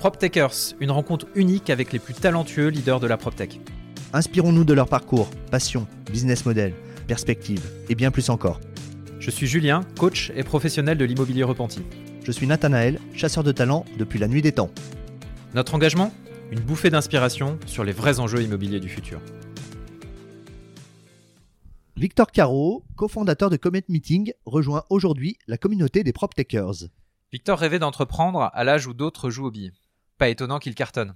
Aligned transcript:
PropTechers, 0.00 0.76
une 0.80 0.92
rencontre 0.92 1.26
unique 1.34 1.68
avec 1.68 1.92
les 1.92 1.98
plus 1.98 2.14
talentueux 2.14 2.68
leaders 2.68 3.00
de 3.00 3.06
la 3.06 3.18
PropTech. 3.18 3.60
Inspirons-nous 4.14 4.64
de 4.64 4.72
leur 4.72 4.88
parcours, 4.88 5.28
passion, 5.50 5.86
business 6.10 6.46
model, 6.46 6.72
perspective 7.06 7.70
et 7.90 7.94
bien 7.94 8.10
plus 8.10 8.30
encore. 8.30 8.60
Je 9.18 9.30
suis 9.30 9.46
Julien, 9.46 9.82
coach 9.98 10.32
et 10.34 10.42
professionnel 10.42 10.96
de 10.96 11.04
l'immobilier 11.04 11.42
repenti. 11.42 11.82
Je 12.24 12.32
suis 12.32 12.46
Nathanaël, 12.46 12.98
chasseur 13.12 13.44
de 13.44 13.52
talent 13.52 13.84
depuis 13.98 14.18
la 14.18 14.26
nuit 14.26 14.40
des 14.40 14.52
temps. 14.52 14.70
Notre 15.52 15.74
engagement 15.74 16.14
Une 16.50 16.60
bouffée 16.60 16.88
d'inspiration 16.88 17.58
sur 17.66 17.84
les 17.84 17.92
vrais 17.92 18.20
enjeux 18.20 18.42
immobiliers 18.42 18.80
du 18.80 18.88
futur. 18.88 19.20
Victor 21.98 22.32
Caro, 22.32 22.86
cofondateur 22.96 23.50
de 23.50 23.58
Comet 23.58 23.84
Meeting, 23.90 24.32
rejoint 24.46 24.84
aujourd'hui 24.88 25.36
la 25.46 25.58
communauté 25.58 26.04
des 26.04 26.14
PropTechers. 26.14 26.88
Victor 27.34 27.58
rêvait 27.58 27.78
d'entreprendre 27.78 28.50
à 28.54 28.64
l'âge 28.64 28.86
où 28.86 28.94
d'autres 28.94 29.28
jouent 29.28 29.48
au 29.48 29.50
billet. 29.50 29.72
Pas 30.20 30.28
étonnant 30.28 30.58
qu'il 30.58 30.74
cartonne. 30.74 31.14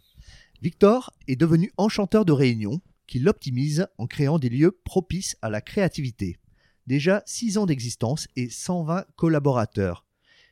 Victor 0.62 1.12
est 1.28 1.36
devenu 1.36 1.70
enchanteur 1.76 2.24
de 2.24 2.32
réunions 2.32 2.80
qui 3.06 3.18
l'optimise 3.18 3.86
en 3.98 4.06
créant 4.06 4.38
des 4.38 4.48
lieux 4.48 4.80
propices 4.82 5.36
à 5.42 5.50
la 5.50 5.60
créativité. 5.60 6.38
Déjà 6.86 7.22
6 7.26 7.59
ans 7.59 7.66
d'existence 7.66 8.28
et 8.34 8.48
120 8.48 9.04
collaborateurs. 9.16 10.06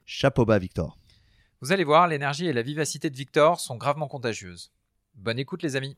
Chapeau 0.04 0.44
bas 0.44 0.58
Victor. 0.58 0.98
Vous 1.62 1.72
allez 1.72 1.84
voir, 1.84 2.08
l'énergie 2.08 2.44
et 2.44 2.52
la 2.52 2.60
vivacité 2.60 3.08
de 3.08 3.16
Victor 3.16 3.58
sont 3.58 3.76
gravement 3.76 4.06
contagieuses. 4.06 4.70
Bonne 5.14 5.38
écoute 5.38 5.62
les 5.62 5.76
amis. 5.76 5.96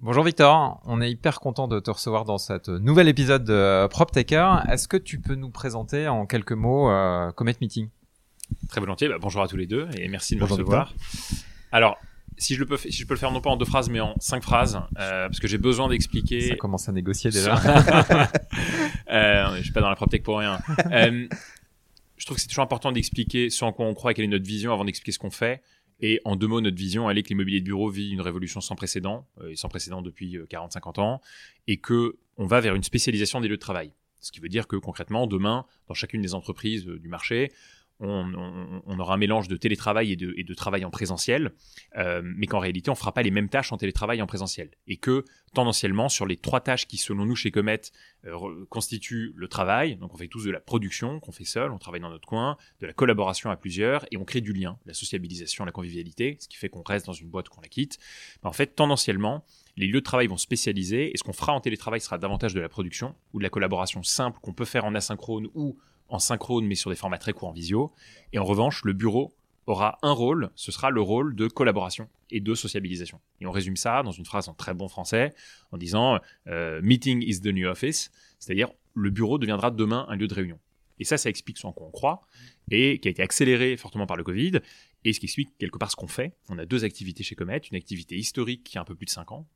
Bonjour 0.00 0.24
Victor, 0.24 0.82
on 0.84 1.00
est 1.00 1.12
hyper 1.12 1.38
content 1.38 1.68
de 1.68 1.78
te 1.78 1.92
recevoir 1.92 2.24
dans 2.24 2.38
cet 2.38 2.68
nouvel 2.68 3.06
épisode 3.06 3.44
de 3.44 3.86
PropTaker. 3.86 4.68
Est-ce 4.68 4.88
que 4.88 4.96
tu 4.96 5.20
peux 5.20 5.36
nous 5.36 5.50
présenter 5.50 6.08
en 6.08 6.26
quelques 6.26 6.50
mots 6.50 6.90
euh, 6.90 7.30
Comet 7.30 7.54
Meeting? 7.60 7.88
Très 8.68 8.80
volontiers. 8.80 9.08
Bah, 9.08 9.18
bonjour 9.20 9.42
à 9.42 9.48
tous 9.48 9.56
les 9.56 9.66
deux 9.66 9.88
et 9.96 10.08
merci 10.08 10.34
de 10.34 10.40
me 10.40 10.44
recevoir. 10.44 10.94
Alors, 11.72 11.98
si 12.40 12.54
je, 12.54 12.60
le 12.60 12.66
peux, 12.66 12.76
si 12.76 12.92
je 12.92 13.06
peux 13.06 13.14
le 13.14 13.18
faire 13.18 13.30
non 13.30 13.40
pas 13.40 13.50
en 13.50 13.56
deux 13.56 13.64
phrases 13.64 13.90
mais 13.90 14.00
en 14.00 14.14
cinq 14.18 14.42
phrases, 14.42 14.80
euh, 14.98 15.26
parce 15.26 15.40
que 15.40 15.46
j'ai 15.46 15.58
besoin 15.58 15.88
d'expliquer. 15.88 16.48
Ça 16.48 16.56
commence 16.56 16.88
à 16.88 16.92
négocier 16.92 17.30
déjà. 17.30 17.56
euh, 19.10 19.56
je 19.56 19.62
suis 19.62 19.72
pas 19.72 19.80
dans 19.80 19.90
la 19.90 19.96
PropTech 19.96 20.22
pour 20.22 20.38
rien. 20.38 20.60
Euh, 20.90 21.28
je 22.16 22.24
trouve 22.24 22.36
que 22.36 22.40
c'est 22.40 22.48
toujours 22.48 22.64
important 22.64 22.92
d'expliquer 22.92 23.50
ce 23.50 23.64
en 23.64 23.72
quoi 23.72 23.86
on 23.86 23.94
croit, 23.94 24.14
quelle 24.14 24.24
est 24.24 24.28
notre 24.28 24.46
vision 24.46 24.72
avant 24.72 24.84
d'expliquer 24.84 25.12
ce 25.12 25.18
qu'on 25.18 25.30
fait. 25.30 25.62
Et 26.02 26.20
en 26.24 26.34
deux 26.34 26.46
mots, 26.46 26.62
notre 26.62 26.76
vision, 26.78 27.10
elle 27.10 27.18
est 27.18 27.22
que 27.22 27.28
l'immobilier 27.28 27.60
de 27.60 27.66
bureau 27.66 27.90
vit 27.90 28.10
une 28.10 28.22
révolution 28.22 28.62
sans 28.62 28.74
précédent, 28.74 29.26
euh, 29.42 29.50
et 29.50 29.56
sans 29.56 29.68
précédent 29.68 30.00
depuis 30.00 30.38
40-50 30.38 31.00
ans, 31.00 31.20
et 31.66 31.76
que 31.76 32.16
on 32.38 32.46
va 32.46 32.60
vers 32.60 32.74
une 32.74 32.82
spécialisation 32.82 33.40
des 33.40 33.48
lieux 33.48 33.56
de 33.56 33.60
travail. 33.60 33.92
Ce 34.20 34.32
qui 34.32 34.40
veut 34.40 34.48
dire 34.48 34.66
que 34.66 34.76
concrètement, 34.76 35.26
demain, 35.26 35.66
dans 35.88 35.94
chacune 35.94 36.22
des 36.22 36.34
entreprises 36.34 36.84
du 36.84 37.08
marché, 37.08 37.50
on, 38.00 38.98
aura 38.98 39.14
un 39.14 39.18
mélange 39.18 39.48
de 39.48 39.56
télétravail 39.56 40.12
et 40.12 40.16
de, 40.16 40.54
travail 40.54 40.84
en 40.84 40.90
présentiel, 40.90 41.52
euh, 41.96 42.22
mais 42.24 42.46
qu'en 42.46 42.58
réalité, 42.58 42.90
on 42.90 42.94
ne 42.94 42.98
fera 42.98 43.12
pas 43.12 43.22
les 43.22 43.30
mêmes 43.30 43.48
tâches 43.48 43.72
en 43.72 43.76
télétravail 43.76 44.18
et 44.18 44.22
en 44.22 44.26
présentiel. 44.26 44.70
Et 44.86 44.96
que, 44.96 45.24
tendanciellement, 45.54 46.08
sur 46.08 46.26
les 46.26 46.36
trois 46.36 46.60
tâches 46.60 46.86
qui, 46.86 46.96
selon 46.96 47.26
nous, 47.26 47.36
chez 47.36 47.50
Comet, 47.50 47.80
euh, 48.26 48.64
constituent 48.68 49.32
le 49.36 49.48
travail, 49.48 49.96
donc 49.96 50.14
on 50.14 50.16
fait 50.16 50.28
tous 50.28 50.44
de 50.44 50.50
la 50.50 50.60
production 50.60 51.20
qu'on 51.20 51.32
fait 51.32 51.44
seul, 51.44 51.70
on 51.70 51.78
travaille 51.78 52.00
dans 52.00 52.10
notre 52.10 52.26
coin, 52.26 52.56
de 52.80 52.86
la 52.86 52.92
collaboration 52.92 53.50
à 53.50 53.56
plusieurs, 53.56 54.06
et 54.10 54.16
on 54.16 54.24
crée 54.24 54.40
du 54.40 54.52
lien, 54.52 54.78
la 54.86 54.94
sociabilisation, 54.94 55.64
la 55.64 55.72
convivialité, 55.72 56.36
ce 56.40 56.48
qui 56.48 56.56
fait 56.56 56.68
qu'on 56.68 56.82
reste 56.82 57.06
dans 57.06 57.12
une 57.12 57.28
boîte 57.28 57.48
qu'on 57.48 57.60
la 57.60 57.68
quitte. 57.68 57.98
en 58.42 58.52
fait, 58.52 58.74
tendanciellement, 58.74 59.44
les 59.76 59.86
lieux 59.86 60.00
de 60.00 60.04
travail 60.04 60.26
vont 60.26 60.36
spécialiser, 60.36 61.12
et 61.12 61.16
ce 61.16 61.22
qu'on 61.22 61.32
fera 61.32 61.52
en 61.52 61.60
télétravail 61.60 62.00
sera 62.00 62.18
davantage 62.18 62.54
de 62.54 62.60
la 62.60 62.68
production, 62.68 63.14
ou 63.32 63.38
de 63.38 63.42
la 63.42 63.50
collaboration 63.50 64.02
simple 64.02 64.38
qu'on 64.40 64.52
peut 64.52 64.64
faire 64.64 64.84
en 64.84 64.94
asynchrone 64.94 65.48
ou 65.54 65.78
en 66.10 66.18
synchrone, 66.18 66.66
mais 66.66 66.74
sur 66.74 66.90
des 66.90 66.96
formats 66.96 67.18
très 67.18 67.32
courts 67.32 67.48
en 67.48 67.52
visio. 67.52 67.92
Et 68.32 68.38
en 68.38 68.44
revanche, 68.44 68.84
le 68.84 68.92
bureau 68.92 69.34
aura 69.66 69.98
un 70.02 70.12
rôle, 70.12 70.50
ce 70.54 70.72
sera 70.72 70.90
le 70.90 71.00
rôle 71.00 71.34
de 71.34 71.46
collaboration 71.46 72.08
et 72.30 72.40
de 72.40 72.54
sociabilisation. 72.54 73.20
Et 73.40 73.46
on 73.46 73.50
résume 73.50 73.76
ça 73.76 74.02
dans 74.02 74.12
une 74.12 74.24
phrase 74.24 74.48
en 74.48 74.54
très 74.54 74.74
bon 74.74 74.88
français, 74.88 75.32
en 75.72 75.78
disant 75.78 76.18
euh, 76.48 76.80
Meeting 76.82 77.22
is 77.22 77.40
the 77.40 77.46
new 77.46 77.68
office, 77.68 78.10
c'est-à-dire 78.38 78.70
le 78.94 79.10
bureau 79.10 79.38
deviendra 79.38 79.70
demain 79.70 80.06
un 80.08 80.16
lieu 80.16 80.26
de 80.26 80.34
réunion. 80.34 80.58
Et 80.98 81.04
ça, 81.04 81.16
ça 81.16 81.30
explique 81.30 81.56
ce 81.56 81.66
en 81.66 81.72
quoi 81.72 81.86
on 81.86 81.90
croit, 81.90 82.22
et 82.70 82.98
qui 82.98 83.08
a 83.08 83.10
été 83.10 83.22
accéléré 83.22 83.76
fortement 83.76 84.06
par 84.06 84.16
le 84.16 84.24
Covid, 84.24 84.60
et 85.04 85.12
ce 85.12 85.20
qui 85.20 85.26
explique 85.26 85.50
quelque 85.58 85.78
part 85.78 85.90
ce 85.90 85.96
qu'on 85.96 86.06
fait. 86.06 86.34
On 86.48 86.58
a 86.58 86.66
deux 86.66 86.84
activités 86.84 87.22
chez 87.22 87.34
Comet, 87.34 87.58
une 87.70 87.76
activité 87.76 88.16
historique 88.16 88.64
qui 88.64 88.78
a 88.78 88.80
un 88.80 88.84
peu 88.84 88.94
plus 88.94 89.06
de 89.06 89.10
5 89.10 89.32
ans, 89.32 89.48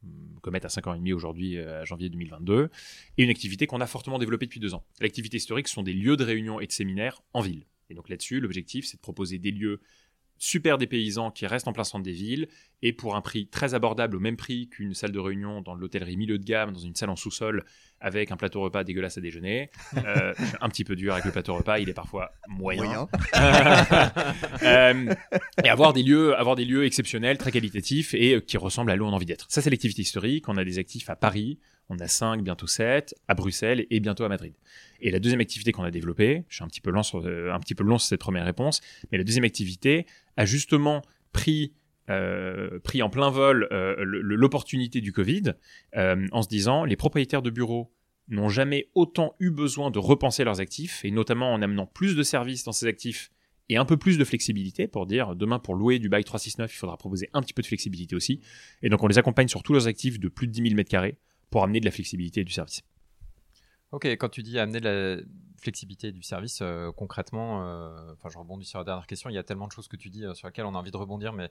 Comet 0.43 0.65
a 0.65 0.69
5 0.69 0.87
ans 0.87 0.94
et 0.94 0.99
demi 0.99 1.12
aujourd'hui, 1.12 1.56
euh, 1.56 1.82
à 1.82 1.84
janvier 1.84 2.09
2022, 2.09 2.71
et 3.19 3.25
une 3.25 3.31
activité 3.31 3.66
qu'on 3.66 3.81
a 3.81 3.87
fortement 3.87 4.19
développée 4.19 4.47
depuis 4.47 4.60
deux 4.60 4.75
ans. 4.75 4.84
L'activité 5.00 5.37
historique 5.37 5.69
sont 5.69 5.83
des 5.83 5.93
lieux 5.93 6.16
de 6.16 6.25
réunion 6.25 6.60
et 6.60 6.66
de 6.66 6.72
séminaires 6.72 7.22
en 7.33 7.41
ville. 7.41 7.66
Et 7.91 7.94
donc 7.94 8.09
là-dessus, 8.09 8.41
l'objectif, 8.41 8.87
c'est 8.87 8.97
de 8.97 9.03
proposer 9.03 9.38
des 9.38 9.50
lieux 9.50 9.81
super 10.39 10.78
des 10.78 10.87
paysans 10.87 11.31
qui 11.31 11.47
restent 11.47 11.69
en 11.69 11.72
plein 11.72 11.84
centre 11.84 12.05
des 12.05 12.12
villes 12.12 12.49
et 12.83 12.93
pour 12.93 13.17
un 13.17 13.22
prix 13.22 13.47
très 13.47 13.75
abordable, 13.75 14.17
au 14.17 14.21
même 14.21 14.37
prix 14.37 14.69
qu'une 14.69 14.95
salle 14.95 15.12
de 15.12 15.19
réunion 15.19 15.62
dans 15.62 15.75
l'hôtellerie 15.75 16.17
milieu 16.17 16.39
de 16.39 16.45
gamme, 16.45 16.72
dans 16.72 16.81
une 16.81 16.95
salle 16.95 17.11
en 17.11 17.17
sous-sol 17.17 17.65
avec 18.05 18.31
un 18.31 18.37
plateau 18.37 18.61
repas 18.61 18.84
dégueulasse 18.84 19.19
à 19.19 19.21
déjeuner. 19.21 19.71
Euh, 20.05 20.34
un 20.61 20.69
petit 20.69 20.84
peu 20.84 20.97
dur 20.97 21.12
avec 21.15 21.25
le 21.25 21.31
plateau 21.31 21.55
repas, 21.55 21.78
il 21.78 21.89
est 21.89 21.95
parfois 21.95 22.33
moyen. 22.49 23.09
Euh, 24.62 25.15
et 25.62 25.69
avoir 25.69 25.93
des 25.93 26.03
lieux, 26.03 26.37
avoir 26.37 26.56
des 26.56 26.65
lieux 26.65 26.84
exceptionnels, 26.84 27.39
très 27.39 27.51
qualitatifs 27.51 28.15
et 28.15 28.34
euh, 28.34 28.41
qui 28.41 28.56
ressemblent 28.56 28.91
à 28.91 28.97
l'eau 28.97 29.06
on 29.06 29.11
a 29.11 29.12
envie 29.12 29.27
d'être. 29.27 29.47
Ça 29.51 29.62
c'est 29.62 29.71
l'activité 29.71 30.03
historique. 30.03 30.49
On 30.49 30.56
a 30.56 30.65
des 30.65 30.78
actifs 30.78 31.11
à 31.11 31.16
Paris, 31.16 31.59
on 31.89 31.99
a 31.99 32.09
5, 32.09 32.43
bientôt 32.43 32.66
7, 32.66 33.15
à 33.28 33.34
Bruxelles 33.34 33.87
et 33.91 34.01
bientôt 34.01 34.25
à 34.25 34.28
Madrid. 34.28 34.55
Et 35.01 35.11
la 35.11 35.19
deuxième 35.19 35.41
activité 35.41 35.72
qu'on 35.72 35.84
a 35.84 35.91
développée, 35.91 36.45
je 36.49 36.56
suis 36.56 36.65
un 36.65 36.69
petit 36.69 36.81
peu 36.81 36.91
long 36.91 37.03
sur, 37.03 37.19
un 37.19 37.61
petit 37.61 37.75
peu 37.75 37.84
long 37.84 37.99
sur 37.99 38.09
cette 38.09 38.21
première 38.21 38.45
réponse, 38.45 38.81
mais 39.11 39.19
la 39.19 39.25
deuxième 39.25 39.45
activité 39.45 40.06
a 40.37 40.45
justement 40.45 41.03
pris 41.33 41.72
euh, 42.11 42.78
pris 42.81 43.03
en 43.03 43.09
plein 43.09 43.31
vol 43.31 43.67
euh, 43.72 43.97
l'opportunité 43.99 45.00
du 45.00 45.11
Covid 45.12 45.55
euh, 45.97 46.27
en 46.33 46.43
se 46.43 46.49
disant 46.49 46.84
les 46.84 46.97
propriétaires 46.97 47.41
de 47.41 47.49
bureaux 47.49 47.91
n'ont 48.28 48.50
jamais 48.50 48.91
autant 48.95 49.34
eu 49.41 49.50
besoin 49.50 49.91
de 49.91 49.99
repenser 49.99 50.45
leurs 50.45 50.61
actifs 50.61 51.03
et 51.05 51.11
notamment 51.11 51.50
en 51.53 51.62
amenant 51.62 51.87
plus 51.87 52.15
de 52.15 52.22
services 52.22 52.65
dans 52.65 52.72
ces 52.72 52.87
actifs 52.87 53.31
et 53.71 53.78
un 53.78 53.87
peu 53.87 53.97
plus 53.97 54.19
de 54.19 54.25
flexibilité 54.25 54.87
pour 54.87 55.06
dire 55.06 55.34
demain 55.34 55.59
pour 55.59 55.75
louer 55.75 55.99
du 55.99 56.11
bail 56.11 56.25
369 56.25 56.75
il 56.75 56.77
faudra 56.77 56.99
proposer 56.99 57.31
un 57.33 57.41
petit 57.41 57.55
peu 57.55 57.62
de 57.62 57.66
flexibilité 57.66 58.15
aussi 58.15 58.41
et 58.83 58.91
donc 58.91 59.03
on 59.03 59.06
les 59.06 59.16
accompagne 59.16 59.49
sur 59.49 59.62
tous 59.62 59.72
leurs 59.72 59.87
actifs 59.87 60.21
de 60.21 60.28
plus 60.28 60.47
de 60.47 60.53
10 60.53 60.75
000 60.75 60.83
m2 60.83 61.15
pour 61.49 61.65
amener 61.65 61.81
de 61.81 61.87
la 61.87 61.91
flexibilité 61.91 62.43
et 62.43 62.45
du 62.45 62.53
service. 62.53 62.83
Ok, 63.93 64.06
quand 64.06 64.28
tu 64.28 64.43
dis 64.43 64.59
amener 64.59 64.81
de 64.81 64.89
la 64.89 65.22
flexibilité 65.65 66.13
du 66.13 66.23
service, 66.23 66.61
euh, 66.63 66.93
concrètement, 66.93 67.67
euh, 67.67 68.13
enfin, 68.13 68.29
je 68.29 68.39
rebondis 68.39 68.67
sur 68.67 68.79
la 68.79 68.85
dernière 68.85 69.07
question. 69.07 69.31
Il 69.31 69.35
y 69.35 69.39
a 69.39 69.43
tellement 69.43 69.67
de 69.67 69.73
choses 69.73 69.89
que 69.89 69.97
tu 69.97 70.11
dis 70.11 70.25
euh, 70.25 70.35
sur 70.35 70.47
lesquelles 70.47 70.67
on 70.67 70.75
a 70.75 70.79
envie 70.79 70.91
de 70.91 70.97
rebondir, 70.97 71.33
mais 71.33 71.51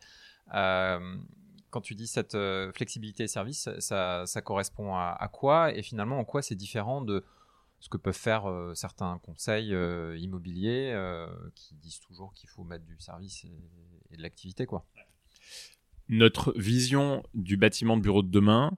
quand 1.72 1.82
tu 1.82 1.96
dis 1.96 2.06
cette 2.06 2.38
flexibilité 2.76 3.24
et 3.24 3.28
service, 3.28 3.68
ça, 3.80 4.42
correspond 4.44 4.96
à, 4.96 5.30
quoi? 5.34 5.74
Et 5.76 5.82
finalement, 5.82 6.20
en 6.20 6.24
quoi 6.24 6.44
c'est 6.44 6.56
différent 6.56 7.02
de 7.02 7.26
ce 7.80 7.90
que 7.90 7.98
peuvent 7.98 8.14
faire 8.14 8.46
certains 8.76 9.18
conseils 9.24 9.76
immobiliers 10.22 10.96
qui 11.56 11.74
disent 11.74 12.00
toujours 12.00 12.32
qu'il 12.36 12.48
faut 12.48 12.64
mettre 12.64 12.86
du 12.86 12.96
service 13.00 13.44
et, 13.46 13.58
et 14.12 14.18
de 14.18 14.22
l'activité, 14.22 14.68
quoi? 14.68 14.86
Notre 16.10 16.54
vision 16.56 17.24
du 17.34 17.58
bâtiment 17.58 17.98
de 17.98 18.04
bureau 18.04 18.22
de 18.22 18.30
demain, 18.30 18.78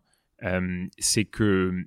c'est 0.98 1.26
que 1.26 1.86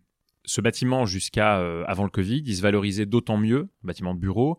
ce 0.49 0.63
bâtiment, 0.63 1.05
jusqu'à 1.05 1.59
euh, 1.59 1.85
avant 1.87 2.05
le 2.05 2.11
Covid, 2.11 2.43
il 2.45 2.57
se 2.57 2.63
valorisait 2.63 3.05
d'autant 3.05 3.37
mieux, 3.37 3.69
bâtiment 3.83 4.15
de 4.15 4.19
bureau, 4.19 4.59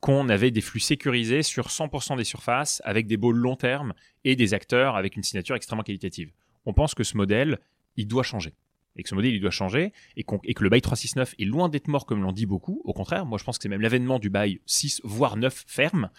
qu'on 0.00 0.28
avait 0.28 0.50
des 0.50 0.60
flux 0.60 0.80
sécurisés 0.80 1.42
sur 1.42 1.68
100% 1.68 2.18
des 2.18 2.24
surfaces 2.24 2.82
avec 2.84 3.06
des 3.06 3.16
baux 3.16 3.32
long 3.32 3.56
terme 3.56 3.94
et 4.24 4.36
des 4.36 4.52
acteurs 4.52 4.96
avec 4.96 5.16
une 5.16 5.22
signature 5.22 5.56
extrêmement 5.56 5.82
qualitative. 5.82 6.30
On 6.66 6.74
pense 6.74 6.94
que 6.94 7.04
ce 7.04 7.16
modèle, 7.16 7.58
il 7.96 8.06
doit 8.06 8.22
changer. 8.22 8.52
Et 8.96 9.02
que 9.02 9.08
ce 9.08 9.14
modèle, 9.14 9.32
il 9.32 9.40
doit 9.40 9.50
changer 9.50 9.94
et, 10.16 10.24
que 10.24 10.62
le 10.62 10.68
bail 10.68 10.82
369 10.82 11.34
est 11.38 11.44
loin 11.46 11.70
d'être 11.70 11.88
mort 11.88 12.04
comme 12.04 12.22
l'on 12.22 12.32
dit 12.32 12.46
beaucoup. 12.46 12.82
Au 12.84 12.92
contraire, 12.92 13.24
moi 13.24 13.38
je 13.38 13.44
pense 13.44 13.56
que 13.56 13.62
c'est 13.62 13.68
même 13.70 13.80
l'avènement 13.80 14.18
du 14.18 14.28
bail 14.28 14.60
6 14.66 15.00
voire 15.04 15.38
9 15.38 15.64
ferme. 15.66 16.10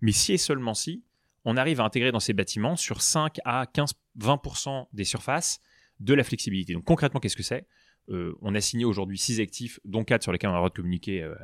Mais 0.00 0.12
si 0.12 0.32
et 0.32 0.38
seulement 0.38 0.74
si, 0.74 1.04
on 1.44 1.56
arrive 1.56 1.80
à 1.80 1.84
intégrer 1.84 2.10
dans 2.10 2.20
ces 2.20 2.32
bâtiments 2.32 2.74
sur 2.74 3.02
5 3.02 3.38
à 3.44 3.66
15-20% 3.66 4.86
des 4.92 5.04
surfaces 5.04 5.60
de 6.00 6.14
la 6.14 6.24
flexibilité. 6.24 6.72
Donc 6.72 6.84
concrètement, 6.84 7.20
qu'est-ce 7.20 7.36
que 7.36 7.44
c'est? 7.44 7.66
Euh, 8.10 8.34
on 8.42 8.54
a 8.54 8.60
signé 8.60 8.84
aujourd'hui 8.84 9.18
6 9.18 9.40
actifs, 9.40 9.80
dont 9.84 10.04
4 10.04 10.22
sur 10.22 10.32
lesquels 10.32 10.50
on 10.50 10.52
a 10.52 10.56
le 10.56 10.60
droit 10.60 10.68
de 10.68 10.74
communiquer 10.74 11.22
euh, 11.22 11.34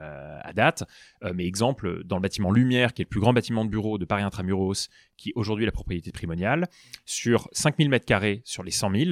à, 0.42 0.52
date. 0.52 0.84
Euh, 1.24 1.32
mais 1.34 1.46
exemple, 1.46 2.04
dans 2.04 2.16
le 2.16 2.22
bâtiment 2.22 2.50
Lumière, 2.50 2.92
qui 2.92 3.02
est 3.02 3.04
le 3.04 3.08
plus 3.08 3.20
grand 3.20 3.32
bâtiment 3.32 3.64
de 3.64 3.70
bureau 3.70 3.98
de 3.98 4.04
Paris 4.04 4.22
Intramuros, 4.22 4.88
qui 5.16 5.32
aujourd'hui 5.34 5.64
est 5.64 5.66
la 5.66 5.72
propriété 5.72 6.12
primoniale, 6.12 6.68
sur 7.04 7.48
5000 7.52 7.88
m2 7.90 8.40
sur 8.44 8.62
les 8.62 8.70
100 8.70 8.94
000, 8.94 9.10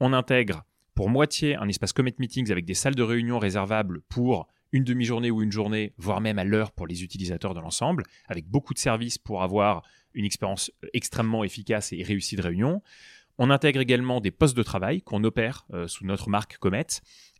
on 0.00 0.12
intègre 0.12 0.64
pour 0.94 1.08
moitié 1.08 1.56
un 1.56 1.68
espace 1.68 1.92
Comet 1.92 2.14
Meetings 2.18 2.50
avec 2.52 2.64
des 2.64 2.74
salles 2.74 2.94
de 2.94 3.02
réunion 3.02 3.38
réservables 3.38 4.02
pour 4.08 4.48
une 4.72 4.84
demi-journée 4.84 5.30
ou 5.30 5.42
une 5.42 5.52
journée, 5.52 5.92
voire 5.98 6.20
même 6.20 6.38
à 6.38 6.44
l'heure 6.44 6.72
pour 6.72 6.86
les 6.86 7.04
utilisateurs 7.04 7.54
de 7.54 7.60
l'ensemble, 7.60 8.04
avec 8.26 8.46
beaucoup 8.46 8.74
de 8.74 8.78
services 8.78 9.18
pour 9.18 9.42
avoir 9.42 9.82
une 10.14 10.24
expérience 10.24 10.70
extrêmement 10.92 11.44
efficace 11.44 11.92
et 11.92 12.02
réussie 12.02 12.36
de 12.36 12.42
réunion. 12.42 12.82
On 13.38 13.50
intègre 13.50 13.80
également 13.80 14.20
des 14.20 14.30
postes 14.30 14.56
de 14.56 14.62
travail 14.62 15.02
qu'on 15.02 15.24
opère 15.24 15.66
euh, 15.72 15.88
sous 15.88 16.04
notre 16.04 16.28
marque 16.28 16.58
Comet. 16.58 16.86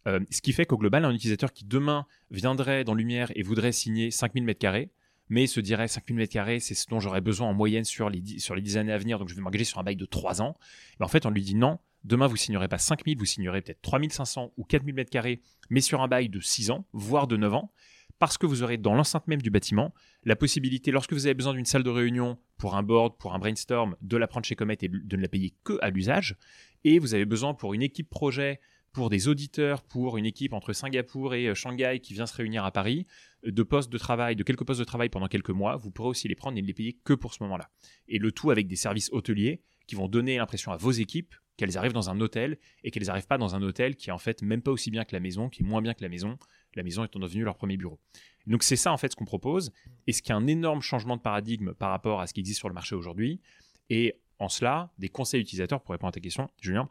Euh, 0.06 0.21
ce 0.31 0.41
qui 0.41 0.53
fait 0.53 0.67
qu'au 0.67 0.79
global, 0.79 1.05
un 1.05 1.12
utilisateur 1.12 1.53
qui 1.53 1.65
demain 1.65 2.06
viendrait 2.31 2.85
dans 2.85 2.94
Lumière 2.94 3.31
et 3.35 3.43
voudrait 3.43 3.73
signer 3.73 4.11
5000 4.11 4.44
m2, 4.44 4.89
mais 5.29 5.47
se 5.47 5.61
dirait 5.61 5.89
5000 5.89 6.27
m2, 6.27 6.61
c'est 6.61 6.75
ce 6.75 6.89
dont 6.89 6.99
j'aurais 6.99 7.21
besoin 7.21 7.49
en 7.49 7.55
moyenne 7.55 7.85
sur 7.85 8.11
les, 8.11 8.21
10, 8.21 8.41
sur 8.41 8.55
les 8.55 8.62
10 8.62 8.79
années 8.79 8.93
à 8.93 8.99
venir, 8.99 9.19
donc 9.19 9.29
je 9.29 9.35
vais 9.35 9.41
m'engager 9.41 9.65
sur 9.65 9.79
un 9.79 9.85
bail 9.85 9.97
de 9.97 10.05
3 10.05 10.43
ans. 10.43 10.56
Mais 10.99 11.05
en 11.05 11.09
fait, 11.09 11.25
on 11.25 11.31
lui 11.31 11.43
dit 11.43 11.55
non, 11.55 11.79
demain 12.05 12.27
vous 12.27 12.37
signerez 12.37 12.69
pas 12.69 12.79
5000, 12.79 13.17
vous 13.17 13.25
signerez 13.25 13.62
peut-être 13.62 13.83
3500 13.83 14.53
ou 14.56 14.65
4000 14.65 14.94
m2, 14.94 15.41
mais 15.71 15.81
sur 15.81 16.03
un 16.03 16.09
bail 16.09 16.29
de 16.29 16.41
6 16.41 16.71
ans, 16.71 16.87
voire 16.93 17.27
de 17.29 17.37
9 17.37 17.55
ans, 17.55 17.73
parce 18.19 18.38
que 18.38 18.47
vous 18.47 18.62
aurez 18.62 18.76
dans 18.76 18.94
l'enceinte 18.94 19.26
même 19.29 19.43
du 19.43 19.50
bâtiment 19.50 19.93
la 20.25 20.37
possibilité, 20.37 20.91
lorsque 20.91 21.12
vous 21.12 21.26
avez 21.26 21.35
besoin 21.35 21.55
d'une 21.55 21.64
salle 21.64 21.82
de 21.82 21.91
réunion 21.91 22.38
pour 22.59 22.76
un 22.76 22.82
board, 22.82 23.19
pour 23.19 23.35
un 23.35 23.38
brainstorm, 23.38 23.97
de 24.00 24.17
la 24.17 24.26
prendre 24.26 24.47
chez 24.47 24.55
Comet 24.55 24.79
et 24.82 24.88
de 24.88 25.17
ne 25.17 25.23
la 25.23 25.29
payer 25.29 25.55
que 25.64 25.79
à 25.82 25.91
l'usage, 25.91 26.37
et 26.85 26.99
vous 26.99 27.14
avez 27.14 27.25
besoin 27.25 27.55
pour 27.55 27.75
une 27.75 27.82
équipe 27.82 28.09
projet 28.09 28.61
pour 28.93 29.09
des 29.09 29.29
auditeurs, 29.29 29.82
pour 29.82 30.19
une 30.19 30.26
équipe 30.26 30.53
entre 30.53 30.73
Singapour 30.73 31.35
et 31.35 31.47
euh, 31.47 31.55
Shanghai 31.55 32.00
qui 32.03 32.12
vient 32.12 32.26
se 32.26 32.37
réunir 32.37 32.64
à 32.64 32.70
Paris, 32.70 33.06
euh, 33.47 33.50
de 33.50 33.62
postes 33.62 33.91
de 33.91 33.99
travail, 33.99 34.37
de 34.37 34.43
quelques 34.43 34.65
postes 34.65 34.81
de 34.81 34.85
travail 34.85 35.08
pendant 35.08 35.29
quelques 35.29 35.50
mois, 35.50 35.76
vous 35.76 35.91
pourrez 35.91 36.11
aussi 36.11 36.29
les 36.29 36.35
prendre 36.35 36.58
et 36.58 36.62
ne 36.62 36.67
les 36.67 36.75
payer 36.75 36.99
que 37.05 37.15
pour 37.15 37.32
ce 37.32 37.43
moment-là. 37.43 37.70
Et 38.08 38.19
le 38.19 38.32
tout 38.32 38.50
avec 38.50 38.67
des 38.67 38.76
services 38.76 39.11
hôteliers 39.12 39.62
qui 39.87 39.94
vont 39.94 40.08
donner 40.08 40.37
l'impression 40.37 40.73
à 40.73 40.76
vos 40.76 40.91
équipes 40.91 41.35
qu'elles 41.57 41.77
arrivent 41.77 41.93
dans 41.93 42.11
un 42.11 42.21
hôtel 42.21 42.59
et 42.83 42.91
qu'elles 42.91 43.07
n'arrivent 43.07 43.27
pas 43.27 43.39
dans 43.39 43.55
un 43.55 43.63
hôtel 43.63 43.97
qui 43.97 44.11
est 44.11 44.13
en 44.13 44.19
fait 44.19 44.43
même 44.43 44.63
pas 44.63 44.71
aussi 44.71 44.91
bien 44.91 45.05
que 45.05 45.15
la 45.15 45.21
maison, 45.21 45.49
qui 45.49 45.63
est 45.63 45.67
moins 45.67 45.83
bien 45.83 45.95
que 45.95 46.03
la 46.03 46.09
maison, 46.09 46.39
la 46.75 46.83
maison 46.83 47.05
étant 47.05 47.19
devenue 47.19 47.45
leur 47.45 47.57
premier 47.57 47.77
bureau. 47.77 47.99
Donc 48.47 48.63
c'est 48.63 48.77
ça 48.77 48.93
en 48.93 48.97
fait 48.97 49.11
ce 49.13 49.17
qu'on 49.17 49.25
propose, 49.25 49.73
et 50.07 50.13
ce 50.13 50.23
qui 50.23 50.33
est 50.33 50.35
un 50.35 50.47
énorme 50.47 50.81
changement 50.81 51.17
de 51.17 51.23
paradigme 51.23 51.75
par 51.75 51.91
rapport 51.91 52.21
à 52.21 52.27
ce 52.27 52.35
qui 52.35 52.41
existe 52.41 52.59
sur 52.59 52.69
le 52.69 52.75
marché 52.75 52.95
aujourd'hui. 52.95 53.41
Et 53.91 54.17
en 54.39 54.49
cela, 54.49 54.93
des 54.99 55.09
conseils 55.09 55.41
utilisateurs, 55.41 55.83
pour 55.83 55.93
répondre 55.93 56.09
à 56.09 56.13
ta 56.13 56.21
question, 56.21 56.51
Julien, 56.61 56.91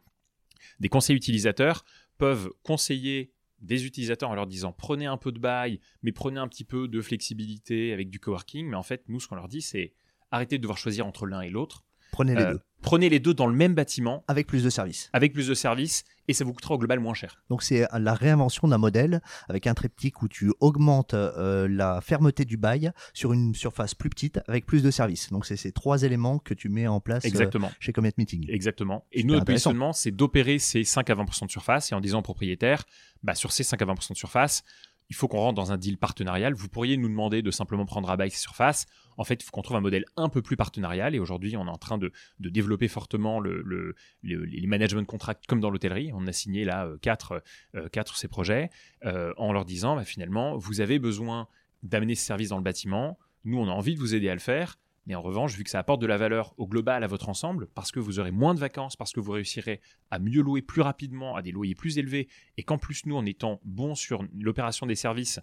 des 0.79 0.89
conseils 0.89 1.15
utilisateurs 1.15 1.83
peuvent 2.17 2.49
conseiller 2.63 3.33
des 3.59 3.85
utilisateurs 3.85 4.29
en 4.29 4.35
leur 4.35 4.47
disant 4.47 4.71
prenez 4.71 5.05
un 5.05 5.17
peu 5.17 5.31
de 5.31 5.39
bail, 5.39 5.79
mais 6.01 6.11
prenez 6.11 6.39
un 6.39 6.47
petit 6.47 6.63
peu 6.63 6.87
de 6.87 7.01
flexibilité 7.01 7.93
avec 7.93 8.09
du 8.09 8.19
coworking. 8.19 8.67
Mais 8.67 8.75
en 8.75 8.83
fait, 8.83 9.03
nous, 9.07 9.19
ce 9.19 9.27
qu'on 9.27 9.35
leur 9.35 9.47
dit, 9.47 9.61
c'est 9.61 9.93
arrêtez 10.31 10.57
de 10.57 10.61
devoir 10.61 10.77
choisir 10.77 11.05
entre 11.05 11.25
l'un 11.25 11.41
et 11.41 11.49
l'autre. 11.49 11.83
Prenez 12.11 12.35
les 12.35 12.43
euh, 12.43 12.51
deux. 12.53 12.59
Prenez 12.81 13.09
les 13.09 13.19
deux 13.19 13.33
dans 13.33 13.47
le 13.47 13.55
même 13.55 13.75
bâtiment. 13.75 14.23
Avec 14.27 14.47
plus 14.47 14.63
de 14.63 14.69
services. 14.69 15.09
Avec 15.13 15.33
plus 15.33 15.47
de 15.47 15.53
services 15.53 16.03
et 16.27 16.33
ça 16.33 16.45
vous 16.45 16.53
coûtera 16.53 16.75
au 16.75 16.77
global 16.77 16.99
moins 16.99 17.13
cher. 17.13 17.43
Donc 17.49 17.61
c'est 17.61 17.87
la 17.91 18.13
réinvention 18.13 18.67
d'un 18.67 18.77
modèle 18.77 19.21
avec 19.49 19.67
un 19.67 19.73
triptyque 19.73 20.21
où 20.21 20.27
tu 20.27 20.51
augmentes 20.59 21.13
euh, 21.13 21.67
la 21.67 21.99
fermeté 22.01 22.45
du 22.45 22.57
bail 22.57 22.91
sur 23.13 23.33
une 23.33 23.53
surface 23.53 23.95
plus 23.95 24.09
petite 24.09 24.39
avec 24.47 24.65
plus 24.65 24.81
de 24.81 24.91
services. 24.91 25.29
Donc 25.29 25.45
c'est 25.45 25.57
ces 25.57 25.71
trois 25.71 26.03
éléments 26.03 26.39
que 26.39 26.53
tu 26.53 26.69
mets 26.69 26.87
en 26.87 26.99
place 26.99 27.25
euh, 27.25 27.59
chez 27.79 27.91
Comet 27.91 28.13
Meeting. 28.17 28.49
Exactement. 28.49 29.05
Et 29.11 29.23
nous, 29.23 29.33
notre 29.33 29.45
positionnement, 29.45 29.93
c'est 29.93 30.11
d'opérer 30.11 30.57
ces 30.59 30.83
5 30.83 31.09
à 31.09 31.15
20% 31.15 31.47
de 31.47 31.51
surface 31.51 31.91
et 31.91 31.95
en 31.95 32.01
disant 32.01 32.19
au 32.19 32.23
propriétaire, 32.23 32.85
bah, 33.23 33.35
sur 33.35 33.51
ces 33.51 33.63
5 33.63 33.81
à 33.81 33.85
20% 33.85 34.13
de 34.13 34.17
surface, 34.17 34.63
il 35.09 35.15
faut 35.15 35.27
qu'on 35.27 35.39
rentre 35.39 35.55
dans 35.55 35.73
un 35.73 35.77
deal 35.77 35.97
partenarial. 35.97 36.53
Vous 36.53 36.69
pourriez 36.69 36.95
nous 36.95 37.09
demander 37.09 37.41
de 37.41 37.51
simplement 37.51 37.85
prendre 37.85 38.09
à 38.09 38.15
bail 38.15 38.31
ces 38.31 38.39
surfaces. 38.39 38.85
En 39.17 39.23
fait, 39.23 39.35
il 39.35 39.43
faut 39.43 39.51
qu'on 39.51 39.61
trouve 39.61 39.77
un 39.77 39.81
modèle 39.81 40.05
un 40.17 40.29
peu 40.29 40.41
plus 40.41 40.57
partenarial. 40.57 41.15
Et 41.15 41.19
aujourd'hui, 41.19 41.55
on 41.57 41.65
est 41.65 41.69
en 41.69 41.77
train 41.77 41.97
de, 41.97 42.11
développer 42.39 42.87
fortement 42.87 43.39
le, 43.39 43.95
les 44.23 44.67
management 44.67 45.05
contracts 45.05 45.45
comme 45.47 45.59
dans 45.59 45.69
l'hôtellerie. 45.69 46.11
On 46.13 46.27
a 46.27 46.31
signé 46.31 46.65
là 46.65 46.85
euh, 46.85 46.97
quatre, 47.01 47.43
euh, 47.75 47.89
quatre 47.89 48.17
ces 48.17 48.27
projets 48.27 48.69
euh, 49.05 49.33
en 49.37 49.53
leur 49.53 49.65
disant 49.65 49.95
bah, 49.95 50.03
finalement, 50.03 50.57
vous 50.57 50.81
avez 50.81 50.99
besoin 50.99 51.47
d'amener 51.83 52.15
ce 52.15 52.25
service 52.25 52.49
dans 52.49 52.57
le 52.57 52.63
bâtiment. 52.63 53.17
Nous, 53.43 53.57
on 53.57 53.67
a 53.67 53.71
envie 53.71 53.95
de 53.95 53.99
vous 53.99 54.15
aider 54.15 54.29
à 54.29 54.33
le 54.33 54.39
faire. 54.39 54.77
Mais 55.07 55.15
en 55.15 55.21
revanche, 55.21 55.55
vu 55.55 55.63
que 55.63 55.69
ça 55.69 55.79
apporte 55.79 55.99
de 55.99 56.05
la 56.05 56.17
valeur 56.17 56.53
au 56.57 56.67
global 56.67 57.03
à 57.03 57.07
votre 57.07 57.27
ensemble, 57.27 57.67
parce 57.73 57.91
que 57.91 57.99
vous 57.99 58.19
aurez 58.19 58.31
moins 58.31 58.53
de 58.53 58.59
vacances, 58.59 58.95
parce 58.95 59.11
que 59.11 59.19
vous 59.19 59.31
réussirez 59.31 59.81
à 60.11 60.19
mieux 60.19 60.41
louer 60.41 60.61
plus 60.61 60.81
rapidement, 60.81 61.35
à 61.35 61.41
des 61.41 61.51
loyers 61.51 61.73
plus 61.73 61.97
élevés, 61.97 62.27
et 62.57 62.63
qu'en 62.63 62.77
plus 62.77 63.05
nous, 63.07 63.15
en 63.15 63.25
étant 63.25 63.59
bons 63.63 63.95
sur 63.95 64.23
l'opération 64.39 64.85
des 64.85 64.95
services, 64.95 65.39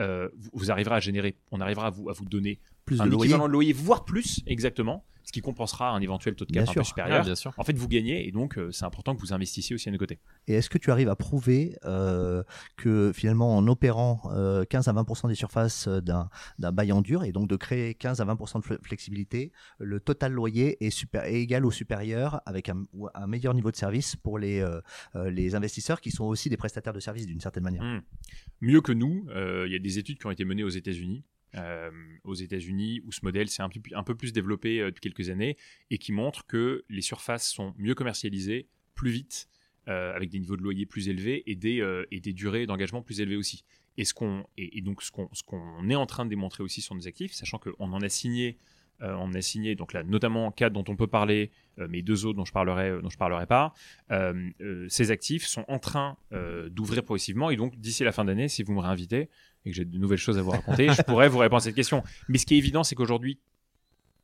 euh, 0.00 0.28
vous, 0.52 0.72
arriverez 0.72 0.96
à 0.96 1.00
générer, 1.00 1.36
on 1.52 1.60
arrivera 1.60 1.86
à 1.86 1.90
vous, 1.90 2.10
à 2.10 2.12
vous 2.12 2.24
donner 2.24 2.58
plus 2.86 3.00
un 3.00 3.06
de 3.06 3.14
équivalent 3.14 3.46
de 3.46 3.52
loyer, 3.52 3.72
voire 3.72 4.04
plus, 4.04 4.42
exactement 4.46 5.04
ce 5.26 5.32
qui 5.32 5.40
compensera 5.40 5.90
un 5.90 6.00
éventuel 6.00 6.36
taux 6.36 6.44
de 6.44 6.52
cap 6.52 6.68
un 6.68 6.72
peu 6.72 6.84
supérieur. 6.84 7.24
bien 7.24 7.34
sûr. 7.34 7.52
En 7.56 7.64
fait, 7.64 7.76
vous 7.76 7.88
gagnez 7.88 8.28
et 8.28 8.30
donc 8.30 8.56
euh, 8.56 8.70
c'est 8.70 8.84
important 8.84 9.14
que 9.14 9.20
vous 9.20 9.32
investissiez 9.32 9.74
aussi 9.74 9.88
à 9.88 9.92
nos 9.92 9.98
côtés. 9.98 10.20
Et 10.46 10.54
est-ce 10.54 10.70
que 10.70 10.78
tu 10.78 10.92
arrives 10.92 11.08
à 11.08 11.16
prouver 11.16 11.76
euh, 11.84 12.44
que 12.76 13.12
finalement 13.12 13.56
en 13.56 13.66
opérant 13.66 14.20
15 14.22 14.32
euh, 14.32 14.90
à 14.90 14.94
20% 14.94 15.28
des 15.28 15.34
surfaces 15.34 15.88
d'un, 15.88 16.30
bail 16.58 16.92
en 16.92 17.02
dur 17.02 17.24
et 17.24 17.32
donc 17.32 17.48
de 17.48 17.56
créer 17.56 17.94
15 17.94 18.20
à 18.20 18.24
20% 18.24 18.60
de 18.60 18.78
flexibilité, 18.84 19.50
le 19.80 19.98
total 19.98 20.32
loyer 20.32 20.84
est, 20.86 20.90
super, 20.90 21.24
égal 21.24 21.66
ou 21.66 21.72
supérieur 21.72 22.40
avec 22.46 22.68
un, 22.68 22.84
un, 23.14 23.26
meilleur 23.26 23.52
niveau 23.52 23.72
de 23.72 23.76
service 23.76 24.14
pour 24.14 24.38
les, 24.38 24.64
les 25.14 25.54
investisseurs 25.56 26.00
qui 26.00 26.12
sont 26.12 26.24
aussi 26.24 26.48
des 26.48 26.56
prestataires 26.56 26.92
de 26.92 27.00
services 27.00 27.26
d'une 27.26 27.40
certaine 27.40 27.64
manière? 27.64 27.82
Hmm. 27.82 28.02
Mieux 28.60 28.80
que 28.80 28.92
nous, 28.92 29.26
il 29.34 29.72
y 29.72 29.76
a 29.76 29.80
des 29.80 29.98
études 29.98 30.18
qui 30.18 30.26
ont 30.26 30.30
été 30.30 30.44
menées 30.44 30.64
aux 30.64 30.68
États-Unis 30.68 31.24
euh, 31.54 31.90
aux 32.24 32.34
États-Unis 32.34 33.00
où 33.06 33.12
ce 33.12 33.20
modèle 33.22 33.48
s'est 33.48 33.62
un, 33.62 33.70
un, 33.94 34.02
peu 34.02 34.14
plus 34.14 34.32
développé 34.32 34.80
euh, 34.80 34.86
depuis 34.86 35.00
quelques 35.00 35.30
années 35.30 35.56
et 35.90 35.96
qui 35.96 36.12
montre 36.12 36.44
que 36.44 36.84
les 36.90 37.00
surfaces 37.00 37.48
sont 37.48 37.72
mieux 37.78 37.94
commercialisées, 37.94 38.68
plus 38.94 39.10
vite, 39.10 39.48
euh, 39.88 40.14
avec 40.14 40.28
des 40.28 40.40
niveaux 40.40 40.56
de 40.56 40.62
loyer 40.62 40.84
plus 40.86 41.08
élevés 41.08 41.44
et 41.46 41.54
des, 41.54 41.82
et 42.10 42.20
des 42.20 42.32
durées 42.32 42.66
d'engagement 42.66 43.00
plus 43.00 43.20
élevées 43.20 43.36
aussi. 43.36 43.64
Et, 43.96 44.04
ce 44.04 44.12
qu'on, 44.12 44.44
et, 44.58 44.82
donc 44.82 45.02
ce 45.02 45.10
qu'on, 45.10 45.30
ce 45.32 45.42
qu'on 45.44 45.88
est 45.88 45.94
en 45.94 46.04
train 46.04 46.24
de 46.24 46.30
démontrer 46.30 46.62
aussi 46.62 46.82
sur 46.82 46.94
nos 46.94 47.06
actifs, 47.06 47.32
sachant 47.32 47.58
qu'on 47.58 47.92
en 47.92 48.02
a 48.02 48.08
signé 48.08 48.58
on 49.02 49.34
a 49.34 49.42
signé 49.42 49.74
donc 49.74 49.92
là 49.92 50.02
notamment 50.04 50.50
quatre 50.50 50.72
dont 50.72 50.84
on 50.88 50.96
peut 50.96 51.06
parler, 51.06 51.50
mais 51.76 52.00
deux 52.00 52.24
autres 52.24 52.38
dont 52.38 52.46
je 52.46 52.52
parlerai 52.52 53.02
dont 53.02 53.10
je 53.10 53.18
parlerai 53.18 53.44
pas. 53.44 53.74
ces 54.88 55.10
actifs 55.10 55.44
sont 55.44 55.66
en 55.68 55.78
train 55.78 56.16
d'ouvrir 56.70 57.04
progressivement 57.04 57.50
et 57.50 57.56
donc 57.56 57.76
d'ici 57.76 58.04
la 58.04 58.12
fin 58.12 58.24
d'année, 58.24 58.48
si 58.48 58.62
vous 58.62 58.72
me 58.72 58.80
réinvitez, 58.80 59.28
et 59.66 59.70
que 59.70 59.76
j'ai 59.76 59.84
de 59.84 59.98
nouvelles 59.98 60.18
choses 60.18 60.38
à 60.38 60.42
vous 60.42 60.50
raconter, 60.50 60.88
je 60.88 61.02
pourrais 61.02 61.28
vous 61.28 61.38
répondre 61.38 61.58
à 61.58 61.64
cette 61.64 61.74
question. 61.74 62.02
Mais 62.28 62.38
ce 62.38 62.46
qui 62.46 62.54
est 62.54 62.58
évident, 62.58 62.84
c'est 62.84 62.94
qu'aujourd'hui, 62.94 63.38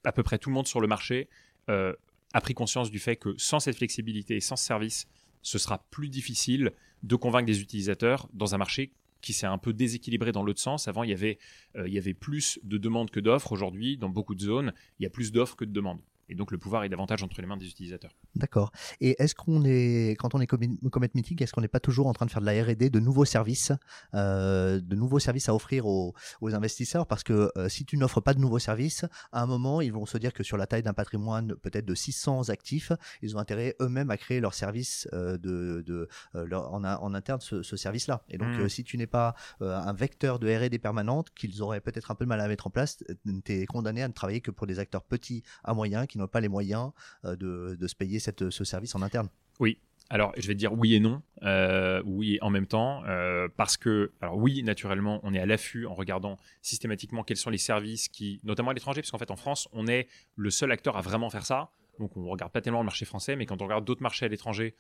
à 0.05 0.12
peu 0.12 0.23
près 0.23 0.39
tout 0.39 0.49
le 0.49 0.55
monde 0.55 0.67
sur 0.67 0.81
le 0.81 0.87
marché 0.87 1.29
euh, 1.69 1.93
a 2.33 2.41
pris 2.41 2.55
conscience 2.55 2.91
du 2.91 2.99
fait 2.99 3.17
que 3.17 3.35
sans 3.37 3.61
cette 3.61 3.77
flexibilité 3.77 4.37
et 4.37 4.41
sans 4.41 4.56
ce 4.56 4.65
service, 4.65 5.06
ce 5.43 5.59
sera 5.59 5.85
plus 5.91 6.09
difficile 6.09 6.73
de 7.03 7.17
convaincre 7.17 7.47
des 7.47 7.61
utilisateurs 7.61 8.29
dans 8.33 8.55
un 8.55 8.59
marché 8.59 8.93
qui 9.21 9.33
s'est 9.33 9.47
un 9.47 9.59
peu 9.59 9.73
déséquilibré 9.73 10.33
dans 10.33 10.43
l'autre 10.43 10.61
sens. 10.61 10.89
Avant, 10.89 11.03
il 11.03 11.11
y 11.11 11.15
euh, 11.15 11.87
il 11.87 11.93
y 11.93 11.99
avait 11.99 12.15
plus 12.15 12.59
de 12.62 12.79
demandes 12.79 13.11
que 13.11 13.21
d'offres. 13.21 13.53
Aujourd'hui, 13.53 13.97
dans 13.97 14.09
beaucoup 14.09 14.35
de 14.35 14.41
zones, 14.41 14.73
il 14.99 15.03
y 15.03 15.06
a 15.06 15.11
plus 15.11 15.33
d'offres 15.33 15.56
que 15.56 15.65
de 15.65 15.73
demandes 15.73 16.00
et 16.28 16.34
donc 16.34 16.50
le 16.50 16.58
pouvoir 16.58 16.84
est 16.84 16.88
davantage 16.88 17.22
entre 17.22 17.40
les 17.40 17.46
mains 17.46 17.56
des 17.56 17.66
utilisateurs. 17.66 18.12
D'accord. 18.34 18.72
Et 19.00 19.20
est-ce 19.22 19.34
qu'on 19.34 19.64
est, 19.64 20.16
quand 20.19 20.34
on 20.34 20.40
est 20.40 20.46
Comet 20.46 21.10
Meeting, 21.14 21.42
est-ce 21.42 21.52
qu'on 21.52 21.60
n'est 21.60 21.69
pas 21.69 21.80
toujours 21.80 22.06
en 22.06 22.12
train 22.12 22.26
de 22.26 22.30
faire 22.30 22.40
de 22.40 22.46
la 22.46 22.62
R&D, 22.62 22.90
de 22.90 23.00
nouveaux 23.00 23.24
services, 23.24 23.72
euh, 24.14 24.80
de 24.80 24.96
nouveaux 24.96 25.19
services 25.19 25.48
à 25.48 25.54
offrir 25.54 25.86
aux, 25.86 26.14
investisseurs? 26.42 27.06
Parce 27.06 27.22
que 27.22 27.50
euh, 27.56 27.69
si 27.69 27.84
tu 27.84 27.96
n'offres 27.96 28.20
pas 28.20 28.34
de 28.34 28.40
nouveaux 28.40 28.58
services, 28.58 29.04
à 29.32 29.42
un 29.42 29.46
moment, 29.46 29.80
ils 29.80 29.92
vont 29.92 30.06
se 30.06 30.19
dire 30.19 30.32
que 30.32 30.42
sur 30.42 30.56
la 30.56 30.66
taille 30.66 30.82
d'un 30.82 30.92
patrimoine 30.92 31.54
peut-être 31.56 31.84
de 31.84 31.94
600 31.94 32.48
actifs, 32.48 32.93
ils 33.20 33.36
ont 33.36 33.38
intérêt 33.38 33.76
eux-mêmes 33.81 34.10
à 34.10 34.17
créer 34.17 34.41
leur 34.41 34.55
service 34.55 35.08
euh, 35.12 35.36
de, 35.38 35.82
de 35.86 36.08
en, 36.34 36.84
en, 36.84 37.14
interne 37.14 37.41
ce, 37.41 37.62
service-là. 37.62 38.22
Et 38.29 38.38
donc, 38.38 38.48
mmh. 38.48 38.69
si 38.69 38.84
tu 38.84 38.96
n'es 38.96 39.06
pas 39.06 39.34
un 39.60 39.93
vecteur 39.93 40.38
de 40.38 40.48
R&D 40.48 40.79
permanente, 40.79 41.31
qu'ils 41.34 41.62
auraient 41.62 41.81
peut-être 41.81 42.10
un 42.10 42.14
peu 42.14 42.24
de 42.24 42.29
mal 42.29 42.41
à 42.41 42.48
mettre 42.48 42.67
en 42.67 42.70
place, 42.70 42.98
tu 43.44 43.52
es 43.52 43.67
condamné 43.67 44.02
à 44.02 44.08
ne 44.08 44.12
travailler 44.12 44.41
que 44.41 44.50
pour 44.50 44.67
des 44.67 44.79
acteurs 44.79 45.02
petits 45.02 45.43
à 45.64 45.74
moyens 45.74 46.06
qui 46.12 46.19
n'ont 46.19 46.28
pas 46.28 46.40
les 46.40 46.48
moyens 46.48 46.92
euh, 47.24 47.36
de, 47.36 47.86
se 47.86 47.94
payer 47.94 48.19
ce 48.20 48.64
service 48.64 48.94
en 48.94 49.02
interne. 49.02 49.28
Oui, 49.60 49.78
alors, 50.12 50.34
je 50.36 50.46
vais 50.46 50.54
dire 50.54 50.74
oui 50.74 50.94
et 50.94 51.00
non. 51.00 51.22
Euh, 51.42 52.02
oui 52.04 52.38
en 52.42 52.50
même 52.50 52.66
temps, 52.66 53.02
euh, 53.06 53.48
parce 53.56 53.78
que, 53.78 54.12
alors 54.20 54.36
oui, 54.36 54.62
naturellement, 54.62 55.20
on 55.22 55.32
est 55.32 55.38
à 55.38 55.46
l'affût 55.46 55.86
en 55.86 55.94
regardant 55.94 56.36
systématiquement 56.60 57.24
quels 57.24 57.38
sont 57.38 57.48
les 57.48 57.56
services 57.56 58.08
qui, 58.08 58.38
notamment 58.44 58.72
à 58.72 58.74
l'étranger, 58.74 59.00
parce 59.00 59.10
qu'en 59.10 59.16
fait, 59.16 59.31
en 59.31 59.36
France, 59.36 59.69
on 59.72 59.86
est 59.86 60.08
le 60.36 60.50
seul 60.50 60.70
acteur 60.70 60.98
à 60.98 61.00
vraiment 61.00 61.31
faire 61.31 61.46
ça. 61.46 61.70
Donc, 61.98 62.14
on 62.19 62.24
ne 62.24 62.28
regarde 62.28 62.52
pas 62.52 62.60
tellement 62.60 62.81
le 62.81 62.84
marché 62.84 63.06
français, 63.06 63.36
mais 63.36 63.46
quand 63.46 63.62
on 63.62 63.64
regarde 63.64 63.86
d'autres 63.86 64.02
marchés 64.02 64.26
à 64.26 64.28
l'étranger, 64.28 64.74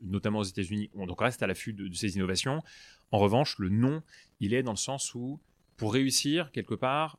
notamment 0.00 0.38
aux 0.38 0.44
États-Unis, 0.44 0.88
on 0.94 1.04
reste 1.12 1.42
à 1.42 1.46
l'affût 1.46 1.74
de, 1.74 1.86
de, 1.86 1.94
ces 1.94 2.16
innovations. 2.16 2.62
En 3.10 3.18
revanche, 3.18 3.58
le 3.58 3.68
non, 3.68 4.02
il 4.40 4.54
est 4.54 4.62
dans 4.62 4.72
le 4.72 4.78
sens 4.78 5.14
où, 5.14 5.38
pour 5.76 5.92
réussir, 5.92 6.50
quelque 6.50 6.74
part, 6.74 7.18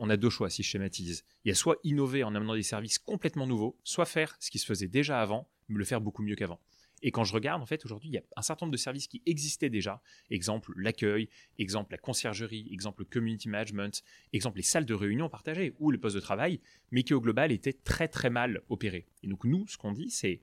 on 0.00 0.08
a 0.08 0.16
deux 0.16 0.30
choix 0.30 0.48
si 0.48 0.62
je 0.62 0.68
schématise. 0.68 1.24
Il 1.44 1.50
y 1.50 1.52
a 1.52 1.54
soit 1.54 1.76
innover 1.84 2.24
en 2.24 2.34
amenant 2.34 2.54
des 2.54 2.62
services 2.62 2.98
complètement 2.98 3.46
nouveaux, 3.46 3.78
soit 3.84 4.06
faire 4.06 4.34
ce 4.40 4.50
qui 4.50 4.58
se 4.58 4.64
faisait 4.64 4.88
déjà 4.88 5.20
avant, 5.20 5.48
mais 5.68 5.78
le 5.78 5.84
faire 5.84 6.00
beaucoup 6.00 6.22
mieux 6.22 6.34
qu'avant. 6.34 6.58
Et 7.02 7.10
quand 7.10 7.24
je 7.24 7.34
regarde, 7.34 7.62
en 7.62 7.66
fait, 7.66 7.84
aujourd'hui, 7.84 8.08
il 8.08 8.14
y 8.14 8.18
a 8.18 8.22
un 8.36 8.42
certain 8.42 8.66
nombre 8.66 8.72
de 8.72 8.78
services 8.78 9.06
qui 9.06 9.22
existaient 9.26 9.70
déjà. 9.70 10.02
Exemple, 10.30 10.72
l'accueil, 10.76 11.28
exemple, 11.58 11.92
la 11.92 11.98
conciergerie, 11.98 12.68
exemple, 12.72 13.02
le 13.02 13.08
community 13.10 13.48
management, 13.48 14.02
exemple, 14.32 14.56
les 14.56 14.62
salles 14.62 14.86
de 14.86 14.94
réunion 14.94 15.28
partagées 15.28 15.74
ou 15.78 15.90
le 15.90 15.98
poste 15.98 16.16
de 16.16 16.20
travail, 16.20 16.60
mais 16.90 17.02
qui 17.02 17.12
au 17.12 17.20
global 17.20 17.52
étaient 17.52 17.72
très 17.72 18.08
très 18.08 18.30
mal 18.30 18.62
opérés. 18.70 19.06
Et 19.22 19.28
donc 19.28 19.44
nous, 19.44 19.66
ce 19.68 19.76
qu'on 19.76 19.92
dit, 19.92 20.10
c'est, 20.10 20.40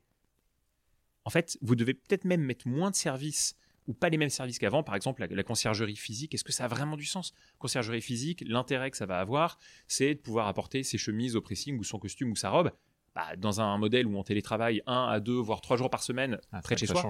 en 1.25 1.31
fait, 1.31 1.57
vous 1.61 1.75
devez 1.75 1.95
peut-être 1.95 2.25
même 2.25 2.41
mettre 2.41 2.67
moins 2.67 2.91
de 2.91 2.95
services 2.95 3.55
ou 3.87 3.93
pas 3.93 4.09
les 4.09 4.17
mêmes 4.17 4.29
services 4.29 4.59
qu'avant. 4.59 4.83
Par 4.83 4.95
exemple, 4.95 5.25
la, 5.29 5.43
conciergerie 5.43 5.95
physique, 5.95 6.33
est-ce 6.33 6.43
que 6.43 6.51
ça 6.51 6.65
a 6.65 6.67
vraiment 6.67 6.97
du 6.97 7.05
sens? 7.05 7.33
Conciergerie 7.57 8.01
physique, 8.01 8.43
l'intérêt 8.45 8.91
que 8.91 8.97
ça 8.97 9.05
va 9.05 9.19
avoir, 9.19 9.57
c'est 9.87 10.15
de 10.15 10.19
pouvoir 10.19 10.47
apporter 10.47 10.83
ses 10.83 10.97
chemises 10.97 11.35
au 11.35 11.41
pressing 11.41 11.77
ou 11.79 11.83
son 11.83 11.99
costume 11.99 12.31
ou 12.31 12.35
sa 12.35 12.49
robe. 12.49 12.71
Bah, 13.15 13.35
dans 13.35 13.61
un 13.61 13.79
modèle 13.79 14.05
où 14.05 14.15
on 14.15 14.21
télétravaille 14.21 14.83
un 14.85 15.07
à 15.07 15.19
deux, 15.19 15.39
voire 15.39 15.61
trois 15.61 15.75
jours 15.75 15.89
par 15.89 16.03
semaine 16.03 16.39
ah, 16.51 16.61
près 16.61 16.75
de 16.75 16.79
chez 16.79 16.85
soi, 16.85 17.01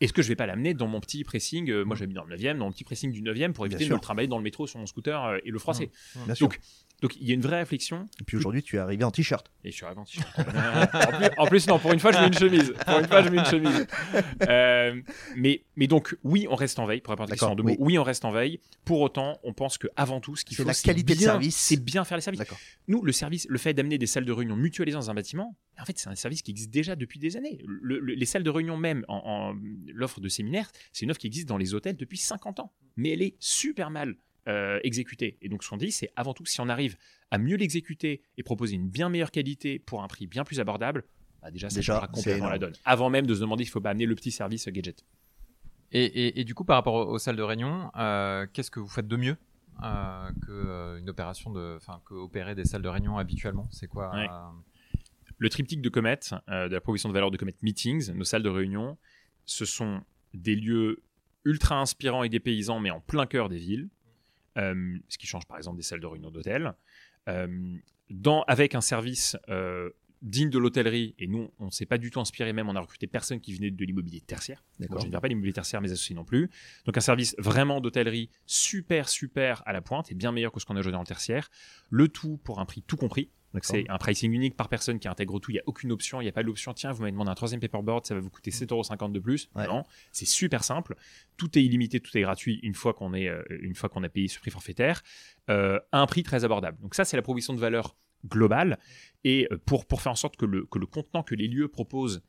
est-ce 0.00 0.12
que 0.12 0.20
je 0.20 0.26
vais 0.26 0.34
pas 0.34 0.46
l'amener 0.46 0.74
dans 0.74 0.88
mon 0.88 0.98
petit 0.98 1.22
pressing? 1.22 1.70
Euh, 1.70 1.84
Moi, 1.84 1.94
mm. 1.94 1.98
j'habite 1.98 2.16
dans 2.16 2.24
le 2.24 2.36
9e, 2.36 2.58
dans 2.58 2.64
mon 2.64 2.72
petit 2.72 2.82
pressing 2.82 3.12
du 3.12 3.22
9e 3.22 3.52
pour 3.52 3.64
éviter 3.66 3.84
de 3.84 3.94
le 3.94 4.00
travailler 4.00 4.26
dans 4.26 4.38
le 4.38 4.42
métro 4.42 4.66
sur 4.66 4.80
mon 4.80 4.86
scooter 4.86 5.24
euh, 5.24 5.38
et 5.44 5.50
le 5.52 5.58
froisser. 5.60 5.92
Mm. 6.16 6.32
Donc, 6.40 6.58
Donc 7.02 7.16
il 7.16 7.26
y 7.26 7.32
a 7.32 7.34
une 7.34 7.40
vraie 7.40 7.58
réflexion. 7.58 8.08
Et 8.20 8.24
puis 8.24 8.36
aujourd'hui, 8.36 8.62
tu 8.62 8.76
es 8.76 8.78
arrivé 8.78 9.02
en 9.02 9.10
t-shirt. 9.10 9.50
Et 9.64 9.72
je 9.72 9.76
suis 9.76 9.84
arrivé 9.84 10.00
en 10.00 10.04
t-shirt. 10.04 10.38
en, 10.38 11.18
plus, 11.18 11.28
en, 11.36 11.46
plus, 11.46 11.66
non, 11.66 11.78
pour 11.80 11.92
une 11.92 11.98
fois, 11.98 12.12
je 12.12 12.18
mets 12.18 12.28
une 12.28 12.38
chemise. 12.38 12.72
Pour 12.86 12.98
une 12.98 13.06
fois, 13.08 13.22
je 13.22 13.28
mets 13.28 13.38
une 13.38 13.44
chemise. 13.44 13.86
Euh, 14.48 15.00
mais, 15.36 15.64
mais 15.74 15.88
donc, 15.88 16.16
oui, 16.22 16.46
on 16.48 16.54
reste 16.54 16.78
en 16.78 16.86
veille, 16.86 17.00
pour 17.00 17.10
répondre 17.10 17.28
à 17.28 17.30
la 17.30 17.34
question 17.34 17.50
en 17.50 17.56
deux 17.56 17.64
mots. 17.64 17.76
Oui, 17.78 17.98
on 17.98 18.04
reste 18.04 18.24
en 18.24 18.30
veille. 18.30 18.60
Pour 18.84 19.00
autant, 19.00 19.40
on 19.42 19.52
pense 19.52 19.78
qu'avant 19.78 20.20
tout, 20.20 20.36
ce 20.36 20.44
qu'il 20.44 20.56
faut, 20.56 20.64
la 20.64 20.74
qualité 20.74 21.14
de 21.14 21.20
service. 21.20 21.56
C'est 21.56 21.82
bien 21.82 22.04
faire 22.04 22.16
les 22.16 22.22
services. 22.22 22.42
Nous, 22.86 23.02
le 23.02 23.12
service, 23.12 23.46
le 23.48 23.58
fait 23.58 23.74
d'amener 23.74 23.98
des 23.98 24.06
salles 24.06 24.24
de 24.24 24.32
réunion 24.32 24.56
mutualisées 24.56 24.96
dans 24.96 25.10
un 25.10 25.14
bâtiment, 25.14 25.56
en 25.80 25.84
fait, 25.84 25.98
c'est 25.98 26.08
un 26.08 26.14
service 26.14 26.42
qui 26.42 26.52
existe 26.52 26.70
déjà 26.70 26.94
depuis 26.94 27.18
des 27.18 27.36
années. 27.36 27.58
les 27.82 28.26
salles 28.26 28.44
de 28.44 28.50
réunion 28.50 28.76
même, 28.76 29.04
en, 29.08 29.54
l'offre 29.88 30.20
de 30.20 30.28
séminaire, 30.28 30.70
c'est 30.92 31.04
une 31.04 31.10
offre 31.10 31.20
qui 31.20 31.26
existe 31.26 31.48
dans 31.48 31.58
les 31.58 31.74
hôtels 31.74 31.96
depuis 31.96 32.18
50 32.18 32.60
ans. 32.60 32.72
Mais 32.96 33.10
elle 33.10 33.22
est 33.22 33.34
super 33.40 33.90
mal 33.90 34.16
euh, 34.48 34.80
exécutée. 34.82 35.38
Et 35.40 35.48
donc, 35.48 35.62
ce 35.62 35.70
qu'on 35.70 35.76
dit, 35.76 35.92
c'est 35.92 36.10
avant 36.16 36.34
tout, 36.34 36.44
si 36.46 36.60
on 36.60 36.68
arrive 36.68 36.96
à 37.30 37.38
mieux 37.38 37.56
l'exécuter 37.56 38.22
et 38.36 38.42
proposer 38.42 38.74
une 38.74 38.88
bien 38.88 39.08
meilleure 39.08 39.30
qualité 39.30 39.78
pour 39.78 40.02
un 40.02 40.08
prix 40.08 40.26
bien 40.26 40.44
plus 40.44 40.58
abordable, 40.58 41.04
bah 41.40 41.50
déjà, 41.50 41.70
ça 41.70 41.76
déjà, 41.76 42.08
complètement 42.12 42.48
la 42.48 42.58
donne. 42.58 42.72
Avant 42.84 43.08
même 43.08 43.26
de 43.26 43.34
se 43.34 43.40
demander 43.40 43.64
s'il 43.64 43.72
faut 43.72 43.80
pas 43.80 43.90
amener 43.90 44.06
le 44.06 44.14
petit 44.14 44.30
service 44.32 44.68
gadget. 44.68 45.04
Et, 45.92 46.42
du 46.44 46.54
coup, 46.54 46.64
par 46.64 46.76
rapport 46.76 46.94
aux, 46.94 47.18
salles 47.18 47.36
de 47.36 47.42
réunion, 47.42 47.90
euh, 47.96 48.46
qu'est-ce 48.52 48.70
que 48.70 48.80
vous 48.80 48.88
faites 48.88 49.06
de 49.06 49.16
mieux 49.16 49.36
euh, 49.82 50.30
que 50.46 50.98
une 50.98 51.10
opération 51.10 51.52
de, 51.52 51.76
enfin, 51.76 52.00
que 52.06 52.14
opérer 52.14 52.54
des 52.54 52.64
salles 52.64 52.82
de 52.82 52.88
réunion 52.88 53.18
habituellement? 53.18 53.68
C'est 53.70 53.88
quoi 53.88 54.12
Le 55.38 55.48
triptyque 55.50 55.82
de 55.82 55.88
Comet, 55.88 56.18
de 56.48 56.72
la 56.72 56.80
proposition 56.80 57.10
de 57.10 57.14
valeur 57.14 57.30
de 57.30 57.36
Comet 57.36 57.54
Meetings, 57.62 58.12
nos 58.12 58.24
salles 58.24 58.42
de 58.42 58.48
réunion, 58.48 58.96
ce 59.44 59.64
sont 59.64 60.02
des 60.34 60.56
lieux 60.56 61.02
ultra 61.44 61.78
inspirants 61.78 62.22
et 62.22 62.28
dépaysants, 62.28 62.80
mais 62.80 62.90
en 62.90 63.00
plein 63.00 63.26
cœur 63.26 63.48
des 63.48 63.58
villes. 63.58 63.88
Euh, 64.58 64.98
ce 65.08 65.18
qui 65.18 65.26
change 65.26 65.46
par 65.46 65.56
exemple 65.56 65.76
des 65.76 65.82
salles 65.82 66.00
de 66.00 66.06
réunion 66.06 66.30
d'hôtel. 66.30 66.74
Euh, 67.28 67.76
avec 68.46 68.74
un 68.74 68.80
service 68.80 69.36
euh, 69.48 69.90
digne 70.20 70.50
de 70.50 70.58
l'hôtellerie, 70.58 71.14
et 71.18 71.26
nous, 71.26 71.50
on 71.58 71.66
ne 71.66 71.70
s'est 71.70 71.86
pas 71.86 71.98
du 71.98 72.10
tout 72.10 72.20
inspiré, 72.20 72.52
même 72.52 72.68
on 72.68 72.76
a 72.76 72.80
recruté 72.80 73.06
personne 73.06 73.40
qui 73.40 73.54
venait 73.54 73.70
de 73.70 73.84
l'immobilier 73.84 74.20
tertiaire. 74.20 74.64
je 74.78 74.86
ne 74.86 75.10
viens 75.10 75.20
pas 75.20 75.28
l'immobilier 75.28 75.52
tertiaire, 75.52 75.80
mes 75.80 75.90
associés 75.90 76.14
non 76.14 76.24
plus. 76.24 76.50
Donc 76.84 76.96
un 76.96 77.00
service 77.00 77.34
vraiment 77.38 77.80
d'hôtellerie 77.80 78.30
super, 78.46 79.08
super 79.08 79.62
à 79.66 79.72
la 79.72 79.80
pointe, 79.80 80.12
et 80.12 80.14
bien 80.14 80.30
meilleur 80.30 80.52
que 80.52 80.60
ce 80.60 80.66
qu'on 80.66 80.76
a 80.76 80.80
aujourd'hui 80.80 80.92
dans 80.92 81.00
le 81.00 81.06
tertiaire. 81.06 81.50
Le 81.90 82.08
tout 82.08 82.38
pour 82.44 82.60
un 82.60 82.66
prix 82.66 82.82
tout 82.82 82.96
compris. 82.96 83.30
C'est 83.60 83.88
un 83.90 83.98
pricing 83.98 84.32
unique 84.32 84.56
par 84.56 84.68
personne 84.68 84.98
qui 84.98 85.08
intègre 85.08 85.38
tout. 85.38 85.50
Il 85.50 85.54
n'y 85.54 85.60
a 85.60 85.64
aucune 85.66 85.92
option. 85.92 86.20
Il 86.20 86.24
n'y 86.24 86.30
a 86.30 86.32
pas 86.32 86.42
l'option, 86.42 86.72
tiens, 86.72 86.92
vous 86.92 87.00
m'avez 87.00 87.12
demandé 87.12 87.30
un 87.30 87.34
troisième 87.34 87.60
paperboard, 87.60 88.06
ça 88.06 88.14
va 88.14 88.20
vous 88.20 88.30
coûter 88.30 88.50
7,50€ 88.50 89.12
de 89.12 89.20
plus. 89.20 89.50
Non, 89.54 89.84
c'est 90.10 90.26
super 90.26 90.64
simple. 90.64 90.96
Tout 91.36 91.58
est 91.58 91.62
illimité, 91.62 92.00
tout 92.00 92.16
est 92.16 92.22
gratuit 92.22 92.60
une 92.62 92.74
fois 92.74 92.94
qu'on 92.94 93.14
est, 93.14 93.28
euh, 93.28 93.42
une 93.50 93.74
fois 93.74 93.88
qu'on 93.88 94.02
a 94.02 94.08
payé 94.08 94.28
ce 94.28 94.38
prix 94.38 94.50
forfaitaire, 94.50 95.02
euh, 95.50 95.78
à 95.92 96.00
un 96.00 96.06
prix 96.06 96.22
très 96.22 96.44
abordable. 96.44 96.78
Donc 96.80 96.94
ça, 96.94 97.04
c'est 97.04 97.16
la 97.16 97.22
proposition 97.22 97.52
de 97.54 97.60
valeur 97.60 97.96
globale. 98.26 98.78
Et 99.24 99.48
euh, 99.50 99.58
pour, 99.64 99.86
pour 99.86 100.00
faire 100.00 100.12
en 100.12 100.16
sorte 100.16 100.36
que 100.36 100.46
le, 100.46 100.64
que 100.66 100.78
le 100.78 100.86
contenant, 100.86 101.22
que 101.22 101.34
les 101.34 101.48
lieux 101.48 101.68
proposent 101.68 102.22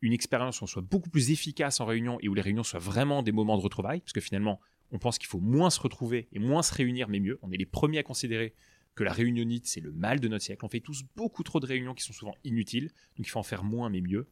une 0.00 0.12
expérience 0.12 0.60
où 0.60 0.64
on 0.64 0.66
soit 0.66 0.82
beaucoup 0.82 1.10
plus 1.10 1.30
efficace 1.30 1.80
en 1.80 1.86
réunion 1.86 2.18
et 2.20 2.28
où 2.28 2.34
les 2.34 2.42
réunions 2.42 2.64
soient 2.64 2.80
vraiment 2.80 3.22
des 3.22 3.32
moments 3.32 3.56
de 3.56 3.62
retrouvailles, 3.62 4.00
parce 4.00 4.12
que 4.12 4.20
finalement, 4.20 4.60
on 4.90 4.98
pense 4.98 5.18
qu'il 5.18 5.28
faut 5.28 5.40
moins 5.40 5.70
se 5.70 5.80
retrouver 5.80 6.28
et 6.32 6.38
moins 6.38 6.62
se 6.62 6.74
réunir, 6.74 7.08
mais 7.08 7.20
mieux. 7.20 7.38
On 7.42 7.50
est 7.50 7.56
les 7.56 7.66
premiers 7.66 7.98
à 7.98 8.02
considérer 8.02 8.54
que 8.94 9.04
la 9.04 9.12
réunionnite, 9.12 9.66
c'est 9.66 9.80
le 9.80 9.92
mal 9.92 10.20
de 10.20 10.28
notre 10.28 10.44
siècle. 10.44 10.64
On 10.64 10.68
fait 10.68 10.80
tous 10.80 11.04
beaucoup 11.16 11.42
trop 11.42 11.60
de 11.60 11.66
réunions 11.66 11.94
qui 11.94 12.04
sont 12.04 12.12
souvent 12.12 12.34
inutiles, 12.44 12.88
donc 13.16 13.26
il 13.26 13.30
faut 13.30 13.38
en 13.38 13.44
faire 13.44 13.64
moins 13.64 13.88
mais 13.90 14.00
mieux. 14.00 14.26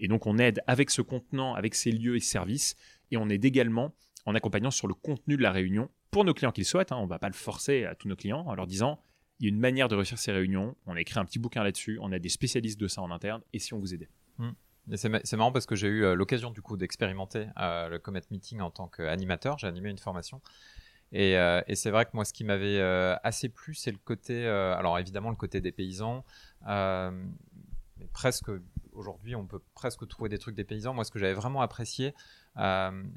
Et 0.00 0.08
donc 0.08 0.26
on 0.26 0.38
aide 0.38 0.62
avec 0.66 0.90
ce 0.90 1.02
contenant, 1.02 1.54
avec 1.54 1.74
ces 1.74 1.90
lieux 1.90 2.16
et 2.16 2.20
services, 2.20 2.76
et 3.10 3.16
on 3.16 3.28
aide 3.28 3.44
également 3.44 3.94
en 4.26 4.34
accompagnant 4.34 4.70
sur 4.70 4.88
le 4.88 4.94
contenu 4.94 5.36
de 5.36 5.42
la 5.42 5.52
réunion 5.52 5.90
pour 6.10 6.24
nos 6.24 6.34
clients 6.34 6.52
qu'ils 6.52 6.64
souhaitent. 6.64 6.92
Hein. 6.92 6.98
on 6.98 7.04
ne 7.04 7.08
va 7.08 7.18
pas 7.18 7.28
le 7.28 7.34
forcer 7.34 7.84
à 7.84 7.94
tous 7.94 8.08
nos 8.08 8.16
clients 8.16 8.44
en 8.46 8.54
leur 8.54 8.66
disant 8.66 9.00
il 9.40 9.46
y 9.46 9.48
a 9.48 9.50
une 9.50 9.58
manière 9.58 9.88
de 9.88 9.96
réussir 9.96 10.18
ces 10.18 10.32
réunions. 10.32 10.76
On 10.86 10.94
a 10.94 11.00
écrit 11.00 11.18
un 11.18 11.24
petit 11.24 11.38
bouquin 11.40 11.64
là-dessus. 11.64 11.98
On 12.00 12.12
a 12.12 12.18
des 12.18 12.28
spécialistes 12.28 12.78
de 12.78 12.86
ça 12.86 13.02
en 13.02 13.10
interne. 13.10 13.42
Et 13.52 13.58
si 13.58 13.74
on 13.74 13.80
vous 13.80 13.92
aidait 13.92 14.08
mmh. 14.38 14.50
C'est 14.96 15.36
marrant 15.36 15.50
parce 15.50 15.64
que 15.64 15.74
j'ai 15.74 15.88
eu 15.88 16.04
euh, 16.04 16.14
l'occasion 16.14 16.50
du 16.50 16.60
coup 16.60 16.76
d'expérimenter 16.76 17.46
euh, 17.58 17.88
le 17.88 17.98
Comet 17.98 18.20
Meeting 18.30 18.60
en 18.60 18.70
tant 18.70 18.86
qu'animateur. 18.86 19.58
J'ai 19.58 19.66
animé 19.66 19.90
une 19.90 19.98
formation 19.98 20.42
euh, 21.14 21.62
et, 21.66 21.76
c'est 21.76 21.90
vrai 21.90 22.04
que 22.04 22.10
moi, 22.14 22.24
ce 22.24 22.32
qui 22.32 22.44
m'avait 22.44 22.80
euh, 22.80 23.16
assez 23.22 23.48
plu, 23.48 23.74
c'est 23.74 23.92
le 23.92 23.98
côté, 23.98 24.46
euh, 24.46 24.76
alors 24.76 24.98
évidemment 24.98 25.30
le 25.30 25.36
côté 25.36 25.60
des 25.60 25.72
paysans, 25.72 26.24
mais 26.66 28.06
presque 28.12 28.50
aujourd'hui, 28.92 29.34
on 29.34 29.46
peut 29.46 29.60
presque 29.74 30.06
trouver 30.08 30.28
des 30.28 30.38
trucs 30.38 30.54
des 30.54 30.64
paysans. 30.64 30.94
Moi, 30.94 31.04
ce 31.04 31.10
que 31.10 31.18
j'avais 31.18 31.34
vraiment 31.34 31.60
apprécié, 31.60 32.14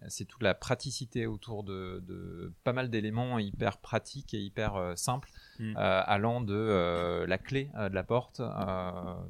c'est 0.08 0.26
toute 0.26 0.44
la 0.44 0.54
praticité 0.54 1.26
autour 1.26 1.64
de, 1.64 2.54
pas 2.64 2.74
mal 2.74 2.90
d'éléments 2.90 3.40
hyper 3.40 3.78
pratiques 3.78 4.34
et 4.34 4.40
hyper 4.40 4.94
simples, 4.96 5.30
mm. 5.60 5.74
allant 5.78 6.42
de 6.42 7.26
la 7.28 7.38
clé 7.38 7.72
de 7.76 7.94
la 7.94 8.04
porte, 8.04 8.42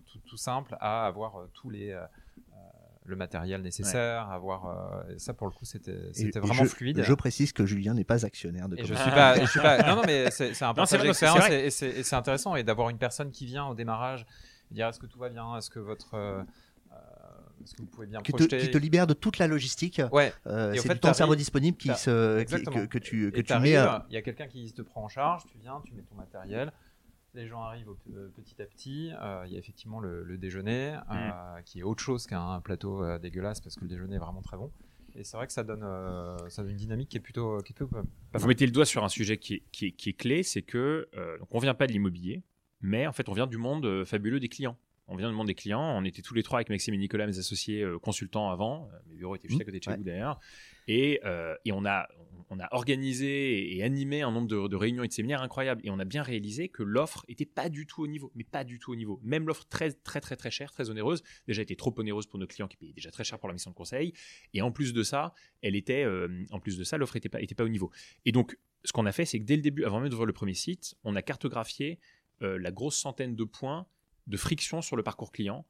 tout, 0.05 0.19
tout, 0.25 0.37
simple, 0.37 0.75
à 0.79 1.05
avoir 1.05 1.47
tous 1.53 1.69
les 1.69 1.97
le 3.07 3.15
matériel 3.15 3.61
nécessaire, 3.61 4.29
avoir 4.29 4.67
euh, 4.67 5.13
ça 5.17 5.33
pour 5.33 5.47
le 5.47 5.53
coup 5.53 5.65
c'était 5.65 5.93
vraiment 6.35 6.65
fluide. 6.65 7.01
Je 7.01 7.13
précise 7.13 7.53
que 7.53 7.65
Julien 7.65 7.93
n'est 7.93 8.03
pas 8.03 8.25
actionnaire 8.25 8.67
de. 8.67 8.77
Et 8.77 8.85
je 8.85 8.93
suis 8.93 9.11
pas, 9.11 9.39
je 9.39 9.45
suis 9.45 9.59
pas, 9.59 9.81
non 9.83 9.95
non 9.95 10.01
mais 10.05 10.29
c'est 10.29 10.61
un 10.61 10.73
partage 10.73 11.01
d'expérience 11.01 11.49
et, 11.49 11.69
c'est 11.71 12.15
intéressant 12.15 12.55
et 12.55 12.63
d'avoir 12.63 12.89
une 12.89 12.97
personne 12.97 13.31
qui 13.31 13.45
vient 13.45 13.65
au 13.65 13.73
démarrage 13.73 14.25
dire 14.69 14.87
est-ce 14.87 14.99
que 14.99 15.05
tout 15.05 15.19
va 15.19 15.29
bien, 15.29 15.57
est-ce 15.57 15.69
que 15.69 15.79
votre 15.79 16.15
euh, 16.15 16.43
est-ce 17.63 17.73
que 17.73 17.81
vous 17.81 17.87
pouvez 17.87 18.07
bien 18.07 18.21
qui 18.21 18.31
projeter... 18.31 18.57
te, 18.57 18.63
qui 18.63 18.71
te 18.71 18.77
libère 18.77 19.07
de 19.07 19.13
toute 19.13 19.39
la 19.39 19.47
logistique. 19.47 20.01
Ouais. 20.11 20.33
Euh, 20.45 20.75
c'est 20.75 20.93
du 20.93 20.99
temps 20.99 21.13
cerveau 21.13 21.35
disponible 21.35 21.77
qui 21.77 21.93
se, 21.95 22.43
que, 22.43 22.85
que, 22.85 22.97
tu, 22.97 23.31
que 23.31 23.41
tu 23.41 23.59
mets. 23.59 23.77
Il 24.09 24.13
y 24.13 24.17
a 24.17 24.21
quelqu'un 24.21 24.47
qui 24.47 24.71
te 24.73 24.81
prend 24.81 25.03
en 25.03 25.09
charge. 25.09 25.43
Tu 25.51 25.57
viens, 25.57 25.81
tu 25.85 25.93
mets 25.93 26.03
ton 26.03 26.15
matériel 26.15 26.71
les 27.37 27.47
gens 27.47 27.61
arrivent 27.61 27.93
euh, 28.13 28.29
petit 28.35 28.61
à 28.61 28.65
petit. 28.65 29.11
Euh, 29.13 29.43
il 29.45 29.53
y 29.53 29.55
a 29.55 29.59
effectivement 29.59 29.99
le, 29.99 30.37
déjeuner, 30.37 30.97
euh, 31.11 31.59
mm. 31.59 31.63
qui 31.63 31.79
est 31.79 31.83
autre 31.83 32.03
chose 32.03 32.27
qu'un 32.27 32.59
plateau 32.61 33.17
dégueulasse, 33.19 33.61
parce 33.61 33.75
que 33.75 33.81
le 33.81 33.89
déjeuner 33.89 34.15
est 34.15 34.19
vraiment 34.19 34.41
très 34.41 34.57
bon. 34.57 34.71
Et 35.15 35.23
c'est 35.23 35.37
vrai 35.37 35.47
que 35.47 35.53
ça 35.53 35.63
donne, 35.63 35.85
ça 36.49 36.61
donne 36.61 36.71
une 36.71 36.77
dynamique 36.77 37.09
qui 37.09 37.17
est 37.17 37.21
plutôt, 37.21 37.59
qui 37.59 37.71
est 37.71 37.75
plutôt 37.75 37.87
pas 37.87 38.03
Vous 38.37 38.47
mettez 38.47 38.65
le 38.65 38.71
doigt 38.71 38.85
sur 38.85 39.03
un 39.03 39.09
sujet 39.09 39.37
qui 39.37 39.55
est, 39.55 39.63
qui 39.71 39.87
est, 39.87 39.91
qui 39.91 40.09
est 40.09 40.13
clé, 40.13 40.43
c'est 40.43 40.61
que 40.61 41.07
donc 41.39 41.47
on 41.51 41.59
vient 41.59 41.73
pas 41.73 41.87
de 41.87 41.91
l'immobilier, 41.91 42.43
mais 42.81 43.07
en 43.07 43.13
fait 43.13 43.29
on 43.29 43.33
vient 43.33 43.47
du 43.47 43.57
monde 43.57 44.03
fabuleux 44.05 44.39
des 44.39 44.49
clients. 44.49 44.77
On 45.09 45.15
vient 45.15 45.29
du 45.29 45.35
monde 45.35 45.47
des 45.47 45.55
clients. 45.55 45.81
On 45.81 46.03
était 46.03 46.21
tous 46.21 46.33
les 46.33 46.43
trois 46.43 46.59
avec 46.59 46.69
Maxime 46.69 46.93
et 46.93 46.97
Nicolas, 46.97 47.25
mes 47.25 47.39
associés 47.39 47.83
consultants 48.01 48.51
avant. 48.51 48.89
Mes 49.07 49.15
bureaux 49.15 49.35
étaient 49.35 49.47
juste 49.47 49.61
à 49.61 49.63
côté 49.63 49.79
de 49.79 49.83
chez 49.83 49.95
vous 49.95 50.03
d'ailleurs. 50.03 50.39
Et, 50.87 51.21
et, 51.65 51.71
on, 51.71 51.85
a, 51.85 52.07
on 52.49 52.59
a 52.59 52.67
organisé 52.71 53.75
et 53.75 53.83
animé 53.83 54.21
un 54.21 54.31
nombre 54.31 54.47
de, 54.47 54.75
réunions 54.75 55.03
et 55.03 55.07
de 55.07 55.13
séminaires 55.13 55.41
incroyables. 55.41 55.81
Et 55.83 55.89
on 55.89 55.99
a 55.99 56.05
bien 56.05 56.23
réalisé 56.23 56.69
que 56.69 56.83
l'offre 56.83 57.25
était 57.27 57.45
pas 57.45 57.69
du 57.69 57.85
tout 57.85 58.01
au 58.01 58.07
niveau, 58.07 58.31
mais 58.35 58.43
pas 58.43 58.63
du 58.63 58.79
tout 58.79 58.91
au 58.91 58.95
niveau. 58.95 59.19
Même 59.23 59.47
l'offre 59.47 59.65
très, 59.67 59.91
très, 59.91 60.21
très, 60.21 60.35
très 60.35 60.51
chère, 60.51 60.71
très 60.71 60.89
onéreuse, 60.89 61.23
déjà 61.47 61.61
était 61.61 61.75
trop 61.75 61.93
onéreuse 61.97 62.25
pour 62.25 62.39
nos 62.39 62.47
clients 62.47 62.67
qui 62.67 62.77
payaient 62.77 62.93
déjà 62.93 63.11
très 63.11 63.23
cher 63.23 63.39
pour 63.39 63.49
la 63.49 63.53
mission 63.53 63.71
de 63.71 63.75
conseil. 63.75 64.13
Et 64.53 64.61
en 64.61 64.71
plus 64.71 64.93
de 64.93 65.03
ça, 65.03 65.33
était, 65.61 66.03
euh, 66.03 66.27
l'offre 66.97 67.15
était 67.17 67.55
pas 67.55 67.63
au 67.63 67.69
niveau. 67.69 67.91
Et 68.25 68.31
donc, 68.31 68.57
ce 68.83 68.93
qu'on 68.93 69.05
a 69.05 69.11
fait, 69.11 69.25
c'est 69.25 69.39
que 69.39 69.45
dès 69.45 69.55
le 69.55 69.61
début, 69.61 69.83
avant 69.83 69.99
même 69.99 70.09
d'ouvrir 70.09 70.25
le 70.25 70.33
premier 70.33 70.53
site, 70.53 70.95
on 71.03 71.15
a 71.15 71.21
cartographié 71.21 71.99
euh, 72.41 72.57
la 72.59 72.71
grosse 72.71 72.95
centaine 72.95 73.35
de 73.35 73.43
points 73.43 73.87
de 74.27 74.37
friction 74.37 74.81
sur 74.81 74.95
le 74.95 75.03
parcours 75.03 75.31
client 75.31 75.65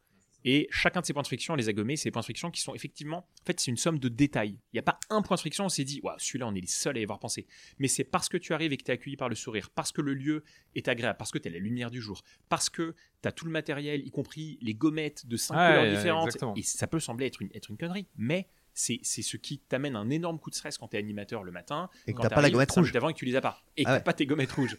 et 0.49 0.65
chacun 0.71 1.01
de 1.01 1.05
ces 1.05 1.11
points 1.11 1.23
de 1.23 1.27
friction, 1.27 1.55
on 1.55 1.57
les 1.57 1.67
a 1.67 1.73
gommés. 1.73 1.97
Ces 1.97 2.09
points 2.09 2.21
de 2.21 2.25
friction 2.25 2.49
qui 2.51 2.61
sont 2.61 2.73
effectivement, 2.73 3.17
en 3.17 3.45
fait, 3.45 3.59
c'est 3.59 3.69
une 3.69 3.75
somme 3.75 3.99
de 3.99 4.07
détails. 4.07 4.57
Il 4.71 4.75
n'y 4.75 4.79
a 4.79 4.83
pas 4.83 4.97
un 5.09 5.21
point 5.21 5.35
de 5.35 5.41
friction, 5.41 5.65
on 5.65 5.69
s'est 5.69 5.83
dit, 5.83 6.01
celui-là, 6.19 6.47
on 6.47 6.55
est 6.55 6.61
les 6.61 6.67
seuls 6.67 6.95
à 6.95 7.01
y 7.01 7.03
avoir 7.03 7.19
pensé. 7.19 7.47
Mais 7.79 7.89
c'est 7.89 8.05
parce 8.05 8.29
que 8.29 8.37
tu 8.37 8.53
arrives 8.53 8.71
et 8.71 8.77
que 8.77 8.83
tu 8.83 8.91
es 8.91 8.93
accueilli 8.93 9.17
par 9.17 9.27
le 9.27 9.35
sourire, 9.35 9.69
parce 9.69 9.91
que 9.91 9.99
le 9.99 10.13
lieu 10.13 10.45
est 10.73 10.87
agréable, 10.87 11.17
parce 11.17 11.31
que 11.31 11.37
tu 11.37 11.49
as 11.49 11.51
la 11.51 11.57
lumière 11.57 11.91
du 11.91 12.01
jour, 12.01 12.23
parce 12.47 12.69
que 12.69 12.95
tu 13.21 13.27
as 13.27 13.33
tout 13.33 13.43
le 13.43 13.51
matériel, 13.51 14.07
y 14.07 14.09
compris 14.09 14.57
les 14.61 14.73
gommettes 14.73 15.27
de 15.27 15.35
cinq 15.35 15.55
couleurs 15.55 15.93
différentes. 15.93 16.37
Et 16.55 16.63
ça 16.63 16.87
peut 16.87 17.01
sembler 17.01 17.25
être 17.25 17.41
une, 17.41 17.49
être 17.53 17.69
une 17.69 17.77
connerie, 17.77 18.07
mais 18.15 18.47
c'est 18.73 19.03
ce 19.03 19.35
qui 19.35 19.59
t'amène 19.59 19.97
un 19.97 20.09
énorme 20.09 20.39
coup 20.39 20.49
de 20.49 20.55
stress 20.55 20.77
quand 20.77 20.87
tu 20.87 20.95
es 20.95 20.99
animateur 20.99 21.43
le 21.43 21.51
matin. 21.51 21.89
Et 22.05 22.13
que 22.13 22.21
tu 22.21 22.27
pas 22.29 22.41
la 22.41 22.49
gommette 22.49 22.71
rouge. 22.71 22.95
Et 22.95 23.13
que 23.13 23.17
tu 23.17 23.25
les 23.25 23.35
as 23.35 23.41
pas. 23.41 23.61
Et 23.75 23.83
que 23.83 23.89
ah 23.89 23.99
pas 23.99 24.13
tes 24.13 24.25
gommettes 24.25 24.53
rouges. 24.53 24.77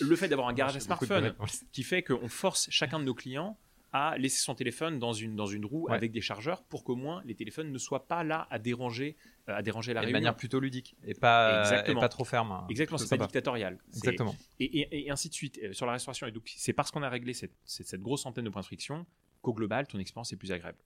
le 0.00 0.16
fait 0.16 0.28
d'avoir 0.28 0.48
un 0.48 0.52
garage 0.54 0.76
à 0.76 0.80
smartphone 0.80 1.34
qui 1.72 1.82
fait 1.82 2.02
qu'on 2.02 2.28
force 2.28 2.68
chacun 2.70 2.98
de 2.98 3.04
nos 3.04 3.14
clients 3.14 3.58
à 3.92 4.16
laisser 4.18 4.40
son 4.40 4.54
téléphone 4.54 4.98
dans 4.98 5.12
une, 5.12 5.34
dans 5.34 5.46
une 5.46 5.64
roue 5.64 5.88
avec 5.90 6.12
des 6.12 6.20
chargeurs 6.20 6.62
pour 6.62 6.84
qu'au 6.84 6.96
moins 6.96 7.22
les 7.24 7.34
téléphones 7.34 7.72
ne 7.72 7.78
soient 7.78 8.06
pas 8.06 8.22
là 8.22 8.46
à 8.50 8.58
déranger, 8.58 9.16
euh, 9.48 9.56
à 9.56 9.62
déranger 9.62 9.94
la 9.94 10.02
et 10.02 10.06
De 10.06 10.12
manière 10.12 10.36
plutôt 10.36 10.60
ludique 10.60 10.96
et 11.04 11.14
pas, 11.14 11.84
et 11.86 11.94
pas 11.94 12.08
trop 12.08 12.24
ferme. 12.24 12.52
Hein. 12.52 12.66
Exactement, 12.68 12.98
c'est 12.98 13.16
pas 13.16 13.24
dictatorial. 13.24 13.78
Exactement. 13.88 14.36
Et, 14.58 15.06
et, 15.06 15.10
ainsi 15.10 15.28
de 15.28 15.34
suite. 15.34 15.58
Euh, 15.62 15.72
sur 15.72 15.86
la 15.86 15.92
restauration, 15.92 16.26
et 16.26 16.32
donc 16.32 16.52
c'est 16.56 16.72
parce 16.72 16.90
qu'on 16.90 17.02
a 17.02 17.08
réglé 17.08 17.32
cette, 17.32 17.54
cette, 17.64 17.88
cette 17.88 18.02
grosse 18.02 18.22
centaine 18.22 18.44
de 18.44 18.50
points 18.50 18.62
de 18.62 18.66
friction 18.66 19.06
qu'au 19.42 19.54
global, 19.54 19.86
ton 19.86 19.98
expérience 19.98 20.32
est 20.32 20.36
plus 20.36 20.52
agréable. 20.52 20.78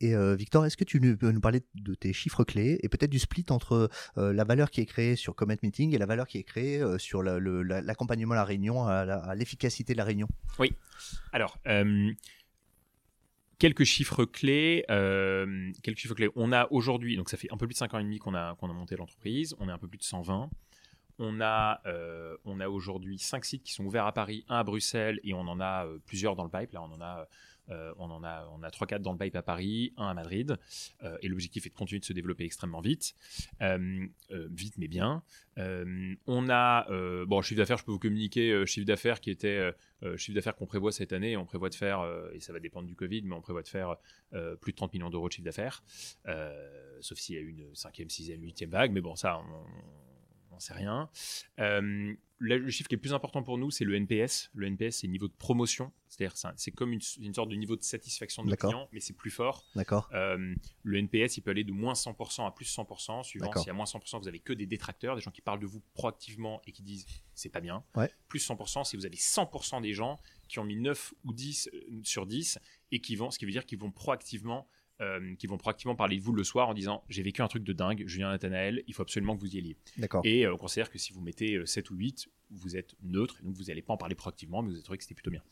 Et 0.00 0.14
euh, 0.14 0.34
Victor, 0.34 0.66
est-ce 0.66 0.76
que 0.76 0.84
tu 0.84 1.00
peux 1.16 1.30
nous 1.30 1.40
parler 1.40 1.62
de 1.74 1.94
tes 1.94 2.12
chiffres 2.12 2.44
clés 2.44 2.78
et 2.82 2.88
peut-être 2.88 3.10
du 3.10 3.18
split 3.18 3.46
entre 3.50 3.88
euh, 4.18 4.32
la 4.32 4.44
valeur 4.44 4.70
qui 4.70 4.80
est 4.80 4.86
créée 4.86 5.16
sur 5.16 5.34
Comet 5.34 5.58
Meeting 5.62 5.94
et 5.94 5.98
la 5.98 6.06
valeur 6.06 6.26
qui 6.26 6.38
est 6.38 6.42
créée 6.42 6.80
euh, 6.80 6.98
sur 6.98 7.22
l'accompagnement 7.22 8.32
à 8.32 8.36
la 8.36 8.44
réunion, 8.44 8.86
à 8.86 9.34
l'efficacité 9.34 9.92
de 9.92 9.98
la 9.98 10.04
réunion? 10.04 10.28
Oui. 10.58 10.72
Alors, 11.32 11.58
quelques 13.58 13.84
chiffres 13.84 14.24
clés. 14.24 14.84
quelques 15.82 15.98
chiffres 15.98 16.14
clés. 16.14 16.30
On 16.34 16.52
a 16.52 16.66
aujourd'hui, 16.70 17.16
donc 17.16 17.30
ça 17.30 17.36
fait 17.36 17.50
un 17.52 17.56
peu 17.56 17.66
plus 17.66 17.74
de 17.74 17.78
5 17.78 17.94
ans 17.94 17.98
et 17.98 18.04
demi 18.04 18.18
qu'on 18.18 18.34
a, 18.34 18.56
monté 18.62 18.96
l'entreprise. 18.96 19.54
On 19.60 19.68
est 19.68 19.72
un 19.72 19.78
peu 19.78 19.88
plus 19.88 19.98
de 19.98 20.04
120. 20.04 20.50
On 21.20 21.40
a, 21.40 21.80
on 22.44 22.58
a 22.58 22.68
aujourd'hui 22.68 23.18
cinq 23.20 23.44
sites 23.44 23.62
qui 23.62 23.72
sont 23.72 23.84
ouverts 23.84 24.06
à 24.06 24.12
Paris, 24.12 24.44
un 24.48 24.56
à 24.56 24.64
Bruxelles 24.64 25.20
et 25.22 25.34
on 25.34 25.46
en 25.46 25.60
a 25.60 25.86
plusieurs 26.06 26.34
dans 26.34 26.44
le 26.44 26.50
pipe. 26.50 26.72
Là, 26.72 26.82
on 26.82 26.92
en 26.92 27.00
a 27.00 27.28
euh, 27.70 27.92
on 27.98 28.10
en 28.10 28.22
a, 28.24 28.46
on 28.52 28.62
a 28.62 28.68
3-4 28.68 29.00
dans 29.00 29.12
le 29.12 29.18
pipe 29.18 29.36
à 29.36 29.42
Paris, 29.42 29.92
un 29.96 30.08
à 30.08 30.14
Madrid. 30.14 30.56
Euh, 31.02 31.16
et 31.22 31.28
l'objectif 31.28 31.66
est 31.66 31.70
de 31.70 31.74
continuer 31.74 32.00
de 32.00 32.04
se 32.04 32.12
développer 32.12 32.44
extrêmement 32.44 32.80
vite. 32.80 33.14
Euh, 33.62 34.06
vite, 34.30 34.74
mais 34.78 34.88
bien. 34.88 35.22
on 35.56 36.48
a, 36.48 37.24
bon, 37.24 37.42
chiffre 37.42 37.58
d'affaires, 37.58 37.78
je 37.78 37.84
peux 37.84 37.92
vous 37.92 37.98
communiquer, 37.98 38.66
chiffre 38.66 38.86
d'affaires 38.86 39.20
qui 39.20 39.30
était, 39.30 39.72
chiffre 40.16 40.34
d'affaires 40.34 40.56
qu'on 40.56 40.66
prévoit 40.66 40.92
cette 40.92 41.12
année. 41.12 41.36
On 41.36 41.44
prévoit 41.44 41.70
de 41.70 41.74
faire, 41.74 42.04
et 42.32 42.40
ça 42.40 42.52
va 42.52 42.60
dépendre 42.60 42.86
du 42.86 42.96
Covid, 42.96 43.22
mais 43.22 43.34
on 43.34 43.40
prévoit 43.40 43.62
de 43.62 43.68
faire 43.68 43.96
plus 44.60 44.72
de 44.72 44.76
30 44.76 44.92
millions 44.92 45.10
d'euros 45.10 45.28
de 45.28 45.32
chiffre 45.32 45.44
d'affaires. 45.44 45.84
sauf 47.00 47.18
s'il 47.18 47.36
y 47.36 47.38
a 47.38 47.42
une 47.42 47.72
5e, 47.72 48.08
6e, 48.08 48.40
8e 48.40 48.68
vague. 48.68 48.92
Mais 48.92 49.00
bon, 49.00 49.16
ça, 49.16 49.38
on 49.38 50.52
n'en 50.52 50.60
sait 50.60 50.74
rien 50.74 51.08
le 52.44 52.70
chiffre 52.70 52.88
qui 52.88 52.94
est 52.94 52.96
le 52.96 53.00
plus 53.00 53.14
important 53.14 53.42
pour 53.42 53.58
nous, 53.58 53.70
c'est 53.70 53.84
le 53.84 53.94
NPS. 53.94 54.50
Le 54.54 54.66
NPS, 54.66 54.98
c'est 54.98 55.06
le 55.06 55.12
niveau 55.12 55.28
de 55.28 55.32
promotion. 55.32 55.92
C'est-à-dire, 56.08 56.36
c'est 56.56 56.70
comme 56.70 56.92
une, 56.92 57.00
sorte 57.00 57.48
de 57.48 57.56
niveau 57.56 57.76
de 57.76 57.82
satisfaction 57.82 58.44
de 58.44 58.50
nos 58.50 58.56
clients, 58.56 58.88
mais 58.92 59.00
c'est 59.00 59.16
plus 59.16 59.30
fort. 59.30 59.64
D'accord. 59.74 60.08
Euh, 60.12 60.54
le 60.82 60.98
NPS, 60.98 61.36
il 61.36 61.42
peut 61.42 61.50
aller 61.50 61.64
de 61.64 61.72
moins 61.72 61.94
100% 61.94 62.46
à 62.46 62.50
plus 62.52 62.66
100%, 62.66 63.24
suivant 63.24 63.50
si 63.56 63.68
à 63.68 63.72
moins 63.72 63.84
100%, 63.84 64.20
vous 64.20 64.28
avez 64.28 64.38
que 64.38 64.52
des 64.52 64.66
détracteurs, 64.66 65.16
des 65.16 65.22
gens 65.22 65.32
qui 65.32 65.40
parlent 65.40 65.60
de 65.60 65.66
vous 65.66 65.82
proactivement 65.94 66.62
et 66.66 66.72
qui 66.72 66.82
disent 66.82 67.06
c'est 67.34 67.48
pas 67.48 67.60
bien. 67.60 67.84
Plus 68.28 68.48
100%, 68.48 68.84
si 68.84 68.96
vous 68.96 69.06
avez 69.06 69.16
100% 69.16 69.82
des 69.82 69.92
gens 69.92 70.20
qui 70.48 70.58
ont 70.60 70.64
mis 70.64 70.76
9 70.76 71.14
ou 71.24 71.32
10 71.32 71.70
euh, 71.72 72.00
sur 72.04 72.26
10 72.26 72.58
et 72.92 73.00
qui 73.00 73.16
vont, 73.16 73.30
ce 73.30 73.38
qui 73.38 73.44
veut 73.44 73.50
dire 73.50 73.66
qu'ils 73.66 73.78
vont 73.78 73.90
proactivement 73.90 74.68
euh, 75.04 75.34
qui 75.36 75.46
vont 75.46 75.58
proactivement 75.58 75.94
parler 75.94 76.16
de 76.16 76.22
vous 76.22 76.32
le 76.32 76.44
soir 76.44 76.68
en 76.68 76.74
disant 76.74 77.04
j'ai 77.08 77.22
vécu 77.22 77.42
un 77.42 77.48
truc 77.48 77.64
de 77.64 77.72
dingue, 77.72 78.04
Julien 78.06 78.30
Nathanaël, 78.30 78.82
il 78.86 78.94
faut 78.94 79.02
absolument 79.02 79.36
que 79.36 79.40
vous 79.40 79.54
y 79.54 79.58
alliez. 79.58 79.76
Et 80.24 80.46
on 80.48 80.56
considère 80.56 80.90
que 80.90 80.98
si 80.98 81.12
vous 81.12 81.20
mettez 81.20 81.60
7 81.64 81.90
ou 81.90 81.96
8, 81.96 82.28
vous 82.50 82.76
êtes 82.76 82.94
neutre, 83.02 83.36
donc 83.42 83.54
vous 83.54 83.64
n'allez 83.64 83.82
pas 83.82 83.92
en 83.92 83.96
parler 83.96 84.14
proactivement, 84.14 84.62
mais 84.62 84.68
vous 84.68 84.74
avez 84.74 84.82
trouvé 84.82 84.98
que 84.98 85.04
c'était 85.04 85.14
plutôt 85.14 85.30
bien. 85.30 85.42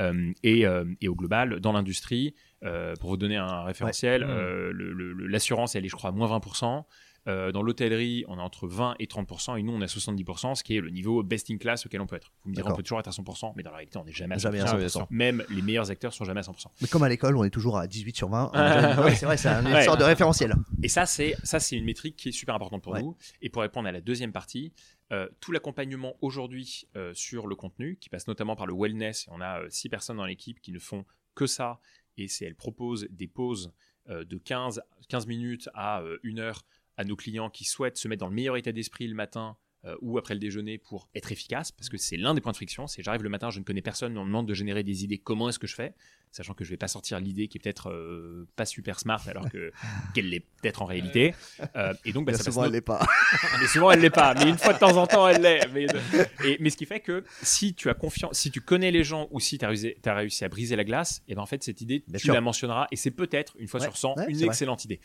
Euh, 0.00 0.32
et, 0.42 0.66
euh, 0.66 0.84
et, 1.00 1.08
au 1.08 1.14
global, 1.14 1.60
dans 1.60 1.72
l'industrie, 1.72 2.34
euh, 2.62 2.94
pour 2.96 3.10
vous 3.10 3.16
donner 3.16 3.36
un 3.36 3.64
référentiel, 3.64 4.24
mmh. 4.24 5.26
l'assurance, 5.26 5.74
elle 5.74 5.84
est, 5.84 5.88
je 5.88 5.96
crois, 5.96 6.10
à 6.10 6.12
moins 6.12 6.28
20%. 6.38 6.84
Euh, 7.28 7.52
dans 7.52 7.62
l'hôtellerie, 7.62 8.24
on 8.26 8.38
est 8.38 8.42
entre 8.42 8.66
20 8.66 8.96
et 8.98 9.06
30%, 9.06 9.58
et 9.58 9.62
nous, 9.62 9.72
on 9.72 9.80
est 9.80 9.84
à 9.84 9.86
70%, 9.86 10.56
ce 10.56 10.64
qui 10.64 10.76
est 10.76 10.80
le 10.80 10.90
niveau 10.90 11.22
best 11.22 11.50
in 11.50 11.56
class 11.56 11.86
auquel 11.86 12.00
on 12.00 12.06
peut 12.06 12.16
être. 12.16 12.32
Vous 12.42 12.50
me 12.50 12.54
direz, 12.54 12.68
on 12.70 12.74
peut 12.74 12.82
toujours 12.82 12.98
être 12.98 13.08
à 13.08 13.12
100%, 13.12 13.52
mais 13.56 13.62
dans 13.62 13.70
la 13.70 13.76
réalité, 13.76 13.98
on 13.98 14.04
n'est 14.04 14.12
jamais 14.12 14.34
à 14.34 14.38
100%. 14.38 15.06
Même 15.10 15.44
les 15.48 15.62
meilleurs 15.62 15.90
acteurs 15.90 16.12
sont 16.12 16.24
jamais 16.24 16.40
à 16.40 16.42
100%. 16.42 16.66
Mais 16.80 16.88
comme 16.88 17.04
à 17.04 17.08
l'école, 17.08 17.36
on 17.36 17.44
est 17.44 17.50
toujours 17.50 17.78
à 17.78 17.86
18 17.86 18.16
sur 18.16 18.28
20. 18.28 18.50
C'est 19.14 19.26
vrai, 19.26 19.36
c'est 19.36 19.48
une 19.48 19.82
sorte 19.82 20.00
de 20.00 20.04
référentiel. 20.04 20.54
Et 20.82 20.88
ça, 20.88 21.06
c'est 21.06 21.36
ça, 21.44 21.60
c'est 21.60 21.76
une 21.76 21.84
métrique 21.84 22.16
qui 22.16 22.30
est 22.30 22.32
super 22.32 22.54
importante 22.54 22.82
pour 22.82 22.98
nous. 22.98 23.16
Et 23.40 23.50
pour 23.50 23.62
répondre 23.62 23.88
à 23.88 23.92
la 23.92 24.00
deuxième 24.00 24.32
partie, 24.32 24.72
euh, 25.12 25.28
tout 25.40 25.52
l'accompagnement 25.52 26.14
aujourd'hui 26.22 26.88
euh, 26.96 27.12
sur 27.14 27.46
le 27.46 27.54
contenu, 27.54 27.98
qui 28.00 28.08
passe 28.08 28.26
notamment 28.26 28.56
par 28.56 28.66
le 28.66 28.74
wellness, 28.74 29.28
on 29.30 29.40
a 29.40 29.60
six 29.68 29.88
personnes 29.88 30.16
dans 30.16 30.26
l'équipe 30.26 30.60
qui 30.60 30.72
ne 30.72 30.78
font 30.78 31.04
que 31.34 31.46
ça, 31.46 31.78
et 32.16 32.28
c'est 32.28 32.46
elles 32.46 32.56
proposent 32.56 33.06
des 33.10 33.28
pauses 33.28 33.72
de 34.08 34.36
15, 34.36 34.82
15 35.08 35.26
minutes 35.28 35.68
à 35.74 36.02
1 36.24 36.38
heure 36.38 36.64
à 37.02 37.04
nos 37.04 37.16
clients 37.16 37.50
qui 37.50 37.64
souhaitent 37.64 37.98
se 37.98 38.08
mettre 38.08 38.20
dans 38.20 38.28
le 38.28 38.34
meilleur 38.34 38.56
état 38.56 38.72
d'esprit 38.72 39.06
le 39.06 39.14
matin 39.14 39.56
euh, 39.84 39.96
ou 40.00 40.16
après 40.18 40.34
le 40.34 40.40
déjeuner 40.40 40.78
pour 40.78 41.08
être 41.14 41.32
efficace, 41.32 41.72
parce 41.72 41.88
que 41.88 41.96
c'est 41.96 42.16
l'un 42.16 42.34
des 42.34 42.40
points 42.40 42.52
de 42.52 42.56
friction, 42.56 42.86
c'est 42.86 43.02
j'arrive 43.02 43.22
le 43.22 43.28
matin, 43.28 43.50
je 43.50 43.58
ne 43.58 43.64
connais 43.64 43.82
personne, 43.82 44.16
on 44.16 44.22
me 44.22 44.28
demande 44.28 44.46
de 44.46 44.54
générer 44.54 44.84
des 44.84 45.04
idées, 45.04 45.18
comment 45.18 45.48
est-ce 45.48 45.58
que 45.58 45.66
je 45.66 45.74
fais? 45.74 45.94
Sachant 46.32 46.54
que 46.54 46.64
je 46.64 46.70
vais 46.70 46.76
pas 46.76 46.88
sortir 46.88 47.20
l'idée 47.20 47.46
qui 47.46 47.58
est 47.58 47.60
peut-être 47.60 47.90
euh, 47.90 48.48
pas 48.56 48.64
super 48.64 48.98
smart 48.98 49.22
alors 49.28 49.48
que 49.50 49.70
qu'elle 50.14 50.30
l'est 50.30 50.40
peut-être 50.40 50.82
en 50.82 50.86
réalité. 50.86 51.34
Euh, 51.76 51.92
et 52.04 52.12
donc, 52.12 52.26
bah, 52.26 52.34
ça 52.34 52.44
souvent 52.44 52.64
elle 52.64 52.72
l'est 52.72 52.80
pas. 52.80 53.06
mais 53.60 53.66
souvent 53.66 53.90
elle 53.90 54.00
l'est 54.00 54.10
pas. 54.10 54.34
Mais 54.34 54.48
une 54.48 54.58
fois 54.58 54.72
de 54.72 54.78
temps 54.78 54.96
en 54.96 55.06
temps 55.06 55.28
elle 55.28 55.42
l'est. 55.42 55.68
Mais, 55.72 55.86
mais 56.60 56.70
ce 56.70 56.76
qui 56.76 56.86
fait 56.86 57.00
que 57.00 57.24
si 57.42 57.74
tu 57.74 57.90
as 57.90 57.94
confiance, 57.94 58.38
si 58.38 58.50
tu 58.50 58.60
connais 58.60 58.90
les 58.90 59.04
gens 59.04 59.28
ou 59.30 59.40
si 59.40 59.58
tu 59.58 59.64
as 59.64 59.68
réussi, 59.68 59.94
as 60.04 60.14
réussi 60.14 60.44
à 60.44 60.48
briser 60.48 60.74
la 60.74 60.84
glace, 60.84 61.22
et 61.28 61.34
ben 61.34 61.42
en 61.42 61.46
fait 61.46 61.62
cette 61.62 61.80
idée 61.80 62.04
tu 62.16 62.28
la 62.28 62.40
mentionneras 62.40 62.86
et 62.90 62.96
c'est 62.96 63.10
peut-être 63.10 63.54
une 63.58 63.68
fois 63.68 63.80
sur 63.80 63.96
100 63.96 64.16
une 64.28 64.42
excellente 64.42 64.84
idée. 64.84 65.00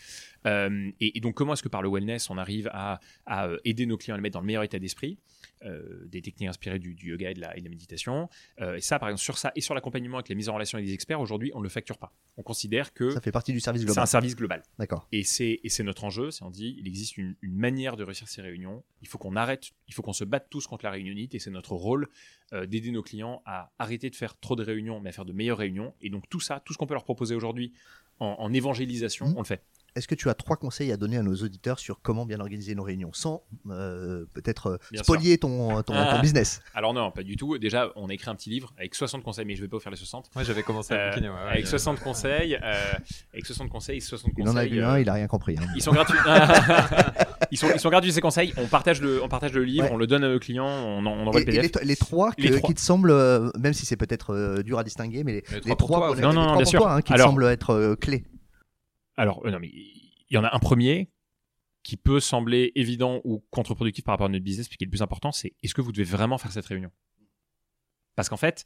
Euh, 0.45 0.89
et, 0.99 1.19
donc 1.19 1.35
comment 1.35 1.53
est-ce 1.53 1.63
que 1.63 1.67
par 1.67 1.81
le 1.81 1.89
wellness 1.89 2.29
on 2.29 2.37
arrive 2.37 2.69
à, 2.73 2.99
à 3.25 3.49
aider 3.65 3.85
nos 3.85 3.97
clients 3.97 4.15
à 4.15 4.17
le 4.17 4.21
mettre 4.21 4.33
dans 4.33 4.41
le 4.41 4.45
meilleur 4.45 4.63
état 4.63 4.79
d'esprit? 4.79 5.19
Euh, 5.65 6.05
des 6.05 6.21
techniques 6.21 6.49
inspirées 6.49 6.77
du, 6.77 6.95
yoga 7.01 7.31
et 7.31 7.33
de, 7.33 7.41
la, 7.41 7.55
méditation. 7.55 8.29
Euh, 8.61 8.75
et 8.75 8.81
ça, 8.81 8.99
par 8.99 9.09
exemple, 9.09 9.23
sur 9.23 9.39
ça 9.39 9.51
et 9.55 9.61
sur 9.61 9.73
l'accompagnement 9.73 10.17
avec 10.17 10.29
la 10.29 10.35
mise 10.35 10.49
en 10.49 10.53
relation 10.53 10.77
avec 10.77 10.85
des 10.87 10.93
experts, 10.93 11.16
aujourd'hui, 11.19 11.51
on 11.53 11.59
ne 11.59 11.63
le 11.63 11.69
facture 11.69 11.97
pas. 11.97 12.13
On 12.37 12.43
considère 12.43 12.93
que. 12.93 13.11
Ça 13.11 13.21
fait 13.21 13.31
partie 13.31 13.53
du 13.53 13.59
service 13.59 13.83
global. 13.83 13.95
C'est 13.95 14.01
un 14.01 14.05
service 14.05 14.35
global. 14.35 14.63
D'accord. 14.79 15.07
Et 15.11 15.23
c'est 15.23 15.59
notre 15.83 16.03
enjeu. 16.03 16.31
C'est 16.31 16.43
on 16.43 16.49
dit, 16.49 16.75
il 16.79 16.87
existe 16.87 17.17
une, 17.17 17.35
manière 17.41 17.97
de 17.97 18.03
réussir 18.03 18.27
ces 18.27 18.41
réunions. 18.41 18.83
Il 19.01 19.07
faut 19.07 19.17
qu'on 19.17 19.35
arrête, 19.35 19.71
il 19.87 19.93
faut 19.93 20.01
qu'on 20.01 20.13
se 20.13 20.23
batte 20.23 20.47
tous 20.49 20.67
contre 20.67 20.85
la 20.85 20.91
réunionnite 20.91 21.35
et 21.35 21.39
c'est 21.39 21.51
notre 21.51 21.73
rôle 21.73 22.07
euh, 22.53 22.65
d'aider 22.65 22.91
nos 22.91 23.03
clients 23.03 23.41
à 23.45 23.71
arrêter 23.79 24.09
de 24.09 24.15
faire 24.15 24.37
trop 24.39 24.55
de 24.55 24.63
réunions, 24.63 24.99
mais 24.99 25.09
à 25.09 25.13
faire 25.13 25.25
de 25.25 25.33
meilleures 25.33 25.57
réunions. 25.57 25.93
Et 26.01 26.09
donc, 26.09 26.29
tout 26.29 26.39
ça, 26.39 26.61
tout 26.63 26.73
ce 26.73 26.77
qu'on 26.77 26.87
peut 26.87 26.93
leur 26.93 27.03
proposer 27.03 27.35
aujourd'hui 27.35 27.73
en, 28.19 28.51
évangélisation, 28.51 29.27
mmh. 29.27 29.33
on 29.35 29.41
le 29.41 29.45
fait 29.45 29.63
est-ce 29.97 30.07
que 30.07 30.15
tu 30.15 30.29
as 30.29 30.35
trois 30.35 30.57
conseils 30.57 30.91
à 30.91 30.97
donner 30.97 31.17
à 31.17 31.23
nos 31.23 31.33
auditeurs 31.35 31.79
sur 31.79 32.01
comment 32.01 32.25
bien 32.25 32.39
organiser 32.39 32.75
nos 32.75 32.83
réunions 32.83 33.09
sans 33.13 33.43
euh, 33.69 34.25
peut-être 34.33 34.77
euh, 34.93 34.97
spolier 35.01 35.39
ton, 35.39 35.81
ton, 35.81 35.93
business? 36.21 36.61
Alors 36.75 36.93
non, 36.93 37.11
pas 37.11 37.23
du 37.23 37.35
tout. 37.35 37.57
Déjà, 37.57 37.91
on 37.95 38.09
a 38.09 38.13
écrit 38.13 38.29
un 38.29 38.35
petit 38.35 38.51
livre 38.51 38.73
avec 38.77 38.93
60 38.93 39.23
conseils, 39.23 39.45
mais 39.45 39.55
je 39.55 39.61
ne 39.61 39.65
vais 39.65 39.69
pas 39.69 39.77
vous 39.77 39.81
faire 39.81 39.91
les 39.91 39.97
60. 39.97 40.29
Moi, 40.35 40.43
j'avais 40.43 40.61
commencé 40.61 40.93
à 40.93 41.09
bouquiner. 41.09 41.29
avec 41.49 41.65
60 41.65 41.99
conseils, 41.99 42.55
avec 42.55 43.45
60 43.45 43.69
conseils, 43.69 44.01
60 44.01 44.31
il 44.37 44.43
conseils. 44.43 44.53
Il 44.53 44.55
en 44.55 44.55
a 44.57 44.65
eu 44.65 44.83
un, 44.83 44.99
il 44.99 45.09
a 45.09 45.13
rien 45.13 45.27
compris. 45.27 45.57
Hein. 45.59 45.67
Ils 45.75 45.81
sont 45.81 45.93
gratuits. 45.93 46.19
ils 47.51 47.57
sont, 47.57 47.67
ils 47.73 47.79
sont 47.79 47.89
gratuits 47.89 48.13
ces 48.13 48.21
conseils. 48.21 48.53
On 48.57 48.67
partage 48.67 49.01
le, 49.01 49.23
on 49.23 49.29
partage 49.29 49.53
le 49.53 49.63
livre, 49.63 49.87
on 49.91 49.97
le 49.97 50.05
donne 50.05 50.23
à 50.23 50.29
nos 50.29 50.39
clients, 50.39 50.67
on, 50.67 51.05
envoie 51.05 51.39
le 51.39 51.45
PDF. 51.45 51.71
les, 51.83 51.95
trois, 51.95 52.31
qui 52.33 52.73
te 52.73 52.79
semblent, 52.79 53.11
euh, 53.11 53.49
même 53.59 53.73
si 53.73 53.85
c'est 53.87 53.97
peut-être 53.97 54.61
dur 54.61 54.77
à 54.77 54.83
distinguer, 54.83 55.23
mais 55.23 55.43
les, 55.65 55.75
trois, 55.75 56.15
non, 56.15 56.33
non, 56.33 56.55
bien 56.55 56.65
sûr. 56.65 56.81
Toi, 56.81 57.01
qui 57.01 57.13
te 57.13 57.19
semblent 57.19 57.45
être 57.45 57.95
clés. 57.95 58.23
Alors, 59.17 59.45
non, 59.45 59.59
mais 59.59 59.69
il 59.69 60.15
y 60.29 60.37
en 60.37 60.43
a 60.43 60.55
un 60.55 60.59
premier 60.59 61.11
qui 61.83 61.97
peut 61.97 62.19
sembler 62.19 62.71
évident 62.75 63.21
ou 63.23 63.43
contre-productif 63.49 64.03
par 64.03 64.13
rapport 64.13 64.27
à 64.27 64.29
notre 64.29 64.43
business, 64.43 64.67
puis 64.67 64.77
qui 64.77 64.83
est 64.83 64.87
le 64.87 64.91
plus 64.91 65.01
important, 65.01 65.31
c'est 65.31 65.55
est-ce 65.63 65.73
que 65.73 65.81
vous 65.81 65.91
devez 65.91 66.03
vraiment 66.03 66.37
faire 66.37 66.51
cette 66.51 66.65
réunion? 66.65 66.91
Parce 68.15 68.29
qu'en 68.29 68.37
fait, 68.37 68.65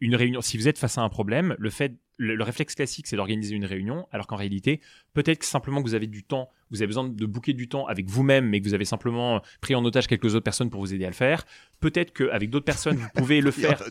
une 0.00 0.14
réunion, 0.14 0.40
si 0.40 0.58
vous 0.58 0.68
êtes 0.68 0.78
face 0.78 0.98
à 0.98 1.02
un 1.02 1.08
problème, 1.08 1.56
le 1.58 1.70
fait, 1.70 1.98
le, 2.18 2.42
réflexe 2.42 2.74
classique, 2.74 3.06
c'est 3.06 3.16
d'organiser 3.16 3.54
une 3.54 3.64
réunion, 3.64 4.06
alors 4.12 4.26
qu'en 4.26 4.36
réalité, 4.36 4.80
peut-être 5.14 5.40
que 5.40 5.46
simplement 5.46 5.82
que 5.82 5.88
vous 5.88 5.94
avez 5.94 6.06
du 6.06 6.22
temps, 6.22 6.50
vous 6.70 6.78
avez 6.78 6.86
besoin 6.88 7.08
de 7.08 7.26
bouquer 7.26 7.52
du 7.52 7.68
temps 7.68 7.86
avec 7.86 8.08
vous-même, 8.08 8.48
mais 8.48 8.60
que 8.60 8.66
vous 8.66 8.74
avez 8.74 8.84
simplement 8.84 9.40
pris 9.60 9.74
en 9.74 9.84
otage 9.84 10.06
quelques 10.06 10.34
autres 10.34 10.44
personnes 10.44 10.70
pour 10.70 10.80
vous 10.80 10.94
aider 10.94 11.04
à 11.04 11.08
le 11.08 11.14
faire. 11.14 11.44
Peut-être 11.80 12.12
qu'avec 12.12 12.50
d'autres 12.50 12.64
personnes, 12.64 12.96
vous 12.96 13.08
pouvez 13.14 13.40
le 13.40 13.50
faire, 13.52 13.82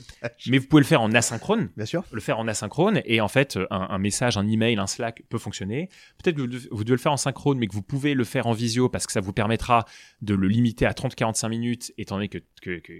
mais 0.47 0.57
vous 0.57 0.67
pouvez 0.67 0.81
le 0.81 0.88
faire 0.88 1.01
en 1.01 1.11
asynchrone. 1.13 1.69
Bien 1.77 1.85
sûr. 1.85 2.03
Le 2.11 2.19
faire 2.19 2.39
en 2.39 2.47
asynchrone, 2.47 3.01
et 3.05 3.21
en 3.21 3.27
fait, 3.27 3.57
un, 3.69 3.97
message, 3.97 4.38
un 4.38 4.47
email, 4.47 4.77
un 4.77 4.88
Slack 4.88 5.23
peut 5.29 5.38
fonctionner. 5.38 5.89
Peut-être 6.21 6.35
que 6.35 6.41
vous, 6.71 6.83
devez 6.83 6.95
le 6.95 7.01
faire 7.01 7.13
en 7.13 7.17
synchrone, 7.17 7.57
mais 7.57 7.67
que 7.67 7.73
vous 7.73 7.81
pouvez 7.81 8.13
le 8.13 8.23
faire 8.23 8.47
en 8.47 8.53
visio 8.53 8.89
parce 8.89 9.05
que 9.05 9.13
ça 9.13 9.21
vous 9.21 9.33
permettra 9.33 9.85
de 10.21 10.33
le 10.33 10.47
limiter 10.47 10.85
à 10.85 10.91
30-45 10.91 11.49
minutes, 11.49 11.93
étant 11.97 12.15
donné 12.15 12.27
que, 12.27 12.39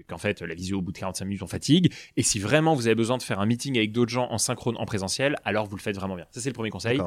qu'en 0.08 0.18
fait, 0.18 0.40
la 0.40 0.54
visio, 0.54 0.78
au 0.78 0.82
bout 0.82 0.92
de 0.92 0.98
45 0.98 1.24
minutes, 1.24 1.42
on 1.42 1.46
fatigue. 1.46 1.92
Et 2.16 2.22
si 2.22 2.38
vraiment 2.38 2.74
vous 2.74 2.86
avez 2.86 2.94
besoin 2.94 3.18
de 3.18 3.22
faire 3.22 3.40
un 3.40 3.46
meeting 3.46 3.76
avec 3.76 3.92
d'autres 3.92 4.12
gens 4.12 4.28
en 4.30 4.38
synchrone, 4.38 4.76
en 4.78 4.86
présentiel, 4.86 5.15
alors 5.44 5.66
vous 5.66 5.76
le 5.76 5.82
faites 5.82 5.96
vraiment 5.96 6.16
bien. 6.16 6.26
Ça, 6.30 6.40
c'est 6.40 6.50
le 6.50 6.54
premier 6.54 6.70
conseil. 6.70 7.00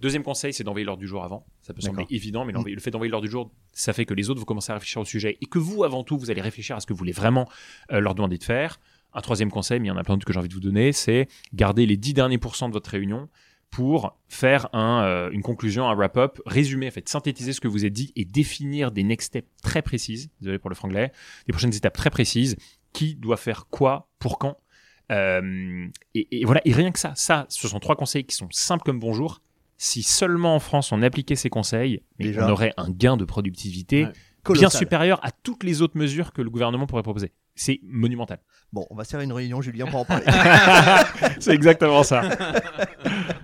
Deuxième 0.00 0.22
conseil, 0.22 0.54
c'est 0.54 0.64
d'envoyer 0.64 0.86
l'heure 0.86 0.96
du 0.96 1.06
jour 1.06 1.22
avant. 1.24 1.44
Ça 1.60 1.74
peut 1.74 1.82
sembler 1.82 2.06
évident, 2.10 2.44
mais 2.44 2.52
le 2.52 2.80
fait 2.80 2.90
d'envoyer 2.90 3.10
l'heure 3.10 3.20
du 3.20 3.28
jour, 3.28 3.50
ça 3.72 3.92
fait 3.92 4.06
que 4.06 4.14
les 4.14 4.30
autres 4.30 4.40
vont 4.40 4.46
commencer 4.46 4.72
à 4.72 4.74
réfléchir 4.74 5.00
au 5.00 5.04
sujet 5.04 5.36
et 5.40 5.46
que 5.46 5.58
vous, 5.58 5.84
avant 5.84 6.04
tout, 6.04 6.16
vous 6.16 6.30
allez 6.30 6.40
réfléchir 6.40 6.76
à 6.76 6.80
ce 6.80 6.86
que 6.86 6.92
vous 6.92 6.98
voulez 6.98 7.12
vraiment 7.12 7.48
euh, 7.92 8.00
leur 8.00 8.14
demander 8.14 8.38
de 8.38 8.44
faire. 8.44 8.80
Un 9.12 9.20
troisième 9.20 9.50
conseil, 9.50 9.80
mais 9.80 9.86
il 9.86 9.88
y 9.88 9.92
en 9.92 9.96
a 9.96 10.04
plein 10.04 10.14
d'autres 10.14 10.26
que 10.26 10.32
j'ai 10.32 10.38
envie 10.38 10.48
de 10.48 10.54
vous 10.54 10.60
donner, 10.60 10.92
c'est 10.92 11.28
garder 11.52 11.84
les 11.84 11.96
10 11.96 12.14
derniers 12.14 12.38
pourcents 12.38 12.68
de 12.68 12.72
votre 12.72 12.90
réunion 12.90 13.28
pour 13.70 14.16
faire 14.28 14.68
un, 14.74 15.02
euh, 15.04 15.30
une 15.30 15.42
conclusion, 15.42 15.88
un 15.88 15.94
wrap-up, 15.94 16.40
résumer, 16.46 16.88
en 16.88 16.90
fait, 16.90 17.08
synthétiser 17.08 17.52
ce 17.52 17.60
que 17.60 17.68
vous 17.68 17.84
avez 17.84 17.90
dit 17.90 18.12
et 18.16 18.24
définir 18.24 18.90
des 18.90 19.02
next 19.02 19.28
steps 19.28 19.48
très 19.62 19.82
précises, 19.82 20.30
désolé 20.40 20.58
pour 20.58 20.70
le 20.70 20.76
franglais, 20.76 21.12
des 21.46 21.52
prochaines 21.52 21.74
étapes 21.74 21.96
très 21.96 22.10
précises, 22.10 22.56
qui 22.92 23.14
doit 23.14 23.36
faire 23.36 23.66
quoi, 23.70 24.08
pour 24.18 24.38
quand. 24.38 24.56
Euh, 25.10 25.86
et, 26.14 26.40
et, 26.40 26.44
voilà, 26.44 26.60
et 26.64 26.72
rien 26.72 26.92
que 26.92 26.98
ça, 26.98 27.12
ça, 27.14 27.46
ce 27.48 27.68
sont 27.68 27.80
trois 27.80 27.96
conseils 27.96 28.24
qui 28.24 28.36
sont 28.36 28.48
simples 28.50 28.84
comme 28.84 29.00
bonjour, 29.00 29.40
si 29.76 30.02
seulement 30.02 30.54
en 30.54 30.60
France 30.60 30.92
on 30.92 31.02
appliquait 31.02 31.36
ces 31.36 31.50
conseils, 31.50 32.02
on 32.20 32.48
aurait 32.48 32.72
un 32.76 32.90
gain 32.90 33.16
de 33.16 33.24
productivité 33.24 34.06
bien 34.48 34.70
supérieur 34.70 35.18
à 35.22 35.30
toutes 35.30 35.64
les 35.64 35.82
autres 35.82 35.96
mesures 35.98 36.32
que 36.32 36.42
le 36.42 36.50
gouvernement 36.50 36.86
pourrait 36.86 37.02
proposer. 37.02 37.32
C'est 37.54 37.80
monumental. 37.82 38.38
Bon, 38.72 38.86
on 38.90 38.94
va 38.94 39.04
faire 39.04 39.20
une 39.20 39.32
réunion, 39.32 39.60
Julien, 39.60 39.86
pour 39.86 40.00
en 40.00 40.04
parler. 40.04 40.24
C'est 41.40 41.52
exactement 41.52 42.02
ça. 42.02 42.22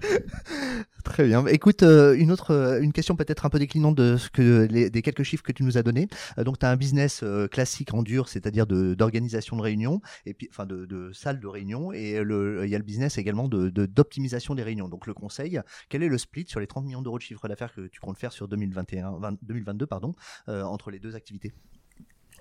Très 1.07 1.25
bien. 1.25 1.47
Écoute, 1.47 1.85
euh, 1.85 2.17
une 2.19 2.33
autre, 2.33 2.51
euh, 2.51 2.81
une 2.81 2.93
question 2.93 3.15
peut-être 3.15 3.47
un 3.47 3.49
peu 3.49 3.61
déclinante 3.61 3.95
de 3.95 4.17
ce 4.17 4.29
que 4.29 4.67
des 4.67 5.03
quelques 5.03 5.23
chiffres 5.23 5.45
que 5.45 5.53
tu 5.53 5.63
nous 5.63 5.79
as 5.79 5.85
donnés. 5.85 6.09
Euh, 6.37 6.43
donc, 6.43 6.59
tu 6.59 6.67
as 6.67 6.71
un 6.71 6.77
business 6.77 7.25
classique 7.53 7.95
en 7.95 8.03
dur, 8.03 8.29
c'est-à-dire 8.29 8.67
d'organisation 8.67 9.57
de, 9.57 9.63
réunions, 9.63 10.01
et 10.27 10.37
enfin, 10.51 10.67
de, 10.67 10.85
de 10.85 11.13
salles 11.13 11.39
de 11.39 11.47
réunion, 11.47 11.93
et 11.93 12.11
il 12.11 12.69
y 12.69 12.75
a 12.75 12.79
le 12.79 12.85
business 12.85 13.19
également 13.19 13.47
de 13.47 13.69
d'optimisation 13.87 14.57
des 14.57 14.65
réunions. 14.65 14.89
Donc, 14.89 15.07
le 15.07 15.15
conseil, 15.15 15.61
quel 15.89 16.03
est 16.03 16.09
le 16.09 16.19
split 16.19 16.47
sur 16.49 16.59
les 16.59 16.67
30 16.67 16.85
millions 16.85 17.03
d'euros 17.03 17.19
de 17.19 17.23
chiffre 17.23 17.47
d'affaires 17.47 17.73
que 17.73 17.87
tu 17.87 18.01
comptes 18.01 18.19
faire 18.19 18.33
sur 18.33 18.49
2021, 18.49 19.21
2022, 19.43 19.87
pardon, 19.87 20.13
entre 20.49 20.91
les 20.91 20.99
deux 20.99 21.15
activités? 21.15 21.53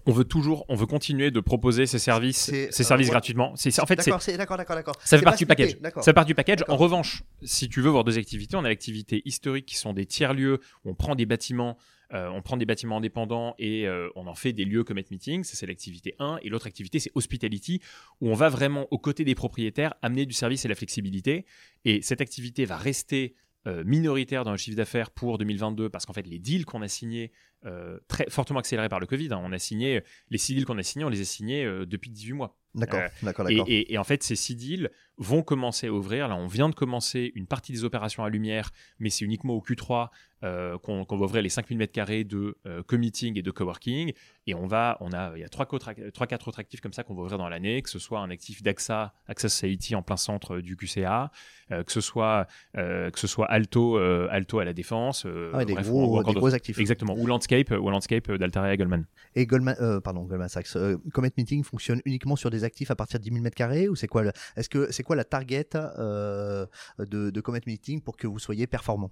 On 0.06 0.12
veut 0.12 0.24
toujours, 0.24 0.66
on 0.70 0.76
veut 0.76 0.86
continuer 0.86 1.32
de 1.32 1.40
proposer 1.40 1.86
ces 1.86 2.00
services, 2.00 2.38
ces 2.38 2.68
euh, 2.68 2.84
services 2.84 3.10
gratuitement. 3.10 3.54
C'est, 3.56 3.80
en 3.80 3.86
fait, 3.86 3.96
D'accord, 3.96 4.58
d'accord, 4.58 4.76
d'accord, 4.76 4.96
ça 5.04 5.18
fait 5.18 5.24
partie 5.24 5.44
du 5.44 5.48
package. 5.48 5.78
Ça 5.82 6.04
fait 6.04 6.14
partie 6.14 6.28
du 6.28 6.36
package. 6.36 6.64
En 6.68 6.78
revanche, 6.78 7.24
si 7.44 7.70
tu 7.70 7.82
veux 7.82 7.90
voir 7.90 8.04
deux 8.04 8.18
activités, 8.18 8.56
on 8.56 8.64
a 8.64 8.70
l'activité 8.70 9.22
historique 9.26 9.66
qui 9.66 9.78
sont 9.78 9.94
des 9.94 10.06
tiers-lieux 10.06 10.60
où 10.84 10.92
on 10.92 10.96
prend 10.96 11.16
des 11.16 11.26
bâtiments, 11.26 11.78
euh, 12.14 12.30
on 12.30 12.42
prend 12.42 12.58
des 12.58 12.66
bâtiments 12.66 12.98
indépendants 12.98 13.56
et 13.58 13.88
euh, 13.88 14.10
on 14.16 14.28
en 14.28 14.36
fait 14.36 14.54
des 14.54 14.66
lieux 14.66 14.84
Comet 14.84 15.06
Meeting. 15.10 15.44
Ça, 15.44 15.56
c'est 15.56 15.66
l'activité 15.66 16.16
1. 16.20 16.40
Et 16.44 16.50
l'autre 16.50 16.68
activité, 16.68 17.00
c'est 17.00 17.12
Hospitality 17.16 17.82
où 18.22 18.30
on 18.30 18.36
va 18.36 18.50
vraiment, 18.50 18.88
aux 18.92 19.00
côtés 19.00 19.24
des 19.24 19.36
propriétaires, 19.36 19.96
amener 20.02 20.26
du 20.26 20.34
service 20.34 20.66
et 20.66 20.68
la 20.68 20.76
flexibilité. 20.76 21.46
Et 21.84 22.02
cette 22.02 22.22
activité 22.22 22.66
va 22.66 22.78
rester 22.78 23.36
euh, 23.68 23.84
minoritaire 23.84 24.44
dans 24.44 24.52
le 24.52 24.58
chiffre 24.58 24.78
d'affaires 24.78 25.10
pour 25.10 25.40
2022 25.40 25.90
parce 25.90 26.06
qu'en 26.06 26.14
fait, 26.14 26.28
les 26.28 26.38
deals 26.38 26.66
qu'on 26.66 26.84
a 26.84 26.88
signés, 26.88 27.32
euh, 27.66 28.00
très 28.08 28.30
fortement 28.30 28.60
accélérés 28.60 28.90
par 28.90 29.00
le 29.00 29.06
Covid, 29.08 29.30
hein, 29.32 29.42
on 29.44 29.52
a 29.52 29.60
signé, 29.60 30.04
les 30.30 30.38
six 30.38 30.54
deals 30.56 30.66
qu'on 30.66 30.78
a 30.78 30.84
signés, 30.84 31.04
on 31.06 31.10
les 31.10 31.22
a 31.22 31.26
signés 31.26 31.66
euh, 31.66 31.86
depuis 31.86 32.10
18 32.10 32.34
mois. 32.34 32.58
D'accord, 32.76 33.00
Euh, 33.00 33.08
d'accord, 33.24 33.50
Et, 33.50 33.54
d'accord. 33.56 33.66
et- 33.70 33.94
et 33.94 33.98
en 33.98 34.04
fait, 34.04 34.22
ces 34.24 34.36
six 34.36 34.56
deals 34.56 34.90
vont 35.18 35.42
commencer 35.44 35.88
à 35.88 35.94
ouvrir. 35.94 36.28
Là, 36.28 36.36
on 36.36 36.48
vient 36.48 36.70
de 36.70 36.76
commencer 36.76 37.32
une 37.36 37.48
partie 37.48 37.72
des 37.72 37.84
opérations 37.84 38.24
à 38.24 38.30
lumière, 38.30 38.70
mais 39.00 39.10
c'est 39.10 39.26
uniquement 39.26 39.54
au 39.54 39.62
Q3 39.62 40.10
euh, 40.44 40.78
qu'on 40.78 41.04
va 41.10 41.26
ouvrir 41.26 41.42
les 41.42 41.50
5000 41.50 41.80
m2 41.80 42.28
de 42.28 42.58
euh, 42.68 42.84
co-meeting 42.84 43.40
et 43.40 43.42
de 43.42 43.50
coworking. 43.52 44.12
Et 44.48 44.54
on 44.54 44.68
va, 44.68 44.98
on 45.00 45.12
a, 45.12 45.32
il 45.36 45.40
y 45.40 45.44
a 45.44 45.50
trois, 45.50 45.66
quatre 45.66 45.90
ac- 45.90 46.12
trois, 46.12 46.28
quatre 46.28 46.48
autres 46.50 46.60
actifs 46.60 46.82
comme 46.82 46.94
ça 46.94 47.04
qu'on 47.04 47.16
va 47.16 47.22
ouvrir 47.24 47.38
dans 47.40 47.50
l'année, 47.50 47.82
que 47.82 47.90
ce 47.90 47.98
soit 47.98 48.20
un 48.20 48.30
actif 48.30 48.62
d'AXA, 48.62 49.14
AXA 49.28 49.50
Society 49.50 49.96
en 49.96 50.04
plein 50.04 50.18
centre 50.18 50.60
du 50.60 50.76
QCA, 50.76 51.32
euh, 51.72 51.84
que 51.84 51.92
ce 51.92 52.02
soit, 52.02 52.46
euh, 52.78 53.10
que 53.10 53.18
ce 53.20 53.26
soit 53.26 53.48
Alto, 53.48 53.98
euh, 53.98 54.28
Alto 54.30 54.60
à 54.60 54.66
la 54.66 54.74
défense. 54.74 55.26
euh, 55.26 55.50
Ah 55.54 55.58
ouais, 55.60 55.66
des 55.66 55.74
bref, 55.74 55.88
gros, 55.88 56.22
des 56.50 56.54
actifs. 56.54 56.78
Exactement. 56.78 57.16
Ou 57.18 57.26
Landscape, 57.26 57.72
ou 57.72 57.90
Landscape 57.90 58.32
d'Altaria 58.34 58.78
Goldman. 58.78 59.06
Et 59.36 59.48
Goldman, 59.48 59.76
euh, 59.80 60.00
pardon, 60.00 60.26
Goldman 60.26 60.50
Sachs, 60.50 60.76
euh, 60.76 60.98
Comet 61.14 61.32
Meeting 61.38 61.64
fonctionne 61.64 62.02
uniquement 62.06 62.36
sur 62.36 62.52
des 62.52 62.64
actifs 62.66 62.92
à 62.92 62.96
partir 62.96 63.20
de 63.20 63.24
10 63.24 63.32
000 63.32 63.46
m2 63.46 63.88
ou 63.88 63.96
c'est 63.96 64.08
quoi 64.08 64.24
est-ce 64.58 64.70
que 64.70 64.92
c'est 64.92 65.04
quoi 65.06 65.16
la 65.16 65.24
target 65.24 65.70
euh, 65.76 66.66
de, 67.00 67.30
de 67.30 67.42
Comet 67.42 67.62
Meeting 67.66 68.02
pour 68.02 68.18
que 68.18 68.28
vous 68.28 68.40
soyez 68.40 68.68
performant 68.68 69.12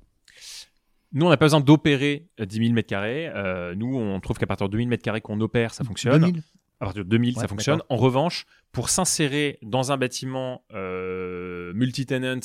Nous, 1.14 1.26
on 1.26 1.30
n'a 1.30 1.38
pas 1.38 1.46
besoin 1.46 1.62
d'opérer 1.62 2.28
euh, 2.40 2.46
10 2.46 2.58
000 2.58 2.70
m 2.78 2.84
carrés. 2.84 3.32
nous, 3.76 3.96
on 3.96 4.20
trouve 4.20 4.38
qu'à 4.38 4.48
partir 4.48 4.68
de 4.68 4.72
2000 4.74 4.92
m 4.92 4.98
carrés 4.98 5.22
qu'on 5.22 5.40
opère, 5.40 5.74
ça 5.74 5.84
fonctionne. 5.84 6.22
2000 6.22 6.44
À 6.80 6.86
partir 6.86 7.06
de 7.06 7.10
2000, 7.10 7.36
Ouais, 7.36 7.42
ça 7.42 7.48
fonctionne. 7.48 7.82
En 7.90 7.96
revanche, 7.96 8.46
pour 8.72 8.90
s'insérer 8.90 9.60
dans 9.62 9.92
un 9.92 9.98
bâtiment 9.98 10.66
euh, 10.74 11.72
multi-tenant, 11.74 12.40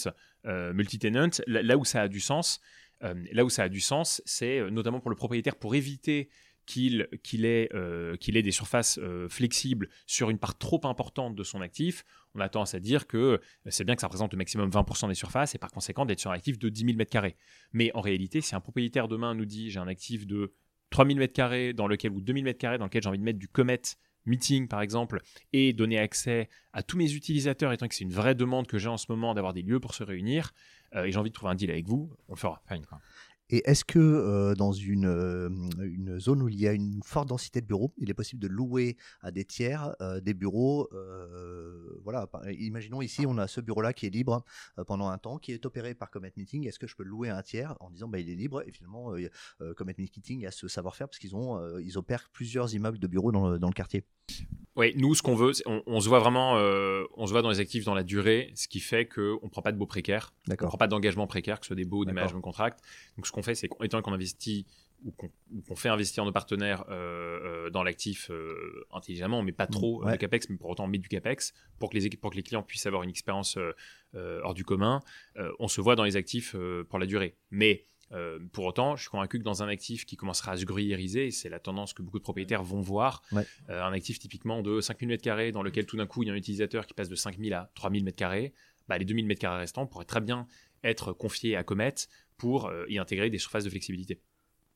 euh, 0.47 0.73
multi-tenant, 0.73 1.31
là, 1.47 1.63
là 1.63 1.77
où 1.77 1.85
ça 1.85 2.03
a 2.03 2.09
du 2.09 2.21
sens, 2.21 2.61
là 3.01 3.45
où 3.45 3.49
ça 3.49 3.63
a 3.65 3.69
du 3.69 3.81
sens, 3.81 4.23
c'est 4.27 4.71
notamment 4.71 5.01
pour 5.01 5.11
le 5.11 5.17
propriétaire 5.17 5.57
pour 5.57 5.75
éviter 5.75 6.29
qu'il 6.69 7.47
ait, 7.47 7.71
euh, 7.73 8.17
ait 8.21 8.43
des 8.43 8.51
surfaces 8.51 8.99
euh, 8.99 9.27
flexibles 9.31 9.89
sur 10.07 10.29
une 10.29 10.39
part 10.39 10.59
trop 10.59 10.81
importante 10.85 11.35
de 11.35 11.43
son 11.43 11.63
actif. 11.63 12.05
On 12.35 12.41
a 12.41 12.49
tendance 12.51 12.75
à 12.75 12.81
dire 12.81 13.07
que 13.07 13.17
euh, 13.17 13.39
c'est 13.69 13.85
bien 13.85 13.95
que 13.95 14.03
ça 14.03 14.07
représente 14.07 14.35
au 14.35 14.37
maximum 14.37 14.69
20% 14.69 15.09
des 15.09 15.15
surfaces 15.15 15.55
et 15.55 15.59
par 15.59 15.71
conséquent 15.71 16.05
d'être 16.05 16.21
sur 16.21 16.31
un 16.31 16.35
actif 16.35 16.59
de 16.59 16.69
10 16.69 16.85
000 16.85 16.99
m2. 16.99 17.35
Mais 17.73 17.91
en 17.95 18.03
réalité, 18.03 18.43
si 18.43 18.55
un 18.55 18.61
propriétaire 18.61 19.09
demain 19.09 19.35
nous 19.35 19.47
dit 19.47 19.71
j'ai 19.71 19.81
un 19.81 19.89
actif 19.89 20.27
de 20.27 20.53
3000 20.91 21.19
m2 21.19 21.73
dans 21.73 21.87
lequel 21.87 22.13
ou 22.13 22.21
2000 22.21 22.45
m2 22.45 22.77
dans 22.77 22.85
lequel 22.85 23.03
j'ai 23.03 23.09
envie 23.09 23.19
de 23.19 23.25
mettre 23.25 23.39
du 23.39 23.49
Comet 23.49 23.81
meeting 24.27 24.69
par 24.69 24.83
exemple 24.83 25.23
et 25.55 25.73
donner 25.73 25.99
accès 25.99 26.51
à 26.75 26.83
tous 26.83 26.99
mes 26.99 27.15
utilisateurs 27.15 27.73
étant 27.73 27.89
que 27.89 27.95
c'est 27.95 28.05
une 28.05 28.13
vraie 28.13 28.35
demande 28.35 28.67
que 28.67 28.77
j'ai 28.77 28.89
en 28.89 28.99
ce 28.99 29.07
moment 29.09 29.33
d'avoir 29.33 29.55
des 29.55 29.63
lieux 29.63 29.81
pour 29.81 29.95
se 29.95 30.03
réunir 30.03 30.53
et 30.95 31.11
j'ai 31.11 31.19
envie 31.19 31.31
de 31.31 31.35
trouver 31.35 31.53
un 31.53 31.55
deal 31.55 31.71
avec 31.71 31.87
vous, 31.87 32.11
on 32.29 32.33
le 32.33 32.39
fera. 32.39 32.63
Fine, 32.67 32.85
quoi. 32.87 32.99
Et 33.51 33.63
est-ce 33.69 33.85
que 33.85 33.99
euh, 33.99 34.55
dans 34.55 34.73
une, 34.73 35.07
euh, 35.07 35.49
une 35.81 36.19
zone 36.21 36.43
où 36.43 36.49
il 36.49 36.61
y 36.61 36.69
a 36.69 36.73
une 36.73 37.03
forte 37.03 37.29
densité 37.29 37.61
de 37.61 37.67
bureaux, 37.67 37.95
il 37.97 38.11
est 38.11 38.15
possible 38.15 38.43
de 38.43 38.49
louer 38.49 38.97
à 39.23 39.31
des 39.31 39.45
tiers 39.45 39.95
euh, 40.03 40.21
des 40.21 40.35
bureaux 40.35 40.89
euh, 40.93 41.99
Voilà, 42.05 42.29
imaginons 42.59 43.01
ici, 43.01 43.25
on 43.27 43.39
a 43.39 43.47
ce 43.47 43.61
bureau-là 43.61 43.93
qui 43.93 44.07
est 44.07 44.11
libre 44.11 44.45
euh, 44.79 44.85
pendant 44.85 45.09
un 45.09 45.19
temps, 45.19 45.39
qui 45.39 45.53
est 45.53 45.65
opéré 45.65 45.95
par 45.95 46.11
Comet 46.11 46.33
Meeting. 46.37 46.67
Est-ce 46.67 46.79
que 46.79 46.87
je 46.87 46.95
peux 46.95 47.05
louer 47.05 47.31
à 47.31 47.39
un 47.39 47.43
tiers 47.43 47.75
en 47.81 47.91
disant 47.91 48.09
bah, 48.09 48.19
il 48.19 48.29
est 48.29 48.35
libre 48.35 48.63
Et 48.67 48.73
finalement, 48.73 49.15
euh, 49.15 49.75
Comet 49.75 49.95
Meeting 49.99 50.47
a 50.47 50.51
ce 50.51 50.69
savoir-faire 50.69 51.09
parce 51.09 51.19
qu'ils 51.19 51.35
ont, 51.35 51.79
ils 51.79 51.97
opèrent 51.97 52.29
plusieurs 52.33 52.75
immeubles 52.75 52.99
de 52.99 53.07
bureaux 53.07 53.33
dans 53.33 53.49
le, 53.51 53.59
dans 53.59 53.69
le 53.69 53.75
quartier? 53.75 54.05
Oui, 54.77 54.93
nous, 54.97 55.17
ce 55.17 55.23
qu'on 55.23 55.35
veut, 55.35 55.53
on, 55.67 55.83
on 55.87 56.01
se 56.01 56.09
voit 56.09 56.21
vraiment, 56.21 56.57
euh, 56.57 57.03
on 57.17 57.27
se 57.27 57.33
voit 57.33 57.43
dans 57.43 57.51
les 57.51 57.59
actifs 57.59 57.85
dans 57.85 57.95
la 57.95 58.05
durée, 58.05 58.53
ce 58.55 58.69
qui 58.69 58.79
fait 58.79 59.07
qu'on 59.07 59.41
ne 59.43 59.49
prend 59.49 59.61
pas 59.61 59.73
de 59.73 59.77
beaux 59.77 59.87
précaires, 59.87 60.33
on 60.49 60.53
ne 60.53 60.57
prend 60.57 60.79
pas 60.79 60.87
d'engagement 60.87 61.27
précaire, 61.27 61.59
que 61.59 61.67
ce 61.67 61.69
soit 61.69 61.77
des 61.77 61.85
beaux 61.85 62.03
ou 62.03 62.05
des 62.05 62.13
management 62.13 62.41
contracts. 62.41 62.81
Donc, 63.17 63.27
ce 63.27 63.33
qu'on 63.33 63.43
fait, 63.43 63.57
c'est 63.57 63.67
qu'étant 63.67 63.85
étant 63.85 64.03
qu'on 64.03 64.13
investit 64.13 64.67
ou 65.05 65.13
qu'on 65.13 65.77
fait 65.77 65.89
investir 65.89 66.25
nos 66.25 66.33
partenaires 66.33 66.85
euh, 66.89 67.67
euh, 67.67 67.71
dans 67.71 67.83
l'actif 67.83 68.31
euh, 68.31 68.87
intelligemment, 68.93 69.43
mais 69.43 69.53
pas 69.53 69.67
trop 69.67 70.05
ouais. 70.05 70.13
de 70.13 70.17
capex, 70.17 70.49
mais 70.49 70.57
pour 70.57 70.71
autant 70.71 70.85
on 70.85 70.89
met 70.89 70.99
du 70.99 71.09
capex 71.09 71.55
pour 71.79 71.91
que 71.91 71.99
les 71.99 72.09
pour 72.11 72.31
que 72.31 72.37
les 72.37 72.43
clients 72.43 72.63
puissent 72.63 72.87
avoir 72.87 73.03
une 73.03 73.11
expérience 73.11 73.59
hors 74.15 74.55
du 74.55 74.65
commun. 74.65 75.01
on 75.59 75.69
se 75.69 75.81
voit 75.81 75.97
dans 75.97 76.05
les 76.05 76.17
actifs 76.17 76.57
pour 76.89 76.99
la 76.99 77.07
durée, 77.07 77.37
mais 77.51 77.87
euh, 78.13 78.39
pour 78.53 78.65
autant, 78.65 78.97
je 78.97 79.03
suis 79.03 79.11
convaincu 79.11 79.39
que 79.39 79.45
dans 79.45 79.63
un 79.63 79.69
actif 79.69 80.07
qui 80.07 80.17
commencera 80.17 80.53
à 80.53 80.57
se 80.57 80.65
gruyériser, 80.65 81.31
c'est 81.31 81.49
la 81.49 81.59
tendance 81.59 81.93
que 81.93 82.03
beaucoup 82.03 82.19
de 82.19 82.23
propriétaires 82.23 82.63
vont 82.63 82.81
voir, 82.81 83.23
Ouais. 83.33 83.45
euh, 83.69 83.83
un 83.83 83.93
actif 83.93 84.19
typiquement 84.19 84.63
de 84.63 84.81
5000 84.81 85.11
m2 85.11 85.53
dans 85.53 85.63
lequel 85.63 85.87
tout 85.87 85.97
d'un 85.97 86.07
coup 86.07 86.23
il 86.23 86.27
y 86.27 86.31
a 86.31 86.33
un 86.33 86.37
utilisateur 86.37 86.87
qui 86.87 86.95
passe 86.95 87.09
de 87.09 87.17
5000 87.17 87.53
à 87.55 87.71
3000 87.75 88.05
m2, 88.05 88.53
bah, 88.89 88.97
les 88.99 89.05
2000 89.05 89.27
m2 89.27 89.59
restants 89.59 89.87
pourraient 89.87 90.05
très 90.07 90.21
bien 90.23 90.47
être 90.85 91.13
confiés 91.13 91.57
à 91.57 91.65
Comet 91.65 91.95
pour 92.37 92.67
euh, 92.67 92.85
y 92.89 92.99
intégrer 92.99 93.31
des 93.31 93.39
surfaces 93.39 93.65
de 93.65 93.71
flexibilité. 93.71 94.21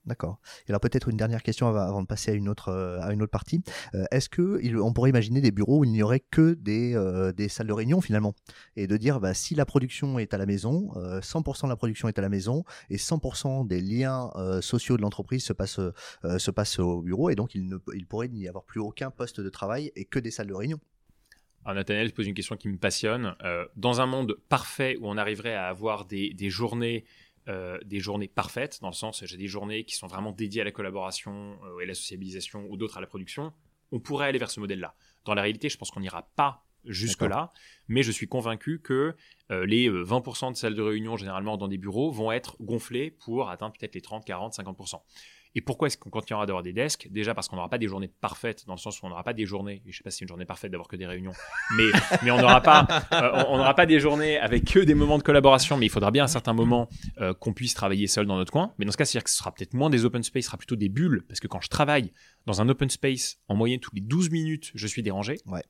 D'accord. 0.04 0.40
Et 0.66 0.70
alors 0.70 0.80
peut-être 0.80 1.08
une 1.08 1.16
dernière 1.16 1.44
question 1.44 1.68
avant, 1.68 2.02
de 2.02 2.08
passer 2.08 2.32
à 2.32 2.34
une 2.34 2.48
autre, 2.48 2.70
euh, 2.70 3.00
à 3.00 3.12
une 3.12 3.22
autre 3.22 3.30
partie. 3.30 3.62
Euh, 3.94 4.04
Est-ce 4.10 4.28
que 4.28 4.58
il- 4.60 4.76
on 4.76 4.92
pourrait 4.92 5.10
imaginer 5.10 5.40
des 5.40 5.52
bureaux 5.52 5.78
où 5.78 5.84
il 5.84 5.92
n'y 5.92 6.02
aurait 6.02 6.18
que 6.18 6.54
des, 6.54 6.96
euh, 6.96 7.30
des 7.32 7.48
salles 7.48 7.68
de 7.68 7.72
réunion 7.72 8.00
finalement? 8.00 8.34
Et 8.74 8.88
de 8.88 8.96
dire 8.96 9.20
bah, 9.20 9.32
si 9.32 9.54
la 9.54 9.64
production 9.64 10.18
est 10.18 10.34
à 10.34 10.38
la 10.38 10.46
maison, 10.46 10.90
euh, 10.96 11.20
100% 11.20 11.68
de 11.68 11.72
la 11.72 11.76
production 11.76 12.08
est 12.08 12.18
à 12.18 12.22
la 12.22 12.28
maison 12.28 12.64
et 12.90 12.98
100% 12.98 13.64
des 13.64 13.80
liens 13.80 14.30
sociaux 14.60 14.96
de 14.96 15.02
l'entreprise 15.02 15.44
se 15.44 15.52
passent, 15.52 15.78
se 16.38 16.50
passent 16.50 16.80
au 16.80 17.00
bureau 17.02 17.30
et 17.30 17.36
donc 17.36 17.54
il, 17.54 17.68
ne, 17.68 17.76
il 17.94 18.06
pourrait 18.06 18.28
n'y 18.28 18.48
avoir 18.48 18.64
plus 18.64 18.80
aucun 18.80 19.10
poste 19.10 19.40
de 19.40 19.48
travail 19.48 19.92
et 19.94 20.04
que 20.04 20.18
des 20.18 20.32
salles 20.32 20.48
de 20.48 20.54
réunion? 20.54 20.80
Alors 21.64 21.76
Nathaniel 21.76 22.08
se 22.08 22.12
pose 22.12 22.26
une 22.26 22.34
question 22.34 22.56
qui 22.56 22.68
me 22.68 22.76
passionne. 22.76 23.36
Dans 23.76 24.00
un 24.00 24.06
monde 24.06 24.36
parfait 24.48 24.96
où 25.00 25.08
on 25.08 25.16
arriverait 25.16 25.54
à 25.54 25.68
avoir 25.68 26.06
des, 26.06 26.34
des 26.34 26.50
journées, 26.50 27.04
euh, 27.48 27.78
des 27.84 27.98
journées 27.98 28.28
parfaites, 28.28 28.78
dans 28.80 28.88
le 28.88 28.94
sens 28.94 29.24
j'ai 29.24 29.36
des 29.36 29.48
journées 29.48 29.84
qui 29.84 29.96
sont 29.96 30.06
vraiment 30.06 30.32
dédiées 30.32 30.60
à 30.60 30.64
la 30.64 30.70
collaboration 30.72 31.58
euh, 31.64 31.80
et 31.80 31.84
à 31.84 31.86
la 31.86 31.94
sociabilisation 31.94 32.66
ou 32.68 32.76
d'autres 32.76 32.98
à 32.98 33.00
la 33.00 33.06
production, 33.06 33.52
on 33.90 34.00
pourrait 34.00 34.26
aller 34.26 34.38
vers 34.38 34.50
ce 34.50 34.60
modèle-là. 34.60 34.94
Dans 35.24 35.34
la 35.34 35.42
réalité, 35.42 35.68
je 35.68 35.76
pense 35.76 35.90
qu'on 35.90 36.00
n'ira 36.00 36.22
pas 36.36 36.64
jusque-là, 36.84 37.52
mais 37.88 38.02
je 38.02 38.10
suis 38.10 38.26
convaincu 38.26 38.80
que 38.80 39.14
euh, 39.50 39.66
les 39.66 39.88
euh, 39.88 40.04
20% 40.04 40.52
de 40.52 40.56
salles 40.56 40.74
de 40.74 40.82
réunion 40.82 41.16
généralement 41.16 41.56
dans 41.56 41.68
des 41.68 41.78
bureaux 41.78 42.10
vont 42.10 42.32
être 42.32 42.56
gonflées 42.60 43.10
pour 43.10 43.50
atteindre 43.50 43.74
peut-être 43.78 43.94
les 43.94 44.00
30, 44.00 44.24
40, 44.24 44.54
50%. 44.54 45.00
Et 45.54 45.60
pourquoi 45.60 45.86
est-ce 45.86 45.98
qu'on 45.98 46.10
continuera 46.10 46.46
d'avoir 46.46 46.62
des 46.62 46.72
desks 46.72 47.08
Déjà 47.10 47.34
parce 47.34 47.48
qu'on 47.48 47.56
n'aura 47.56 47.68
pas 47.68 47.78
des 47.78 47.88
journées 47.88 48.08
parfaites, 48.08 48.64
dans 48.66 48.74
le 48.74 48.78
sens 48.78 49.00
où 49.00 49.06
on 49.06 49.10
n'aura 49.10 49.24
pas 49.24 49.34
des 49.34 49.44
journées, 49.44 49.82
et 49.86 49.92
je 49.92 49.98
sais 49.98 50.02
pas 50.02 50.10
si 50.10 50.18
c'est 50.18 50.24
une 50.24 50.28
journée 50.28 50.44
parfaite 50.44 50.70
d'avoir 50.70 50.88
que 50.88 50.96
des 50.96 51.06
réunions, 51.06 51.32
mais, 51.76 51.84
mais 52.22 52.30
on 52.30 52.38
n'aura 52.38 52.60
pas, 52.60 52.86
euh, 53.12 53.44
on 53.48 53.58
n'aura 53.58 53.74
pas 53.74 53.86
des 53.86 54.00
journées 54.00 54.38
avec 54.38 54.64
que 54.64 54.78
des 54.78 54.94
moments 54.94 55.18
de 55.18 55.22
collaboration, 55.22 55.76
mais 55.76 55.86
il 55.86 55.90
faudra 55.90 56.10
bien 56.10 56.22
à 56.22 56.26
un 56.26 56.28
certain 56.28 56.54
moment 56.54 56.88
euh, 57.20 57.34
qu'on 57.34 57.52
puisse 57.52 57.74
travailler 57.74 58.06
seul 58.06 58.26
dans 58.26 58.36
notre 58.36 58.52
coin. 58.52 58.72
Mais 58.78 58.84
dans 58.84 58.92
ce 58.92 58.96
cas, 58.96 59.04
c'est-à-dire 59.04 59.24
que 59.24 59.30
ce 59.30 59.36
sera 59.36 59.52
peut-être 59.52 59.74
moins 59.74 59.90
des 59.90 60.04
open 60.04 60.22
space, 60.22 60.44
ce 60.44 60.48
sera 60.48 60.58
plutôt 60.58 60.76
des 60.76 60.88
bulles, 60.88 61.24
parce 61.28 61.40
que 61.40 61.48
quand 61.48 61.60
je 61.60 61.68
travaille 61.68 62.12
dans 62.46 62.60
un 62.60 62.68
open 62.68 62.88
space, 62.90 63.38
en 63.48 63.54
moyenne 63.54 63.80
toutes 63.80 63.94
les 63.94 64.00
12 64.00 64.30
minutes, 64.30 64.70
je 64.74 64.86
suis 64.86 65.02
dérangé. 65.02 65.36
Ouais. 65.46 65.62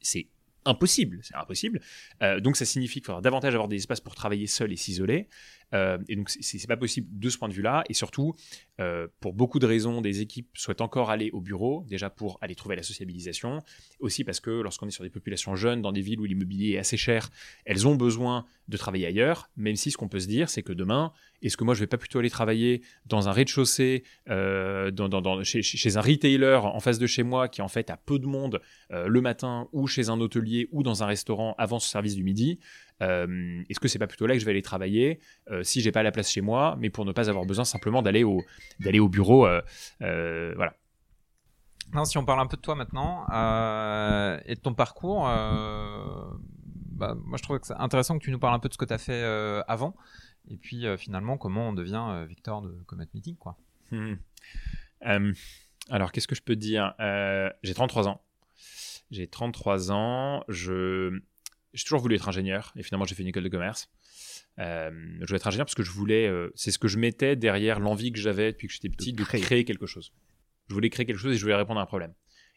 C'est 0.00 0.28
impossible, 0.64 1.20
c'est 1.22 1.34
impossible. 1.34 1.80
Euh, 2.22 2.40
donc 2.40 2.56
ça 2.56 2.64
signifie 2.64 3.00
qu'il 3.00 3.06
faudra 3.06 3.20
davantage 3.20 3.54
avoir 3.54 3.68
des 3.68 3.76
espaces 3.76 4.00
pour 4.00 4.14
travailler 4.14 4.46
seul 4.46 4.72
et 4.72 4.76
s'isoler. 4.76 5.28
Euh, 5.74 5.98
et 6.08 6.16
donc 6.16 6.30
c'est 6.30 6.66
pas 6.66 6.76
possible 6.76 7.06
de 7.18 7.28
ce 7.28 7.38
point 7.38 7.48
de 7.48 7.54
vue-là. 7.54 7.84
Et 7.88 7.94
surtout, 7.94 8.34
euh, 8.80 9.08
pour 9.20 9.32
beaucoup 9.32 9.58
de 9.58 9.66
raisons, 9.66 10.00
des 10.00 10.20
équipes 10.20 10.48
souhaitent 10.54 10.80
encore 10.80 11.10
aller 11.10 11.30
au 11.32 11.40
bureau, 11.40 11.84
déjà 11.88 12.10
pour 12.10 12.38
aller 12.40 12.54
trouver 12.54 12.76
la 12.76 12.82
sociabilisation, 12.82 13.62
aussi 13.98 14.24
parce 14.24 14.40
que 14.40 14.50
lorsqu'on 14.50 14.86
est 14.86 14.92
sur 14.92 15.04
des 15.04 15.10
populations 15.10 15.54
jeunes, 15.56 15.82
dans 15.82 15.92
des 15.92 16.00
villes 16.00 16.20
où 16.20 16.24
l'immobilier 16.24 16.72
est 16.72 16.78
assez 16.78 16.96
cher, 16.96 17.30
elles 17.64 17.86
ont 17.86 17.94
besoin 17.94 18.46
de 18.68 18.76
travailler 18.76 19.06
ailleurs, 19.06 19.50
même 19.56 19.76
si 19.76 19.90
ce 19.90 19.96
qu'on 19.96 20.08
peut 20.08 20.20
se 20.20 20.28
dire, 20.28 20.48
c'est 20.48 20.62
que 20.62 20.72
demain, 20.72 21.12
est-ce 21.42 21.56
que 21.56 21.64
moi 21.64 21.74
je 21.74 21.80
vais 21.80 21.86
pas 21.86 21.98
plutôt 21.98 22.20
aller 22.20 22.30
travailler 22.30 22.82
dans 23.06 23.28
un 23.28 23.32
rez-de-chaussée, 23.32 24.04
euh, 24.28 24.90
chez, 25.42 25.62
chez 25.62 25.96
un 25.96 26.00
retailer 26.00 26.60
en 26.62 26.78
face 26.80 26.98
de 26.98 27.06
chez 27.06 27.22
moi 27.22 27.48
qui 27.48 27.62
en 27.62 27.68
fait 27.68 27.90
a 27.90 27.96
peu 27.96 28.18
de 28.18 28.26
monde 28.26 28.60
le 28.90 29.20
matin, 29.20 29.68
ou 29.72 29.86
chez 29.86 30.08
un 30.08 30.20
hôtelier, 30.20 30.68
ou 30.72 30.82
dans 30.82 31.02
un 31.02 31.06
restaurant 31.06 31.54
avant 31.58 31.78
ce 31.78 31.88
service 31.88 32.14
du 32.14 32.22
midi? 32.22 32.58
Euh, 33.02 33.62
Est-ce 33.68 33.80
que 33.80 33.88
c'est 33.88 33.98
pas 33.98 34.06
plutôt 34.06 34.26
là 34.26 34.34
que 34.34 34.40
je 34.40 34.44
vais 34.44 34.50
aller 34.50 34.62
travailler 34.62 35.20
euh, 35.50 35.62
si 35.62 35.80
j'ai 35.80 35.92
pas 35.92 36.02
la 36.02 36.12
place 36.12 36.30
chez 36.30 36.40
moi, 36.40 36.76
mais 36.78 36.90
pour 36.90 37.04
ne 37.04 37.12
pas 37.12 37.28
avoir 37.28 37.44
besoin 37.44 37.64
simplement 37.64 38.02
d'aller 38.02 38.24
au, 38.24 38.42
d'aller 38.80 39.00
au 39.00 39.08
bureau 39.08 39.46
euh, 39.46 39.62
Voilà. 40.56 40.74
Non, 41.92 42.04
si 42.04 42.18
on 42.18 42.24
parle 42.24 42.40
un 42.40 42.46
peu 42.46 42.56
de 42.56 42.62
toi 42.62 42.74
maintenant 42.76 43.26
et 44.46 44.54
de 44.54 44.60
ton 44.60 44.74
parcours, 44.74 45.22
bah, 45.24 47.14
moi 47.16 47.36
je 47.36 47.42
trouve 47.42 47.58
que 47.58 47.66
c'est 47.66 47.74
intéressant 47.74 48.18
que 48.18 48.24
tu 48.24 48.30
nous 48.30 48.38
parles 48.38 48.54
un 48.54 48.60
peu 48.60 48.68
de 48.68 48.74
ce 48.74 48.78
que 48.78 48.84
tu 48.84 48.92
as 48.92 48.98
fait 48.98 49.24
avant 49.66 49.96
et 50.48 50.56
puis 50.56 50.84
finalement 50.98 51.36
comment 51.36 51.70
on 51.70 51.72
devient 51.72 52.24
Victor 52.28 52.62
de 52.62 52.70
Comet 52.86 53.06
Meeting. 53.12 53.36
Quoi. 53.36 53.56
Hmm. 53.90 54.14
Alors, 55.88 56.12
qu'est-ce 56.12 56.28
que 56.28 56.36
je 56.36 56.42
peux 56.42 56.54
te 56.54 56.60
dire 56.60 56.94
J'ai 57.62 57.74
33 57.74 58.06
ans. 58.06 58.20
J'ai 59.10 59.26
33 59.26 59.90
ans. 59.90 60.44
Je 60.48 61.20
j'ai 61.72 61.84
toujours 61.84 62.00
voulu 62.00 62.16
être 62.16 62.28
ingénieur 62.28 62.72
et 62.76 62.82
finalement 62.82 63.04
j'ai 63.04 63.14
fait 63.14 63.22
une 63.22 63.28
école 63.28 63.44
de 63.44 63.48
commerce. 63.48 63.90
Euh, 64.58 64.90
je 65.20 65.26
voulais 65.26 65.36
être 65.36 65.46
ingénieur 65.46 65.66
parce 65.66 65.74
que 65.74 65.82
je 65.82 65.90
voulais, 65.90 66.26
euh, 66.26 66.50
c'est 66.54 66.70
ce 66.70 66.78
que 66.78 66.88
je 66.88 66.98
mettais 66.98 67.36
derrière 67.36 67.80
l'envie 67.80 68.12
que 68.12 68.18
j'avais 68.18 68.52
depuis 68.52 68.66
que 68.66 68.74
j'étais 68.74 68.88
petit 68.88 69.12
de, 69.12 69.24
créer. 69.24 69.40
créer. 69.40 69.64
quelque 69.64 69.86
chose. 69.86 70.12
Je 70.68 70.74
voulais 70.74 70.90
créer 70.90 71.06
quelque 71.06 71.18
chose 71.18 71.34
et 71.34 71.36
je 71.36 71.42
voulais 71.42 71.54
répondre 71.54 71.80
à 71.80 71.82
un 71.82 71.86
problème. 71.86 72.12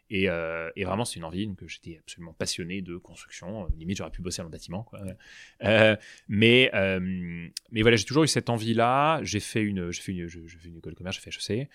Et, 0.09 0.29
euh, 0.29 0.69
et 0.75 0.83
vraiment, 0.83 1.05
c'est 1.05 1.15
une 1.15 1.23
envie 1.23 1.47
donc 1.47 1.63
j'étais 1.65 1.97
absolument 1.99 2.33
passionné 2.33 2.81
de 2.81 2.97
construction. 2.97 3.67
Limite, 3.77 3.97
j'aurais 3.97 4.11
pu 4.11 4.21
bosser 4.21 4.39
dans 4.39 4.47
le 4.47 4.51
bâtiment. 4.51 4.83
Quoi. 4.83 4.99
Mais, 6.27 6.69
mais 6.73 7.81
voilà, 7.81 7.95
j'ai 7.95 8.05
toujours 8.05 8.23
eu 8.23 8.27
cette 8.27 8.49
envie-là. 8.49 9.21
J'ai 9.23 9.39
fait 9.39 9.61
une, 9.61 9.91
j'ai 9.91 10.01
fait 10.01 10.11
une, 10.11 10.27
j'ai 10.27 10.57
fait 10.57 10.67
une 10.67 10.77
école 10.77 10.93
de 10.93 10.97
commerce, 10.97 11.15
j'ai 11.15 11.31
fait 11.31 11.61
HEC. 11.61 11.69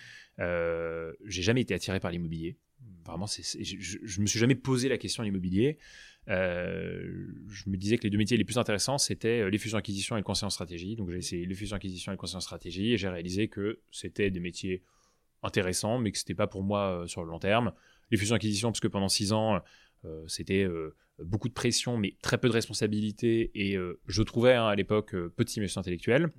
J'ai 1.24 1.42
jamais 1.42 1.62
été 1.62 1.74
attiré 1.74 2.00
par 2.00 2.10
l'immobilier. 2.10 2.58
Vraiment, 3.04 3.26
c'est, 3.26 3.42
je, 3.64 3.98
je 4.02 4.20
me 4.20 4.26
suis 4.26 4.38
jamais 4.38 4.54
posé 4.54 4.88
la 4.88 4.98
question 4.98 5.22
de 5.22 5.28
l'immobilier. 5.28 5.78
Euh, 6.28 7.26
je 7.48 7.70
me 7.70 7.76
disais 7.76 7.96
que 7.96 8.04
les 8.04 8.10
deux 8.10 8.18
métiers 8.18 8.36
les 8.36 8.44
plus 8.44 8.58
intéressants, 8.58 8.98
c'était 8.98 9.40
euh, 9.40 9.50
les 9.50 9.58
fusions-acquisitions 9.58 10.16
et 10.16 10.20
le 10.20 10.24
conseil 10.24 10.46
en 10.46 10.50
stratégie. 10.50 10.96
Donc 10.96 11.10
j'ai 11.10 11.18
essayé 11.18 11.46
les 11.46 11.54
fusions-acquisitions 11.54 12.12
et 12.12 12.14
le 12.14 12.18
conseil 12.18 12.36
en 12.36 12.40
stratégie 12.40 12.92
et 12.92 12.96
j'ai 12.98 13.08
réalisé 13.08 13.48
que 13.48 13.80
c'était 13.90 14.30
des 14.30 14.40
métiers 14.40 14.82
intéressants, 15.42 15.98
mais 15.98 16.12
que 16.12 16.18
c'était 16.18 16.34
pas 16.34 16.46
pour 16.46 16.62
moi 16.62 17.02
euh, 17.02 17.06
sur 17.06 17.24
le 17.24 17.30
long 17.30 17.38
terme. 17.38 17.72
Les 18.10 18.16
fusions-acquisitions, 18.16 18.70
parce 18.70 18.80
que 18.80 18.88
pendant 18.88 19.08
six 19.08 19.32
ans, 19.32 19.60
c'était 20.26 20.66
beaucoup 21.18 21.48
de 21.48 21.52
pression, 21.52 21.98
mais 21.98 22.16
très 22.22 22.38
peu 22.38 22.48
de 22.48 22.54
responsabilité. 22.54 23.50
Et 23.54 23.76
je 24.06 24.22
trouvais 24.22 24.54
hein, 24.54 24.66
à 24.66 24.74
l'époque 24.74 25.14
euh, 25.14 25.30
peu 25.36 25.44
de 25.44 25.50
stimulation 25.50 25.82
intellectuelle, 25.82 26.32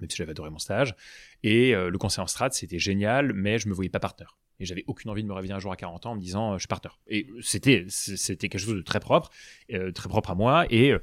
même 0.00 0.08
si 0.08 0.16
j'avais 0.16 0.30
adoré 0.30 0.50
mon 0.50 0.58
stage. 0.58 0.94
Et 1.42 1.72
le 1.72 1.98
conseil 1.98 2.22
en 2.22 2.28
strat, 2.28 2.50
c'était 2.50 2.78
génial, 2.78 3.32
mais 3.32 3.58
je 3.58 3.68
me 3.68 3.74
voyais 3.74 3.90
pas 3.90 3.98
partenaire. 3.98 4.39
Et 4.60 4.66
j'avais 4.66 4.84
aucune 4.86 5.10
envie 5.10 5.22
de 5.22 5.28
me 5.28 5.32
réveiller 5.32 5.54
un 5.54 5.58
jour 5.58 5.72
à 5.72 5.76
40 5.76 6.06
ans 6.06 6.12
en 6.12 6.14
me 6.14 6.20
disant 6.20 6.52
euh, 6.52 6.54
je 6.54 6.60
suis 6.60 6.68
partenaire. 6.68 6.98
Et 7.08 7.26
c'était 7.40 7.86
c'était 7.88 8.48
quelque 8.48 8.60
chose 8.60 8.74
de 8.76 8.82
très 8.82 9.00
propre, 9.00 9.30
euh, 9.72 9.90
très 9.90 10.08
propre 10.08 10.30
à 10.30 10.34
moi. 10.34 10.66
Et 10.70 10.92
euh, 10.92 10.98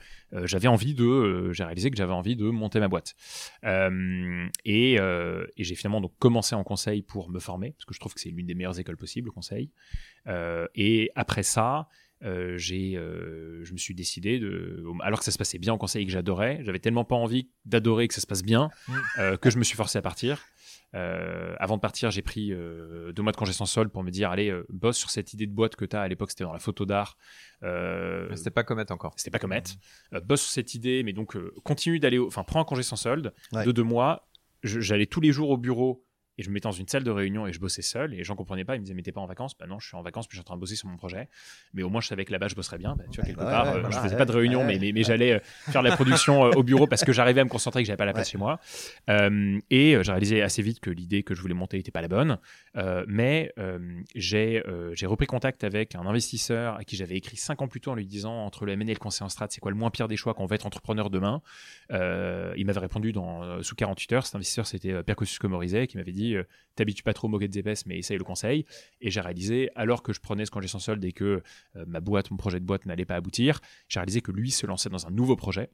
j'avais 0.45 0.67
envie 0.67 0.93
de, 0.93 1.03
euh, 1.03 1.53
j'ai 1.53 1.63
réalisé 1.63 1.89
que 1.91 1.97
j'avais 1.97 2.13
envie 2.13 2.35
de 2.35 2.49
monter 2.49 2.79
ma 2.79 2.87
boîte. 2.87 3.15
Et 4.65 4.93
et 4.93 5.63
j'ai 5.63 5.75
finalement 5.75 6.01
donc 6.01 6.13
commencé 6.19 6.55
en 6.55 6.63
conseil 6.63 7.01
pour 7.01 7.29
me 7.29 7.39
former 7.39 7.71
parce 7.71 7.85
que 7.85 7.93
je 7.93 7.99
trouve 7.99 8.13
que 8.13 8.19
c'est 8.21 8.29
l'une 8.29 8.45
des 8.47 8.55
meilleures 8.55 8.79
écoles 8.79 8.97
possibles, 8.97 9.27
le 9.27 9.31
conseil. 9.31 9.71
Et 10.75 11.11
après 11.15 11.43
ça, 11.43 11.87
euh, 12.23 12.57
j'ai, 12.57 12.97
euh, 12.97 13.63
je 13.63 13.73
me 13.73 13.77
suis 13.77 13.93
décidé 13.93 14.39
de, 14.39 14.83
alors 15.01 15.19
que 15.19 15.25
ça 15.25 15.31
se 15.31 15.37
passait 15.37 15.59
bien 15.59 15.73
en 15.73 15.77
conseil 15.77 16.01
et 16.01 16.05
que 16.07 16.11
j'adorais, 16.11 16.61
j'avais 16.63 16.79
tellement 16.79 17.05
pas 17.05 17.15
envie 17.15 17.47
d'adorer 17.65 18.07
que 18.07 18.13
ça 18.15 18.21
se 18.21 18.27
passe 18.27 18.41
bien 18.41 18.69
Mm. 18.87 18.93
euh, 19.19 19.37
que 19.37 19.49
je 19.51 19.59
me 19.59 19.63
suis 19.63 19.75
forcé 19.75 19.99
à 19.99 20.01
partir. 20.01 20.43
Euh, 20.95 21.54
avant 21.60 21.76
de 21.76 21.82
partir, 21.82 22.12
j'ai 22.12 22.21
pris 22.21 22.54
euh, 22.54 23.12
deux 23.12 23.21
mois 23.21 23.32
de 23.34 23.38
congé 23.38 23.52
sans 23.54 23.65
solde 23.65 23.91
pour 23.91 24.04
me 24.04 24.10
dire 24.10 24.32
allez, 24.32 24.50
euh, 24.50 24.65
bosse 24.69 24.97
sur 24.97 25.10
cette 25.10 25.34
idée 25.34 25.45
de 25.45 25.52
boîte 25.54 25.76
que 25.76 25.86
tu 25.86 25.95
as. 25.95 26.02
À 26.02 26.08
l'époque, 26.08 26.30
c'était 26.32 26.43
dans 26.45 26.54
la 26.54 26.60
photo 26.60 26.86
d'art. 26.86 27.17
Euh, 27.63 28.34
C'était 28.36 28.52
pas 28.52 28.63
Comet 28.63 28.89
encore. 28.91 29.13
c'était 29.17 29.32
pas 29.32 29.39
Comet. 29.39 29.63
Euh, 30.13 30.21
bosse 30.21 30.41
sur 30.43 30.52
cette 30.52 30.73
idée, 30.76 31.04
mais 31.04 31.13
donc 31.13 31.38
continue 31.63 32.00
d'aller, 32.00 32.19
enfin 32.19 32.43
prends 32.43 32.62
un 32.62 32.65
congé 32.65 32.84
sans 32.84 32.95
solde 32.95 33.34
Ouais. 33.52 33.65
de 33.65 33.71
deux 33.71 33.84
mois. 33.84 34.28
J'allais 34.63 35.06
tous 35.06 35.21
les 35.21 35.32
jours 35.32 35.50
au 35.52 35.58
bureau 35.58 36.04
et 36.38 36.43
je 36.43 36.50
me 36.50 36.54
mettais 36.54 36.67
dans 36.67 36.71
une 36.71 36.88
salle 36.88 37.04
de 37.04 37.12
réunion 37.12 37.47
et 37.47 37.54
je 37.54 37.60
bossais 37.60 37.82
seul 37.82 38.13
et 38.13 38.17
les 38.17 38.23
gens 38.23 38.36
comprenaient 38.36 38.65
pas. 38.65 38.76
Ils 38.76 38.80
me 38.80 38.84
disaient 38.84 38.95
mais 38.95 39.02
t'es 39.02 39.12
pas 39.12 39.21
en 39.21 39.26
vacances? 39.26 39.58
Bah 39.58 39.65
non, 39.67 39.80
je 39.80 39.88
suis 39.88 39.97
en 39.97 40.02
vacances 40.02 40.28
puis 40.28 40.36
je 40.36 40.41
suis 40.41 40.45
en 40.45 40.45
train 40.45 40.56
de 40.56 40.62
bosser 40.62 40.76
sur 40.76 40.88
mon 40.88 40.97
projet. 40.97 41.30
Mais 41.73 41.84
au 41.84 41.89
moins 41.89 42.02
je 42.02 42.08
savais 42.08 42.26
que 42.26 42.32
là-bas 42.32 42.47
je 42.47 42.56
bosserais 42.56 42.78
bien. 42.78 42.95
Bah, 42.95 43.04
tu 43.12 43.19
vois 43.19 43.26
quelque 43.26 43.39
ouais, 43.39 43.45
part, 43.45 43.65
ouais, 43.65 43.69
euh, 43.69 43.82
voilà, 43.82 43.89
je 43.89 44.00
faisais 44.00 44.12
ouais, 44.12 44.17
pas 44.17 44.26
de 44.26 44.32
réunion, 44.32 44.63
mais, 44.63 44.78
mais, 44.80 45.04
j'allais 45.04 45.34
euh, 45.34 45.39
faire 45.71 45.82
la 45.82 45.95
production 45.95 46.45
euh, 46.45 46.52
au 46.52 46.63
bureau 46.63 46.88
parce 46.88 47.04
que 47.04 47.12
j'arrivais 47.12 47.41
à 47.41 47.43
me 47.43 47.50
concentrer, 47.50 47.82
que 47.82 47.88
j'avais 47.88 47.97
pas 47.97 48.06
la 48.06 48.13
place 48.13 48.30
chez 48.30 48.38
moi. 48.38 48.60
Euh, 49.10 49.60
et 49.69 49.97
j'ai 50.02 50.12
réalisé 50.12 50.41
assez 50.41 50.62
vite 50.62 50.80
que 50.80 50.89
l'idée 50.89 51.23
que 51.23 51.36
je 51.36 51.41
voulais 51.41 51.54
monter 51.54 51.78
était 51.78 51.91
pas 51.91 52.02
la 52.02 52.08
bonne. 52.08 52.38
Euh, 52.76 53.06
mais 53.08 53.54
j'ai 54.15 54.63
j'ai 54.93 55.06
repris 55.06 55.28
contact 55.28 55.63
avec 55.63 55.95
un 55.95 56.06
investisseur 56.06 56.76
à 56.76 56.84
qui 56.84 56.95
j'avais 56.95 57.15
écrit 57.15 57.38
cinq 57.38 57.62
ans 57.62 57.67
plus 57.67 57.82
tôt 57.82 57.91
en 57.91 57.95
lui 57.95 58.06
disant 58.06 58.45
entre 58.45 58.65
le 58.65 58.73
M&A 58.73 58.86
et 58.86 58.93
le 58.93 59.00
conseil 59.00 59.26
en 59.26 59.30
strat, 59.30 59.47
c'est 59.50 59.60
quoi 59.60 59.71
le 59.71 59.78
moins 59.78 59.89
pire 59.89 60.08
des 60.08 60.17
choix 60.17 60.34
quand 60.34 60.43
on 60.43 60.47
va 60.47 60.56
être 60.56 60.65
entrepreneur 60.65 61.10
demain? 61.10 61.41
Il 61.89 62.65
m'avait 62.65 62.80
répondu 62.80 63.12
dans, 63.12 63.62
sous 63.63 63.76
48 63.76 64.13
heures. 64.13 64.26
Cet 64.26 64.36
investisseur, 64.36 64.67
c'était 64.67 65.04
Pierre 65.04 65.15
Kosciusko-Morizet 65.15 65.88
qui 65.88 65.97
m'avait 65.97 66.12
dit 66.12 66.26
euh, 66.35 66.43
T'habitues 66.75 67.01
pas 67.03 67.13
trop 67.13 67.27
au 67.27 67.31
moquette 67.31 67.53
Zepes, 67.53 67.85
mais 67.87 67.97
essaye 67.97 68.17
le 68.19 68.23
conseil. 68.23 68.65
Et 69.01 69.09
j'ai 69.09 69.19
réalisé, 69.21 69.71
alors 69.75 70.03
que 70.03 70.13
je 70.13 70.19
prenais 70.19 70.45
ce 70.45 70.51
congé 70.51 70.67
sans 70.67 70.77
solde 70.79 71.03
et 71.03 71.11
que 71.11 71.41
euh, 71.75 71.85
ma 71.87 71.99
boîte, 72.01 72.29
mon 72.29 72.37
projet 72.37 72.59
de 72.59 72.65
boîte 72.65 72.85
n'allait 72.85 73.05
pas 73.05 73.15
aboutir, 73.15 73.61
j'ai 73.87 73.99
réalisé 73.99 74.21
que 74.21 74.31
lui 74.31 74.51
se 74.51 74.67
lançait 74.67 74.89
dans 74.89 75.07
un 75.07 75.11
nouveau 75.11 75.35
projet 75.35 75.71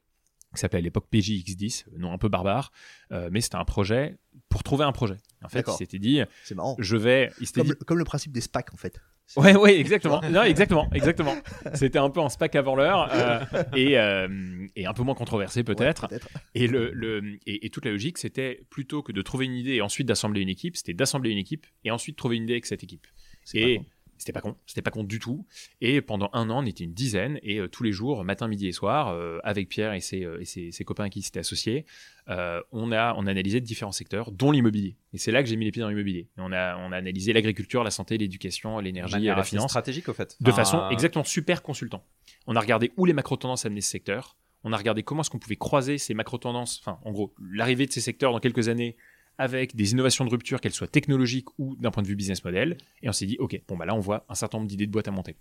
qui 0.54 0.60
s'appelait 0.62 0.80
à 0.80 0.82
l'époque 0.82 1.08
PJX10, 1.12 1.86
euh, 1.94 1.98
nom 1.98 2.14
un 2.14 2.18
peu 2.18 2.30
barbare, 2.30 2.72
euh, 3.12 3.28
mais 3.32 3.42
c'était 3.42 3.56
un 3.58 3.66
projet 3.66 4.16
pour 4.50 4.64
trouver 4.64 4.86
un 4.86 4.92
projet. 4.94 5.18
En 5.44 5.50
fait, 5.50 5.66
il 5.68 5.74
s'était 5.74 6.00
dit, 6.00 6.22
C'est 6.44 6.56
marrant. 6.56 6.76
je 6.80 6.96
vais, 6.96 7.32
il 7.42 7.52
Comme, 7.52 7.64
dit, 7.64 7.70
le- 7.72 7.76
comme 7.76 7.98
le 7.98 8.06
principe 8.06 8.32
des 8.32 8.40
SPAC 8.42 8.74
en 8.74 8.78
fait. 8.78 9.00
Ouais, 9.38 9.56
ouais, 9.56 9.80
exactement. 9.80 10.22
Non, 10.30 10.44
exactement, 10.44 10.88
exactement. 10.94 11.36
C'était 11.74 11.98
un 11.98 12.10
peu 12.10 12.20
un 12.20 12.30
SPAC 12.30 12.56
avant 12.56 12.76
l'heure 12.76 13.10
euh, 13.12 13.64
et, 13.76 13.98
euh, 13.98 14.28
et 14.76 14.86
un 14.86 14.94
peu 14.94 15.02
moins 15.04 15.16
controversé 15.16 15.64
peut-être. 15.64 16.08
Ouais, 16.12 16.20
et, 16.56 16.68
le, 16.68 16.92
le- 16.94 17.40
et, 17.48 17.66
et 17.66 17.70
toute 17.70 17.86
la 17.86 17.92
logique, 17.92 18.18
c'était 18.20 18.62
plutôt 18.70 19.02
que 19.02 19.12
de 19.12 19.22
trouver 19.22 19.46
une 19.46 19.56
idée 19.56 19.74
et 19.76 19.82
ensuite 19.82 20.08
d'assembler 20.08 20.42
une 20.42 20.50
équipe, 20.50 20.76
c'était 20.78 20.94
d'assembler 20.94 21.32
une 21.32 21.38
équipe 21.40 21.66
et 21.84 21.92
ensuite 21.92 22.16
trouver 22.16 22.36
une 22.38 22.44
idée 22.44 22.54
avec 22.54 22.66
cette 22.66 22.84
équipe. 22.84 23.08
Et. 23.56 23.82
C'était 24.18 24.32
pas 24.32 24.42
con, 24.42 24.56
c'était 24.66 24.82
pas 24.82 24.92
con 24.92 25.04
du 25.04 25.20
tout. 25.20 25.46
Et 25.82 26.02
pendant 26.02 26.30
un 26.34 26.50
an, 26.50 26.64
on 26.64 26.66
était 26.66 26.84
une 26.84 26.94
dizaine 26.94 27.40
et 27.44 27.60
euh, 27.60 27.68
tous 27.68 27.84
les 27.84 27.92
jours, 27.92 28.24
matin, 28.24 28.48
midi 28.48 28.68
et 28.68 28.72
soir, 28.72 29.10
euh, 29.10 29.40
avec 29.44 29.70
Pierre 29.70 29.94
et 29.94 30.00
ses, 30.00 30.24
euh, 30.24 30.40
et 30.40 30.46
ses, 30.46 30.72
ses 30.72 30.84
copains 30.84 31.10
qui 31.10 31.22
s'étaient 31.22 31.40
associés, 31.40 31.86
on 32.28 32.92
a 32.92 33.14
on 33.18 33.28
a 33.28 33.32
analysé 33.32 33.60
différents 33.60 33.92
secteurs, 33.92 34.32
dont 34.32 34.52
l'immobilier. 34.52 34.96
Et 35.14 35.18
c'est 35.18 35.32
là 35.32 35.44
que 35.44 35.50
j'ai 35.50 35.58
mis 35.58 35.66
les 35.66 35.72
pieds 35.72 35.82
dans 35.82 35.90
l'immobilier. 35.90 36.30
On 36.38 36.54
a 36.54 36.78
on 36.78 36.92
a 36.92 36.98
analysé 36.98 37.34
l'agriculture, 37.34 37.84
la 37.84 37.92
santé, 37.92 38.18
l'éducation, 38.18 38.80
l'énergie, 38.80 39.26
la 39.26 39.44
finance 39.44 39.72
stratégique 39.72 40.08
au 40.08 40.14
fait. 40.14 40.38
de 40.40 40.52
façon 40.52 40.90
exactement 40.90 41.26
super 41.26 41.62
consultant. 41.62 42.06
On 42.48 42.56
a 42.56 42.60
regardé 42.60 42.92
où 42.98 43.06
les 43.06 43.14
macro-tendances 43.14 43.66
amenaient 43.66 43.82
ce 43.82 43.90
secteur. 43.90 44.38
On 44.64 44.72
a 44.72 44.78
regardé 44.78 45.04
comment 45.04 45.22
est-ce 45.22 45.30
qu'on 45.30 45.40
pouvait 45.40 45.58
croiser 45.58 45.98
ces 45.98 46.14
macro-tendances, 46.14 46.80
enfin, 46.80 46.98
en 47.04 47.12
gros, 47.12 47.34
l'arrivée 47.52 47.86
de 47.86 47.92
ces 47.92 48.00
secteurs 48.00 48.32
dans 48.32 48.40
quelques 48.40 48.70
années 48.70 48.96
avec 49.38 49.76
des 49.76 49.92
innovations 49.94 50.26
de 50.26 50.30
rupture, 50.30 50.62
qu'elles 50.62 50.74
soient 50.74 50.88
technologiques 50.88 51.48
ou 51.58 51.76
d'un 51.78 51.92
point 51.92 52.04
de 52.04 52.08
vue 52.08 52.16
business 52.16 52.44
model. 52.44 52.78
Et 53.02 53.10
on 53.10 53.12
s'est 53.14 53.26
dit, 53.26 53.38
OK, 53.40 53.60
bon, 53.68 53.76
bah 53.78 53.86
là, 53.86 53.96
on 53.96 54.00
voit 54.00 54.26
un 54.30 54.36
certain 54.36 54.58
nombre 54.60 54.68
d'idées 54.70 54.86
de 54.86 54.92
boîtes 54.92 55.08
à 55.08 55.12
monter. 55.12 55.36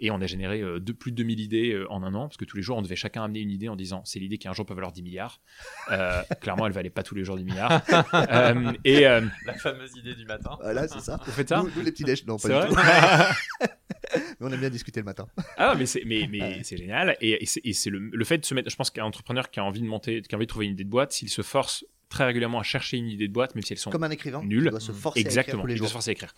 Et 0.00 0.10
on 0.10 0.20
a 0.20 0.26
généré 0.26 0.60
euh, 0.62 0.80
de, 0.80 0.92
plus 0.92 1.12
de 1.12 1.16
2000 1.16 1.40
idées 1.40 1.72
euh, 1.72 1.90
en 1.90 2.02
un 2.02 2.14
an, 2.14 2.26
parce 2.26 2.36
que 2.36 2.44
tous 2.44 2.56
les 2.56 2.62
jours, 2.62 2.76
on 2.76 2.82
devait 2.82 2.96
chacun 2.96 3.22
amener 3.22 3.40
une 3.40 3.50
idée 3.50 3.68
en 3.68 3.76
disant, 3.76 4.02
c'est 4.04 4.18
l'idée 4.18 4.38
qui 4.38 4.48
un 4.48 4.52
jour 4.52 4.66
peut 4.66 4.74
valoir 4.74 4.92
10 4.92 5.02
milliards. 5.02 5.40
Euh, 5.92 6.22
clairement, 6.40 6.66
elle 6.66 6.72
valait 6.72 6.90
pas 6.90 7.02
tous 7.02 7.14
les 7.14 7.24
jours 7.24 7.36
10 7.36 7.44
milliards. 7.44 7.82
Euh, 8.14 8.72
et 8.84 9.06
euh, 9.06 9.20
La 9.46 9.54
fameuse 9.54 9.94
idée 9.96 10.14
du 10.14 10.24
matin. 10.26 10.56
Voilà, 10.60 10.88
c'est 10.88 11.00
ça. 11.00 11.20
vous 11.24 11.32
faites 11.32 11.48
ça 11.48 11.62
Nous, 11.62 11.70
nous, 11.76 11.82
les 11.82 11.92
petits 11.92 12.04
déj, 12.04 12.24
non, 12.26 12.36
pas 12.38 12.66
du 12.66 12.74
tout. 12.74 12.80
Mais 14.14 14.46
on 14.46 14.52
aime 14.52 14.60
bien 14.60 14.70
discuter 14.70 15.00
le 15.00 15.04
matin. 15.04 15.26
Ah, 15.56 15.74
mais 15.76 15.84
c'est 15.86 16.02
mais, 16.06 16.28
mais 16.30 16.40
Ouais. 16.40 16.60
c'est 16.62 16.76
génial. 16.76 17.16
Et, 17.20 17.44
c'est 17.44 17.60
et 17.64 17.72
c'est 17.72 17.90
le, 17.90 17.98
le 17.98 18.24
fait 18.24 18.38
de 18.38 18.44
se 18.44 18.54
mettre. 18.54 18.70
Je 18.70 18.76
pense 18.76 18.90
qu'un 18.90 19.04
entrepreneur 19.04 19.50
qui 19.50 19.58
a 19.58 19.64
envie 19.64 19.80
de 19.80 19.86
monter, 19.86 20.22
qui 20.22 20.34
a 20.34 20.38
envie 20.38 20.46
de 20.46 20.50
trouver 20.50 20.66
une 20.66 20.72
idée 20.72 20.84
de 20.84 20.88
boîte, 20.90 21.12
s'il 21.12 21.28
se 21.28 21.42
force 21.42 21.84
très 22.08 22.24
régulièrement 22.24 22.60
à 22.60 22.62
chercher 22.62 22.96
une 22.98 23.08
idée 23.08 23.26
de 23.28 23.32
boîte, 23.32 23.54
même 23.54 23.62
si 23.64 23.72
elles 23.72 23.78
sont 23.78 23.90
Comme 23.90 24.04
un 24.04 24.10
écrivain, 24.10 24.42
Nul. 24.44 24.64
qui 24.64 24.70
doit 24.70 24.80
se 24.80 24.92
forcer 24.92 25.20
Exactement, 25.20 25.62
à 25.62 25.62
écrire 25.62 25.62
tous 25.62 25.66
les 25.66 25.74
il 25.74 25.78
doit 25.78 25.84
jours. 25.84 25.88
se 25.88 25.92
forcer 25.94 26.10
à 26.10 26.12
écrire. 26.12 26.34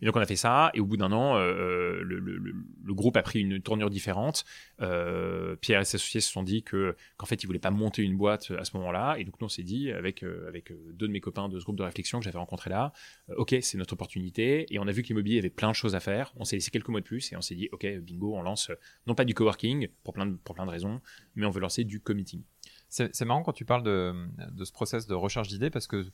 Et 0.00 0.06
donc 0.06 0.16
on 0.16 0.20
a 0.20 0.26
fait 0.26 0.36
ça, 0.36 0.70
et 0.74 0.80
au 0.80 0.86
bout 0.86 0.96
d'un 0.96 1.12
an, 1.12 1.36
euh, 1.36 2.00
le, 2.02 2.18
le- 2.18 2.54
groupe 2.94 3.16
a 3.16 3.22
pris 3.22 3.40
une 3.40 3.60
tournure 3.60 3.88
différente. 3.90 4.44
Euh, 4.80 5.56
Pierre 5.56 5.80
et 5.80 5.84
ses 5.84 5.96
associés 5.96 6.20
se 6.20 6.30
sont 6.32 6.42
dit 6.42 6.62
que 6.62 6.96
qu'en 7.16 7.26
fait 7.26 7.42
ils 7.42 7.46
voulaient 7.46 7.58
pas 7.58 7.70
monter 7.70 8.02
une 8.02 8.16
boîte 8.16 8.50
à 8.58 8.64
ce 8.64 8.76
moment-là, 8.78 9.16
et 9.18 9.24
donc 9.24 9.40
nous 9.40 9.44
on 9.46 9.48
s'est 9.48 9.62
dit 9.62 9.90
avec 9.92 10.22
euh, 10.22 10.48
avec 10.48 10.70
euh, 10.72 10.78
deux 10.94 11.06
de 11.06 11.12
mes 11.12 11.20
copains 11.20 11.48
de 11.48 11.58
ce 11.58 11.64
groupe 11.64 11.76
de 11.76 11.82
réflexion 11.82 12.18
que 12.18 12.24
j'avais 12.24 12.38
rencontré 12.38 12.70
là, 12.70 12.92
euh, 13.30 13.34
ok 13.36 13.54
c'est 13.62 13.78
notre 13.78 13.92
opportunité, 13.92 14.66
et 14.72 14.78
on 14.78 14.86
a 14.88 14.92
vu 14.92 15.02
que 15.02 15.08
l'immobilier 15.08 15.38
avait 15.38 15.50
plein 15.50 15.68
de 15.70 15.74
choses 15.76 15.94
à 15.94 16.00
faire. 16.00 16.32
On 16.36 16.44
s'est 16.44 16.56
laissé 16.56 16.70
quelques 16.70 16.88
mois 16.88 17.00
de 17.00 17.06
plus, 17.06 17.32
et 17.32 17.36
on 17.36 17.42
s'est 17.42 17.54
dit 17.54 17.68
ok 17.72 17.86
bingo, 18.00 18.34
on 18.36 18.42
lance 18.42 18.70
euh, 18.70 18.74
non 19.06 19.14
pas 19.14 19.24
du 19.24 19.34
coworking 19.34 19.88
pour 20.02 20.14
plein 20.14 20.26
de, 20.26 20.34
pour 20.36 20.54
plein 20.54 20.66
de 20.66 20.70
raisons, 20.70 21.00
mais 21.36 21.46
on 21.46 21.50
veut 21.50 21.60
lancer 21.60 21.84
du 21.84 22.00
committing. 22.00 22.42
C'est 22.90 23.24
marrant 23.24 23.42
quand 23.42 23.52
tu 23.52 23.64
parles 23.64 23.82
de, 23.84 24.12
de 24.50 24.64
ce 24.64 24.72
process 24.72 25.06
de 25.06 25.14
recherche 25.14 25.48
d'idées 25.48 25.70
parce 25.70 25.86
que 25.86 26.06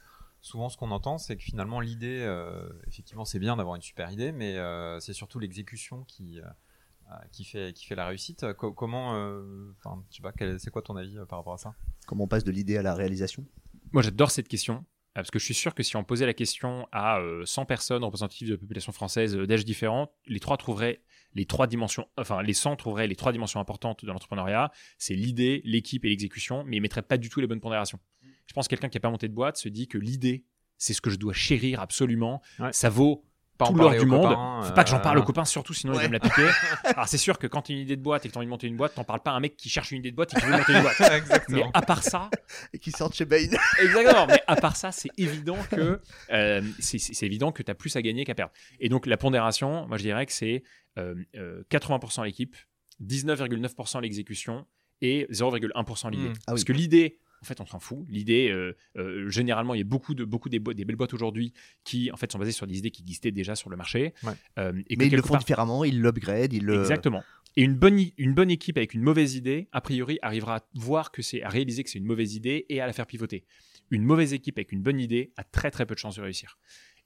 souvent 0.42 0.68
ce 0.68 0.76
qu'on 0.76 0.90
entend 0.90 1.18
c'est 1.18 1.36
que 1.36 1.42
finalement 1.42 1.80
l'idée, 1.80 2.20
euh, 2.20 2.68
effectivement 2.86 3.24
c'est 3.24 3.38
bien 3.38 3.56
d'avoir 3.56 3.74
une 3.76 3.82
super 3.82 4.10
idée, 4.12 4.30
mais 4.30 4.56
euh, 4.56 5.00
c'est 5.00 5.14
surtout 5.14 5.38
l'exécution 5.38 6.04
qui, 6.04 6.40
euh, 6.40 7.14
qui, 7.32 7.44
fait, 7.44 7.72
qui 7.72 7.86
fait 7.86 7.94
la 7.94 8.06
réussite. 8.06 8.52
Co- 8.54 8.72
comment, 8.72 9.14
euh, 9.16 9.72
enfin, 9.82 10.02
pas, 10.22 10.32
quel- 10.32 10.60
c'est 10.60 10.70
quoi 10.70 10.82
ton 10.82 10.96
avis 10.96 11.16
par 11.28 11.38
rapport 11.38 11.54
à 11.54 11.58
ça? 11.58 11.74
Comment 12.06 12.24
on 12.24 12.28
passe 12.28 12.44
de 12.44 12.52
l'idée 12.52 12.76
à 12.76 12.82
la 12.82 12.94
réalisation? 12.94 13.44
Moi, 13.92 14.02
j'adore 14.02 14.30
cette 14.30 14.48
question. 14.48 14.84
Parce 15.14 15.30
que 15.30 15.38
je 15.38 15.46
suis 15.46 15.54
sûr 15.54 15.74
que 15.74 15.82
si 15.82 15.96
on 15.96 16.04
posait 16.04 16.26
la 16.26 16.34
question 16.34 16.86
à 16.92 17.20
euh, 17.20 17.46
100 17.46 17.64
personnes 17.64 18.04
représentatives 18.04 18.48
de 18.48 18.52
la 18.52 18.58
population 18.58 18.92
française 18.92 19.34
d'âge 19.34 19.64
différents, 19.64 20.12
les 20.26 20.40
trois 20.40 20.58
trouveraient 20.58 21.00
les 21.36 21.44
trois 21.44 21.66
dimensions, 21.66 22.08
enfin 22.16 22.42
les 22.42 22.54
100 22.54 22.76
trouveraient 22.76 23.06
les 23.06 23.14
trois 23.14 23.30
dimensions 23.30 23.60
importantes 23.60 24.04
de 24.04 24.10
l'entrepreneuriat. 24.10 24.72
C'est 24.98 25.14
l'idée, 25.14 25.60
l'équipe 25.64 26.04
et 26.04 26.08
l'exécution, 26.08 26.64
mais 26.64 26.78
ils 26.78 26.80
mettraient 26.80 27.02
pas 27.02 27.18
du 27.18 27.28
tout 27.28 27.40
les 27.40 27.46
bonnes 27.46 27.60
pondérations. 27.60 28.00
Je 28.46 28.54
pense 28.54 28.66
que 28.66 28.70
quelqu'un 28.70 28.88
qui 28.88 28.96
n'a 28.96 29.00
pas 29.00 29.10
monté 29.10 29.28
de 29.28 29.34
boîte 29.34 29.56
se 29.56 29.68
dit 29.68 29.86
que 29.86 29.98
l'idée, 29.98 30.44
c'est 30.78 30.94
ce 30.94 31.00
que 31.00 31.10
je 31.10 31.16
dois 31.16 31.34
chérir 31.34 31.80
absolument. 31.80 32.40
Ouais. 32.58 32.72
Ça 32.72 32.88
vaut 32.88 33.24
Pas 33.58 33.66
tout 33.68 33.74
l'or 33.74 33.90
du 33.92 34.04
monde. 34.06 34.22
copains, 34.28 34.62
Faut 34.64 34.74
pas 34.74 34.84
que 34.84 34.90
j'en 34.90 34.96
euh, 34.98 35.00
parle 35.00 35.18
aux 35.18 35.22
copains, 35.22 35.44
surtout 35.44 35.72
sinon 35.74 35.94
ils 35.94 35.96
Ouais. 35.96 36.02
vont 36.04 36.08
me 36.10 36.12
la 36.14 36.20
piquer. 36.20 36.46
Alors 36.84 37.08
c'est 37.08 37.16
sûr 37.18 37.38
que 37.38 37.46
quand 37.46 37.62
tu 37.62 37.72
as 37.72 37.74
une 37.76 37.80
idée 37.82 37.96
de 37.96 38.02
boîte 38.02 38.24
et 38.24 38.28
que 38.28 38.32
tu 38.32 38.38
as 38.38 38.40
envie 38.40 38.46
de 38.46 38.50
monter 38.50 38.66
une 38.66 38.76
boîte, 38.76 38.94
t'en 38.94 39.04
parles 39.04 39.22
pas 39.22 39.30
à 39.30 39.34
un 39.34 39.40
mec 39.40 39.56
qui 39.56 39.68
cherche 39.70 39.92
une 39.92 39.98
idée 39.98 40.10
de 40.10 40.16
boîte 40.16 40.34
et 40.36 40.40
qui 40.40 40.46
veut 40.46 40.52
monter 40.56 40.72
une 40.74 40.82
boîte. 40.82 40.96
Mais 41.00 41.16
Exactement. 41.16 41.70
à 41.72 41.82
part 41.82 42.02
ça, 42.02 42.30
Et 42.74 42.78
qui 42.78 42.90
sortent 42.90 43.14
chez 43.14 43.24
Bain. 43.24 43.36
Exactement. 43.82 44.26
Mais 44.26 44.42
à 44.46 44.56
part 44.56 44.76
ça, 44.76 44.92
c'est 44.92 45.08
évident 45.16 45.58
que 45.70 46.00
euh, 46.32 46.62
c'est- 46.78 47.22
évident 47.22 47.52
que 47.52 47.62
plus 47.72 47.96
à 47.96 48.02
gagner 48.02 48.24
qu'à 48.24 48.34
perdre. 48.34 48.52
Et 48.80 48.88
donc 48.88 49.06
la 49.06 49.16
pondération, 49.16 49.86
moi 49.86 49.96
je 49.96 50.02
dirais 50.02 50.26
que 50.26 50.32
c'est 50.32 50.62
euh, 50.98 51.14
euh, 51.36 51.62
80% 51.70 52.24
l'équipe, 52.24 52.56
19,9% 53.04 54.00
l'exécution 54.00 54.66
et 55.02 55.26
0,1% 55.30 56.10
l'idée. 56.10 56.28
Mm. 56.30 56.34
Ah 56.46 56.52
Parce 56.52 56.64
que 56.64 56.72
l'idée, 56.72 57.18
en 57.46 57.48
fait, 57.48 57.60
on 57.60 57.66
s'en 57.66 57.78
fout. 57.78 58.04
L'idée, 58.08 58.48
euh, 58.50 58.76
euh, 58.98 59.30
généralement, 59.30 59.74
il 59.74 59.78
y 59.78 59.80
a 59.82 59.84
beaucoup 59.84 60.14
de 60.14 60.24
beaucoup 60.24 60.48
des, 60.48 60.58
bo- 60.58 60.72
des 60.74 60.84
belles 60.84 60.96
boîtes 60.96 61.14
aujourd'hui 61.14 61.52
qui 61.84 62.10
en 62.10 62.16
fait 62.16 62.30
sont 62.32 62.38
basées 62.40 62.50
sur 62.52 62.66
des 62.66 62.76
idées 62.78 62.90
qui 62.90 63.02
existaient 63.02 63.30
déjà 63.30 63.54
sur 63.54 63.70
le 63.70 63.76
marché. 63.76 64.12
Ouais. 64.24 64.32
Euh, 64.58 64.72
et 64.90 64.96
Mais 64.96 65.06
ils 65.06 65.14
le 65.14 65.22
font 65.22 65.34
part- 65.34 65.38
différemment, 65.38 65.84
ils 65.84 66.00
l'upgrade, 66.00 66.52
ils 66.52 66.64
le. 66.64 66.80
Exactement. 66.80 67.22
Et 67.56 67.62
une 67.62 67.74
bonne, 67.74 67.98
une 68.18 68.34
bonne 68.34 68.50
équipe 68.50 68.76
avec 68.76 68.92
une 68.94 69.00
mauvaise 69.02 69.34
idée, 69.36 69.68
a 69.72 69.80
priori, 69.80 70.18
arrivera 70.22 70.56
à 70.56 70.64
voir 70.74 71.10
que 71.12 71.22
c'est, 71.22 71.42
à 71.42 71.48
réaliser 71.48 71.84
que 71.84 71.90
c'est 71.90 71.98
une 71.98 72.04
mauvaise 72.04 72.34
idée 72.34 72.66
et 72.68 72.80
à 72.80 72.86
la 72.86 72.92
faire 72.92 73.06
pivoter. 73.06 73.44
Une 73.90 74.02
mauvaise 74.02 74.32
équipe 74.32 74.58
avec 74.58 74.72
une 74.72 74.82
bonne 74.82 74.98
idée 74.98 75.32
a 75.36 75.44
très 75.44 75.70
très 75.70 75.86
peu 75.86 75.94
de 75.94 75.98
chances 76.00 76.16
de 76.16 76.22
réussir. 76.22 76.58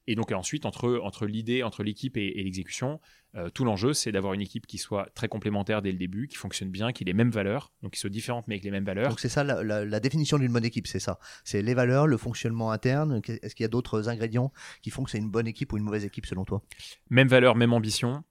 Et 0.06 0.14
donc 0.14 0.32
ensuite, 0.32 0.66
entre, 0.66 0.98
entre 1.02 1.26
l'idée, 1.26 1.62
entre 1.62 1.82
l'équipe 1.82 2.16
et, 2.16 2.40
et 2.40 2.42
l'exécution, 2.42 3.00
euh, 3.36 3.48
tout 3.50 3.64
l'enjeu, 3.64 3.92
c'est 3.92 4.10
d'avoir 4.10 4.32
une 4.32 4.40
équipe 4.40 4.66
qui 4.66 4.78
soit 4.78 5.08
très 5.14 5.28
complémentaire 5.28 5.82
dès 5.82 5.92
le 5.92 5.98
début, 5.98 6.26
qui 6.26 6.36
fonctionne 6.36 6.70
bien, 6.70 6.92
qui 6.92 7.04
ait 7.04 7.06
les 7.06 7.12
mêmes 7.12 7.30
valeurs, 7.30 7.72
donc 7.82 7.92
qui 7.92 8.00
soit 8.00 8.10
différente 8.10 8.46
mais 8.48 8.54
avec 8.54 8.64
les 8.64 8.70
mêmes 8.72 8.84
valeurs. 8.84 9.10
Donc 9.10 9.20
c'est 9.20 9.28
ça 9.28 9.44
la, 9.44 9.62
la- 9.62 9.84
la 9.84 10.00
définition 10.00 10.38
d'une 10.38 10.52
bonne 10.52 10.64
équipe, 10.64 10.86
c'est 10.88 10.98
ça. 10.98 11.18
C'est 11.44 11.62
les 11.62 11.74
valeurs, 11.74 12.06
le 12.06 12.16
fonctionnement 12.16 12.72
interne. 12.72 13.20
Est-ce 13.42 13.54
qu'il 13.54 13.62
y 13.62 13.66
a 13.66 13.68
d'autres 13.68 14.08
ingrédients 14.08 14.52
qui 14.82 14.90
font 14.90 15.04
que 15.04 15.10
c'est 15.10 15.18
une 15.18 15.30
bonne 15.30 15.46
équipe 15.46 15.72
ou 15.72 15.76
une 15.76 15.84
mauvaise 15.84 16.04
équipe 16.04 16.26
selon 16.26 16.44
toi? 16.44 16.62
Même 17.10 17.28
valeur, 17.28 17.54
même 17.54 17.72
ambition. 17.72 18.24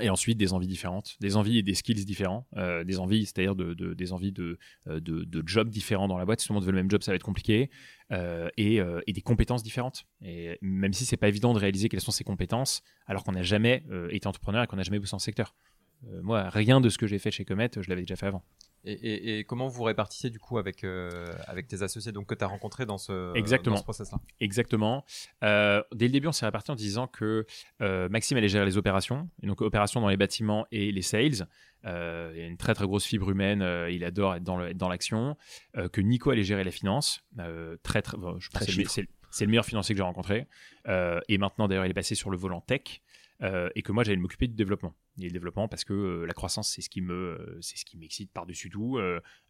Et 0.00 0.10
ensuite, 0.10 0.38
des 0.38 0.52
envies 0.52 0.66
différentes, 0.66 1.16
des 1.20 1.36
envies 1.36 1.58
et 1.58 1.62
des 1.62 1.74
skills 1.74 2.04
différents. 2.04 2.46
Euh, 2.56 2.84
des 2.84 2.98
envies, 2.98 3.26
c'est-à-dire 3.26 3.54
de, 3.54 3.74
de- 3.74 3.94
des 3.94 4.12
envies 4.12 4.32
de, 4.32 4.58
euh, 4.86 5.00
de, 5.00 5.24
de 5.24 5.42
jobs 5.46 5.68
différents 5.68 6.08
dans 6.08 6.18
la 6.18 6.24
boîte. 6.24 6.40
Si 6.40 6.46
tout 6.46 6.52
le 6.52 6.58
monde 6.58 6.64
veut 6.64 6.72
le 6.72 6.78
même 6.78 6.90
job, 6.90 7.02
ça 7.02 7.12
va 7.12 7.16
être 7.16 7.22
compliqué. 7.22 7.70
Euh, 8.12 8.48
et, 8.56 8.80
des 9.12 9.20
compétences 9.22 9.62
différentes. 9.62 10.06
Et 10.22 10.58
même 10.62 10.92
si 10.92 11.04
c'est 11.04 11.16
pas 11.16 11.28
évident 11.28 11.52
de 11.52 11.58
réaliser 11.58 11.88
quelles 11.88 12.00
sont 12.00 12.12
ces 12.12 12.24
compétences, 12.24 12.82
alors 13.06 13.24
qu'on 13.24 13.32
n'a 13.32 13.42
jamais 13.42 13.84
été 14.10 14.26
entrepreneur 14.28 14.62
et 14.62 14.66
qu'on 14.66 14.76
n'a 14.76 14.82
jamais 14.82 14.98
bossé 14.98 15.14
en 15.14 15.18
secteur. 15.18 15.54
Moi, 16.22 16.48
rien 16.48 16.80
de 16.80 16.88
ce 16.88 16.98
que 16.98 17.06
j'ai 17.06 17.18
fait 17.18 17.30
chez 17.30 17.44
Comet, 17.44 17.70
je 17.76 17.88
l'avais 17.88 18.02
déjà 18.02 18.16
fait 18.16 18.26
avant. 18.26 18.44
Et, 18.84 18.92
et- 18.92 19.38
et 19.40 19.44
comment 19.44 19.66
vous 19.68 19.82
répartissez 19.82 20.30
du 20.30 20.38
coup 20.38 20.56
avec, 20.58 20.84
euh, 20.84 21.26
avec 21.46 21.66
tes 21.68 21.82
associés 21.82 22.12
donc, 22.12 22.26
que 22.26 22.34
tu 22.34 22.44
as 22.44 22.46
rencontrés 22.46 22.86
dans 22.86 22.96
ce, 22.98 23.36
Exactement. 23.36 23.74
dans 23.74 23.80
ce 23.80 23.84
process-là? 23.84 24.18
Exactement. 24.40 25.04
Euh, 25.42 25.82
dès 25.94 26.06
le 26.06 26.12
début, 26.12 26.28
on 26.28 26.32
s'est 26.32 26.46
réparti 26.46 26.70
en 26.70 26.74
disant 26.76 27.06
que 27.06 27.44
euh, 27.82 28.08
Maxime 28.08 28.36
allait 28.38 28.48
gérer 28.48 28.64
les 28.64 28.76
opérations, 28.76 29.28
et 29.42 29.46
donc 29.46 29.60
opérations 29.60 30.00
dans 30.00 30.08
les 30.08 30.16
bâtiments 30.16 30.66
et 30.70 30.92
les 30.92 31.02
sales. 31.02 31.48
Euh, 31.84 32.32
il 32.36 32.40
a 32.42 32.46
une 32.46 32.56
très 32.56 32.74
très 32.74 32.86
grosse 32.86 33.04
fibre 33.04 33.30
humaine, 33.30 33.62
euh, 33.62 33.90
il 33.90 34.04
adore 34.04 34.34
être 34.36 34.42
dans 34.44 34.56
le- 34.56 34.68
être 34.70 34.76
dans 34.76 34.88
l'action. 34.88 35.36
Euh, 35.76 35.88
que 35.88 36.00
Nico 36.00 36.30
allait 36.30 36.42
gérer 36.44 36.64
la 36.64 36.70
finance, 36.72 37.20
euh, 37.38 37.76
très 37.82 38.02
très, 38.02 38.16
bon, 38.16 38.38
je 38.40 38.48
pense 38.50 38.62
Très 38.62 38.66
que 38.66 38.72
c'est 38.72 38.82
le- 38.82 38.88
c'est 38.88 39.02
le, 39.02 39.08
c'est 39.30 39.44
le 39.44 39.50
meilleur 39.50 39.64
financier 39.66 39.94
que 39.94 39.98
j'ai 39.98 40.02
rencontré. 40.04 40.46
Euh, 40.88 41.20
et 41.28 41.36
maintenant 41.38 41.68
d'ailleurs, 41.68 41.84
il 41.84 41.90
est 41.90 41.94
passé 41.94 42.14
sur 42.14 42.30
le 42.30 42.36
volant 42.36 42.60
tech. 42.62 43.00
Euh, 43.42 43.70
et 43.74 43.82
que 43.82 43.92
moi 43.92 44.04
j'allais 44.04 44.16
m'occuper 44.16 44.46
du 44.46 44.54
développement. 44.54 44.94
Et 45.20 45.24
le 45.24 45.30
développement 45.30 45.68
parce 45.68 45.84
que 45.84 45.92
euh, 45.92 46.26
la 46.26 46.34
croissance 46.34 46.70
c'est 46.72 46.82
ce 46.82 46.90
qui 46.90 47.00
me 47.00 47.14
euh, 47.14 47.58
c'est 47.60 47.76
ce 47.76 47.84
qui 47.84 47.96
m'excite 47.96 48.32
par 48.32 48.46
dessus 48.46 48.70
tout 48.70 48.98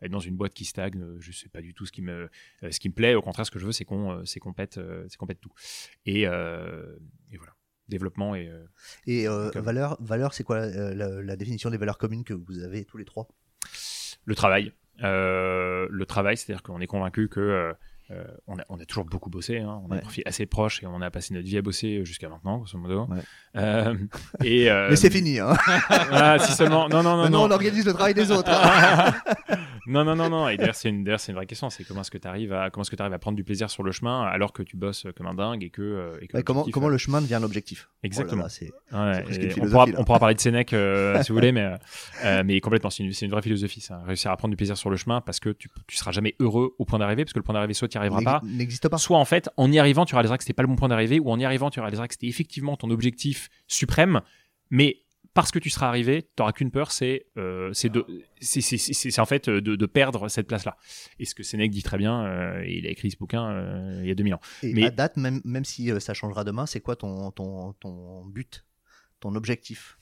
être 0.02 0.10
dans 0.10 0.18
une 0.18 0.36
boîte 0.36 0.54
qui 0.54 0.64
stagne 0.64 1.04
je 1.18 1.32
sais 1.32 1.48
pas 1.48 1.60
du 1.60 1.74
tout 1.74 1.86
ce 1.86 1.92
qui 1.92 2.02
me 2.02 2.28
ce 2.70 2.78
qui 2.80 2.88
me 2.88 2.94
plaît. 2.94 3.14
Au 3.14 3.22
contraire 3.22 3.46
ce 3.46 3.50
que 3.50 3.58
je 3.58 3.66
veux 3.66 3.72
c'est 3.72 3.84
qu'on 3.84 4.24
c'est 4.24 4.40
qu'on 4.40 4.52
pète 4.52 4.80
c'est 5.08 5.16
qu'on 5.16 5.26
pète 5.26 5.40
tout. 5.40 5.52
Et, 6.06 6.22
et 6.22 7.36
voilà. 7.36 7.54
Développement 7.88 8.34
et 8.34 8.52
Et 9.06 9.26
valeur, 9.26 9.96
valeur 10.02 10.34
c'est 10.34 10.44
quoi 10.44 10.66
la, 10.66 11.22
la 11.22 11.36
définition 11.36 11.70
des 11.70 11.78
valeurs 11.78 11.96
communes 11.96 12.24
que 12.24 12.34
vous 12.34 12.58
avez 12.62 12.84
tous 12.84 12.98
les 12.98 13.06
trois? 13.06 13.28
Le 14.26 14.34
travail. 14.34 14.74
Euh, 15.02 15.86
le 15.90 16.06
travail 16.06 16.36
c'est 16.36 16.52
à 16.52 16.56
dire 16.56 16.62
qu'on 16.62 16.80
est 16.80 16.86
convaincu 16.86 17.28
que 17.28 17.72
euh, 18.10 18.14
euh, 18.18 18.24
on, 18.46 18.58
a, 18.58 18.62
on 18.70 18.78
a 18.80 18.84
toujours 18.84 19.04
beaucoup 19.04 19.28
bossé, 19.30 19.58
hein. 19.58 19.80
on 19.84 19.88
a 19.88 19.90
Ouais. 19.92 19.96
un 19.98 20.00
profil 20.00 20.22
assez 20.26 20.46
proche 20.46 20.82
et 20.82 20.86
on 20.86 21.00
a 21.02 21.10
passé 21.10 21.34
notre 21.34 21.46
vie 21.46 21.58
à 21.58 21.62
bosser 21.62 22.04
jusqu'à 22.04 22.28
maintenant, 22.28 22.58
grosso 22.58 22.78
modo. 22.78 23.06
Ouais. 23.06 23.18
Euh, 23.56 23.94
et 24.42 24.70
euh, 24.70 24.88
Mais 24.90 24.96
c'est 24.96 25.10
fini, 25.10 25.38
hein 25.40 25.54
ah, 25.90 26.38
si 26.38 26.52
seulement. 26.52 26.88
Non, 26.88 27.02
non, 27.02 27.16
non, 27.16 27.28
non. 27.28 27.42
on 27.44 27.50
organise 27.50 27.84
le 27.86 27.92
travail 27.92 28.14
des 28.14 28.30
autres. 28.30 28.50
hein. 28.50 29.12
non, 29.86 30.04
non, 30.04 30.16
non, 30.16 30.28
non. 30.30 30.48
Et 30.48 30.56
d'ailleurs, 30.56 30.74
c'est 30.74 30.88
une, 30.88 31.06
une 31.06 31.34
vraie 31.34 31.46
question. 31.46 31.70
C'est 31.70 31.84
comment 31.84 32.00
est-ce 32.00 32.10
que 32.10 32.18
tu 32.18 32.28
arrives 32.28 32.52
à, 32.52 32.70
comment 32.70 32.82
est-ce 32.82 32.90
que 32.90 32.96
tu 32.96 33.02
arrives 33.02 33.14
à 33.14 33.18
prendre 33.18 33.36
du 33.36 33.44
plaisir 33.44 33.68
sur 33.70 33.82
le 33.82 33.92
chemin 33.92 34.22
alors 34.22 34.52
que 34.52 34.62
tu 34.62 34.76
bosses 34.76 35.06
comme 35.16 35.26
un 35.26 35.34
dingue 35.34 35.62
et 35.62 35.70
que. 35.70 35.82
euh, 35.82 36.18
et 36.20 36.28
que 36.28 36.36
Ouais, 36.36 36.42
comment, 36.42 36.64
comment 36.72 36.86
euh, 36.88 36.90
le 36.90 36.98
chemin 36.98 37.20
devient 37.20 37.38
l'objectif? 37.40 37.88
Exactement. 38.02 38.46
Oh 38.92 38.96
là 38.96 39.10
là, 39.20 39.22
et 39.30 39.54
une 39.56 39.64
on, 39.66 39.70
pourra, 39.70 39.86
on 39.96 40.04
pourra 40.04 40.18
parler 40.18 40.34
de 40.34 40.40
Sénèque 40.40 40.72
euh, 40.72 41.22
si 41.22 41.28
vous 41.30 41.34
voulez, 41.36 41.52
mais, 41.52 41.64
euh, 41.64 41.76
euh, 42.24 42.42
mais 42.44 42.60
complètement, 42.60 42.90
c'est 42.90 43.02
une, 43.02 43.12
une 43.22 43.30
vraie 43.30 43.42
philosophie, 43.42 43.80
ça. 43.80 44.00
Réussir 44.06 44.30
à 44.30 44.36
prendre 44.36 44.50
du 44.52 44.56
plaisir 44.56 44.76
sur 44.76 44.90
le 44.90 44.96
chemin 44.96 45.20
parce 45.20 45.40
que 45.40 45.50
tu, 45.50 45.68
tu 45.86 45.96
seras 45.96 46.12
jamais 46.12 46.34
heureux 46.40 46.74
au 46.78 46.84
point 46.84 46.98
d'arrivée, 46.98 47.24
parce 47.24 47.32
que 47.32 47.38
le 47.38 47.42
point 47.44 47.54
d'arrivée, 47.54 47.74
soit 47.74 47.88
n'y 48.00 48.06
arriveras 48.16 48.40
pas, 48.40 48.40
n'ex- 48.44 48.56
N'existe 48.58 48.88
pas. 48.88 48.98
soit 48.98 49.18
en 49.18 49.24
fait, 49.24 49.48
en 49.56 49.70
y 49.72 49.78
arrivant, 49.78 50.04
tu 50.04 50.14
réaliseras 50.14 50.36
que 50.38 50.44
c'était 50.44 50.52
pas 50.54 50.62
le 50.62 50.68
bon 50.68 50.76
point 50.76 50.88
d'arrivée, 50.88 51.18
ou 51.20 51.30
en 51.30 51.38
y 51.38 51.44
arrivant, 51.44 51.70
tu 51.70 51.80
réaliseras 51.80 52.08
que 52.08 52.14
c'était 52.14 52.26
effectivement 52.28 52.76
ton 52.76 52.90
objectif 52.90 53.48
suprême, 53.66 54.20
mais 54.70 55.02
parce 55.34 55.52
que 55.52 55.58
tu 55.60 55.70
seras 55.70 55.86
arrivé, 55.88 56.22
tu 56.22 56.28
n'auras 56.40 56.52
qu'une 56.52 56.70
peur, 56.72 56.90
c'est 56.90 57.26
euh, 57.36 57.72
c'est 57.72 59.18
en 59.20 59.26
fait 59.26 59.48
euh, 59.48 59.60
de, 59.60 59.76
de 59.76 59.86
perdre 59.86 60.28
cette 60.28 60.48
place-là. 60.48 60.76
Et 61.20 61.24
ce 61.26 61.34
que 61.34 61.44
Sénèque 61.44 61.70
dit 61.70 61.82
très 61.84 61.96
bien, 61.98 62.24
euh, 62.24 62.64
il 62.66 62.86
a 62.86 62.90
écrit 62.90 63.10
ce 63.12 63.16
bouquin 63.16 63.48
euh, 63.48 64.00
il 64.02 64.08
y 64.08 64.10
a 64.10 64.14
2000 64.16 64.34
ans. 64.34 64.40
Et 64.64 64.72
Mais- 64.74 64.86
à 64.86 64.90
date, 64.90 65.16
même, 65.16 65.40
même 65.44 65.64
si 65.64 65.92
ça 66.00 66.12
changera 66.14 66.42
demain, 66.42 66.66
c'est 66.66 66.80
quoi 66.80 66.96
ton, 66.96 67.30
ton, 67.30 67.72
ton 67.74 68.24
but, 68.24 68.64
ton 69.20 69.34
objectif? 69.36 69.96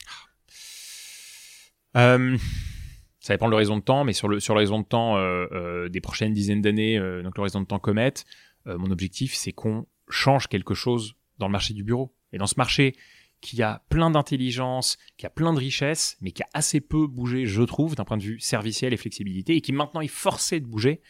Ça 3.26 3.34
dépend 3.34 3.46
de 3.46 3.50
l'horizon 3.50 3.76
de 3.76 3.82
temps, 3.82 4.04
mais 4.04 4.12
sur 4.12 4.28
le 4.28 4.38
sur 4.38 4.54
l'horizon 4.54 4.78
de 4.78 4.84
temps 4.84 5.16
euh, 5.16 5.48
euh, 5.50 5.88
des 5.88 6.00
prochaines 6.00 6.32
dizaines 6.32 6.62
d'années, 6.62 6.96
euh, 6.96 7.24
donc 7.24 7.36
l'horizon 7.36 7.60
de 7.60 7.66
temps 7.66 7.80
comète, 7.80 8.24
mon 8.66 8.90
objectif 8.92 9.34
c'est 9.34 9.50
qu'on 9.50 9.86
change 10.08 10.46
quelque 10.46 10.74
chose 10.74 11.14
dans 11.38 11.46
le 11.46 11.52
marché 11.52 11.74
du 11.74 11.82
bureau. 11.82 12.14
Et 12.32 12.38
dans 12.38 12.46
ce 12.46 12.54
marché 12.56 12.94
qui 13.40 13.62
a 13.64 13.84
plein 13.88 14.10
d'intelligence, 14.10 14.96
qui 15.16 15.26
a 15.26 15.30
plein 15.30 15.52
de 15.52 15.58
richesses, 15.58 16.16
mais 16.20 16.30
qui 16.30 16.44
a 16.44 16.48
assez 16.54 16.80
peu 16.80 17.08
bougé, 17.08 17.46
je 17.46 17.62
trouve, 17.62 17.96
d'un 17.96 18.04
point 18.04 18.16
de 18.16 18.22
vue 18.22 18.38
serviciel 18.38 18.92
et 18.92 18.96
flexibilité, 18.96 19.56
et 19.56 19.60
qui 19.60 19.72
maintenant 19.72 20.00
est 20.00 20.08
forcé 20.08 20.60
de 20.60 20.66
bouger. 20.66 21.00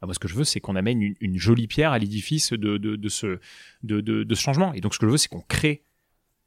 bah, 0.00 0.06
moi, 0.06 0.14
ce 0.14 0.20
que 0.20 0.28
je 0.28 0.34
veux, 0.34 0.44
c'est 0.44 0.60
qu'on 0.60 0.76
amène 0.76 1.02
une, 1.02 1.38
jolie 1.38 1.66
pierre 1.66 1.90
à 1.90 1.98
l'édifice 1.98 2.52
de, 2.52 2.78
de, 2.78 2.96
de, 2.96 4.00
de 4.00 4.34
ce 4.34 4.40
changement. 4.40 4.72
Et 4.74 4.80
donc, 4.80 4.94
ce 4.94 5.00
que 5.00 5.06
je 5.06 5.10
veux, 5.10 5.18
c'est 5.18 5.28
qu'on 5.28 5.42
crée 5.42 5.84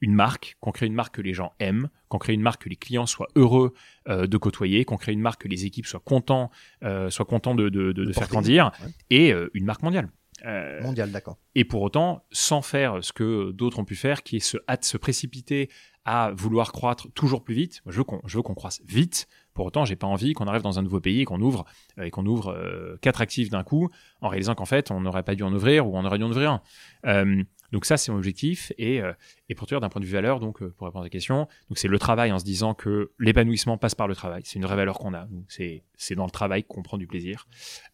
une 0.01 0.13
marque, 0.13 0.57
qu'on 0.59 0.71
crée 0.71 0.85
une 0.85 0.93
marque 0.93 1.15
que 1.15 1.21
les 1.21 1.33
gens 1.33 1.53
aiment, 1.59 1.89
qu'on 2.09 2.17
crée 2.19 2.33
une 2.33 2.41
marque 2.41 2.63
que 2.63 2.69
les 2.69 2.75
clients 2.75 3.05
soient 3.07 3.27
heureux 3.35 3.73
euh, 4.07 4.27
de 4.27 4.37
côtoyer, 4.37 4.85
qu'on 4.85 4.97
crée 4.97 5.13
une 5.13 5.19
marque 5.21 5.41
que 5.43 5.47
les 5.47 5.65
équipes 5.65 5.85
soient 5.87 5.99
contents, 5.99 6.51
euh, 6.83 7.09
soient 7.09 7.25
contents 7.25 7.55
de, 7.55 7.69
de, 7.69 7.91
de, 7.91 8.05
de 8.05 8.13
faire 8.13 8.27
grandir, 8.29 8.71
Ouais. 8.83 8.89
et 9.09 9.33
euh, 9.33 9.49
une 9.53 9.65
marque 9.65 9.81
mondiale. 9.83 10.09
Euh, 10.45 10.83
Mondial, 10.83 11.11
d'accord. 11.11 11.39
et 11.55 11.65
pour 11.65 11.81
autant, 11.81 12.23
sans 12.31 12.61
faire 12.61 13.03
ce 13.03 13.11
que 13.11 13.49
d'autres 13.51 13.79
ont 13.79 13.85
pu 13.85 13.95
faire, 13.95 14.21
qui 14.21 14.35
est 14.35 14.39
se 14.39 14.57
hâte, 14.69 14.85
se 14.85 14.95
précipiter 14.97 15.67
à 16.05 16.31
vouloir 16.31 16.71
croître 16.71 17.11
toujours 17.13 17.43
plus 17.43 17.55
vite. 17.55 17.81
Moi, 17.85 17.91
je 17.91 17.97
veux 17.97 18.03
qu'on, 18.03 18.21
je 18.25 18.37
veux 18.37 18.43
qu'on 18.43 18.53
croisse 18.53 18.79
vite. 18.87 19.27
Pour 19.55 19.65
autant, 19.65 19.83
j'ai 19.83 19.95
pas 19.95 20.05
envie 20.05 20.33
qu'on 20.33 20.45
arrive 20.45 20.61
dans 20.61 20.77
un 20.77 20.83
nouveau 20.83 21.01
pays 21.01 21.21
et 21.21 21.25
qu'on 21.25 21.41
ouvre, 21.41 21.65
et 21.99 22.11
qu'on 22.11 22.25
ouvre 22.27 22.55
quatre 23.01 23.19
actifs 23.19 23.49
d'un 23.49 23.63
coup, 23.63 23.89
en 24.21 24.27
réalisant 24.29 24.53
qu'en 24.53 24.65
fait, 24.65 24.91
on 24.91 25.01
n'aurait 25.01 25.23
pas 25.23 25.33
dû 25.33 25.41
en 25.41 25.51
ouvrir 25.51 25.87
ou 25.87 25.97
on 25.97 26.05
aurait 26.05 26.19
dû 26.19 26.23
en 26.23 26.29
ouvrir 26.29 26.61
un. 27.03 27.41
Donc 27.71 27.85
ça, 27.85 27.97
c'est 27.97 28.11
mon 28.11 28.17
objectif. 28.17 28.71
Et, 28.77 29.01
euh, 29.01 29.13
et 29.49 29.55
pour 29.55 29.67
dire, 29.67 29.81
d'un 29.81 29.89
point 29.89 29.99
de 29.99 30.05
vue 30.05 30.13
valeur, 30.13 30.39
donc 30.39 30.61
euh, 30.61 30.69
pour 30.77 30.87
répondre 30.87 31.03
à 31.03 31.05
la 31.05 31.09
question, 31.09 31.47
donc 31.69 31.77
c'est 31.77 31.87
le 31.87 31.99
travail 31.99 32.31
en 32.31 32.39
se 32.39 32.45
disant 32.45 32.73
que 32.73 33.11
l'épanouissement 33.19 33.77
passe 33.77 33.95
par 33.95 34.07
le 34.07 34.15
travail. 34.15 34.41
C'est 34.45 34.57
une 34.59 34.65
vraie 34.65 34.75
valeur 34.75 34.97
qu'on 34.99 35.13
a. 35.13 35.27
C'est, 35.47 35.83
c'est 35.95 36.15
dans 36.15 36.25
le 36.25 36.31
travail 36.31 36.63
qu'on 36.63 36.81
prend 36.83 36.97
du 36.97 37.07
plaisir. 37.07 37.47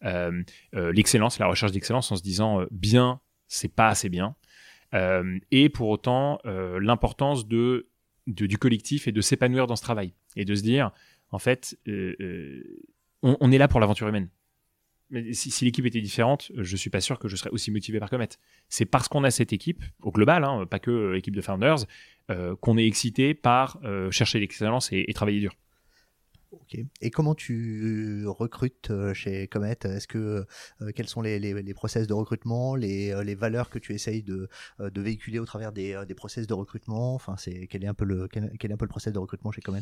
Euh, 0.04 0.42
euh, 0.74 0.92
l'excellence, 0.92 1.38
la 1.38 1.46
recherche 1.46 1.72
d'excellence 1.72 2.12
en 2.12 2.16
se 2.16 2.22
disant 2.22 2.60
bien, 2.70 3.20
c'est 3.48 3.72
pas 3.74 3.88
assez 3.88 4.08
bien. 4.08 4.36
Et 5.50 5.68
pour 5.70 5.88
autant, 5.88 6.38
l'importance 6.44 7.48
de, 7.48 7.88
de- 8.28 8.46
du 8.46 8.58
collectif 8.58 9.08
et 9.08 9.12
de 9.12 9.20
s'épanouir 9.20 9.66
dans 9.66 9.74
ce 9.74 9.82
travail. 9.82 10.14
Et 10.36 10.44
de 10.44 10.54
se 10.54 10.62
dire, 10.62 10.92
en 11.32 11.40
fait, 11.40 11.76
on 13.22 13.50
est 13.52 13.58
là 13.58 13.66
pour 13.66 13.80
l'aventure 13.80 14.06
humaine. 14.06 14.28
Mais 15.14 15.32
si, 15.32 15.64
l'équipe 15.64 15.86
était 15.86 16.00
différente, 16.00 16.50
je 16.56 16.76
suis 16.76 16.90
pas 16.90 17.00
sûr 17.00 17.18
que 17.18 17.28
je 17.28 17.36
serais 17.36 17.50
aussi 17.50 17.70
motivé 17.70 18.00
par 18.00 18.10
Comet. 18.10 18.28
C'est 18.68 18.84
parce 18.84 19.08
qu'on 19.08 19.24
a 19.24 19.30
cette 19.30 19.52
équipe, 19.52 19.82
au 20.02 20.10
global, 20.10 20.44
hein, 20.44 20.66
pas 20.66 20.80
que 20.80 20.90
euh, 20.90 21.16
équipe 21.16 21.36
de 21.36 21.40
founders, 21.40 21.86
euh, 22.30 22.56
qu'on 22.56 22.76
est 22.76 22.86
excité 22.86 23.32
par 23.32 23.78
euh, 23.84 24.10
chercher 24.10 24.40
l'excellence 24.40 24.92
et, 24.92 25.04
et 25.08 25.14
travailler 25.14 25.40
dur. 25.40 25.54
Ok. 26.60 26.78
Et 27.00 27.10
comment 27.10 27.34
tu 27.34 28.24
recrutes 28.26 28.90
euh, 28.90 29.14
chez 29.14 29.48
Comet? 29.48 29.76
Est-ce 29.84 30.06
que 30.06 30.46
euh, 30.80 30.92
quels 30.94 31.08
sont 31.08 31.22
les, 31.22 31.38
les, 31.38 31.74
process 31.74 32.06
de 32.06 32.14
recrutement, 32.14 32.74
les, 32.76 33.12
euh, 33.12 33.34
valeurs 33.36 33.70
que 33.70 33.78
tu 33.78 33.94
essayes 33.94 34.22
de, 34.22 34.48
euh, 34.80 34.90
véhiculer 34.94 35.38
au 35.38 35.44
travers 35.44 35.72
des, 35.72 35.94
euh, 35.94 36.04
des 36.04 36.14
process 36.14 36.46
de 36.46 36.54
recrutement? 36.54 37.14
Enfin, 37.14 37.36
c'est 37.36 37.66
quel 37.66 37.84
est 37.84 37.88
un 37.88 37.94
peu 37.94 38.04
le 38.04 38.28
quel, 38.28 38.52
quel 38.58 38.70
est 38.70 38.74
un 38.74 38.76
peu 38.76 38.84
le 38.84 38.90
process 38.90 39.12
de 39.12 39.18
recrutement 39.18 39.50
chez 39.50 39.62
Comet? 39.62 39.80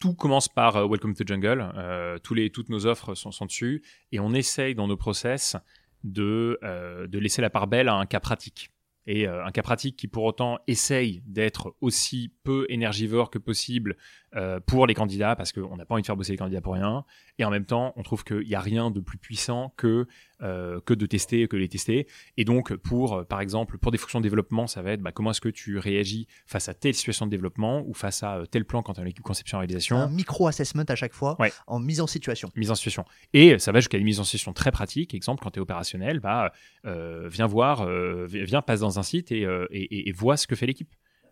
Tout 0.00 0.14
commence 0.14 0.48
par 0.48 0.76
euh, 0.76 0.88
Welcome 0.88 1.14
to 1.14 1.24
Jungle. 1.24 1.72
Euh, 1.76 2.18
toutes 2.18 2.70
nos 2.70 2.86
offres 2.86 3.14
sont, 3.14 3.44
dessus 3.44 3.82
et 4.10 4.18
on 4.18 4.32
essaye 4.32 4.74
dans 4.74 4.88
nos 4.88 4.96
process 4.96 5.56
de, 6.02 6.58
euh, 6.64 7.06
de 7.06 7.18
laisser 7.18 7.42
la 7.42 7.50
part 7.50 7.68
belle 7.68 7.88
à 7.88 7.94
un 7.94 8.06
cas 8.06 8.18
pratique. 8.18 8.70
et 9.06 9.26
un 9.26 9.50
cas 9.50 9.62
pratique 9.62 9.96
qui 9.96 10.08
pour 10.08 10.24
autant 10.24 10.58
essaye 10.66 11.22
d'être 11.26 11.74
aussi 11.80 12.32
peu 12.42 12.66
énergivore 12.70 13.30
que 13.30 13.38
possible 13.38 13.96
euh, 14.36 14.60
pour 14.60 14.86
les 14.86 14.94
candidats 14.94 15.34
parce 15.34 15.50
qu'on 15.52 15.76
n'a 15.76 15.84
pas 15.84 15.94
envie 15.94 16.02
de 16.02 16.06
faire 16.06 16.16
bosser 16.16 16.32
les 16.32 16.38
candidats 16.38 16.60
pour 16.60 16.74
rien 16.74 17.04
et 17.38 17.44
en 17.44 17.50
même 17.50 17.64
temps 17.64 17.92
on 17.96 18.02
trouve 18.04 18.22
qu'il 18.22 18.46
n'y 18.46 18.54
a 18.54 18.60
rien 18.60 18.92
de 18.92 19.00
plus 19.00 19.18
puissant 19.18 19.74
que 19.76 20.06
euh, 20.42 20.80
que 20.86 20.94
de 20.94 21.04
tester 21.06 21.48
que 21.48 21.56
les 21.56 21.68
tester 21.68 22.06
et 22.36 22.44
donc 22.44 22.74
pour 22.76 23.14
euh, 23.14 23.24
par 23.24 23.40
exemple 23.40 23.76
pour 23.78 23.90
des 23.90 23.98
fonctions 23.98 24.20
de 24.20 24.22
développement 24.22 24.68
ça 24.68 24.82
va 24.82 24.92
être 24.92 25.00
bah, 25.00 25.10
comment 25.10 25.32
est-ce 25.32 25.40
que 25.40 25.48
tu 25.48 25.78
réagis 25.78 26.28
face 26.46 26.68
à 26.68 26.74
telle 26.74 26.94
situation 26.94 27.26
de 27.26 27.30
développement 27.32 27.82
ou 27.88 27.92
face 27.92 28.22
à 28.22 28.42
tel 28.50 28.64
plan 28.64 28.82
quand 28.84 28.92
tu 28.94 29.00
as 29.00 29.02
une 29.02 29.08
équipe 29.08 29.24
conception 29.24 29.58
réalisation 29.58 29.96
Un 29.96 30.08
micro-assessment 30.08 30.84
à 30.88 30.94
chaque 30.94 31.12
fois 31.14 31.34
Ouais. 31.40 31.52
en 31.66 31.80
mise 31.80 32.00
en 32.00 32.06
situation. 32.06 32.50
mise 32.54 32.70
en 32.70 32.74
situation. 32.76 33.04
Et 33.32 33.58
ça 33.58 33.72
va 33.72 33.80
jusqu'à 33.80 33.98
une 33.98 34.04
mise 34.04 34.20
en 34.20 34.24
situation 34.24 34.52
très 34.52 34.70
pratique. 34.70 35.12
Exemple, 35.14 35.42
quand 35.42 35.50
tu 35.50 35.58
es 35.58 35.62
opérationnel, 35.62 36.20
bah, 36.20 36.52
euh, 36.86 37.28
viens 37.28 37.46
voir, 37.46 37.86
vi- 37.86 38.44
viens, 38.44 38.62
passe 38.62 38.80
dans 38.80 38.98
un 38.98 39.02
site 39.02 39.32
et, 39.32 39.40
et, 39.42 39.82
et- 39.82 40.08
et 40.08 40.12
vois 40.12 40.36
ce 40.36 40.46
que 40.46 40.54
fait 40.54 40.66
l'équipe. 40.66 40.90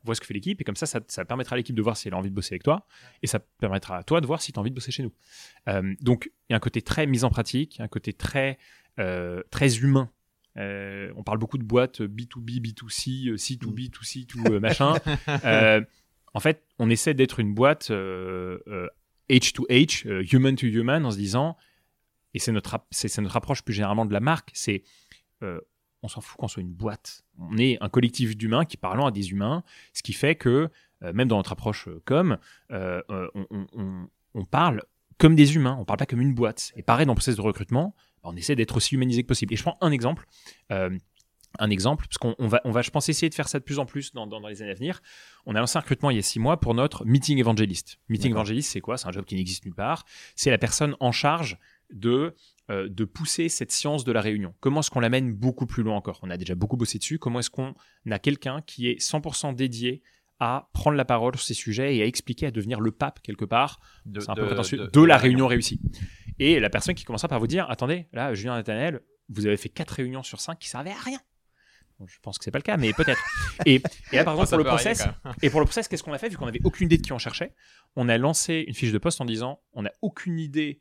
Vois 0.08 0.14
ce 0.14 0.20
que 0.20 0.26
fait 0.26 0.34
l'équipe. 0.34 0.60
Et 0.60 0.64
comme 0.64 0.76
ça, 0.76 0.86
ça, 0.86 1.00
ça 1.06 1.24
permettra 1.24 1.54
à 1.54 1.56
l'équipe 1.58 1.76
de 1.76 1.82
voir 1.82 1.96
si 1.96 2.08
elle 2.08 2.14
a 2.14 2.16
envie 2.16 2.30
de 2.30 2.34
bosser 2.34 2.54
avec 2.54 2.62
toi. 2.62 2.86
Et 3.22 3.26
ça 3.26 3.38
permettra 3.38 3.98
à 3.98 4.02
toi 4.02 4.20
de 4.20 4.26
voir 4.26 4.40
si 4.40 4.52
tu 4.52 4.58
as 4.58 4.60
envie 4.60 4.70
de 4.70 4.74
bosser 4.74 4.90
chez 4.90 5.02
nous. 5.02 5.12
Euh, 5.68 5.94
donc, 6.00 6.30
il 6.48 6.52
y 6.52 6.54
a 6.54 6.56
un 6.56 6.60
côté 6.60 6.80
très 6.80 7.06
mise 7.06 7.24
en 7.24 7.30
pratique, 7.30 7.78
un 7.80 7.88
côté 7.88 8.14
très, 8.14 8.58
euh, 8.98 9.42
très 9.50 9.78
humain. 9.78 10.10
Euh, 10.56 11.12
on 11.16 11.22
parle 11.22 11.38
beaucoup 11.38 11.58
de 11.58 11.62
boîtes 11.62 12.00
B2B, 12.00 12.60
B2C, 12.60 13.28
euh, 13.28 13.36
C2B, 13.36 13.90
2C, 13.90 14.26
tout 14.26 14.42
machin. 14.58 14.94
En 16.34 16.40
fait, 16.40 16.64
on 16.78 16.90
essaie 16.90 17.14
d'être 17.14 17.40
une 17.40 17.54
boîte 17.54 17.90
euh, 17.90 18.58
euh, 18.68 18.88
H 19.30 19.52
to 19.52 19.66
H, 19.68 20.06
euh, 20.06 20.22
human 20.30 20.56
to 20.56 20.66
human, 20.66 21.04
en 21.04 21.10
se 21.10 21.16
disant, 21.16 21.56
et 22.34 22.38
c'est 22.38 22.52
notre, 22.52 22.78
c'est, 22.90 23.20
notre 23.20 23.36
approche 23.36 23.62
plus 23.62 23.74
généralement 23.74 24.06
de 24.06 24.12
la 24.12 24.20
marque, 24.20 24.50
c'est 24.54 24.82
on 26.02 26.08
s'en 26.08 26.20
fout 26.20 26.36
qu'on 26.38 26.48
soit 26.48 26.62
une 26.62 26.72
boîte. 26.72 27.24
On 27.38 27.56
est 27.58 27.76
un 27.82 27.88
collectif 27.88 28.36
d'humains 28.36 28.64
qui 28.64 28.76
parlons 28.76 29.06
à 29.06 29.10
des 29.10 29.30
humains, 29.30 29.62
ce 29.92 30.02
qui 30.02 30.12
fait 30.12 30.34
que, 30.36 30.70
euh, 31.02 31.12
même 31.12 31.28
dans 31.28 31.36
notre 31.36 31.52
approche 31.52 31.88
euh, 31.88 32.00
com, 32.04 32.38
euh, 32.70 33.02
euh, 33.10 33.28
on, 33.34 33.46
on- 33.50 33.66
on- 33.72 34.08
on 34.34 34.44
parle 34.44 34.82
comme 35.18 35.34
des 35.34 35.56
humains, 35.56 35.76
on 35.80 35.84
parle 35.84 35.98
pas 35.98 36.06
comme 36.06 36.20
une 36.20 36.34
boîte. 36.34 36.72
Et 36.76 36.82
pareil, 36.82 37.06
dans 37.06 37.12
le 37.12 37.16
processus 37.16 37.36
de 37.36 37.42
recrutement, 37.42 37.94
on 38.22 38.36
essaie 38.36 38.54
d'être 38.56 38.76
aussi 38.76 38.94
humanisé 38.94 39.22
que 39.22 39.28
possible. 39.28 39.52
Et 39.54 39.56
je 39.56 39.62
prends 39.62 39.78
un 39.80 39.90
exemple. 39.90 40.26
un 41.58 41.70
exemple, 41.70 42.06
parce 42.06 42.18
qu'on 42.18 42.34
on 42.38 42.46
va, 42.46 42.60
on 42.64 42.70
va, 42.70 42.82
je 42.82 42.90
pense, 42.90 43.08
essayer 43.08 43.30
de 43.30 43.34
faire 43.34 43.48
ça 43.48 43.58
de 43.58 43.64
plus 43.64 43.78
en 43.78 43.86
plus 43.86 44.12
dans, 44.12 44.26
dans- 44.26 44.38
dans 44.40 44.48
les 44.48 44.60
années 44.62 44.70
à 44.70 44.74
venir. 44.74 45.00
On 45.46 45.54
a 45.54 45.60
lancé 45.60 45.76
un 45.78 45.80
recrutement 45.80 46.10
il 46.10 46.16
y 46.16 46.18
a 46.18 46.22
six 46.22 46.38
mois 46.38 46.60
pour 46.60 46.74
notre 46.74 47.04
meeting 47.06 47.38
évangéliste. 47.38 47.98
Meeting 48.10 48.30
évangéliste, 48.32 48.70
c'est 48.70 48.80
quoi? 48.82 48.98
C'est 48.98 49.08
un 49.08 49.12
job 49.12 49.24
qui 49.24 49.34
n'existe 49.34 49.64
nulle 49.64 49.74
part. 49.74 50.04
C'est 50.36 50.50
la 50.50 50.58
personne 50.58 50.94
en 51.00 51.10
charge 51.10 51.58
de, 51.90 52.34
euh, 52.70 52.88
de 52.88 53.04
pousser 53.04 53.48
cette 53.48 53.72
science 53.72 54.04
de 54.04 54.12
la 54.12 54.20
réunion. 54.20 54.54
Comment 54.60 54.80
est-ce 54.80 54.90
qu'on 54.90 55.00
l'amène 55.00 55.32
beaucoup 55.32 55.66
plus 55.66 55.82
loin 55.82 55.96
encore? 55.96 56.20
On 56.22 56.30
a 56.30 56.36
déjà 56.36 56.54
beaucoup 56.54 56.76
bossé 56.76 56.98
dessus. 56.98 57.18
Comment 57.18 57.38
est-ce 57.40 57.50
qu'on 57.50 57.74
a 58.10 58.18
quelqu'un 58.18 58.60
qui 58.62 58.88
est 58.88 59.00
100% 59.00 59.54
dédié 59.54 60.02
à 60.40 60.68
prendre 60.72 60.96
la 60.96 61.04
parole 61.04 61.34
sur 61.36 61.44
ces 61.44 61.54
sujets 61.54 61.96
et 61.96 62.02
à 62.02 62.06
expliquer, 62.06 62.46
à 62.46 62.50
devenir 62.50 62.80
le 62.80 62.92
pape 62.92 63.20
quelque 63.22 63.44
part? 63.44 63.80
De, 64.06 64.20
un 64.30 64.34
peu 64.34 64.42
de- 64.42 64.46
prétentieux, 64.46 64.78
de, 64.78 64.86
de- 64.86 65.00
la 65.04 65.16
réunion 65.16 65.46
réussie. 65.46 65.80
Et 66.38 66.60
la 66.60 66.70
personne 66.70 66.94
qui 66.94 67.04
commencera 67.04 67.28
par 67.28 67.40
vous 67.40 67.46
dire 67.46 67.68
Attendez, 67.70 68.06
là, 68.12 68.34
Julien 68.34 68.54
Nathanaël, 68.54 69.00
vous 69.28 69.46
avez 69.46 69.56
fait 69.56 69.68
quatre 69.70 69.90
réunions 69.92 70.22
sur 70.22 70.40
cinq 70.40 70.58
qui 70.58 70.68
servaient 70.68 70.90
à 70.92 71.00
rien. 71.00 71.18
Bon, 71.98 72.06
je 72.06 72.16
pense 72.22 72.38
que 72.38 72.44
c'est 72.44 72.52
pas 72.52 72.58
le 72.58 72.62
cas, 72.62 72.76
mais 72.76 72.92
peut-être. 72.92 73.20
Et, 73.66 73.82
et 74.12 74.16
là, 74.16 74.22
par 74.24 74.34
exemple, 74.40 74.50
pour 74.50 74.58
le 74.58 74.64
process, 74.64 75.04
et 75.42 75.50
pour 75.50 75.58
le 75.58 75.66
process, 75.66 75.88
qu'est-ce 75.88 76.04
qu'on 76.04 76.12
a 76.12 76.18
fait? 76.18 76.28
Vu 76.28 76.36
qu'on 76.36 76.46
n'avait 76.46 76.60
aucune 76.62 76.86
idée 76.86 76.96
de 76.98 77.02
qui 77.02 77.12
on 77.12 77.18
cherchait, 77.18 77.54
on 77.96 78.08
a 78.08 78.16
lancé 78.18 78.64
une 78.68 78.74
fiche 78.74 78.92
de 78.92 78.98
poste 78.98 79.20
en 79.20 79.24
disant 79.24 79.60
On 79.72 79.82
n'a 79.82 79.90
aucune 80.00 80.38
idée 80.38 80.80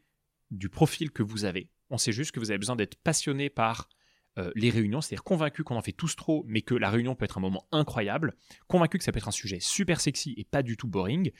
du 0.51 0.69
profil 0.69 1.09
que 1.11 1.23
vous 1.23 1.43
avez. 1.45 1.71
On 1.89 1.97
sait 1.97 2.11
juste 2.11 2.31
que 2.31 2.39
vous 2.39 2.51
avez 2.51 2.57
besoin 2.57 2.75
d'être 2.75 2.95
passionné 2.95 3.49
par 3.49 3.89
euh, 4.37 4.51
les 4.55 4.69
réunions, 4.69 5.01
c'est-à-dire 5.01 5.23
convaincu 5.23 5.63
qu'on 5.63 5.75
en 5.75 5.81
fait 5.81 5.93
tous 5.93 6.15
trop, 6.15 6.45
mais 6.47 6.61
que 6.61 6.75
la 6.75 6.89
réunion 6.89 7.15
peut 7.15 7.25
être 7.25 7.39
un 7.39 7.41
moment 7.41 7.67
incroyable, 7.71 8.35
convaincu 8.67 8.99
que 8.99 9.03
ça 9.03 9.11
peut 9.11 9.17
être 9.17 9.27
un 9.27 9.31
sujet 9.31 9.59
super 9.59 9.99
sexy 9.99 10.35
et 10.37 10.43
pas 10.43 10.61
du 10.61 10.77
tout 10.77 10.87
boring, 10.87 11.31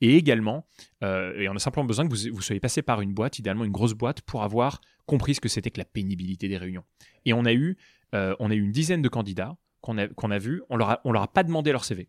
et 0.00 0.16
également, 0.16 0.66
euh, 1.02 1.38
et 1.38 1.48
on 1.48 1.54
a 1.54 1.58
simplement 1.58 1.86
besoin 1.86 2.08
que 2.08 2.14
vous, 2.14 2.34
vous 2.34 2.42
soyez 2.42 2.60
passé 2.60 2.80
par 2.80 3.02
une 3.02 3.12
boîte, 3.12 3.38
idéalement 3.38 3.64
une 3.64 3.72
grosse 3.72 3.92
boîte, 3.92 4.22
pour 4.22 4.42
avoir 4.42 4.80
compris 5.04 5.34
ce 5.34 5.40
que 5.40 5.48
c'était 5.48 5.70
que 5.70 5.78
la 5.78 5.84
pénibilité 5.84 6.48
des 6.48 6.56
réunions. 6.56 6.84
Et 7.26 7.34
on 7.34 7.44
a 7.44 7.52
eu, 7.52 7.76
euh, 8.14 8.34
on 8.38 8.50
a 8.50 8.54
eu 8.54 8.62
une 8.62 8.72
dizaine 8.72 9.02
de 9.02 9.08
candidats 9.08 9.56
qu'on 9.82 9.98
a, 9.98 10.34
a 10.34 10.38
vus, 10.38 10.62
on 10.70 10.76
leur 10.76 10.90
a, 10.90 11.00
on 11.04 11.12
leur 11.12 11.22
a 11.22 11.28
pas 11.28 11.44
demandé 11.44 11.72
leur 11.72 11.84
CV. 11.84 12.08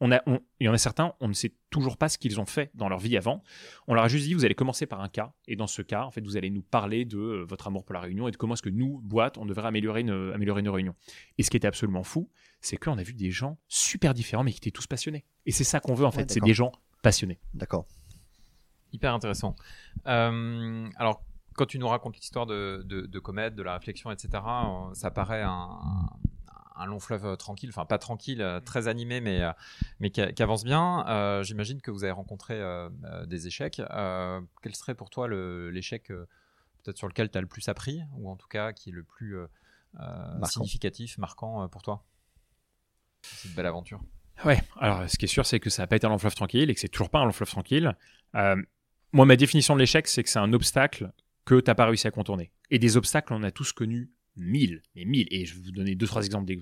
On 0.00 0.10
a, 0.10 0.20
on- 0.26 0.40
il 0.60 0.66
y 0.66 0.68
en 0.68 0.72
a 0.72 0.78
certains, 0.78 1.14
on 1.20 1.28
ne 1.28 1.32
sait 1.32 1.54
toujours 1.70 1.96
pas 1.96 2.08
ce 2.08 2.18
qu'ils 2.18 2.40
ont 2.40 2.46
fait 2.46 2.70
dans 2.74 2.88
leur 2.88 2.98
vie 2.98 3.16
avant. 3.16 3.42
On 3.86 3.94
leur 3.94 4.04
a 4.04 4.08
juste 4.08 4.26
dit, 4.26 4.34
vous 4.34 4.44
allez 4.44 4.54
commencer 4.56 4.86
par 4.86 5.00
un 5.00 5.08
cas, 5.08 5.32
et 5.46 5.54
dans 5.56 5.68
ce 5.68 5.82
cas, 5.82 6.02
en 6.04 6.10
fait, 6.10 6.20
vous 6.20 6.36
allez 6.36 6.50
nous 6.50 6.62
parler 6.62 7.04
de 7.04 7.16
euh, 7.16 7.44
votre 7.44 7.68
amour 7.68 7.84
pour 7.84 7.94
la 7.94 8.00
réunion 8.00 8.26
et 8.26 8.32
de 8.32 8.36
comment 8.36 8.54
est-ce 8.54 8.62
que 8.62 8.70
nous, 8.70 9.00
boîte, 9.02 9.38
on 9.38 9.46
devrait 9.46 9.68
améliorer, 9.68 10.02
nos- 10.02 10.32
améliorer 10.32 10.62
nos 10.62 10.72
réunions. 10.72 10.96
Et 11.38 11.42
ce 11.44 11.50
qui 11.50 11.56
était 11.56 11.68
absolument 11.68 12.02
fou, 12.02 12.28
c'est 12.60 12.76
qu'on 12.76 12.98
a 12.98 13.02
vu 13.02 13.14
des 13.14 13.30
gens 13.30 13.56
super 13.68 14.14
différents, 14.14 14.42
mais 14.42 14.50
qui 14.50 14.58
étaient 14.58 14.70
tous 14.72 14.86
passionnés. 14.88 15.24
Et 15.46 15.52
c'est 15.52 15.64
ça 15.64 15.78
qu'on 15.80 15.94
veut, 15.94 16.04
en 16.04 16.10
Ouais, 16.10 16.16
fait, 16.16 16.30
c'est 16.30 16.40
des 16.40 16.54
gens 16.54 16.72
passionnés. 17.02 17.38
D'accord. 17.54 17.86
Hyper 18.92 19.14
intéressant. 19.14 19.54
Euh, 20.06 20.88
alors, 20.96 21.22
quand 21.54 21.66
tu 21.66 21.78
nous 21.78 21.86
racontes 21.88 22.16
l'histoire 22.16 22.46
de, 22.46 22.82
de, 22.84 23.02
de 23.06 23.18
Comet, 23.20 23.50
de 23.52 23.62
la 23.62 23.74
réflexion, 23.74 24.10
etc., 24.10 24.28
euh, 24.34 24.92
ça 24.94 25.10
paraît 25.12 25.42
un, 25.42 25.78
un 26.76 26.86
long 26.86 27.00
fleuve 27.00 27.26
euh, 27.26 27.36
tranquille, 27.36 27.70
enfin 27.70 27.84
pas 27.84 27.98
tranquille, 27.98 28.42
euh, 28.42 28.60
très 28.60 28.88
animé, 28.88 29.20
mais, 29.20 29.42
euh, 29.42 29.52
mais 30.00 30.10
qui, 30.10 30.20
avance 30.42 30.64
bien. 30.64 31.42
J'imagine 31.42 31.80
que 31.80 31.90
vous 31.90 32.04
avez 32.04 32.12
rencontré 32.12 32.60
des 33.26 33.46
échecs. 33.46 33.80
Quel 34.62 34.74
serait 34.74 34.94
pour 34.94 35.10
toi 35.10 35.28
l'échec 35.28 36.08
peut-être 36.08 36.98
sur 36.98 37.08
lequel 37.08 37.30
tu 37.30 37.38
as 37.38 37.40
le 37.40 37.46
plus 37.46 37.68
appris, 37.68 38.02
ou 38.16 38.30
en 38.30 38.36
tout 38.36 38.48
cas 38.48 38.72
qui 38.72 38.90
est 38.90 38.92
le 38.92 39.04
plus 39.04 39.36
significatif, 40.44 41.18
marquant 41.18 41.68
pour 41.68 41.82
toi? 41.82 42.04
Cette 43.22 43.54
belle 43.54 43.66
aventure. 43.66 44.00
Ouais, 44.44 44.60
alors 44.78 45.08
ce 45.08 45.16
qui 45.16 45.24
est 45.24 45.28
sûr, 45.28 45.46
c'est 45.46 45.60
que 45.60 45.70
ça 45.70 45.82
n'a 45.82 45.86
pas 45.86 45.96
été 45.96 46.06
un 46.06 46.10
long 46.10 46.18
fleuve 46.18 46.34
tranquille 46.34 46.68
et 46.68 46.74
que 46.74 46.80
c'est 46.80 46.88
toujours 46.88 47.10
pas 47.10 47.20
un 47.20 47.24
long 47.24 47.32
fleuve 47.32 47.48
tranquille. 47.48 47.96
Euh, 48.34 48.56
moi, 49.12 49.26
ma 49.26 49.36
définition 49.36 49.74
de 49.74 49.80
l'échec, 49.80 50.08
c'est 50.08 50.22
que 50.22 50.28
c'est 50.28 50.38
un 50.38 50.52
obstacle 50.52 51.12
que 51.44 51.60
tu 51.60 51.70
n'as 51.70 51.74
pas 51.74 51.86
réussi 51.86 52.06
à 52.06 52.10
contourner. 52.10 52.50
Et 52.70 52.78
des 52.78 52.96
obstacles, 52.96 53.32
on 53.32 53.42
a 53.42 53.50
tous 53.50 53.72
connu 53.72 54.10
mille, 54.36 54.82
mais 54.94 55.04
mille. 55.04 55.26
Et 55.30 55.44
je 55.46 55.54
vais 55.54 55.60
vous 55.62 55.70
donner 55.72 55.94
deux, 55.94 56.06
trois 56.06 56.24
exemples 56.24 56.52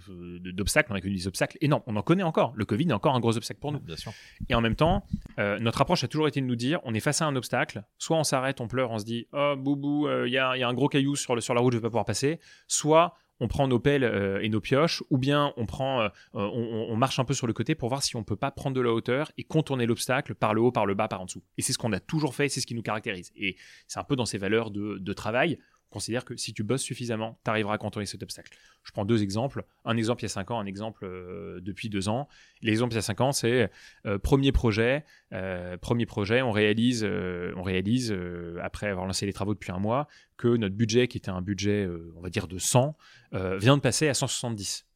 d'obstacles. 0.41 0.93
On 0.93 0.95
a 0.95 1.01
connu 1.01 1.15
des 1.15 1.27
obstacles 1.27 1.57
énormes. 1.61 1.83
On 1.87 1.97
en 1.97 2.03
connaît 2.03 2.23
encore. 2.23 2.53
Le 2.57 2.65
Covid 2.65 2.89
est 2.89 2.93
encore 2.93 3.15
un 3.15 3.21
gros 3.21 3.37
obstacle 3.37 3.61
pour 3.61 3.73
nous. 3.73 3.81
Bien 3.81 3.97
sûr. 3.97 4.13
Et 4.49 4.55
en 4.55 4.61
même 4.61 4.77
temps, 4.77 5.05
euh, 5.39 5.59
notre 5.59 5.81
approche 5.81 6.05
a 6.05 6.09
toujours 6.09 6.29
été 6.29 6.41
de 6.41 6.47
nous 6.47 6.57
dire 6.57 6.81
on 6.85 6.95
est 6.95 7.01
face 7.01 7.23
à 7.23 7.27
un 7.27 7.37
obstacle. 7.37 7.85
Soit 7.99 8.17
on 8.19 8.25
s'arrête, 8.25 8.61
on 8.61 8.69
pleure, 8.69 8.91
on 8.91 8.99
se 8.99 9.05
dit 9.05 9.27
oh 9.33 9.55
boubou, 9.57 10.09
il 10.27 10.31
y, 10.33 10.39
a, 10.39 10.57
y 10.57 10.63
a 10.63 10.69
un 10.69 10.75
gros 10.75 10.89
caillou 10.89 11.17
sur, 11.17 11.35
le, 11.35 11.41
sur 11.41 11.55
la 11.55 11.61
route, 11.61 11.73
je 11.73 11.79
vais 11.79 11.83
pas 11.83 11.89
pouvoir 11.89 12.05
passer. 12.05 12.41
Soit 12.67 13.15
on 13.41 13.49
prend 13.49 13.67
nos 13.67 13.81
pelles 13.81 14.05
euh, 14.05 14.41
et 14.41 14.49
nos 14.49 14.61
pioches, 14.61 15.03
ou 15.11 15.19
bien 15.19 15.53
on 15.57 15.67
prend, 15.67 16.03
euh, 16.03 16.09
on, 16.33 16.43
on- 16.43 16.87
on 16.93 16.97
marche 16.97 17.19
un 17.19 17.25
peu 17.25 17.35
sur 17.35 17.49
le 17.49 17.53
côté 17.53 17.75
pour 17.75 17.89
voir 17.89 18.03
si 18.03 18.15
on 18.15 18.23
peut 18.23 18.37
pas 18.37 18.53
prendre 18.53 18.77
de 18.77 18.81
la 18.81 18.93
hauteur 18.93 19.33
et 19.37 19.43
contourner 19.43 19.85
l'obstacle 19.87 20.37
par 20.37 20.55
le 20.55 20.61
haut, 20.61 20.71
par 20.71 20.87
le 20.87 20.95
bas, 20.95 21.09
par 21.09 21.21
en 21.23 21.25
dessous. 21.25 21.43
Et 21.59 21.63
c'est 21.63 21.73
ce 21.73 21.79
qu'on 21.79 21.93
a 21.93 21.99
toujours 21.99 22.37
fait, 22.37 22.49
c'est 22.49 22.61
ce 22.61 22.67
qui 22.67 22.75
nous 22.77 22.83
caractérise. 22.83 23.33
Et 23.35 23.57
c'est 23.89 23.99
un 23.99 24.05
peu 24.05 24.15
dans 24.15 24.27
ces 24.27 24.39
valeurs 24.39 24.71
de, 24.71 24.99
de 24.99 25.13
travail. 25.13 25.59
On 25.93 26.01
considère 26.01 26.25
que 26.25 26.35
si 26.39 26.55
tu 26.55 26.63
bosses 26.63 26.81
suffisamment, 26.81 27.39
tu 27.45 27.51
arriveras 27.51 27.75
à 27.75 27.79
contourner 27.79 28.07
cet 28.07 28.23
obstacle. 28.23 28.57
Je 28.83 28.93
prends 28.93 29.05
deux 29.05 29.23
exemples. 29.23 29.63
Un 29.85 29.99
exemple 29.99 30.23
il 30.23 30.25
y 30.25 30.27
a 30.27 30.31
5 30.31 30.51
ans, 30.51 30.59
un 30.59 30.65
exemple 30.65 31.05
euh, 31.05 31.61
depuis 31.61 31.91
deux 31.91 32.09
ans. 32.09 32.29
L'exemple 32.63 32.95
il 32.95 32.97
y 32.97 32.99
a 32.99 33.03
5 33.03 33.21
ans, 33.21 33.33
c'est 33.33 33.71
euh, 34.07 34.19
premier 34.19 34.53
projet. 34.53 35.05
euh, 35.35 35.77
premier 35.77 36.07
projet, 36.07 36.41
on 36.41 36.51
réalise, 36.51 37.05
on 37.05 37.63
réalise 37.63 38.17
après 38.63 38.87
avoir 38.87 39.05
lancé 39.05 39.27
les 39.27 39.35
travaux 39.35 39.53
depuis 39.53 39.71
un 39.71 39.79
mois, 39.79 40.09
que 40.39 40.49
notre 40.49 40.75
budget, 40.75 41.09
qui 41.09 41.19
était 41.19 41.29
un 41.29 41.43
budget, 41.43 41.87
on 42.17 42.23
va 42.23 42.31
dire 42.31 42.49
de 42.49 42.57
100, 42.57 42.97
euh, 43.35 43.59
vient 43.59 43.77
de 43.77 43.83
passer 43.83 44.09
à 44.09 44.15
170. 44.15 44.87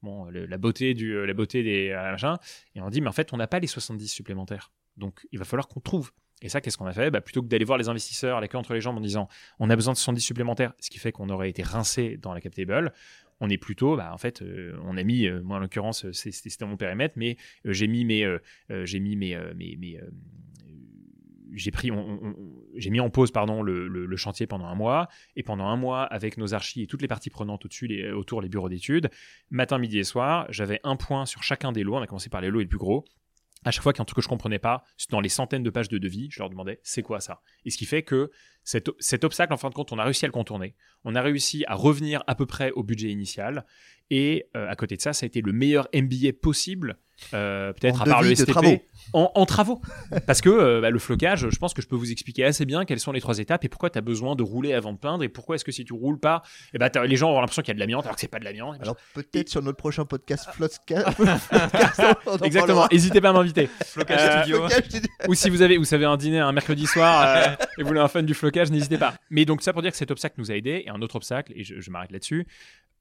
Bon, 0.00 0.30
la 0.30 0.56
beauté 0.56 0.94
du, 0.94 1.26
la 1.26 1.34
beauté 1.34 1.62
des 1.62 1.92
machins. 1.92 2.38
Et 2.74 2.80
on 2.80 2.88
dit, 2.88 3.02
mais 3.02 3.08
en 3.08 3.12
fait, 3.12 3.34
on 3.34 3.36
n'a 3.36 3.46
pas 3.48 3.58
les 3.58 3.66
70 3.66 4.08
supplémentaires. 4.08 4.72
Donc, 4.96 5.26
il 5.30 5.38
va 5.38 5.44
falloir 5.44 5.68
qu'on 5.68 5.80
trouve. 5.80 6.10
Et 6.42 6.48
ça, 6.48 6.60
qu'est-ce 6.60 6.76
qu'on 6.76 6.86
a 6.86 6.92
fait? 6.92 7.10
Bah, 7.10 7.20
Plutôt 7.20 7.42
que 7.42 7.48
d'aller 7.48 7.64
voir 7.64 7.78
les 7.78 7.88
investisseurs, 7.88 8.40
la 8.40 8.48
queue 8.48 8.58
entre 8.58 8.74
les 8.74 8.80
jambes 8.80 8.96
en 8.96 9.00
disant, 9.00 9.28
on 9.58 9.70
a 9.70 9.76
besoin 9.76 9.92
de 9.92 9.98
70 9.98 10.20
supplémentaires, 10.20 10.72
ce 10.80 10.90
qui 10.90 10.98
fait 10.98 11.12
qu'on 11.12 11.28
aurait 11.28 11.48
été 11.48 11.62
rincé 11.62 12.18
dans 12.20 12.34
la 12.34 12.40
cap 12.40 12.54
table, 12.54 12.92
on 13.42 13.48
est 13.50 13.58
plutôt, 13.58 13.96
bah, 13.96 14.10
en 14.12 14.18
fait, 14.18 14.40
euh, 14.40 14.78
on 14.84 14.96
a 14.96 15.02
mis, 15.02 15.26
euh, 15.26 15.42
moi 15.42 15.56
en 15.56 15.60
l'occurrence, 15.60 16.04
euh, 16.04 16.12
c'était 16.12 16.64
mon 16.64 16.76
périmètre, 16.76 17.14
mais 17.16 17.36
j'ai 17.64 17.88
mis 17.88 18.04
mes, 18.04 18.24
j'ai 18.84 19.00
mis 19.00 19.16
mes, 19.16 19.36
mes, 19.56 19.76
mes, 19.76 20.00
j'ai 21.52 21.70
pris, 21.72 21.90
j'ai 22.76 22.90
mis 22.90 23.00
en 23.00 23.10
pause 23.10 23.32
pardon 23.32 23.62
le, 23.62 24.16
chantier 24.16 24.46
pendant 24.46 24.66
un 24.66 24.74
mois 24.74 25.08
et 25.34 25.42
pendant 25.42 25.66
un 25.66 25.76
mois 25.76 26.04
avec 26.04 26.38
nos 26.38 26.54
archis 26.54 26.82
et 26.82 26.86
toutes 26.86 27.02
les 27.02 27.08
parties 27.08 27.30
prenantes 27.30 27.66
autour 27.66 28.40
les 28.40 28.48
bureaux 28.48 28.68
d'études, 28.68 29.10
matin, 29.50 29.78
midi 29.78 29.98
et 29.98 30.04
soir, 30.04 30.46
j'avais 30.48 30.80
un 30.84 30.96
point 30.96 31.26
sur 31.26 31.42
chacun 31.42 31.72
des 31.72 31.82
lots. 31.82 31.96
On 31.96 32.02
a 32.02 32.06
commencé 32.06 32.30
par 32.30 32.40
les 32.40 32.48
lots 32.48 32.60
les 32.60 32.66
plus 32.66 32.78
gros. 32.78 33.04
À 33.64 33.70
chaque 33.70 33.82
fois 33.82 33.92
qu'il 33.92 34.00
y 34.00 34.02
a 34.02 34.04
un 34.04 34.06
truc 34.06 34.16
que 34.16 34.22
je 34.22 34.28
comprenais 34.28 34.58
pas, 34.58 34.84
dans 35.10 35.20
les 35.20 35.28
centaines 35.28 35.62
de 35.62 35.70
pages 35.70 35.88
de 35.88 35.98
devis, 35.98 36.28
je 36.30 36.40
leur 36.40 36.50
demandais 36.50 36.80
c'est 36.82 37.02
quoi 37.02 37.20
ça? 37.20 37.42
Et 37.64 37.70
ce 37.70 37.76
qui 37.76 37.86
fait 37.86 38.02
que 38.02 38.30
Cet, 38.64 38.90
cet 38.98 39.24
obstacle, 39.24 39.52
en 39.52 39.56
fin 39.56 39.68
de 39.70 39.74
compte, 39.74 39.92
on 39.92 39.98
a 39.98 40.04
réussi 40.04 40.24
à 40.24 40.28
le 40.28 40.32
contourner. 40.32 40.74
On 41.04 41.14
a 41.14 41.22
réussi 41.22 41.64
à 41.66 41.74
revenir 41.74 42.22
à 42.26 42.34
peu 42.34 42.46
près 42.46 42.70
au 42.72 42.82
budget 42.82 43.08
initial. 43.08 43.64
Et 44.10 44.46
euh, 44.56 44.68
à 44.68 44.76
côté 44.76 44.96
de 44.96 45.00
ça, 45.00 45.12
ça 45.12 45.24
a 45.24 45.26
été 45.26 45.40
le 45.40 45.52
meilleur 45.52 45.88
MBA 45.94 46.32
possible, 46.40 46.98
euh, 47.32 47.72
peut-être 47.72 48.02
à 48.02 48.04
part 48.04 48.22
le 48.22 48.34
STP, 48.34 48.48
travaux. 48.50 48.76
En, 49.14 49.30
en 49.34 49.46
travaux. 49.46 49.80
Parce 50.26 50.42
que 50.42 50.50
euh, 50.50 50.80
bah, 50.82 50.90
le 50.90 50.98
flocage, 50.98 51.48
je 51.48 51.56
pense 51.58 51.72
que 51.72 51.80
je 51.80 51.86
peux 51.88 51.96
vous 51.96 52.10
expliquer 52.12 52.44
assez 52.44 52.66
bien 52.66 52.84
quelles 52.84 53.00
sont 53.00 53.12
les 53.12 53.22
trois 53.22 53.38
étapes 53.38 53.64
et 53.64 53.68
pourquoi 53.70 53.88
tu 53.88 53.96
as 53.96 54.02
besoin 54.02 54.34
de 54.36 54.42
rouler 54.42 54.74
avant 54.74 54.92
de 54.92 54.98
peindre 54.98 55.22
et 55.24 55.30
pourquoi 55.30 55.54
est-ce 55.54 55.64
que 55.64 55.72
si 55.72 55.84
tu 55.86 55.94
roules 55.94 56.18
pas, 56.20 56.42
et 56.74 56.78
bah, 56.78 56.90
t'as- 56.90 57.06
les 57.06 57.16
gens 57.16 57.30
auront 57.30 57.40
l'impression 57.40 57.62
qu'il 57.62 57.70
y 57.70 57.72
a 57.72 57.74
de 57.74 57.80
l'amiante 57.80 58.04
alors 58.04 58.16
que 58.16 58.20
c'est 58.20 58.28
pas 58.28 58.38
de 58.40 58.44
l'amiante. 58.44 58.76
Alors 58.82 58.96
peut-être 59.14 59.48
sur 59.48 59.62
notre 59.62 59.78
prochain 59.78 60.04
podcast 60.04 60.48
en 62.26 62.36
Exactement, 62.42 62.86
n'hésitez 62.92 63.20
pas 63.22 63.30
à 63.30 63.32
m'inviter. 63.32 63.68
Flocage 63.86 64.40
studio. 64.42 64.68
Flocage, 64.68 65.02
Ou 65.28 65.34
si 65.34 65.48
vous 65.48 65.62
avez, 65.62 65.78
vous 65.78 65.84
savez, 65.84 66.04
un 66.04 66.16
dîner 66.18 66.40
un 66.40 66.52
mercredi 66.52 66.86
soir 66.86 67.56
et 67.78 67.82
vous 67.82 67.88
voulez 67.88 68.00
un 68.00 68.08
fan 68.08 68.26
du 68.26 68.34
flocage, 68.34 68.51
n'hésitez 68.54 68.98
pas. 68.98 69.14
Mais 69.30 69.44
donc 69.44 69.62
ça 69.62 69.72
pour 69.72 69.82
dire 69.82 69.90
que 69.90 69.96
cet 69.96 70.10
obstacle 70.10 70.36
nous 70.38 70.50
a 70.50 70.56
aidés. 70.56 70.82
Et 70.84 70.90
un 70.90 71.02
autre 71.02 71.16
obstacle, 71.16 71.52
et 71.56 71.64
je, 71.64 71.80
je 71.80 71.90
m'arrête 71.90 72.12
là-dessus, 72.12 72.46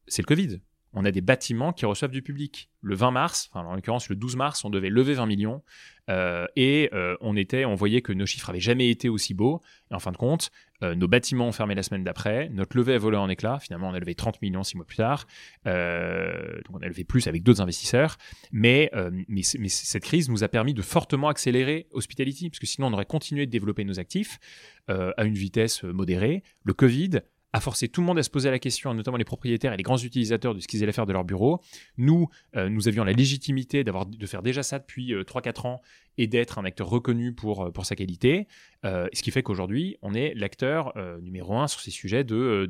c'est 0.07 0.21
le 0.21 0.27
Covid. 0.27 0.59
On 0.93 1.05
a 1.05 1.11
des 1.11 1.21
bâtiments 1.21 1.71
qui 1.71 1.85
reçoivent 1.85 2.11
du 2.11 2.21
public. 2.21 2.69
Le 2.81 2.95
20 2.95 3.11
mars, 3.11 3.49
enfin 3.51 3.65
en 3.65 3.75
l'occurrence 3.75 4.09
le 4.09 4.15
12 4.15 4.35
mars, 4.35 4.65
on 4.65 4.69
devait 4.69 4.89
lever 4.89 5.13
20 5.13 5.25
millions 5.25 5.63
euh, 6.09 6.45
et 6.55 6.89
euh, 6.93 7.15
on 7.21 7.37
était, 7.37 7.63
on 7.63 7.75
voyait 7.75 8.01
que 8.01 8.11
nos 8.11 8.25
chiffres 8.25 8.49
avaient 8.49 8.59
jamais 8.59 8.89
été 8.89 9.07
aussi 9.07 9.33
beaux. 9.33 9.61
Et 9.89 9.93
en 9.93 9.99
fin 9.99 10.11
de 10.11 10.17
compte, 10.17 10.51
euh, 10.83 10.95
nos 10.95 11.07
bâtiments 11.07 11.47
ont 11.47 11.51
fermé 11.51 11.75
la 11.75 11.83
semaine 11.83 12.03
d'après, 12.03 12.49
notre 12.49 12.75
levée 12.77 12.95
a 12.95 12.97
volé 12.97 13.17
en 13.17 13.29
éclats. 13.29 13.59
Finalement, 13.59 13.89
on 13.89 13.93
a 13.93 13.99
levé 13.99 14.15
30 14.15 14.41
millions 14.41 14.63
six 14.63 14.75
mois 14.77 14.85
plus 14.85 14.97
tard. 14.97 15.27
Euh, 15.67 16.55
donc 16.65 16.77
on 16.79 16.81
a 16.81 16.87
levé 16.87 17.03
plus 17.03 17.27
avec 17.27 17.43
d'autres 17.43 17.61
investisseurs. 17.61 18.17
Mais, 18.51 18.89
euh, 18.93 19.11
mais, 19.27 19.41
cette 19.43 20.03
crise 20.03 20.29
nous 20.29 20.43
a 20.43 20.47
permis 20.47 20.73
de 20.73 20.81
fortement 20.81 21.29
accélérer 21.29 21.87
Hospitality, 21.91 22.49
parce 22.49 22.59
que 22.59 22.67
sinon 22.67 22.87
on 22.87 22.93
aurait 22.93 23.05
continué 23.05 23.45
de 23.45 23.51
développer 23.51 23.83
nos 23.83 23.99
actifs 23.99 24.39
à 24.87 25.23
une 25.23 25.35
vitesse 25.35 25.83
modérée. 25.83 26.43
Le 26.65 26.73
Covid 26.73 27.21
a 27.53 27.59
forcé 27.59 27.89
tout 27.89 28.01
le 28.01 28.07
monde 28.07 28.17
à 28.19 28.23
se 28.23 28.29
poser 28.29 28.49
la 28.49 28.59
question, 28.59 28.93
notamment 28.93 29.17
les 29.17 29.25
propriétaires 29.25 29.73
et 29.73 29.77
les 29.77 29.83
grands 29.83 29.97
utilisateurs 29.97 30.55
de 30.55 30.59
ce 30.59 30.67
qu'ils 30.67 30.83
allaient 30.83 30.91
faire 30.91 31.05
de 31.05 31.13
leur 31.13 31.23
bureau. 31.23 31.61
Nous, 31.97 32.29
euh, 32.55 32.69
nous 32.69 32.87
avions 32.87 33.03
la 33.03 33.11
légitimité 33.11 33.83
d'avoir 33.83 34.05
de 34.05 34.25
faire 34.25 34.41
déjà 34.41 34.63
ça 34.63 34.79
depuis 34.79 35.13
euh, 35.13 35.23
3-4 35.23 35.67
ans 35.67 35.81
et 36.17 36.27
d'être 36.27 36.59
un 36.59 36.65
acteur 36.65 36.87
reconnu 36.87 37.33
pour, 37.33 37.65
euh, 37.65 37.71
pour 37.71 37.85
sa 37.85 37.95
qualité. 37.95 38.47
Euh, 38.85 39.07
ce 39.13 39.21
qui 39.21 39.31
fait 39.31 39.43
qu'aujourd'hui, 39.43 39.97
on 40.01 40.13
est 40.13 40.33
l'acteur 40.35 40.93
numéro 41.21 41.57
un 41.57 41.67
sur 41.67 41.81
ces 41.81 41.91
sujets 41.91 42.23
de. 42.23 42.69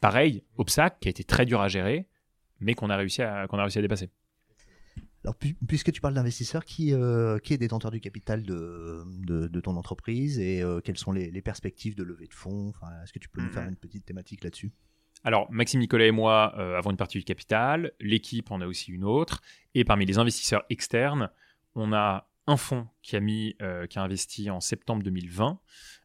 Pareil, 0.00 0.44
obstacle 0.56 0.96
qui 1.00 1.08
a 1.08 1.10
été 1.10 1.24
très 1.24 1.44
dur 1.44 1.60
à 1.60 1.68
gérer, 1.68 2.06
mais 2.60 2.74
qu'on 2.74 2.90
a 2.90 2.96
qu'on 3.48 3.58
a 3.58 3.62
réussi 3.62 3.78
à 3.78 3.82
dépasser. 3.82 4.10
Alors, 5.24 5.34
pu- 5.36 5.56
puisque 5.68 5.92
tu 5.92 6.00
parles 6.00 6.14
d'investisseurs, 6.14 6.64
qui, 6.64 6.94
euh, 6.94 7.38
qui 7.38 7.52
est 7.52 7.58
détenteur 7.58 7.90
du 7.90 8.00
capital 8.00 8.42
de, 8.42 9.04
de, 9.26 9.48
de 9.48 9.60
ton 9.60 9.76
entreprise 9.76 10.38
et 10.38 10.62
euh, 10.62 10.80
quelles 10.80 10.96
sont 10.96 11.12
les, 11.12 11.30
les 11.30 11.42
perspectives 11.42 11.94
de 11.94 12.02
levée 12.02 12.26
de 12.26 12.32
fonds? 12.34 12.68
Enfin, 12.70 12.86
Est-ce 13.02 13.12
que 13.12 13.18
tu 13.18 13.28
peux 13.28 13.42
nous 13.42 13.50
faire 13.50 13.68
une 13.68 13.76
petite 13.76 14.04
thématique 14.06 14.42
là-dessus? 14.44 14.72
Alors, 15.22 15.52
Maxime 15.52 15.80
Nicolas 15.80 16.06
et 16.06 16.10
moi 16.10 16.54
euh, 16.56 16.78
avons 16.78 16.90
une 16.90 16.96
partie 16.96 17.18
du 17.18 17.24
capital, 17.24 17.92
l'équipe 18.00 18.50
en 18.50 18.62
a 18.62 18.66
aussi 18.66 18.90
une 18.92 19.04
autre, 19.04 19.42
et 19.74 19.84
parmi 19.84 20.06
les 20.06 20.16
investisseurs 20.16 20.62
externes, 20.70 21.28
on 21.74 21.92
a 21.92 22.26
un 22.46 22.56
fonds 22.56 22.88
qui 23.02 23.14
a 23.16 23.20
mis, 23.20 23.54
qui 23.90 23.98
a 23.98 24.02
investi 24.02 24.50
en 24.50 24.60
septembre 24.60 25.02
2020 25.04 25.60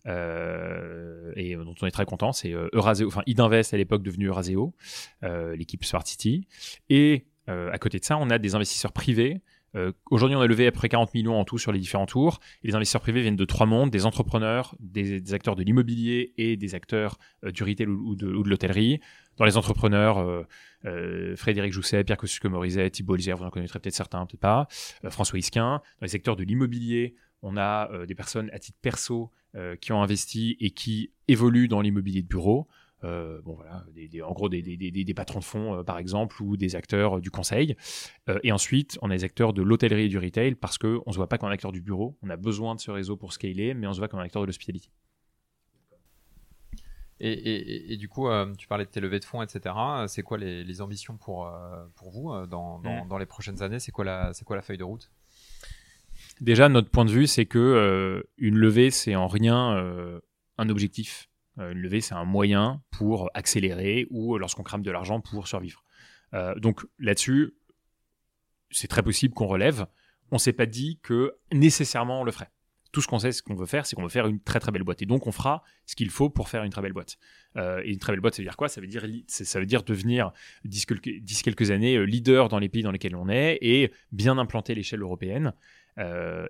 euh, 0.08 1.32
et 1.36 1.56
dont 1.56 1.74
on 1.82 1.88
est 1.88 1.92
très 1.92 2.06
content, 2.06 2.34
c'est 2.34 2.52
Euraseo, 2.52 3.08
enfin 3.08 3.24
Idinvest 3.26 3.74
à 3.74 3.78
l'époque 3.78 4.04
devenu 4.04 4.28
Euraseo, 4.28 4.76
l'équipe 5.24 5.84
Smart 5.86 6.06
City, 6.06 6.46
et 6.90 7.26
à 7.48 7.78
côté 7.78 8.00
de 8.00 8.06
ça, 8.06 8.18
on 8.18 8.30
a 8.30 8.38
des 8.38 8.56
investisseurs 8.56 8.92
privés. 8.92 9.42
Euh, 9.76 9.92
Aujourd'hui, 10.10 10.36
on 10.38 10.42
a 10.42 10.48
levé 10.48 10.68
à 10.68 10.72
peu 10.72 10.78
près 10.78 10.90
40 10.90 11.14
millions 11.14 11.38
en 11.40 11.46
tout 11.46 11.58
sur 11.58 11.72
les 11.72 11.80
différents 11.80 12.06
tours. 12.06 12.40
Et 12.64 12.68
les 12.68 12.76
investisseurs 12.76 13.02
privés 13.02 13.22
viennent 13.22 13.36
de 13.36 13.46
trois 13.46 13.66
mondes 13.66 13.90
des 13.90 14.06
entrepreneurs, 14.06 14.76
des, 14.80 15.34
acteurs 15.34 15.56
de 15.56 15.64
l'immobilier 15.64 16.34
et 16.38 16.58
des 16.58 16.76
acteurs 16.76 17.18
euh, 17.44 17.52
du 17.52 17.64
retail 17.64 17.88
ou, 17.88 18.16
de, 18.16 18.28
l'hôtellerie. 18.28 19.02
Dans 19.38 19.46
les 19.46 19.58
entrepreneurs, 19.58 20.18
euh, 20.20 20.44
euh, 20.86 21.36
Frédéric 21.36 21.74
Jousset, 21.74 22.04
Pierre 22.04 22.18
Kosciusko-Morizet, 22.18 22.90
Thibault 22.90 23.16
Lizière, 23.16 23.38
vous 23.38 23.44
en 23.44 23.50
connaîtrez 23.50 23.80
peut-être 23.80 23.96
certains, 23.96 24.26
peut-être 24.26 24.40
pas, 24.40 24.68
euh, 25.04 25.10
François 25.10 25.40
Isquin. 25.40 25.82
Dans 26.00 26.04
les 26.04 26.10
secteurs 26.10 26.36
de 26.36 26.44
l'immobilier, 26.44 27.16
on 27.42 27.58
a 27.58 27.92
euh, 27.92 28.06
des 28.06 28.16
personnes 28.16 28.50
à 28.54 28.60
titre 28.60 28.78
perso 28.82 29.32
euh, 29.56 29.76
qui 29.76 29.92
ont 29.92 30.02
investi 30.02 30.58
et 30.60 30.72
qui 30.72 31.12
évoluent 31.28 31.68
dans 31.68 31.82
l'immobilier 31.82 32.22
de 32.22 32.28
bureau. 32.28 32.68
Euh, 33.06 33.40
bon 33.44 33.54
voilà, 33.56 33.86
des- 33.94 34.08
des- 34.08 34.22
en 34.22 34.32
gros 34.34 34.50
des, 34.50 34.62
des- 34.62 34.78
des- 34.78 35.04
des 35.04 35.14
patrons 35.14 35.40
de 35.40 35.44
fonds 35.44 35.76
euh, 35.80 35.84
par 35.84 35.98
exemple 36.00 36.42
ou 36.42 36.58
des 36.58 36.76
acteurs 36.76 37.18
euh, 37.18 37.22
du 37.22 37.30
conseil. 37.30 37.76
Et 38.44 38.52
ensuite, 38.52 38.98
on 39.02 39.12
a 39.12 39.14
les 39.14 39.24
acteurs 39.24 39.54
de 39.54 39.62
l'hôtellerie 39.62 40.06
et 40.06 40.10
du 40.10 40.18
retail 40.18 40.56
parce 40.56 40.78
qu'on 40.78 41.04
ne 41.06 41.12
se 41.12 41.18
voit 41.18 41.30
pas 41.30 41.38
comme 41.38 41.50
un 41.50 41.54
acteur 41.54 41.72
du 41.72 41.82
bureau. 41.82 42.18
On 42.24 42.30
a 42.30 42.36
besoin 42.38 42.74
de 42.76 42.80
ce 42.80 42.90
réseau 42.92 43.16
pour 43.16 43.32
scaler, 43.34 43.74
mais 43.74 43.86
on 43.88 43.94
se 43.94 44.00
voit 44.00 44.08
comme 44.08 44.20
un 44.20 44.24
acteur 44.24 44.42
de 44.42 44.48
l'hospitality. 44.48 44.90
Et, 47.22 47.32
et- 47.32 47.72
et- 47.72 47.94
et 47.94 47.98
du 47.98 48.10
coup, 48.10 48.28
tu 48.58 48.68
parlais 48.68 48.86
de 48.86 48.90
tes 48.90 49.00
levées 49.00 49.20
de 49.20 49.26
fonds, 49.26 49.42
etc. 49.42 49.74
C'est 50.08 50.22
quoi 50.24 50.38
les, 50.38 50.64
les 50.64 50.82
ambitions 50.82 51.16
pour, 51.18 51.50
pour 51.96 52.10
vous 52.12 52.30
dans, 52.48 52.80
dans, 52.80 53.06
Mm. 53.06 53.08
dans 53.08 53.18
les 53.18 53.26
prochaines 53.26 53.62
années? 53.62 53.80
C'est 53.80 53.92
quoi, 53.92 54.04
la- 54.04 54.32
quoi 54.46 54.56
la 54.58 54.62
feuille 54.62 54.78
de 54.78 54.84
route? 54.84 55.12
Déjà, 56.42 56.68
notre 56.70 56.90
point 56.90 57.06
de 57.06 57.12
vue, 57.12 57.28
c'est 57.28 57.46
que 57.46 58.26
une 58.38 58.56
levée, 58.58 58.90
c'est 58.92 59.16
en 59.16 59.28
rien 59.28 60.22
un 60.58 60.70
objectif. 60.70 61.30
Euh, 61.60 61.72
une 61.72 61.80
levée, 61.80 62.02
c'est 62.02 62.16
un 62.16 62.26
moyen 62.26 62.82
pour 62.92 63.30
accélérer 63.34 64.08
ou 64.10 64.38
lorsqu'on 64.38 64.64
crame 64.64 64.82
de 64.82 64.92
l'argent 64.92 65.22
pour 65.22 65.48
survivre. 65.48 65.84
Euh, 66.34 66.56
donc 66.56 66.86
là-dessus, 67.00 67.56
c'est 68.72 68.88
très 68.88 69.04
possible 69.04 69.34
qu'on 69.34 69.48
relève. 69.48 69.86
On 70.32 70.38
s'est 70.38 70.54
pas 70.54 70.66
dit 70.66 71.00
que 71.02 71.36
nécessairement 71.54 72.22
on 72.22 72.24
le 72.24 72.32
ferait. 72.32 72.50
Tout 72.92 73.02
ce 73.02 73.08
qu'on 73.08 73.20
sait, 73.20 73.34
ce 73.34 73.44
qu'on 73.44 73.56
veut 73.56 73.66
faire, 73.66 73.86
c'est 73.86 73.96
qu'on 73.96 74.04
veut 74.04 74.10
faire 74.10 74.26
une 74.26 74.40
très 74.40 74.60
très 74.60 74.72
belle 74.72 74.84
boîte. 74.84 75.02
Et 75.02 75.06
donc 75.06 75.28
on 75.28 75.32
fera 75.32 75.64
ce 75.86 75.96
qu'il 75.96 76.10
faut 76.10 76.30
pour 76.30 76.48
faire 76.50 76.64
une 76.64 76.72
très 76.72 76.82
belle 76.82 76.94
boîte. 76.94 77.18
Euh, 77.58 77.82
et 77.84 77.92
une 77.92 78.00
très 78.00 78.14
belle 78.14 78.22
boîte, 78.22 78.36
ça 78.36 78.42
veut 78.42 78.48
dire 78.48 78.58
quoi? 78.58 78.70
Ça 78.70 78.80
veut 78.80 78.88
dire, 78.88 79.06
ça 79.28 79.60
veut 79.60 79.66
dire 79.66 79.84
devenir 79.84 80.32
d'ici 80.64 80.86
quelques, 80.86 81.72
années 81.72 82.06
leader 82.06 82.48
dans 82.48 82.60
les 82.60 82.70
pays 82.70 82.84
dans 82.84 82.92
lesquels 82.92 83.16
on 83.16 83.28
est 83.30 83.58
et 83.62 83.92
bien 84.12 84.38
implanter 84.38 84.76
l'échelle 84.76 85.02
européenne. 85.02 85.54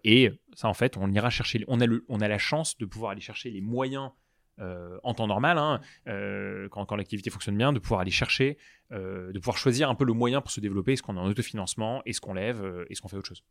Et 0.04 0.32
ça, 0.54 0.68
en 0.68 0.74
fait, 0.74 0.98
on 0.98 1.12
ira 1.12 1.30
chercher. 1.30 1.64
On 1.68 1.82
a, 1.82 1.86
le, 1.86 2.06
on 2.10 2.22
a 2.22 2.28
la 2.28 2.40
chance 2.40 2.78
de 2.78 2.86
pouvoir 2.86 3.12
aller 3.12 3.22
chercher 3.22 3.50
les 3.52 3.62
moyens 3.62 4.12
euh, 4.60 4.98
en 5.04 5.14
temps 5.14 5.28
normal, 5.28 5.58
hein, 5.58 5.82
euh, 6.08 6.68
quand, 6.70 6.86
quand 6.86 6.96
l'activité 6.96 7.30
fonctionne 7.30 7.58
bien, 7.58 7.74
de 7.74 7.80
pouvoir 7.80 8.02
aller 8.02 8.12
chercher, 8.12 8.58
euh, 8.92 9.32
de 9.34 9.40
pouvoir 9.40 9.58
choisir 9.58 9.90
un 9.90 9.96
peu 9.96 10.06
le 10.06 10.14
moyen 10.14 10.42
pour 10.42 10.52
se 10.52 10.60
développer. 10.60 10.94
Est-ce 10.94 11.04
qu'on 11.04 11.18
est 11.18 11.20
en 11.20 11.26
autofinancement 11.28 12.02
Est-ce 12.06 12.22
qu'on 12.22 12.34
lève 12.34 12.86
Est-ce 12.90 13.02
qu'on 13.02 13.08
fait 13.08 13.18
autre 13.18 13.28
chose 13.28 13.44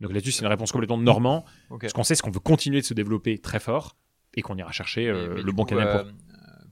Donc 0.00 0.12
là-dessus, 0.12 0.32
c'est 0.32 0.42
une 0.42 0.48
réponse 0.48 0.70
complètement 0.72 0.98
de 0.98 1.02
Normand. 1.02 1.44
Ok. 1.70 1.86
Ce 1.88 1.94
qu'on 1.94 2.04
sait, 2.04 2.14
c'est 2.14 2.22
qu'on 2.22 2.30
veut 2.30 2.40
continuer 2.40 2.80
de 2.80 2.86
se 2.86 2.94
développer 2.94 3.38
très 3.38 3.60
fort 3.60 3.96
et 4.34 4.42
qu'on 4.42 4.56
ira 4.56 4.70
chercher 4.72 5.12
Mais- 5.12 5.28
mais 5.28 5.42
le 5.42 5.52
bon 5.52 5.64
coup, 5.64 5.70
canal 5.70 6.04
pour. 6.04 6.12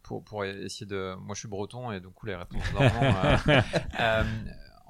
pour, 0.03 0.24
pour 0.24 0.45
essayer 0.45 0.87
de. 0.87 1.14
Moi, 1.16 1.35
je 1.35 1.41
suis 1.41 1.49
breton 1.49 1.91
et 1.93 2.01
coup, 2.01 2.26
les 2.26 2.37
réponses 2.37 2.72
normands. 2.72 3.37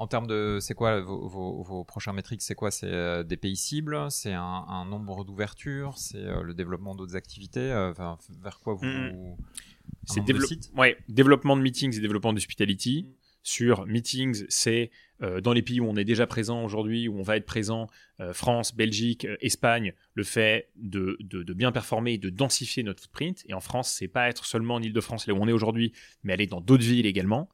en 0.03 0.07
termes 0.07 0.27
de. 0.27 0.59
C'est 0.61 0.75
quoi 0.75 1.01
vos, 1.01 1.27
vos, 1.29 1.63
vos 1.63 1.85
prochains 1.85 2.13
métriques 2.13 2.43
C'est 2.43 2.55
quoi? 2.55 2.71
C'est 2.71 2.87
euh, 2.93 3.23
des 3.23 3.37
pays 3.37 3.57
cibles 3.57 3.97
C'est 4.11 4.33
un, 4.35 4.65
un 4.69 4.85
nombre 4.85 5.25
d'ouvertures 5.25 5.97
C'est 5.99 6.25
euh, 6.27 6.43
le 6.43 6.55
développement 6.55 6.95
d'autres 6.95 7.17
activités 7.17 7.61
euh, 7.73 7.91
enfin, 7.93 8.19
Vers 8.43 8.59
quoi 8.61 8.75
vous. 8.75 8.85
Un 8.87 9.37
C'est 10.05 10.21
dévelop- 10.21 10.47
ouais, 10.77 10.97
développement 11.09 11.57
de 11.57 11.63
meetings 11.63 11.97
et 11.97 12.01
développement 12.01 12.33
d'hospitality. 12.33 13.07
Sur 13.45 13.87
meetings, 13.87 14.45
c'est 14.49 14.91
dans 15.43 15.53
les 15.53 15.63
pays 15.63 15.79
où 15.79 15.87
on 15.87 15.95
est 15.97 16.05
déjà 16.05 16.27
présent 16.27 16.65
aujourd'hui, 16.65 17.07
où 17.07 17.17
on 17.19 17.23
va 17.23 17.37
être 17.37 17.47
présent, 17.47 17.87
France, 18.33 18.75
Belgique, 18.75 19.27
Espagne, 19.41 19.95
le 20.15 20.25
fait 20.25 20.69
de, 20.77 21.17
de, 21.21 21.45
de 21.45 21.53
bien 21.55 21.71
performer 21.71 22.15
et 22.15 22.19
de 22.19 22.29
densifier 22.31 22.83
notre 22.83 23.03
footprint. 23.03 23.45
Et 23.49 23.55
en 23.55 23.61
France, 23.61 23.89
c'est 23.97 24.09
pas 24.09 24.29
être 24.29 24.45
seulement 24.45 24.75
en 24.77 24.83
Ile-de-France, 24.83 25.27
là 25.29 25.35
où 25.35 25.39
on 25.41 25.47
est 25.47 25.53
aujourd'hui, 25.53 25.93
mais 26.25 26.33
aller 26.33 26.49
dans 26.49 26.61
d'autres 26.61 26.83
villes 26.85 27.07
également. 27.07 27.49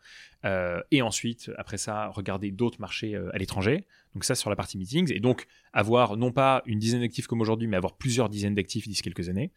Euh, 0.44 0.80
et 0.90 1.02
ensuite, 1.02 1.50
après 1.58 1.78
ça, 1.78 2.08
regarder 2.08 2.50
d'autres 2.50 2.80
marchés 2.80 3.14
euh, 3.14 3.34
à 3.34 3.38
l'étranger. 3.38 3.84
Donc 4.14 4.24
ça 4.24 4.34
sur 4.34 4.50
la 4.50 4.56
partie 4.56 4.78
meetings. 4.78 5.12
Et 5.12 5.20
donc 5.20 5.46
avoir 5.72 6.16
non 6.16 6.32
pas 6.32 6.62
une 6.66 6.78
dizaine 6.78 7.00
d'actifs 7.00 7.26
comme 7.26 7.40
aujourd'hui, 7.40 7.66
mais 7.66 7.76
avoir 7.76 7.96
plusieurs 7.96 8.28
dizaines 8.28 8.54
d'actifs 8.54 8.86
d'ici 8.86 9.02
quelques 9.02 9.28
années. 9.28 9.52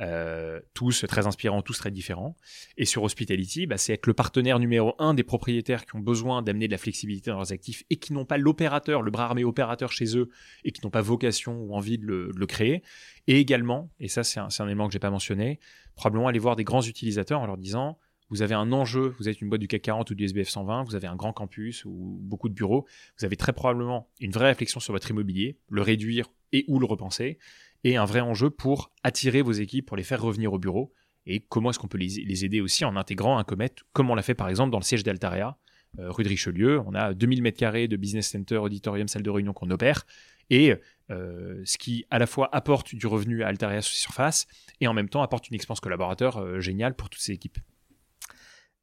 Euh, 0.00 0.60
tous 0.74 1.04
très 1.08 1.26
inspirants, 1.26 1.60
tous 1.62 1.76
très 1.76 1.90
différents. 1.90 2.36
Et 2.76 2.84
sur 2.84 3.02
Hospitality, 3.02 3.66
bah, 3.66 3.78
c'est 3.78 3.94
être 3.94 4.06
le 4.06 4.14
partenaire 4.14 4.60
numéro 4.60 4.94
un 4.98 5.12
des 5.12 5.24
propriétaires 5.24 5.84
qui 5.86 5.96
ont 5.96 6.00
besoin 6.00 6.42
d'amener 6.42 6.68
de 6.68 6.72
la 6.72 6.78
flexibilité 6.78 7.30
dans 7.30 7.36
leurs 7.36 7.52
actifs 7.52 7.82
et 7.90 7.96
qui 7.96 8.12
n'ont 8.12 8.24
pas 8.24 8.38
l'opérateur, 8.38 9.02
le 9.02 9.10
bras 9.10 9.24
armé 9.24 9.42
opérateur 9.42 9.90
chez 9.90 10.16
eux 10.16 10.28
et 10.64 10.70
qui 10.70 10.84
n'ont 10.84 10.90
pas 10.90 11.00
vocation 11.00 11.62
ou 11.62 11.74
envie 11.74 11.98
de 11.98 12.06
le, 12.06 12.46
créer. 12.46 12.82
Et 13.26 13.40
également, 13.40 13.90
et 13.98 14.08
ça 14.08 14.22
c'est 14.22 14.38
un, 14.38 14.48
un 14.56 14.66
élément 14.66 14.86
que 14.86 14.92
j'ai 14.92 15.00
pas 15.00 15.10
mentionné, 15.10 15.58
probablement 15.96 16.28
aller 16.28 16.38
voir 16.38 16.54
des 16.54 16.64
grands 16.64 16.82
utilisateurs 16.82 17.40
en 17.40 17.46
leur 17.46 17.58
disant 17.58 17.98
vous 18.30 18.42
avez 18.42 18.54
un 18.54 18.72
enjeu, 18.72 19.14
vous 19.18 19.28
êtes 19.28 19.40
une 19.40 19.48
boîte 19.48 19.60
du 19.60 19.68
CAC 19.68 19.82
40 19.82 20.10
ou 20.10 20.14
du 20.14 20.24
SBF 20.24 20.48
120, 20.48 20.84
vous 20.84 20.94
avez 20.94 21.06
un 21.06 21.16
grand 21.16 21.32
campus 21.32 21.84
ou 21.84 22.18
beaucoup 22.22 22.48
de 22.48 22.54
bureaux, 22.54 22.86
vous 23.18 23.24
avez 23.24 23.36
très 23.36 23.52
probablement 23.52 24.08
une 24.20 24.32
vraie 24.32 24.48
réflexion 24.48 24.80
sur 24.80 24.92
votre 24.92 25.10
immobilier, 25.10 25.58
le 25.68 25.82
réduire 25.82 26.26
et 26.52 26.64
ou 26.68 26.78
le 26.78 26.86
repenser, 26.86 27.38
et 27.84 27.96
un 27.96 28.04
vrai 28.04 28.20
enjeu 28.20 28.50
pour 28.50 28.92
attirer 29.02 29.42
vos 29.42 29.52
équipes, 29.52 29.86
pour 29.86 29.96
les 29.96 30.02
faire 30.02 30.20
revenir 30.20 30.52
au 30.52 30.58
bureau, 30.58 30.92
et 31.26 31.40
comment 31.40 31.70
est-ce 31.70 31.78
qu'on 31.78 31.88
peut 31.88 31.98
les, 31.98 32.44
aider 32.44 32.60
aussi 32.60 32.84
en 32.84 32.96
intégrant 32.96 33.38
un 33.38 33.44
Comet, 33.44 33.70
comme 33.92 34.10
on 34.10 34.14
l'a 34.14 34.22
fait 34.22 34.34
par 34.34 34.48
exemple 34.48 34.70
dans 34.70 34.78
le 34.78 34.84
siège 34.84 35.02
d'Altaria, 35.02 35.56
rue 35.96 36.22
de 36.22 36.28
Richelieu. 36.28 36.80
On 36.86 36.94
a 36.94 37.14
2000 37.14 37.42
mètres 37.42 37.58
carrés 37.58 37.88
de 37.88 37.96
business 37.96 38.28
center, 38.28 38.56
auditorium, 38.56 39.08
salle 39.08 39.22
de 39.22 39.30
réunion 39.30 39.52
qu'on 39.52 39.70
opère. 39.70 40.06
Et 40.50 40.74
ce 41.08 41.78
qui 41.78 42.06
à 42.10 42.18
la 42.18 42.26
fois 42.26 42.48
apporte 42.54 42.94
du 42.94 43.06
revenu 43.06 43.42
à 43.42 43.48
Altaria 43.48 43.82
sur 43.82 43.94
Surface 43.94 44.46
et 44.80 44.86
en 44.86 44.94
même 44.94 45.08
temps 45.08 45.22
apporte 45.22 45.48
une 45.48 45.54
expérience 45.54 45.80
collaborateur 45.80 46.60
géniale 46.60 46.94
pour 46.94 47.10
toutes 47.10 47.22
ces 47.22 47.32
équipes. 47.32 47.58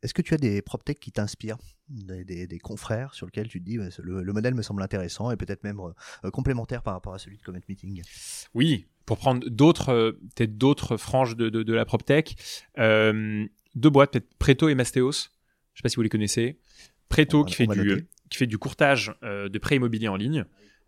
Est-ce 0.06 0.14
que 0.14 0.22
tu 0.22 0.36
as 0.36 0.38
des 0.38 0.62
PropTech 0.62 0.99
qui 0.99 1.12
t'inspirent? 1.12 1.58
Des, 1.89 2.60
confrères 2.60 3.14
sur 3.14 3.26
lesquels 3.26 3.47
tu 3.47 3.60
te 3.60 3.66
dis 3.66 3.78
le, 3.78 4.34
modèle 4.34 4.53
me 4.53 4.62
semble 4.62 4.84
intéressant 4.84 5.32
et 5.32 5.36
peut-être 5.36 5.64
même 5.64 5.82
complémentaire 6.32 6.84
par 6.84 6.93
rapport 6.93 7.16
à 7.16 7.20
celui 7.20 7.38
de 7.38 7.41
Comet 7.41 7.62
Meeting? 7.68 8.03
Oui, 8.53 8.86
pour 9.06 9.18
prendre 9.18 9.47
d'autres 9.49 10.18
peut-être 10.36 10.58
d'autres 10.58 10.97
franges 10.97 11.36
de, 11.36 11.49
de, 11.49 11.74
la 11.74 11.86
PropTech, 11.86 12.36
deux 12.78 13.89
boîtes, 13.89 14.12
peut-être 14.12 14.34
Preto 14.38 14.70
et 14.70 14.76
Mastéos. 14.76 15.12
Je 15.12 15.18
ne 15.18 15.78
sais 15.78 15.82
pas 15.84 15.89
si 15.89 15.95
vous 15.95 16.03
les 16.03 16.10
connaissez. 16.10 16.60
Preto 17.10 17.43
qui, 17.43 17.56
fait 17.56 17.68
du, 17.68 18.08
qui 18.30 18.38
fait 18.38 18.47
du 18.47 18.60
courtage 18.60 19.12
de 19.24 19.58
prêts 19.58 19.78
immobiliers 19.78 20.08
en 20.08 20.18
ligne. 20.18 20.45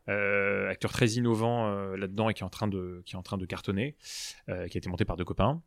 Euh, 0.10 0.70
acteur 0.70 0.94
très 0.94 1.08
innovant 1.12 1.68
euh, 1.68 1.98
là-dedans 1.98 2.30
et 2.30 2.34
qui 2.34 2.42
est 2.42 2.46
en 2.46 2.50
train 2.50 2.70
de, 2.70 3.02
qui 3.06 3.16
est 3.16 3.18
en 3.18 3.24
train 3.24 3.38
de 3.38 3.46
cartonner, 3.46 3.96
euh, 4.48 4.68
qui 4.68 4.78
a 4.78 4.80
été 4.80 4.90
monté 4.90 5.04
par 5.04 5.18
deux 5.18 5.26
copains, 5.26 5.62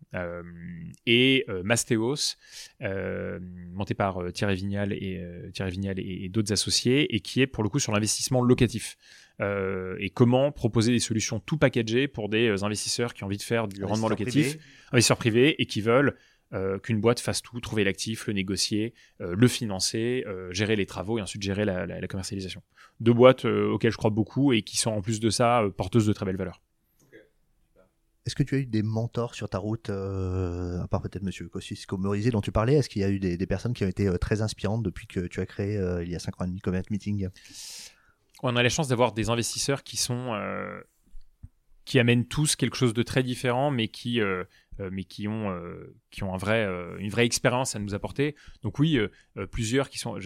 et 1.06 1.44
Mastéos, 1.62 2.36
monté 2.80 3.94
par 3.94 4.32
Thierry 4.32 4.54
Vignal 4.54 4.92
et 4.92 5.22
Thierry 5.52 5.72
Vignal 5.72 5.98
et, 5.98 6.28
d'autres 6.28 6.52
associés, 6.52 7.14
et 7.14 7.20
qui 7.20 7.42
est 7.42 7.46
pour 7.46 7.62
le 7.62 7.68
coup 7.68 7.78
sur 7.78 7.92
l'investissement 7.92 8.42
locatif. 8.42 8.96
et 9.40 10.10
comment 10.14 10.52
proposer 10.52 10.92
des 10.92 11.00
solutions 11.00 11.40
tout 11.40 11.58
packagées 11.58 12.08
pour 12.08 12.28
des 12.28 12.62
investisseurs 12.62 13.14
qui 13.14 13.24
ont 13.24 13.26
envie 13.26 13.38
de 13.38 13.42
faire 13.42 13.68
du 13.68 13.84
rendement 13.84 14.08
locatif, 14.08 14.56
investisseurs 14.92 15.18
privés 15.18 15.60
et 15.60 15.66
qui 15.66 15.80
veulent 15.80 16.08
euh, 16.08 16.29
qu'une 16.82 17.00
boîte 17.00 17.20
fasse 17.20 17.42
tout, 17.42 17.60
trouver 17.60 17.84
l'actif, 17.84 18.26
le 18.26 18.32
négocier, 18.32 18.94
euh, 19.20 19.34
le 19.36 19.48
financer, 19.48 20.24
euh, 20.26 20.52
gérer 20.52 20.76
les 20.76 20.86
travaux 20.86 21.18
et 21.18 21.22
ensuite 21.22 21.42
gérer 21.42 21.64
la, 21.64 22.08
commercialisation. 22.08 22.62
Deux 22.98 23.12
boîtes 23.12 23.44
auxquelles 23.44 23.92
je 23.92 23.96
crois 23.96 24.10
beaucoup 24.10 24.52
et 24.52 24.62
qui 24.62 24.76
sont 24.76 24.90
en 24.90 25.00
plus 25.00 25.20
de 25.20 25.30
ça 25.30 25.62
porteuses 25.76 26.06
de 26.06 26.12
très 26.12 26.26
belles 26.26 26.36
valeurs. 26.36 26.60
Est-ce 28.26 28.34
que 28.34 28.42
tu 28.42 28.54
as 28.54 28.58
eu 28.58 28.66
des 28.66 28.82
mentors 28.82 29.34
sur 29.34 29.48
ta 29.48 29.58
route, 29.58 29.88
à 29.90 30.86
part 30.90 31.00
peut-être 31.00 31.22
Monsieur 31.22 31.48
Kosciusko 31.48 31.96
Morizet 31.96 32.30
dont 32.30 32.42
tu 32.42 32.52
parlais? 32.52 32.74
Est-ce 32.74 32.88
qu'il 32.88 33.00
y 33.00 33.04
a 33.04 33.08
eu 33.08 33.18
des, 33.18 33.46
personnes 33.46 33.72
qui 33.72 33.84
ont 33.84 33.88
été 33.88 34.10
très 34.18 34.42
inspirantes 34.42 34.82
depuis 34.82 35.06
que 35.06 35.20
tu 35.20 35.40
as 35.40 35.46
créé 35.46 35.80
il 36.02 36.10
y 36.10 36.14
a 36.14 36.18
5 36.18 36.40
ans 36.40 36.44
et 36.44 36.48
demi 36.48 36.60
Comet 36.60 36.82
Meeting? 36.90 37.28
On 38.42 38.56
a 38.56 38.62
la 38.62 38.68
chance 38.68 38.88
d'avoir 38.88 39.12
des 39.12 39.30
investisseurs 39.30 39.82
qui 39.82 39.96
sont 39.96 40.34
qui 41.90 41.98
amènent 41.98 42.26
tous 42.26 42.54
quelque 42.54 42.76
chose 42.76 42.94
de 42.94 43.02
très 43.02 43.24
différent, 43.24 43.72
mais 43.72 43.88
qui 43.88 44.20
euh, 44.20 44.44
mais 44.90 45.04
qui 45.04 45.28
ont, 45.28 45.50
euh, 45.50 45.94
euh, 46.22 46.96
une 46.98 47.10
vraie 47.10 47.26
expérience 47.26 47.76
à 47.76 47.78
nous 47.78 47.94
apporter. 47.94 48.34
Donc 48.62 48.78
oui, 48.78 48.98
plusieurs 49.50 49.90
qui 49.90 49.98
sont 49.98 50.18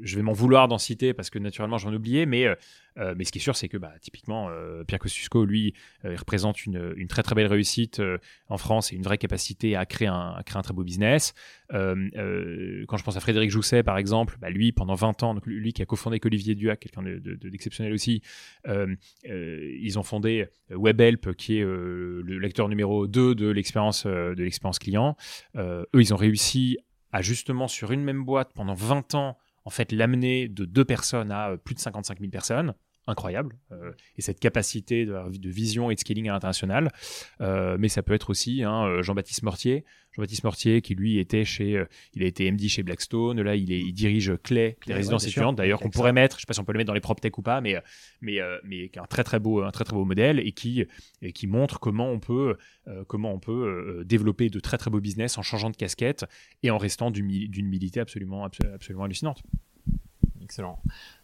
vais 0.00 0.22
m'en 0.22 0.32
vouloir 0.32 0.68
d'en 0.68 0.78
citer 0.78 1.12
parce 1.14 1.30
que 1.30 1.38
naturellement 1.38 1.78
j'en 1.78 1.92
oubliais, 1.92 2.26
mais, 2.26 2.46
euh, 2.46 3.14
mais 3.16 3.24
ce 3.24 3.32
qui 3.32 3.38
est 3.38 3.42
sûr, 3.42 3.56
c'est 3.56 3.68
que 3.68 3.76
bah, 3.76 3.92
typiquement 4.00 4.48
euh, 4.50 4.84
Pierre 4.84 5.00
Kosciusko, 5.00 5.44
lui, 5.44 5.74
euh, 6.04 6.12
il 6.12 6.16
représente 6.16 6.64
une, 6.66 6.94
très 7.08 7.22
très 7.22 7.34
belle 7.34 7.46
réussite 7.46 8.00
en 8.48 8.58
France 8.58 8.92
et 8.92 8.96
une 8.96 9.02
vraie 9.02 9.18
capacité 9.18 9.76
à 9.76 9.86
créer 9.86 10.08
un, 10.08 10.40
créer 10.46 10.58
un 10.58 10.62
très 10.62 10.74
beau 10.74 10.84
business. 10.84 11.34
quand 11.70 12.96
je 12.96 13.02
pense 13.04 13.16
à 13.16 13.20
Frédéric 13.20 13.50
Jousset, 13.50 13.82
par 13.82 13.98
exemple, 13.98 14.36
bah, 14.40 14.50
lui, 14.50 14.72
pendant 14.72 14.94
20 14.94 15.22
ans, 15.22 15.36
lui 15.46 15.72
qui 15.72 15.82
a 15.82 15.86
cofondé 15.86 16.14
avec 16.14 16.26
Olivier 16.26 16.54
Duhac, 16.54 16.80
quelqu'un 16.80 17.02
d'exceptionnel 17.02 17.90
de, 17.90 17.94
aussi, 17.94 18.22
ils 19.24 19.98
ont 19.98 20.02
fondé 20.02 20.46
WebHelp, 20.70 21.34
qui 21.34 21.58
est 21.58 21.64
le 21.64 22.38
lecteur 22.38 22.68
numéro 22.68 23.06
2 23.06 23.34
de 23.34 23.48
l'expérience 23.48 24.06
de 24.06 24.42
l'expérience 24.42 24.78
client. 24.78 25.16
eux, 25.56 25.86
ils 25.94 26.14
ont 26.14 26.16
réussi 26.18 26.78
à 27.12 27.20
justement 27.20 27.68
sur 27.68 27.92
une 27.92 28.02
même 28.02 28.24
boîte 28.24 28.52
pendant 28.54 28.74
20 28.74 29.14
ans 29.14 29.36
en 29.64 29.70
fait 29.70 29.92
l'amener 29.92 30.48
de 30.48 30.64
deux 30.64 30.84
personnes 30.84 31.30
à 31.30 31.50
euh, 31.50 31.56
plus 31.56 31.74
de 31.74 31.80
55 31.80 32.18
000 32.18 32.30
personnes 32.30 32.74
incroyable 33.06 33.56
euh, 33.72 33.92
et 34.16 34.22
cette 34.22 34.40
capacité 34.40 35.04
de, 35.06 35.48
vision 35.48 35.90
et 35.90 35.94
de 35.94 36.00
scaling 36.00 36.28
à 36.28 36.32
l'international. 36.32 36.92
Euh, 37.40 37.76
mais 37.78 37.88
ça 37.88 38.02
peut 38.02 38.14
être 38.14 38.30
aussi 38.30 38.62
hein, 38.62 39.02
Jean-Baptiste 39.02 39.42
Mortier. 39.42 39.84
Jean-Baptiste 40.12 40.44
Mortier, 40.44 40.82
qui 40.82 40.94
lui 40.94 41.18
était 41.18 41.44
chez, 41.44 41.76
euh, 41.76 41.86
il 42.14 42.22
a 42.22 42.26
été 42.26 42.50
MD 42.50 42.68
chez 42.68 42.82
Blackstone, 42.82 43.40
là 43.40 43.56
il, 43.56 43.72
est, 43.72 43.80
il 43.80 43.92
dirige 43.92 44.32
Clay, 44.42 44.76
les 44.86 44.94
résidences 44.94 45.26
étudiantes, 45.26 45.56
d'ailleurs 45.56 45.80
qu'on 45.80 45.90
pourrait 45.90 46.12
mettre, 46.12 46.36
je 46.36 46.42
sais 46.42 46.46
pas 46.46 46.52
si 46.52 46.60
on 46.60 46.64
peut 46.64 46.72
le 46.72 46.78
mettre 46.78 46.88
dans 46.88 46.94
les 46.94 47.00
PropTech 47.00 47.36
ou 47.38 47.42
pas, 47.42 47.60
mais 47.60 47.76
mais 48.20 48.40
euh, 48.40 48.58
mais 48.64 48.90
qui 48.90 48.98
est 48.98 49.02
un 49.02 49.06
très 49.06 49.24
très 49.24 49.40
beau 49.40 49.62
un 49.62 49.70
très 49.70 49.84
très 49.84 49.94
beau 49.94 50.04
modèle 50.04 50.38
et 50.38 50.52
qui 50.52 50.84
et 51.22 51.32
qui 51.32 51.46
montre 51.46 51.80
comment 51.80 52.10
on 52.10 52.20
peut 52.20 52.56
euh, 52.88 53.04
comment 53.06 53.32
on 53.32 53.38
peut 53.38 54.02
développer 54.04 54.50
de 54.50 54.60
très 54.60 54.76
très 54.76 54.90
beaux 54.90 55.00
business 55.00 55.38
en 55.38 55.42
changeant 55.42 55.70
de 55.70 55.76
casquette 55.76 56.26
et 56.62 56.70
en 56.70 56.78
restant 56.78 57.10
d'une 57.10 57.30
humilité 57.30 58.00
absolument 58.00 58.44
absolument 58.44 59.04
hallucinante. 59.04 59.42
Excellent. 60.42 60.82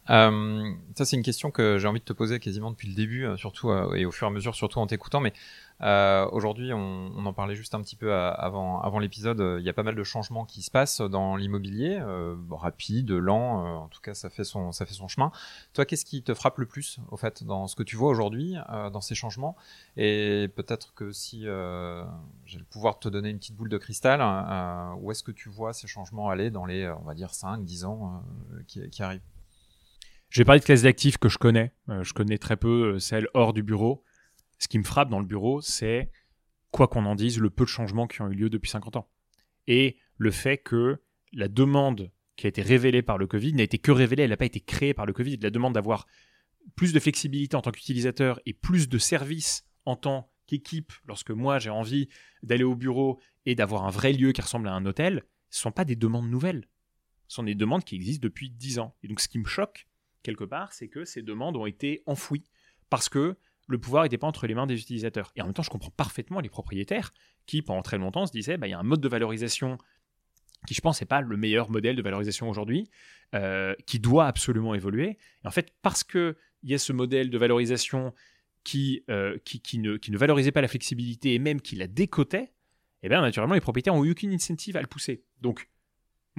Ça, 0.09 1.05
c'est 1.05 1.15
une 1.15 1.23
question 1.23 1.51
que 1.51 1.77
j'ai 1.77 1.87
envie 1.87 1.99
de 1.99 2.05
te 2.05 2.13
poser 2.13 2.39
quasiment 2.39 2.71
depuis 2.71 2.87
le 2.87 2.95
début, 2.95 3.27
surtout 3.37 3.71
et 3.71 4.05
au 4.05 4.11
fur 4.11 4.27
et 4.27 4.29
à 4.29 4.33
mesure, 4.33 4.55
surtout 4.55 4.79
en 4.79 4.87
t'écoutant. 4.87 5.19
Mais 5.19 5.33
euh, 5.81 6.27
aujourd'hui, 6.31 6.73
on, 6.73 7.11
on, 7.15 7.25
en 7.25 7.33
parlait 7.33 7.55
juste 7.55 7.73
un 7.73 7.81
petit 7.81 7.95
peu 7.95 8.13
avant, 8.13 8.81
avant 8.81 8.99
l'épisode. 8.99 9.57
Il 9.59 9.65
y 9.65 9.69
a 9.69 9.73
pas 9.73 9.83
mal 9.83 9.95
de 9.95 10.03
changements 10.03 10.45
qui 10.45 10.61
se 10.61 10.71
passent 10.71 11.01
dans 11.01 11.35
l'immobilier, 11.35 11.99
euh, 12.01 12.35
rapide, 12.51 13.11
lent. 13.11 13.65
Euh, 13.65 13.69
en 13.77 13.87
tout 13.87 14.01
cas, 14.01 14.13
ça 14.13 14.29
fait 14.29 14.43
son, 14.43 14.71
ça 14.71 14.85
fait 14.85 14.93
son 14.93 15.07
chemin. 15.07 15.31
Toi, 15.73 15.85
qu'est-ce 15.85 16.05
qui 16.05 16.21
te 16.21 16.33
frappe 16.33 16.57
le 16.57 16.65
plus, 16.65 16.99
au 17.11 17.17
fait, 17.17 17.43
dans 17.43 17.67
ce 17.67 17.75
que 17.75 17.83
tu 17.83 17.95
vois 17.95 18.09
aujourd'hui, 18.09 18.55
euh, 18.69 18.89
dans 18.89 19.01
ces 19.01 19.15
changements? 19.15 19.55
Et 19.95 20.49
peut-être 20.55 20.93
que 20.93 21.11
si 21.11 21.47
euh, 21.47 22.03
j'ai 22.45 22.59
le 22.59 22.65
pouvoir 22.65 22.95
de 22.95 22.99
te 22.99 23.09
donner 23.09 23.29
une 23.29 23.37
petite 23.37 23.55
boule 23.55 23.69
de 23.69 23.77
cristal, 23.77 24.21
où 24.99 25.11
est-ce 25.11 25.23
que 25.23 25.31
tu 25.31 25.49
vois 25.49 25.73
ces 25.73 25.87
changements 25.87 26.29
aller 26.29 26.51
dans 26.51 26.65
les, 26.65 26.89
on 26.89 27.03
va 27.03 27.13
dire, 27.13 27.33
5, 27.33 27.63
10 27.63 27.85
ans 27.85 28.23
qui, 28.67 28.89
qui 28.89 29.03
arrivent? 29.03 29.21
Je 30.29 30.41
vais 30.41 30.45
parler 30.45 30.59
de 30.59 30.65
classes 30.65 30.83
d'actifs 30.83 31.17
que 31.17 31.29
je 31.29 31.37
connais. 31.37 31.73
je 31.87 32.13
connais 32.13 32.37
très 32.37 32.57
peu 32.57 32.99
celles 32.99 33.27
hors 33.33 33.53
du 33.53 33.63
bureau 33.63 34.03
ce 34.59 34.67
qui 34.67 34.77
me 34.77 34.83
frappe 34.83 35.09
dans 35.09 35.19
le 35.19 35.25
bureau, 35.25 35.61
c'est, 35.61 36.11
quoi 36.71 36.87
qu'on 36.87 37.05
en 37.05 37.15
dise, 37.15 37.39
le 37.39 37.49
peu 37.49 37.63
de 37.63 37.69
changements 37.69 38.07
qui 38.07 38.21
ont 38.21 38.29
eu 38.29 38.35
lieu 38.35 38.49
depuis 38.49 38.69
50 38.69 38.97
ans. 38.97 39.09
Et 39.67 39.97
le 40.17 40.31
fait 40.31 40.57
que 40.57 41.01
la 41.31 41.47
demande 41.47 42.11
qui 42.35 42.45
a 42.45 42.49
été 42.49 42.61
révélée 42.61 43.01
par 43.01 43.17
le 43.17 43.25
Covid 43.25 43.53
n'a 43.53 43.63
été 43.63 43.79
que 43.79 43.91
révélée, 43.91 44.23
elle 44.23 44.29
n'a 44.29 44.37
pas 44.37 44.45
été 44.45 44.59
créée 44.59 44.93
par 44.93 45.05
le 45.05 45.13
Covid. 45.13 45.37
La 45.37 45.49
demande 45.49 45.73
d'avoir 45.73 46.05
plus 46.75 46.93
de 46.93 46.99
flexibilité 46.99 47.55
en 47.55 47.61
tant 47.61 47.71
qu'utilisateur 47.71 48.39
et 48.45 48.53
plus 48.53 48.89
de 48.89 48.97
services 48.97 49.65
en 49.85 49.95
tant 49.95 50.31
qu'équipe, 50.45 50.91
lorsque 51.07 51.31
moi 51.31 51.59
j'ai 51.59 51.69
envie 51.69 52.09
d'aller 52.43 52.63
au 52.63 52.75
bureau 52.75 53.19
et 53.45 53.55
d'avoir 53.55 53.85
un 53.85 53.89
vrai 53.89 54.13
lieu 54.13 54.31
qui 54.31 54.41
ressemble 54.41 54.67
à 54.67 54.73
un 54.73 54.85
hôtel, 54.85 55.23
ce 55.49 55.59
ne 55.59 55.61
sont 55.61 55.71
pas 55.71 55.85
des 55.85 55.95
demandes 55.95 56.29
nouvelles. 56.29 56.67
Ce 57.27 57.35
sont 57.35 57.43
des 57.43 57.55
demandes 57.55 57.83
qui 57.83 57.95
existent 57.95 58.23
depuis 58.23 58.49
10 58.49 58.79
ans. 58.79 58.95
Et 59.03 59.07
donc 59.07 59.19
ce 59.19 59.27
qui 59.27 59.39
me 59.39 59.45
choque, 59.45 59.87
quelque 60.23 60.43
part, 60.43 60.73
c'est 60.73 60.87
que 60.87 61.05
ces 61.05 61.21
demandes 61.21 61.55
ont 61.57 61.65
été 61.65 62.03
enfouies. 62.05 62.43
Parce 62.89 63.09
que 63.09 63.37
le 63.67 63.77
pouvoir 63.77 64.03
n'était 64.03 64.17
pas 64.17 64.27
entre 64.27 64.47
les 64.47 64.55
mains 64.55 64.65
des 64.65 64.79
utilisateurs. 64.79 65.31
Et 65.35 65.41
en 65.41 65.45
même 65.45 65.53
temps, 65.53 65.63
je 65.63 65.69
comprends 65.69 65.91
parfaitement 65.91 66.39
les 66.39 66.49
propriétaires 66.49 67.13
qui, 67.45 67.61
pendant 67.61 67.81
très 67.81 67.97
longtemps, 67.97 68.25
se 68.25 68.31
disaient, 68.31 68.57
bah, 68.57 68.67
il 68.67 68.71
y 68.71 68.73
a 68.73 68.79
un 68.79 68.83
mode 68.83 69.01
de 69.01 69.07
valorisation 69.07 69.77
qui, 70.67 70.73
je 70.73 70.81
pense, 70.81 71.01
n'est 71.01 71.07
pas 71.07 71.21
le 71.21 71.37
meilleur 71.37 71.69
modèle 71.69 71.95
de 71.95 72.01
valorisation 72.01 72.49
aujourd'hui, 72.49 72.89
euh, 73.35 73.75
qui 73.85 73.99
doit 73.99 74.25
absolument 74.25 74.73
évoluer. 74.73 75.17
Et 75.43 75.47
en 75.47 75.51
fait, 75.51 75.73
parce 75.81 76.03
qu'il 76.03 76.35
y 76.63 76.73
a 76.73 76.79
ce 76.79 76.91
modèle 76.91 77.29
de 77.29 77.37
valorisation 77.37 78.13
qui, 78.63 79.03
euh, 79.09 79.37
qui, 79.45 79.79
ne, 79.79 80.17
valorisait 80.17 80.51
pas 80.51 80.61
la 80.61 80.67
flexibilité 80.67 81.33
et 81.33 81.39
même 81.39 81.61
qui 81.61 81.75
la 81.75 81.87
décotait, 81.87 82.51
eh 83.03 83.09
bien, 83.09 83.21
naturellement, 83.21 83.53
les 83.53 83.61
propriétaires 83.61 83.93
n'ont 83.93 84.03
eu 84.03 84.11
aucune 84.11 84.33
incentive 84.33 84.75
à 84.75 84.81
le 84.81 84.87
pousser. 84.87 85.23
Donc, 85.41 85.69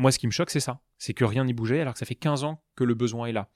moi, 0.01 0.11
ce 0.11 0.19
qui 0.19 0.27
me 0.27 0.33
choque, 0.33 0.51
c'est 0.51 0.61
ça. 0.61 0.81
C'est 0.97 1.13
que 1.13 1.25
rien 1.25 1.45
n'y 1.45 1.53
bougeait 1.53 1.81
alors 1.81 1.93
que 1.93 1.99
ça 1.99 2.07
fait 2.07 2.15
15 2.15 2.45
ans 2.45 2.65
que 2.75 2.85
le 2.85 2.95
besoin 2.95 3.27
est 3.27 3.33
là. 3.33 3.51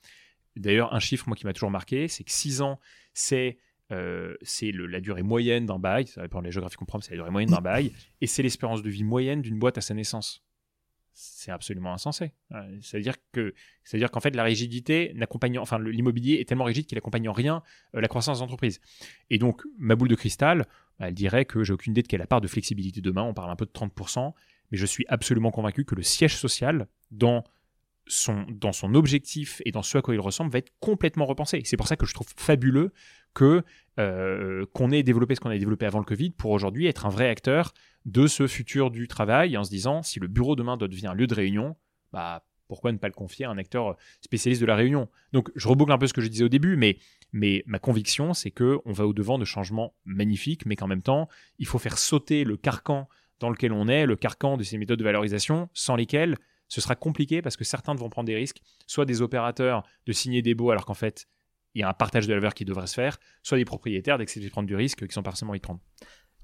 D'ailleurs, 0.57 0.95
un 0.95 1.01
chiffre, 1.01 1.26
moi, 1.26 1.36
qui 1.36 1.47
m'a 1.47 1.55
toujours 1.55 1.70
marqué, 1.70 2.07
c'est 2.07 2.22
que 2.22 2.30
6 2.30 2.61
ans, 2.61 2.78
c'est 3.14 3.59
euh, 3.92 4.34
c'est 4.42 4.70
la 4.72 5.01
durée 5.01 5.22
moyenne 5.22 5.66
d'un 5.66 5.78
bail, 5.78 6.07
ça 6.07 6.22
dépend 6.22 6.40
de 6.40 6.45
la 6.45 6.51
géographie 6.51 6.76
qu'on 6.76 6.84
prend, 6.84 7.01
c'est 7.01 7.12
la 7.12 7.18
durée 7.18 7.30
moyenne 7.30 7.51
d'un 7.51 7.61
bail, 7.61 7.92
et 8.20 8.26
c'est 8.26 8.42
l'espérance 8.42 8.82
de 8.82 8.88
vie 8.88 9.05
moyenne 9.05 9.42
d'une 9.42 9.59
boîte 9.59 9.76
à 9.78 9.82
sa 9.82 9.95
naissance. 9.95 10.42
C'est 11.12 11.53
absolument 11.53 11.92
insensé. 11.92 12.32
C'est-à-dire 12.80 13.14
que, 13.32 13.55
c'est-à-dire 13.84 14.11
qu'en 14.11 14.20
fait, 14.20 14.34
la 14.34 14.42
rigidité 14.42 15.12
n'accompagne, 15.14 15.59
enfin, 15.59 15.78
l'immobilier 15.78 16.40
est 16.40 16.49
tellement 16.49 16.64
rigide 16.64 16.86
qu'il 16.86 16.99
accompagne 16.99 17.28
en 17.28 17.32
rien 17.32 17.62
euh, 17.95 18.01
la 18.01 18.09
croissance 18.09 18.40
d'entreprise. 18.40 18.80
Et 19.30 19.38
donc, 19.38 19.62
ma 19.78 19.95
boule 19.97 20.09
de 20.09 20.16
cristal, 20.16 20.66
bah, 20.99 21.09
elle 21.09 21.14
dirait 21.14 21.45
que 21.45 21.62
j'ai 21.62 21.72
aucune 21.72 21.92
idée 21.92 22.03
de 22.03 22.09
quelle 22.09 22.26
part 22.26 22.40
de 22.40 22.49
flexibilité 22.49 23.01
demain. 23.01 23.22
On 23.22 23.34
parle 23.34 23.51
un 23.51 23.57
peu 23.57 23.66
de 23.66 23.70
30%, 23.70 24.32
mais 24.71 24.79
je 24.79 24.87
suis 24.87 25.05
absolument 25.09 25.51
convaincu 25.51 25.85
que 25.85 25.95
le 25.95 26.03
siège 26.03 26.37
social 26.37 26.87
dans 27.11 27.45
son, 28.07 28.45
dans 28.49 28.73
son 28.73 28.95
objectif 28.95 29.62
et 29.65 29.71
dans 29.71 29.83
ce 29.83 29.99
à 29.99 30.03
quoi 30.03 30.15
il 30.15 30.21
ressemble 30.21 30.51
va 30.51 30.59
être 30.59 30.73
complètement 30.81 31.27
repensé. 31.27 31.62
C'est 31.65 31.77
pour 31.77 31.89
ça 31.89 31.97
que 31.97 32.07
je 32.07 32.15
trouve 32.15 32.29
fabuleux 32.37 32.93
que 33.33 33.62
euh, 33.99 34.65
qu'on 34.73 34.91
ait 34.91 35.03
développé 35.03 35.35
ce 35.35 35.41
qu'on 35.41 35.51
a 35.51 35.59
développé 35.59 35.87
avant 35.87 35.99
le 35.99 36.05
Covid 36.05 36.31
pour 36.31 36.51
aujourd'hui 36.51 36.87
être 36.87 37.07
un 37.07 37.11
vrai 37.11 37.29
acteur 37.29 37.73
de 38.05 38.27
ce 38.27 38.47
futur 38.47 38.91
du 38.91 39.09
travail 39.09 39.57
en 39.57 39.65
se 39.65 39.71
disant 39.71 40.03
si 40.03 40.21
le 40.21 40.29
bureau 40.29 40.57
demain 40.57 40.77
doit 40.77 40.89
devenir 40.89 41.12
un 41.12 41.15
lieu 41.15 41.27
de 41.27 41.35
réunion, 41.35 41.77
bah 42.12 42.45
pourquoi 42.69 42.93
ne 42.93 42.99
pas 42.99 43.09
le 43.09 43.15
confier 43.15 43.45
à 43.45 43.51
un 43.51 43.59
acteur 43.59 43.97
spécialiste 44.21 44.61
de 44.61 44.67
la 44.67 44.77
réunion? 44.77 45.09
Donc 45.33 45.51
je 45.55 45.69
reboucle 45.69 45.93
un 45.93 45.99
peu 45.99 46.07
ce 46.07 46.12
que 46.12 46.21
je 46.21 46.29
disais 46.29 46.45
au 46.45 46.49
début, 46.49 46.77
mais, 46.77 46.99
mais 47.33 47.62
ma 47.67 47.79
conviction 47.79 48.35
c'est 48.35 48.51
que 48.51 48.79
on 48.85 48.93
va 48.93 49.07
au 49.07 49.12
devant 49.12 49.39
de 49.39 49.45
changements 49.45 49.95
magnifiques, 50.05 50.67
mais 50.67 50.77
qu'en 50.77 50.89
même 50.89 51.03
temps 51.03 51.29
il 51.59 51.67
faut 51.67 51.79
faire 51.79 51.99
sauter 51.99 52.45
le 52.45 52.57
carcan 52.57 53.09
dans 53.41 53.51
lequel 53.51 53.72
on 53.72 53.89
est, 53.89 54.07
le 54.07 54.16
carcan 54.16 54.57
de 54.57 54.62
ces 54.62 54.78
méthodes 54.78 54.99
de 54.99 55.05
valorisation 55.05 55.68
sans 55.72 55.97
lesquelles 55.97 56.37
ce 56.68 56.80
sera 56.80 56.95
compliqué 56.95 57.43
parce 57.43 57.57
que 57.57 57.64
certains 57.64 57.95
vont 57.95 58.09
prendre 58.09 58.26
des 58.26 58.35
risques, 58.35 58.61
soit 58.87 59.05
des 59.05 59.22
opérateurs 59.22 59.82
de 60.07 60.12
signer 60.12 60.43
des 60.43 60.55
baux 60.55 60.70
alors 60.70 60.87
qu'en 60.87 60.95
fait, 60.95 61.26
il 61.74 61.80
y 61.80 61.82
a 61.82 61.89
un 61.89 61.93
partage 61.93 62.26
de 62.26 62.32
la 62.32 62.39
valeur 62.39 62.55
qui 62.55 62.64
devrait 62.64 62.87
se 62.87 62.95
faire, 62.95 63.18
soit 63.43 63.59
des 63.59 63.64
propriétaires 63.64 64.18
d'accepter 64.18 64.47
de 64.47 64.51
prendre 64.51 64.66
du 64.66 64.76
risque 64.76 65.07
qui 65.07 65.12
sont 65.12 65.22
pas 65.22 65.30
forcément 65.30 65.55
y 65.55 65.61
prendre. 65.61 65.80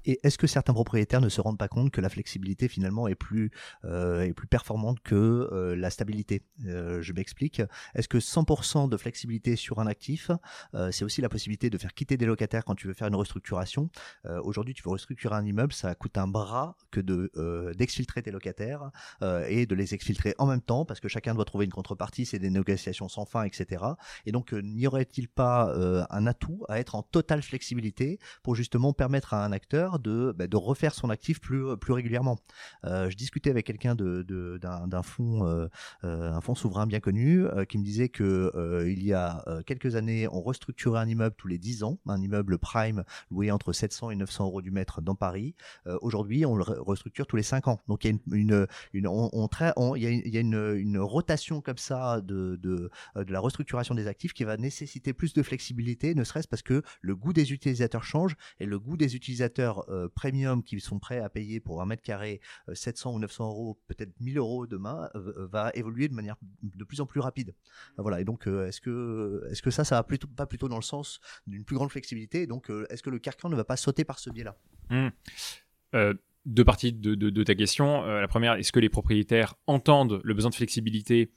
Et 0.05 0.19
est-ce 0.23 0.37
que 0.37 0.47
certains 0.47 0.73
propriétaires 0.73 1.21
ne 1.21 1.29
se 1.29 1.41
rendent 1.41 1.57
pas 1.57 1.67
compte 1.67 1.91
que 1.91 2.01
la 2.01 2.09
flexibilité 2.09 2.67
finalement 2.67 3.07
est 3.07 3.15
plus, 3.15 3.51
euh, 3.85 4.21
est 4.21 4.33
plus 4.33 4.47
performante 4.47 4.99
que 5.01 5.15
euh, 5.15 5.75
la 5.75 5.89
stabilité? 5.89 6.43
Euh, 6.65 7.01
Je 7.01 7.13
m'explique. 7.13 7.61
Est-ce 7.95 8.07
que 8.07 8.17
100% 8.17 8.89
de 8.89 8.97
flexibilité 8.97 9.55
sur 9.55 9.79
un 9.79 9.87
actif, 9.87 10.31
euh, 10.73 10.91
c'est 10.91 11.05
aussi 11.05 11.21
la 11.21 11.29
possibilité 11.29 11.69
de 11.69 11.77
faire 11.77 11.93
quitter 11.93 12.17
des 12.17 12.25
locataires 12.25 12.65
quand 12.65 12.75
tu 12.75 12.87
veux 12.87 12.93
faire 12.93 13.07
une 13.07 13.15
restructuration? 13.15 13.89
Euh, 14.25 14.39
Aujourd'hui, 14.43 14.73
tu 14.73 14.83
veux 14.83 14.89
restructurer 14.89 15.35
un 15.35 15.45
immeuble, 15.45 15.73
ça 15.73 15.93
coûte 15.95 16.17
un 16.17 16.27
bras 16.27 16.75
que 16.89 16.99
de 16.99 17.31
euh, 17.37 17.73
d'exfiltrer 17.73 18.21
tes 18.21 18.31
locataires 18.31 18.91
et 19.47 19.65
de 19.65 19.75
les 19.75 19.93
exfiltrer 19.93 20.35
en 20.37 20.45
même 20.45 20.61
temps 20.61 20.85
parce 20.85 20.99
que 20.99 21.07
chacun 21.07 21.33
doit 21.35 21.45
trouver 21.45 21.65
une 21.65 21.71
contrepartie, 21.71 22.25
c'est 22.25 22.39
des 22.39 22.49
négociations 22.49 23.07
sans 23.07 23.25
fin, 23.25 23.43
etc. 23.43 23.83
Et 24.25 24.31
donc, 24.31 24.51
n'y 24.53 24.87
aurait-il 24.87 25.27
pas 25.27 25.73
un 26.09 26.27
atout 26.27 26.63
à 26.69 26.79
être 26.79 26.95
en 26.95 27.03
totale 27.03 27.41
flexibilité 27.41 28.19
pour 28.43 28.55
justement 28.55 28.93
permettre 28.93 29.33
à 29.33 29.45
un 29.45 29.51
acteur 29.51 29.90
de, 29.99 30.33
bah, 30.37 30.47
de 30.47 30.57
refaire 30.57 30.93
son 30.93 31.09
actif 31.09 31.39
plus, 31.39 31.63
régulièrement. 31.89 32.37
Euh, 32.85 33.09
je 33.09 33.17
discutais 33.17 33.49
avec 33.49 33.65
quelqu'un 33.65 33.95
d'un, 33.95 35.03
fonds, 35.03 35.45
euh, 35.45 35.67
euh, 36.03 36.39
fonds 36.41 36.55
souverain 36.55 36.87
bien 36.87 36.99
connu, 36.99 37.45
qui 37.69 37.77
me 37.77 37.83
disait 37.83 38.09
que 38.09 38.51
il 38.87 39.03
y 39.03 39.13
a 39.13 39.43
quelques 39.65 39.95
années, 39.95 40.27
on 40.27 40.41
restructurait 40.41 40.99
un 40.99 41.07
immeuble 41.07 41.35
tous 41.37 41.47
les 41.47 41.57
10 41.57 41.83
ans, 41.83 41.97
un 42.07 42.21
immeuble 42.21 42.57
prime 42.57 43.03
loué 43.29 43.51
entre 43.51 43.73
700 43.73 44.11
et 44.11 44.15
900 44.15 44.45
euros 44.45 44.61
du 44.61 44.71
mètre 44.71 45.01
dans 45.01 45.15
Paris. 45.15 45.55
aujourd'hui, 46.01 46.45
on 46.45 46.55
le 46.55 46.63
restructure 46.63 47.27
tous 47.27 47.35
les 47.35 47.43
5 47.43 47.67
ans. 47.67 47.79
Donc 47.87 48.05
il 48.05 48.19
y 48.33 50.37
a 50.37 50.39
une, 50.39 50.97
rotation 51.01 51.61
comme 51.61 51.77
ça 51.77 52.21
de 52.21 52.89
la 53.15 53.39
restructuration 53.39 53.95
des 53.95 54.07
actifs 54.07 54.33
qui 54.33 54.43
va 54.43 54.57
nécessiter 54.57 55.13
plus 55.13 55.33
de 55.33 55.43
flexibilité, 55.43 56.15
ne 56.15 56.23
serait-ce 56.23 56.47
parce 56.47 56.61
que 56.61 56.83
le 57.01 57.15
goût 57.15 57.33
des 57.33 57.53
utilisateurs 57.53 58.03
change 58.03 58.35
et 58.59 58.65
le 58.65 58.79
goût 58.79 58.97
des 58.97 59.15
utilisateurs 59.15 59.80
euh, 59.89 60.07
premium 60.13 60.63
qui 60.63 60.79
sont 60.79 60.99
prêts 60.99 61.19
à 61.19 61.29
payer 61.29 61.59
pour 61.59 61.81
un 61.81 61.85
mètre 61.85 62.03
carré 62.03 62.41
700 62.73 63.11
euh, 63.11 63.15
ou 63.15 63.19
900 63.19 63.47
euros, 63.47 63.79
peut-être 63.87 64.19
1000 64.19 64.37
euros 64.37 64.67
demain, 64.67 65.09
euh, 65.15 65.47
va 65.51 65.71
évoluer 65.73 66.07
de 66.07 66.13
manière 66.13 66.35
de 66.63 66.83
plus 66.83 67.01
en 67.01 67.05
plus 67.05 67.19
rapide. 67.19 67.55
Voilà. 67.97 68.21
Et 68.21 68.25
donc, 68.25 68.47
est-ce 68.47 68.81
que, 68.81 69.43
est-ce 69.49 69.61
que 69.61 69.71
ça, 69.71 69.83
ça 69.83 69.95
va 69.95 70.03
plutôt, 70.03 70.27
pas 70.27 70.45
plutôt 70.45 70.67
dans 70.67 70.77
le 70.77 70.81
sens 70.81 71.19
d'une 71.47 71.63
plus 71.63 71.75
grande 71.75 71.91
flexibilité 71.91 72.47
Donc, 72.47 72.71
est-ce 72.89 73.03
que 73.03 73.09
le 73.09 73.19
carcan 73.19 73.49
ne 73.49 73.55
va 73.55 73.63
pas 73.63 73.77
sauter 73.77 74.03
par 74.03 74.19
ce 74.19 74.29
biais-là? 74.29 74.55
Mmh. 74.89 76.13
deux 76.45 76.65
parties 76.65 76.91
de, 76.91 77.15
de, 77.15 77.43
ta 77.43 77.55
question. 77.55 78.05
la 78.05 78.27
première, 78.27 78.53
est-ce 78.55 78.71
que 78.71 78.79
les 78.79 78.89
propriétaires 78.89 79.55
entendent 79.67 80.19
le 80.23 80.33
besoin 80.33 80.49
de 80.49 80.55
flexibilité? 80.55 81.31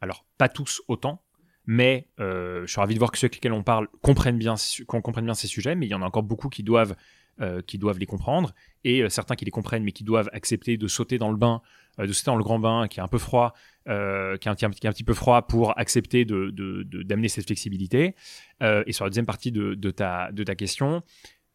Alors, 0.00 0.26
pas 0.36 0.48
tous 0.48 0.82
autant, 0.88 1.24
mais 1.66 2.08
je 2.18 2.64
suis 2.66 2.80
ravi 2.80 2.94
de 2.94 2.98
voir 2.98 3.10
que 3.10 3.18
ceux 3.18 3.26
avec 3.26 3.36
lesquels 3.36 3.52
on 3.52 3.62
parle 3.62 3.88
comprennent 4.02 4.38
bien, 4.38 4.54
qu'on 4.86 5.02
comprenne 5.02 5.24
bien 5.24 5.34
ces 5.34 5.46
sujets, 5.46 5.74
mais 5.74 5.86
il 5.86 5.90
y 5.90 5.94
en 5.94 6.02
a 6.02 6.06
encore 6.06 6.22
beaucoup 6.22 6.48
qui 6.48 6.62
doivent 6.62 6.96
euh, 7.40 7.62
qui 7.64 7.78
doivent 7.78 7.98
les 7.98 8.06
comprendre 8.06 8.52
et 8.82 9.02
euh, 9.02 9.08
certains 9.08 9.36
qui 9.36 9.44
les 9.44 9.52
comprennent 9.52 9.84
mais 9.84 9.92
qui 9.92 10.02
doivent 10.02 10.28
accepter 10.32 10.76
de 10.76 10.88
sauter 10.88 11.18
dans 11.18 11.30
le 11.30 11.36
bain, 11.36 11.62
euh, 12.00 12.06
de 12.06 12.12
sauter 12.12 12.32
dans 12.32 12.36
le 12.36 12.42
grand 12.42 12.58
bain 12.58 12.88
qui 12.88 12.98
est 12.98 13.02
un 13.02 13.08
peu 13.08 13.18
froid, 13.18 13.54
qui 13.86 13.92
est, 13.92 14.48
un, 14.48 14.54
qui, 14.54 14.64
est 14.64 14.86
un, 14.86 14.92
petit 14.92 15.04
peu 15.04 15.14
froid 15.14 15.42
pour 15.42 15.78
accepter 15.78 16.24
de, 16.24 16.50
d'amener 17.04 17.28
cette 17.28 17.46
flexibilité. 17.46 18.14
et 18.60 18.92
sur 18.92 19.04
la 19.04 19.10
deuxième 19.10 19.24
partie 19.24 19.52
de, 19.52 19.90
ta, 19.90 20.30
de 20.32 20.44
ta 20.44 20.54
question, 20.54 21.02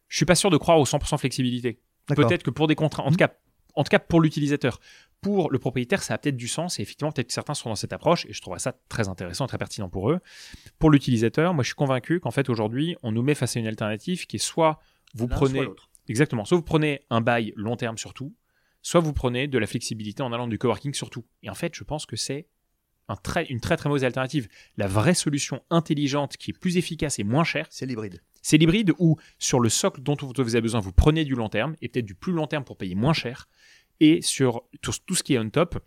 je 0.08 0.16
suis 0.16 0.26
pas 0.26 0.36
sûr 0.36 0.50
de 0.50 0.58
croire 0.58 0.80
aux 0.80 0.86
100% 0.86 1.18
flexibilité. 1.18 1.80
Peut-être 2.08 2.44
que 2.44 2.50
pour 2.50 2.68
des 2.68 2.76
contrats, 2.76 3.04
en 3.04 3.12
tout 3.12 3.18
cas, 3.18 3.34
en 3.76 3.84
tout 3.84 3.90
cas 3.90 4.00
pour 4.00 4.22
l'utilisateur. 4.22 4.80
Pour 5.22 5.52
le 5.52 5.60
propriétaire, 5.60 6.04
ça 6.04 6.16
a 6.16 6.18
peut-être 6.18 6.36
du 6.36 6.48
sens 6.48 6.80
et 6.80 6.82
effectivement, 6.82 7.12
peut-être 7.12 7.28
que 7.28 7.34
certains 7.34 7.54
sont 7.54 7.70
dans 7.70 7.76
cette 7.76 7.94
approche 7.94 8.26
et 8.26 8.34
je 8.34 8.42
trouverais 8.42 8.60
ça 8.60 8.74
très 8.90 9.08
intéressant, 9.08 9.48
très 9.48 9.58
pertinent 9.58 9.88
pour 9.88 10.12
eux. 10.12 10.20
Pour 10.80 10.92
l'utilisateur, 10.92 11.54
moi 11.54 11.64
je 11.64 11.68
suis 11.68 11.76
convaincu 11.76 12.20
qu'en 12.20 12.32
fait 12.32 12.50
aujourd'hui, 12.50 12.98
on 13.04 13.12
nous 13.12 13.22
met 13.22 13.36
face 13.36 13.56
à 13.56 13.60
une 13.60 13.68
alternative 13.68 14.28
qui 14.28 14.36
est 14.36 14.40
soit 14.40 14.80
vous 15.14 15.28
prenez 15.28 15.68
exactement, 16.08 16.46
soit 16.46 16.58
vous 16.58 16.64
prenez 16.64 17.02
un 17.10 17.22
bail 17.22 17.54
long 17.56 17.76
terme 17.76 17.98
surtout, 17.98 18.36
soit 18.82 19.00
vous 19.00 19.14
prenez 19.14 19.48
de 19.48 19.58
la 19.58 19.68
flexibilité 19.68 20.22
en 20.24 20.34
allant 20.34 20.48
du 20.48 20.58
coworking 20.58 20.94
surtout. 20.94 21.26
Et 21.42 21.50
en 21.50 21.56
fait, 21.56 21.74
je 21.76 21.84
pense 21.84 22.06
que 22.06 22.16
c'est 22.16 22.48
un 23.10 23.16
très, 23.16 23.46
une 23.46 23.60
très 23.60 23.78
très 23.78 23.90
mauvaise 23.90 24.04
alternative. 24.04 24.48
La 24.78 24.88
vraie 24.88 25.14
solution 25.14 25.62
intelligente 25.70 26.38
qui 26.38 26.52
est 26.52 26.58
plus 26.58 26.78
efficace 26.78 27.20
et 27.20 27.24
moins 27.24 27.44
chère, 27.44 27.68
c'est 27.70 27.86
l'hybride. 27.86 28.22
C'est 28.42 28.58
l'hybride 28.58 28.94
où 28.98 29.18
sur 29.40 29.60
le 29.60 29.70
socle 29.70 30.02
dont 30.02 30.16
vous 30.20 30.34
avez 30.40 30.62
besoin, 30.62 30.80
vous 30.80 30.92
prenez 30.92 31.24
du 31.24 31.36
long 31.36 31.50
terme 31.50 31.76
et 31.82 31.88
peut-être 31.88 32.06
du 32.06 32.16
plus 32.16 32.34
long 32.34 32.48
terme 32.48 32.64
pour 32.64 32.78
payer 32.78 32.96
moins 32.96 33.14
cher. 33.14 33.48
Et 34.00 34.22
sur 34.22 34.64
tout 34.82 35.16
ce 35.16 35.24
qui 35.24 35.36
est 35.36 35.40
on 35.40 35.50
top, 35.50 35.80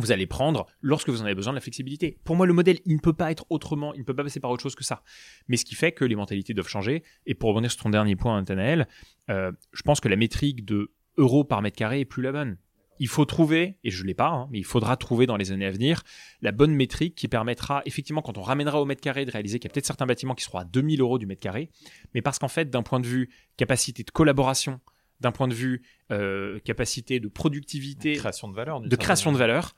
vous 0.00 0.12
allez 0.12 0.26
prendre 0.26 0.66
lorsque 0.80 1.08
vous 1.08 1.22
en 1.22 1.24
avez 1.24 1.34
besoin 1.34 1.52
de 1.52 1.56
la 1.56 1.60
flexibilité. 1.60 2.18
Pour 2.24 2.36
moi, 2.36 2.46
le 2.46 2.52
modèle, 2.52 2.78
il 2.84 2.94
ne 2.94 3.00
peut 3.00 3.12
pas 3.12 3.30
être 3.30 3.46
autrement, 3.50 3.94
il 3.94 4.00
ne 4.00 4.04
peut 4.04 4.14
pas 4.14 4.24
passer 4.24 4.40
par 4.40 4.50
autre 4.50 4.62
chose 4.62 4.74
que 4.74 4.84
ça. 4.84 5.02
Mais 5.48 5.56
ce 5.56 5.64
qui 5.64 5.74
fait 5.74 5.92
que 5.92 6.04
les 6.04 6.16
mentalités 6.16 6.54
doivent 6.54 6.68
changer. 6.68 7.04
Et 7.26 7.34
pour 7.34 7.50
revenir 7.50 7.70
sur 7.70 7.82
ton 7.82 7.90
dernier 7.90 8.16
point, 8.16 8.38
Nathanaël, 8.38 8.88
euh, 9.28 9.52
je 9.72 9.82
pense 9.82 10.00
que 10.00 10.08
la 10.08 10.16
métrique 10.16 10.64
de 10.64 10.92
euros 11.16 11.44
par 11.44 11.62
mètre 11.62 11.76
carré 11.76 12.00
est 12.00 12.04
plus 12.04 12.22
la 12.22 12.32
bonne. 12.32 12.56
Il 12.98 13.08
faut 13.08 13.24
trouver, 13.24 13.78
et 13.82 13.90
je 13.90 14.02
ne 14.02 14.08
l'ai 14.08 14.14
pas, 14.14 14.28
hein, 14.28 14.48
mais 14.50 14.58
il 14.58 14.64
faudra 14.64 14.94
trouver 14.98 15.26
dans 15.26 15.38
les 15.38 15.52
années 15.52 15.64
à 15.64 15.70
venir, 15.70 16.02
la 16.42 16.52
bonne 16.52 16.74
métrique 16.74 17.14
qui 17.14 17.28
permettra, 17.28 17.80
effectivement, 17.86 18.20
quand 18.20 18.36
on 18.36 18.42
ramènera 18.42 18.80
au 18.80 18.84
mètre 18.84 19.00
carré, 19.00 19.24
de 19.24 19.30
réaliser 19.30 19.58
qu'il 19.58 19.70
y 19.70 19.72
a 19.72 19.72
peut-être 19.72 19.86
certains 19.86 20.04
bâtiments 20.04 20.34
qui 20.34 20.44
seront 20.44 20.58
à 20.58 20.64
2000 20.64 21.00
euros 21.00 21.18
du 21.18 21.24
mètre 21.24 21.40
carré, 21.40 21.70
mais 22.12 22.20
parce 22.20 22.38
qu'en 22.38 22.48
fait, 22.48 22.68
d'un 22.68 22.82
point 22.82 23.00
de 23.00 23.06
vue 23.06 23.30
capacité 23.56 24.02
de 24.02 24.10
collaboration, 24.10 24.80
d'un 25.20 25.32
point 25.32 25.48
de 25.48 25.54
vue 25.54 25.82
euh, 26.12 26.58
capacité 26.60 27.20
de 27.20 27.28
productivité, 27.28 28.14
de 28.14 28.18
création 28.18 28.48
de 28.48 28.54
valeur, 28.54 28.80
de 28.80 28.96
création 28.96 29.32
de 29.32 29.38
valeur, 29.38 29.74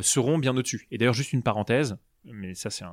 seront 0.00 0.38
bien 0.38 0.56
au-dessus. 0.56 0.86
Et 0.90 0.98
d'ailleurs, 0.98 1.14
juste 1.14 1.32
une 1.32 1.42
parenthèse, 1.42 1.96
mais 2.24 2.54
ça 2.54 2.70
c'est 2.70 2.84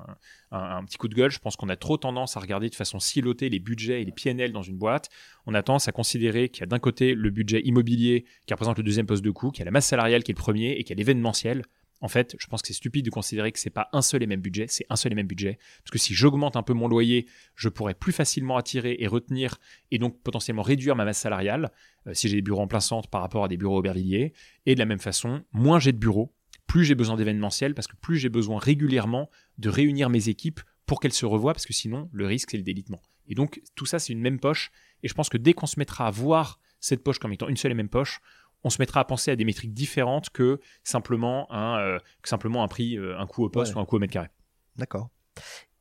un, 0.51 0.83
petit 0.85 0.97
coup 0.97 1.07
de 1.07 1.15
gueule, 1.15 1.31
je 1.31 1.39
pense 1.39 1.55
qu'on 1.55 1.69
a 1.69 1.75
trop 1.75 1.97
tendance 1.97 2.37
à 2.37 2.39
regarder 2.39 2.69
de 2.69 2.75
façon 2.75 2.99
silotée 2.99 3.49
les 3.49 3.59
budgets 3.59 4.01
et 4.01 4.05
les 4.05 4.11
PNL 4.11 4.51
dans 4.51 4.61
une 4.61 4.77
boîte. 4.77 5.09
On 5.45 5.53
a 5.53 5.63
tendance 5.63 5.87
à 5.87 5.91
considérer 5.91 6.49
qu'il 6.49 6.61
y 6.61 6.63
a 6.63 6.67
d'un 6.67 6.79
côté 6.79 7.13
le 7.13 7.29
budget 7.29 7.61
immobilier 7.63 8.25
qui 8.45 8.53
représente 8.53 8.77
le 8.77 8.83
deuxième 8.83 9.05
poste 9.05 9.23
de 9.23 9.31
coût, 9.31 9.51
qu'il 9.51 9.59
y 9.59 9.63
a 9.63 9.65
la 9.65 9.71
masse 9.71 9.87
salariale 9.87 10.23
qui 10.23 10.31
est 10.31 10.35
le 10.35 10.41
premier 10.41 10.71
et 10.71 10.83
qu'il 10.83 10.89
y 10.89 10.93
a 10.93 10.97
l'événementiel. 10.97 11.63
En 12.03 12.07
fait, 12.07 12.35
je 12.39 12.47
pense 12.47 12.63
que 12.63 12.67
c'est 12.67 12.73
stupide 12.73 13.05
de 13.05 13.11
considérer 13.11 13.51
que 13.51 13.59
c'est 13.59 13.69
pas 13.69 13.87
un 13.93 14.01
seul 14.01 14.23
et 14.23 14.27
même 14.27 14.41
budget, 14.41 14.65
c'est 14.67 14.87
un 14.89 14.95
seul 14.95 15.11
et 15.11 15.15
même 15.15 15.27
budget. 15.27 15.59
Parce 15.83 15.91
que 15.91 15.99
si 15.99 16.15
j'augmente 16.15 16.55
un 16.55 16.63
peu 16.63 16.73
mon 16.73 16.87
loyer, 16.87 17.27
je 17.55 17.69
pourrais 17.69 17.93
plus 17.93 18.11
facilement 18.11 18.57
attirer 18.57 18.95
et 18.99 19.07
retenir 19.07 19.57
et 19.91 19.99
donc 19.99 20.19
potentiellement 20.23 20.63
réduire 20.63 20.95
ma 20.95 21.05
masse 21.05 21.19
salariale 21.19 21.71
euh, 22.07 22.15
si 22.15 22.27
j'ai 22.27 22.37
des 22.37 22.41
bureaux 22.41 22.63
en 22.63 22.67
plein 22.67 22.79
centre 22.79 23.07
par 23.07 23.21
rapport 23.21 23.43
à 23.43 23.47
des 23.47 23.57
bureaux 23.57 23.77
Aubervilliers. 23.77 24.33
Et 24.65 24.73
de 24.73 24.79
la 24.79 24.85
même 24.85 24.99
façon, 24.99 25.43
moins 25.53 25.79
j'ai 25.79 25.91
de 25.91 25.99
bureaux, 25.99 26.33
plus 26.71 26.85
j'ai 26.85 26.95
besoin 26.95 27.17
d'événementiel 27.17 27.75
parce 27.75 27.85
que 27.85 27.97
plus 27.97 28.17
j'ai 28.17 28.29
besoin 28.29 28.57
régulièrement 28.57 29.29
de 29.57 29.67
réunir 29.67 30.09
mes 30.09 30.29
équipes 30.29 30.61
pour 30.85 31.01
qu'elles 31.01 31.11
se 31.11 31.25
revoient 31.25 31.51
parce 31.51 31.65
que 31.65 31.73
sinon 31.73 32.07
le 32.13 32.25
risque 32.25 32.51
c'est 32.51 32.57
le 32.57 32.63
délitement. 32.63 33.01
Et 33.27 33.35
donc 33.35 33.61
tout 33.75 33.85
ça 33.85 33.99
c'est 33.99 34.13
une 34.13 34.21
même 34.21 34.39
poche 34.39 34.71
et 35.03 35.09
je 35.09 35.13
pense 35.13 35.27
que 35.27 35.35
dès 35.35 35.51
qu'on 35.51 35.65
se 35.65 35.77
mettra 35.77 36.07
à 36.07 36.11
voir 36.11 36.61
cette 36.79 37.03
poche 37.03 37.19
comme 37.19 37.33
étant 37.33 37.49
une 37.49 37.57
seule 37.57 37.73
et 37.73 37.75
même 37.75 37.89
poche, 37.89 38.21
on 38.63 38.69
se 38.69 38.81
mettra 38.81 39.01
à 39.01 39.03
penser 39.03 39.31
à 39.31 39.35
des 39.35 39.43
métriques 39.43 39.73
différentes 39.73 40.29
que 40.29 40.61
simplement 40.85 41.51
un, 41.51 41.77
euh, 41.77 41.99
simplement 42.23 42.63
un 42.63 42.69
prix, 42.69 42.97
euh, 42.97 43.19
un 43.19 43.27
coût 43.27 43.43
au 43.43 43.49
poste 43.49 43.75
ou 43.75 43.79
un 43.81 43.85
coût 43.85 43.97
au 43.97 43.99
mètre 43.99 44.13
carré. 44.13 44.29
D'accord. 44.77 45.09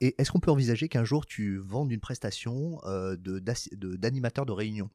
Et 0.00 0.16
est-ce 0.18 0.32
qu'on 0.32 0.40
peut 0.40 0.50
envisager 0.50 0.88
qu'un 0.88 1.04
jour 1.04 1.24
tu 1.24 1.58
vendes 1.58 1.92
une 1.92 2.00
prestation 2.00 2.80
euh, 2.84 3.16
d'animateur 3.16 4.44
de, 4.44 4.50
de, 4.50 4.56
réunion? 4.56 4.90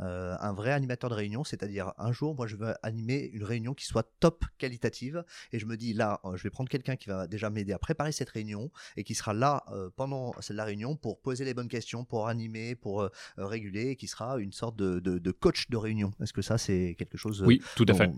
Euh, 0.00 0.36
Un 0.40 0.52
vrai 0.52 0.72
animateur 0.72 1.10
de 1.10 1.14
réunion, 1.14 1.44
c'est-à-dire 1.44 1.92
un 1.98 2.12
jour, 2.12 2.34
moi 2.34 2.46
je 2.46 2.56
veux 2.56 2.74
animer 2.82 3.30
une 3.32 3.44
réunion 3.44 3.74
qui 3.74 3.84
soit 3.84 4.10
top 4.20 4.44
qualitative 4.58 5.24
et 5.52 5.58
je 5.58 5.66
me 5.66 5.76
dis 5.76 5.92
là, 5.92 6.20
euh, 6.24 6.36
je 6.36 6.42
vais 6.42 6.50
prendre 6.50 6.68
quelqu'un 6.68 6.96
qui 6.96 7.08
va 7.08 7.26
déjà 7.26 7.50
m'aider 7.50 7.72
à 7.72 7.78
préparer 7.78 8.12
cette 8.12 8.30
réunion 8.30 8.70
et 8.96 9.04
qui 9.04 9.14
sera 9.14 9.34
là 9.34 9.64
pendant 9.96 10.34
la 10.50 10.64
réunion 10.64 10.96
pour 10.96 11.20
poser 11.20 11.44
les 11.44 11.54
bonnes 11.54 11.68
questions, 11.68 12.04
pour 12.04 12.28
animer, 12.28 12.74
pour 12.74 13.08
réguler 13.36 13.90
et 13.90 13.96
qui 13.96 14.06
sera 14.06 14.38
une 14.38 14.52
sorte 14.52 14.76
de, 14.76 15.00
de 15.00 15.30
coach 15.30 15.68
de 15.68 15.76
réunion. 15.76 16.10
Est-ce 16.22 16.32
que 16.32 16.42
ça 16.42 16.58
c'est 16.58 16.94
quelque 16.98 17.16
chose 17.16 17.42
oui, 17.42 17.60
tout 17.76 17.84
à 17.84 17.92
dont, 17.92 17.96
fait. 17.96 18.10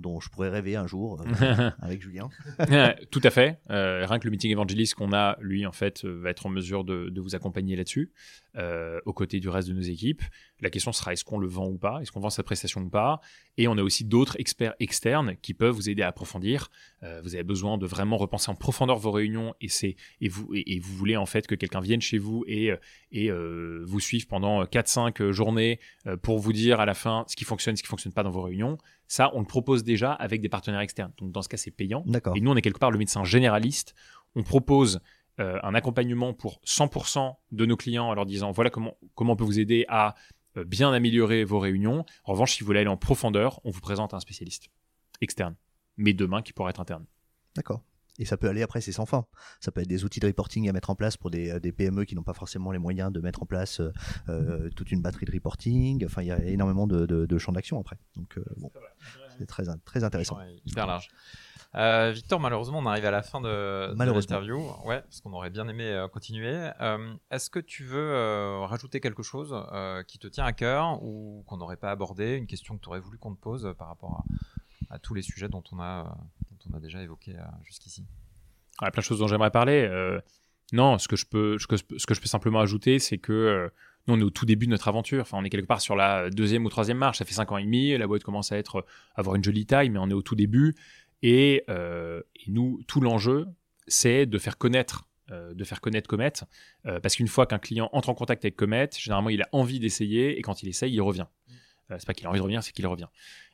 Dont, 0.00 0.20
je 0.20 0.28
pourrais 0.30 0.50
rêver 0.50 0.76
un 0.76 0.86
jour 0.86 1.22
avec 1.80 2.02
Julien? 2.02 2.28
Tout 3.10 3.20
à 3.22 3.30
fait. 3.30 3.60
rien 3.68 4.18
que 4.18 4.24
le 4.24 4.30
meeting 4.30 4.50
évangéliste 4.50 4.94
qu'on 4.94 5.12
a, 5.12 5.36
lui 5.40 5.66
en 5.66 5.72
fait, 5.72 6.04
euh, 6.04 6.20
va 6.20 6.30
être 6.30 6.46
en 6.46 6.50
mesure 6.50 6.84
de, 6.84 7.12
vous 7.20 7.34
accompagner 7.34 7.76
là-dessus, 7.76 8.12
euh, 8.56 9.00
aux 9.04 9.12
côtés 9.12 9.40
du 9.40 9.48
reste 9.48 9.68
de 9.68 9.74
nos 9.74 9.82
équipes. 9.82 10.22
La 10.60 10.70
question 10.70 10.92
sera 10.92 11.12
est-ce 11.12 11.24
qu'on 11.24 11.38
le 11.38 11.46
vend 11.46 11.66
ou 11.66 11.78
pas? 11.78 12.00
Est-ce 12.00 12.12
qu'on 12.12 12.20
vend 12.20 12.30
sa 12.30 12.42
prestation 12.42 12.80
ou 12.82 12.88
pas? 12.88 13.20
Et 13.56 13.68
on 13.68 13.76
a 13.78 13.82
aussi 13.82 14.04
d'autres 14.04 14.38
experts 14.38 14.74
externes 14.80 15.36
qui 15.42 15.54
peuvent 15.54 15.74
vous 15.74 15.88
aider 15.88 16.02
à 16.02 16.08
approfondir. 16.08 16.70
Euh, 17.02 17.20
vous 17.22 17.34
avez 17.34 17.44
besoin 17.44 17.78
de 17.78 17.86
vraiment 17.86 18.16
repenser 18.16 18.50
en 18.50 18.54
profondeur 18.54 18.98
vos 18.98 19.10
réunions 19.10 19.54
et, 19.60 19.68
c'est, 19.68 19.96
et, 20.20 20.28
vous, 20.28 20.48
et, 20.54 20.78
vous 20.80 20.94
voulez 20.94 21.16
en 21.16 21.26
fait 21.26 21.46
que 21.46 21.54
quelqu'un 21.54 21.80
vienne 21.80 22.00
chez 22.00 22.18
vous 22.18 22.44
et, 22.46 22.72
et 23.12 23.30
vous 23.30 24.00
suive 24.00 24.26
pendant 24.26 24.64
4-5 24.64 25.30
journées 25.30 25.80
pour 26.22 26.38
vous 26.38 26.52
dire 26.52 26.80
à 26.80 26.86
la 26.86 26.94
fin 26.94 27.24
ce 27.28 27.36
qui 27.36 27.44
fonctionne, 27.44 27.76
ce 27.76 27.82
qui 27.82 27.88
fonctionne 27.88 28.12
pas 28.12 28.22
dans 28.22 28.30
vos 28.30 28.42
réunions. 28.42 28.78
Ça, 29.08 29.30
on 29.34 29.40
le 29.40 29.46
propose 29.46 29.84
déjà 29.84 30.12
avec 30.12 30.40
des 30.40 30.48
partenaires 30.48 30.80
externes. 30.80 31.12
Donc 31.18 31.32
dans 31.32 31.42
ce 31.42 31.48
cas, 31.48 31.56
c'est 31.56 31.70
payant. 31.70 32.04
Et 32.34 32.40
nous, 32.40 32.50
on 32.50 32.56
est 32.56 32.62
quelque 32.62 32.78
part 32.78 32.90
le 32.90 32.98
médecin 32.98 33.24
généraliste. 33.24 33.94
On 34.34 34.42
propose 34.42 35.00
euh, 35.38 35.58
un 35.62 35.74
accompagnement 35.74 36.32
pour 36.32 36.60
100% 36.64 37.36
de 37.52 37.66
nos 37.66 37.76
clients 37.76 38.06
en 38.06 38.14
leur 38.14 38.26
disant 38.26 38.52
voilà 38.52 38.70
comment, 38.70 38.96
comment 39.14 39.34
on 39.34 39.36
peut 39.36 39.44
vous 39.44 39.58
aider 39.58 39.84
à 39.88 40.14
euh, 40.56 40.64
bien 40.64 40.92
améliorer 40.92 41.44
vos 41.44 41.58
réunions. 41.58 42.04
En 42.24 42.32
revanche, 42.32 42.54
si 42.54 42.60
vous 42.60 42.66
voulez 42.66 42.80
aller 42.80 42.88
en 42.88 42.96
profondeur, 42.96 43.60
on 43.64 43.70
vous 43.70 43.80
présente 43.80 44.14
un 44.14 44.20
spécialiste 44.20 44.68
externe. 45.20 45.54
mais 45.96 46.12
demain 46.12 46.42
qui 46.42 46.52
pourraient 46.52 46.70
être 46.70 46.80
internes. 46.80 47.06
D'accord. 47.54 47.82
Et 48.18 48.24
ça 48.24 48.36
peut 48.36 48.48
aller 48.48 48.62
après, 48.62 48.80
c'est 48.80 48.92
sans 48.92 49.06
fin. 49.06 49.26
Ça 49.60 49.70
peut 49.70 49.80
être 49.80 49.88
des 49.88 50.04
outils 50.04 50.20
de 50.20 50.26
reporting 50.26 50.68
à 50.68 50.72
mettre 50.72 50.90
en 50.90 50.94
place 50.94 51.16
pour 51.16 51.30
des, 51.30 51.60
des 51.60 51.72
PME 51.72 52.04
qui 52.04 52.14
n'ont 52.14 52.22
pas 52.22 52.32
forcément 52.32 52.72
les 52.72 52.78
moyens 52.78 53.12
de 53.12 53.20
mettre 53.20 53.42
en 53.42 53.46
place 53.46 53.80
euh, 54.28 54.70
toute 54.70 54.90
une 54.90 55.02
batterie 55.02 55.26
de 55.26 55.32
reporting. 55.32 56.04
Enfin, 56.04 56.22
il 56.22 56.28
y 56.28 56.30
a 56.30 56.42
énormément 56.44 56.86
de, 56.86 57.06
de, 57.06 57.26
de 57.26 57.38
champs 57.38 57.52
d'action 57.52 57.78
après. 57.78 57.98
Donc, 58.16 58.38
euh, 58.38 58.44
bon, 58.56 58.70
c'est 59.38 59.46
très, 59.46 59.64
très 59.84 60.04
intéressant. 60.04 60.38
Ouais, 60.38 60.56
hyper 60.64 60.86
large. 60.86 61.08
Euh, 61.76 62.10
Victor, 62.14 62.40
malheureusement, 62.40 62.78
on 62.78 62.86
arrive 62.86 63.04
à 63.04 63.10
la 63.10 63.22
fin 63.22 63.40
de, 63.40 63.92
de 63.92 64.04
l'interview. 64.04 64.58
Ouais, 64.84 65.02
parce 65.02 65.20
qu'on 65.20 65.32
aurait 65.34 65.50
bien 65.50 65.68
aimé 65.68 65.84
euh, 65.84 66.08
continuer. 66.08 66.70
Euh, 66.80 67.14
Est-ce 67.30 67.50
que 67.50 67.58
tu 67.58 67.84
veux 67.84 67.98
euh, 68.12 68.60
rajouter 68.60 69.00
quelque 69.00 69.22
chose 69.22 69.54
euh, 69.72 70.02
qui 70.02 70.18
te 70.18 70.26
tient 70.26 70.44
à 70.44 70.52
cœur 70.52 71.02
ou 71.02 71.44
qu'on 71.46 71.58
n'aurait 71.58 71.76
pas 71.76 71.90
abordé, 71.90 72.36
une 72.36 72.46
question 72.46 72.76
que 72.76 72.82
tu 72.82 72.88
aurais 72.88 73.00
voulu 73.00 73.18
qu'on 73.18 73.34
te 73.34 73.40
pose 73.40 73.74
par 73.78 73.88
rapport 73.88 74.24
à, 74.90 74.94
à, 74.94 74.98
tous 74.98 75.12
les 75.12 75.22
sujets 75.22 75.48
dont 75.48 75.64
on 75.70 75.80
a, 75.80 76.16
dont 76.50 76.70
on 76.72 76.76
a 76.76 76.80
déjà 76.80 77.02
évoqué 77.02 77.36
jusqu'ici? 77.64 78.06
Il 78.80 78.84
y 78.84 78.88
a 78.88 78.90
plein 78.90 79.00
de 79.00 79.04
choses 79.04 79.18
dont 79.18 79.28
j'aimerais 79.28 79.50
parler. 79.50 79.86
non, 80.72 80.96
ce 80.98 81.08
que 81.08 81.16
je 81.16 81.26
peux, 81.26 81.58
ce 81.58 81.66
que, 81.66 81.76
ce 81.76 82.06
que 82.06 82.14
je 82.14 82.20
peux 82.20 82.26
simplement 82.26 82.60
ajouter, 82.60 82.98
c'est 82.98 83.18
que 83.18 83.70
nous, 84.06 84.14
on 84.14 84.20
est 84.20 84.24
au 84.24 84.30
tout 84.30 84.46
début 84.46 84.66
de 84.66 84.70
notre 84.70 84.88
aventure. 84.88 85.22
Enfin, 85.22 85.36
on 85.40 85.44
est 85.44 85.50
quelque 85.50 85.66
part 85.66 85.80
sur 85.80 85.96
la 85.96 86.30
deuxième 86.30 86.64
ou 86.64 86.68
troisième 86.68 86.98
marche. 86.98 87.18
Ça 87.18 87.24
fait 87.24 87.34
cinq 87.34 87.50
ans 87.50 87.58
et 87.58 87.64
demi. 87.64 87.96
La 87.98 88.06
boîte 88.06 88.22
commence 88.22 88.52
à 88.52 88.56
être, 88.56 88.86
avoir 89.16 89.34
une 89.34 89.42
jolie 89.42 89.66
taille, 89.66 89.90
mais 89.90 89.98
on 89.98 90.08
est 90.08 90.14
au 90.14 90.22
tout 90.22 90.36
début. 90.36 90.74
Et, 91.22 91.64
euh, 91.68 92.22
et 92.34 92.50
nous, 92.50 92.80
tout 92.86 93.00
l'enjeu, 93.00 93.46
c'est 93.86 94.26
de 94.26 94.38
faire 94.38 94.58
connaître, 94.58 95.08
euh, 95.32 95.54
de 95.54 95.64
faire 95.64 95.80
connaître 95.80 96.08
Comet, 96.08 96.32
euh, 96.86 97.00
parce 97.00 97.16
qu'une 97.16 97.28
fois 97.28 97.46
qu'un 97.46 97.58
client 97.58 97.88
entre 97.92 98.08
en 98.08 98.14
contact 98.14 98.44
avec 98.44 98.56
Comet, 98.56 98.90
généralement, 98.96 99.30
il 99.30 99.42
a 99.42 99.48
envie 99.52 99.80
d'essayer, 99.80 100.38
et 100.38 100.42
quand 100.42 100.62
il 100.62 100.68
essaye, 100.68 100.92
il 100.92 101.00
revient. 101.00 101.26
Euh, 101.90 101.96
c'est 101.98 102.06
pas 102.06 102.14
qu'il 102.14 102.26
a 102.26 102.30
envie 102.30 102.38
de 102.38 102.42
revenir, 102.42 102.62
c'est 102.62 102.72
qu'il 102.72 102.86
revient. 102.86 103.08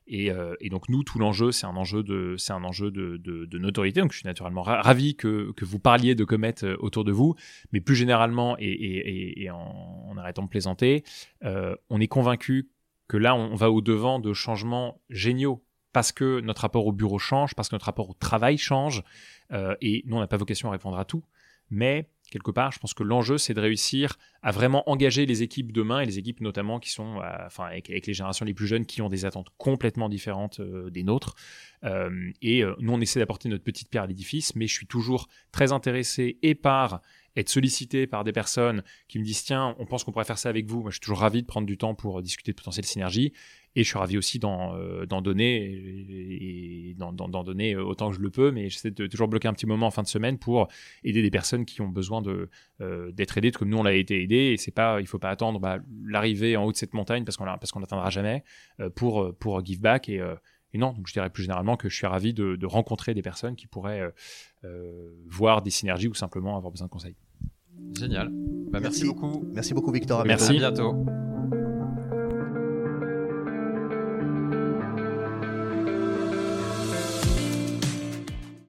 Et, 0.08 0.30
donc 0.68 0.88
nous, 0.88 1.04
tout 1.04 1.18
l'enjeu, 1.18 1.52
c'est 1.52 1.64
un 1.64 1.76
enjeu 1.76 2.02
de, 2.02 2.34
c'est 2.36 2.52
un 2.52 2.64
enjeu 2.64 2.90
de, 2.90 3.58
notoriété. 3.58 4.00
Donc 4.00 4.12
je 4.12 4.18
suis 4.18 4.26
naturellement 4.26 4.62
ra 4.62 4.82
ravi 4.82 5.14
que, 5.14 5.52
que 5.52 5.64
vous 5.64 5.78
parliez 5.78 6.14
de 6.14 6.24
Comet 6.24 6.64
autour 6.80 7.04
de 7.04 7.12
vous, 7.12 7.36
mais 7.72 7.80
plus 7.80 7.94
généralement 7.94 8.56
et, 8.58 9.48
en, 9.48 10.08
en, 10.10 10.16
arrêtant 10.18 10.42
de 10.42 10.48
plaisanter, 10.48 11.04
on 11.42 12.00
est 12.00 12.08
convaincu 12.08 12.68
que 13.06 13.16
là, 13.16 13.34
on 13.36 13.54
va 13.54 13.70
au 13.70 13.80
devant 13.80 14.18
de 14.18 14.32
changements 14.32 15.00
géniaux 15.08 15.64
parce 15.92 16.12
que 16.12 16.40
notre 16.40 16.62
rapport 16.62 16.86
au 16.86 16.92
bureau 16.92 17.18
change, 17.18 17.54
parce 17.54 17.68
que 17.68 17.74
notre 17.74 17.86
rapport 17.86 18.10
au 18.10 18.14
travail 18.14 18.58
change, 18.58 19.02
euh, 19.52 19.74
et 19.80 20.02
nous, 20.06 20.16
on 20.16 20.20
n'a 20.20 20.26
pas 20.26 20.36
vocation 20.36 20.68
à 20.68 20.72
répondre 20.72 20.98
à 20.98 21.04
tout, 21.04 21.22
mais 21.70 22.08
quelque 22.30 22.50
part, 22.50 22.72
je 22.72 22.78
pense 22.78 22.94
que 22.94 23.02
l'enjeu, 23.02 23.36
c'est 23.36 23.52
de 23.52 23.60
réussir 23.60 24.18
à 24.42 24.52
vraiment 24.52 24.88
engager 24.90 25.26
les 25.26 25.42
équipes 25.42 25.70
demain, 25.70 26.00
et 26.00 26.06
les 26.06 26.18
équipes 26.18 26.40
notamment 26.40 26.80
qui 26.80 26.90
sont, 26.90 27.20
euh, 27.20 27.48
avec, 27.58 27.88
les 27.88 28.14
générations 28.14 28.46
les 28.46 28.54
plus 28.54 28.66
jeunes, 28.66 28.86
qui 28.86 29.02
ont 29.02 29.10
des 29.10 29.26
attentes 29.26 29.48
complètement 29.58 30.08
différentes 30.08 30.60
euh, 30.60 30.90
des 30.90 31.02
nôtres. 31.02 31.34
Et 32.40 32.62
nous, 32.78 32.92
on 32.92 33.00
essaie 33.00 33.18
d'apporter 33.18 33.48
notre 33.48 33.64
petite 33.64 33.90
pierre 33.90 34.04
à 34.04 34.06
l'édifice, 34.06 34.54
mais 34.54 34.68
je 34.68 34.72
suis 34.72 34.86
toujours 34.86 35.26
très 35.50 35.72
intéressé 35.72 36.38
et 36.42 36.54
par 36.54 37.00
être 37.36 37.48
sollicité 37.48 38.06
par 38.06 38.24
des 38.24 38.32
personnes 38.32 38.82
qui 39.08 39.18
me 39.18 39.24
disent 39.24 39.44
tiens, 39.44 39.74
on 39.78 39.86
pense 39.86 40.04
qu'on 40.04 40.12
pourrait 40.12 40.24
faire 40.24 40.38
ça 40.38 40.48
avec 40.48 40.66
vous. 40.66 40.82
Moi, 40.82 40.90
je 40.90 40.94
suis 40.94 41.00
toujours 41.00 41.20
ravi 41.20 41.42
de 41.42 41.46
prendre 41.46 41.66
du 41.66 41.78
temps 41.78 41.94
pour 41.94 42.20
discuter 42.22 42.52
de 42.52 42.56
potentielles 42.56 42.84
synergies 42.84 43.32
et 43.74 43.84
je 43.84 43.88
suis 43.88 43.98
ravi 43.98 44.18
aussi 44.18 44.38
d'en 44.38 44.76
euh, 44.76 45.06
donner 45.06 45.64
et, 45.64 46.94
d'en 46.96 47.12
donner 47.12 47.76
autant 47.76 48.10
que 48.10 48.16
je 48.16 48.20
le 48.20 48.30
peux. 48.30 48.50
Mais 48.50 48.68
j'essaie 48.68 48.90
de 48.90 49.06
toujours 49.06 49.28
bloquer 49.28 49.48
un 49.48 49.54
petit 49.54 49.66
moment 49.66 49.86
en 49.86 49.90
fin 49.90 50.02
de 50.02 50.08
semaine 50.08 50.38
pour 50.38 50.68
aider 51.04 51.22
des 51.22 51.30
personnes 51.30 51.64
qui 51.64 51.80
ont 51.80 51.88
besoin 51.88 52.20
de 52.20 52.50
euh, 52.80 53.10
d'être 53.12 53.38
aidées 53.38 53.50
comme 53.50 53.70
nous 53.70 53.78
on 53.78 53.82
l'a 53.82 53.94
été 53.94 54.22
aidés. 54.22 54.52
Et 54.52 54.56
c'est 54.56 54.72
pas, 54.72 55.00
il 55.00 55.06
faut 55.06 55.18
pas 55.18 55.30
attendre 55.30 55.58
bah, 55.58 55.78
l'arrivée 56.06 56.56
en 56.56 56.64
haut 56.64 56.72
de 56.72 56.76
cette 56.76 56.94
montagne 56.94 57.24
parce 57.24 57.36
qu'on 57.36 57.44
parce 57.44 57.72
qu'on 57.72 57.80
n'atteindra 57.80 58.10
jamais 58.10 58.44
euh, 58.80 58.90
pour 58.90 59.34
pour 59.38 59.64
give 59.64 59.80
back 59.80 60.08
et 60.08 60.22
et 60.72 60.78
non, 60.78 60.92
donc 60.92 61.06
je 61.06 61.12
dirais 61.12 61.30
plus 61.30 61.42
généralement 61.42 61.76
que 61.76 61.88
je 61.88 61.94
suis 61.94 62.06
ravi 62.06 62.32
de, 62.32 62.56
de 62.56 62.66
rencontrer 62.66 63.14
des 63.14 63.22
personnes 63.22 63.56
qui 63.56 63.66
pourraient 63.66 64.00
euh, 64.00 64.10
euh, 64.64 65.10
voir 65.26 65.62
des 65.62 65.70
synergies 65.70 66.08
ou 66.08 66.14
simplement 66.14 66.56
avoir 66.56 66.70
besoin 66.70 66.86
de 66.86 66.92
conseils. 66.92 67.16
Génial. 67.98 68.28
Bah, 68.28 68.80
merci. 68.80 69.04
merci. 69.04 69.04
beaucoup. 69.04 69.44
Merci 69.52 69.74
beaucoup, 69.74 69.92
Victor. 69.92 70.20
À 70.20 70.24
merci. 70.24 70.56
À 70.56 70.70
bientôt. 70.70 71.04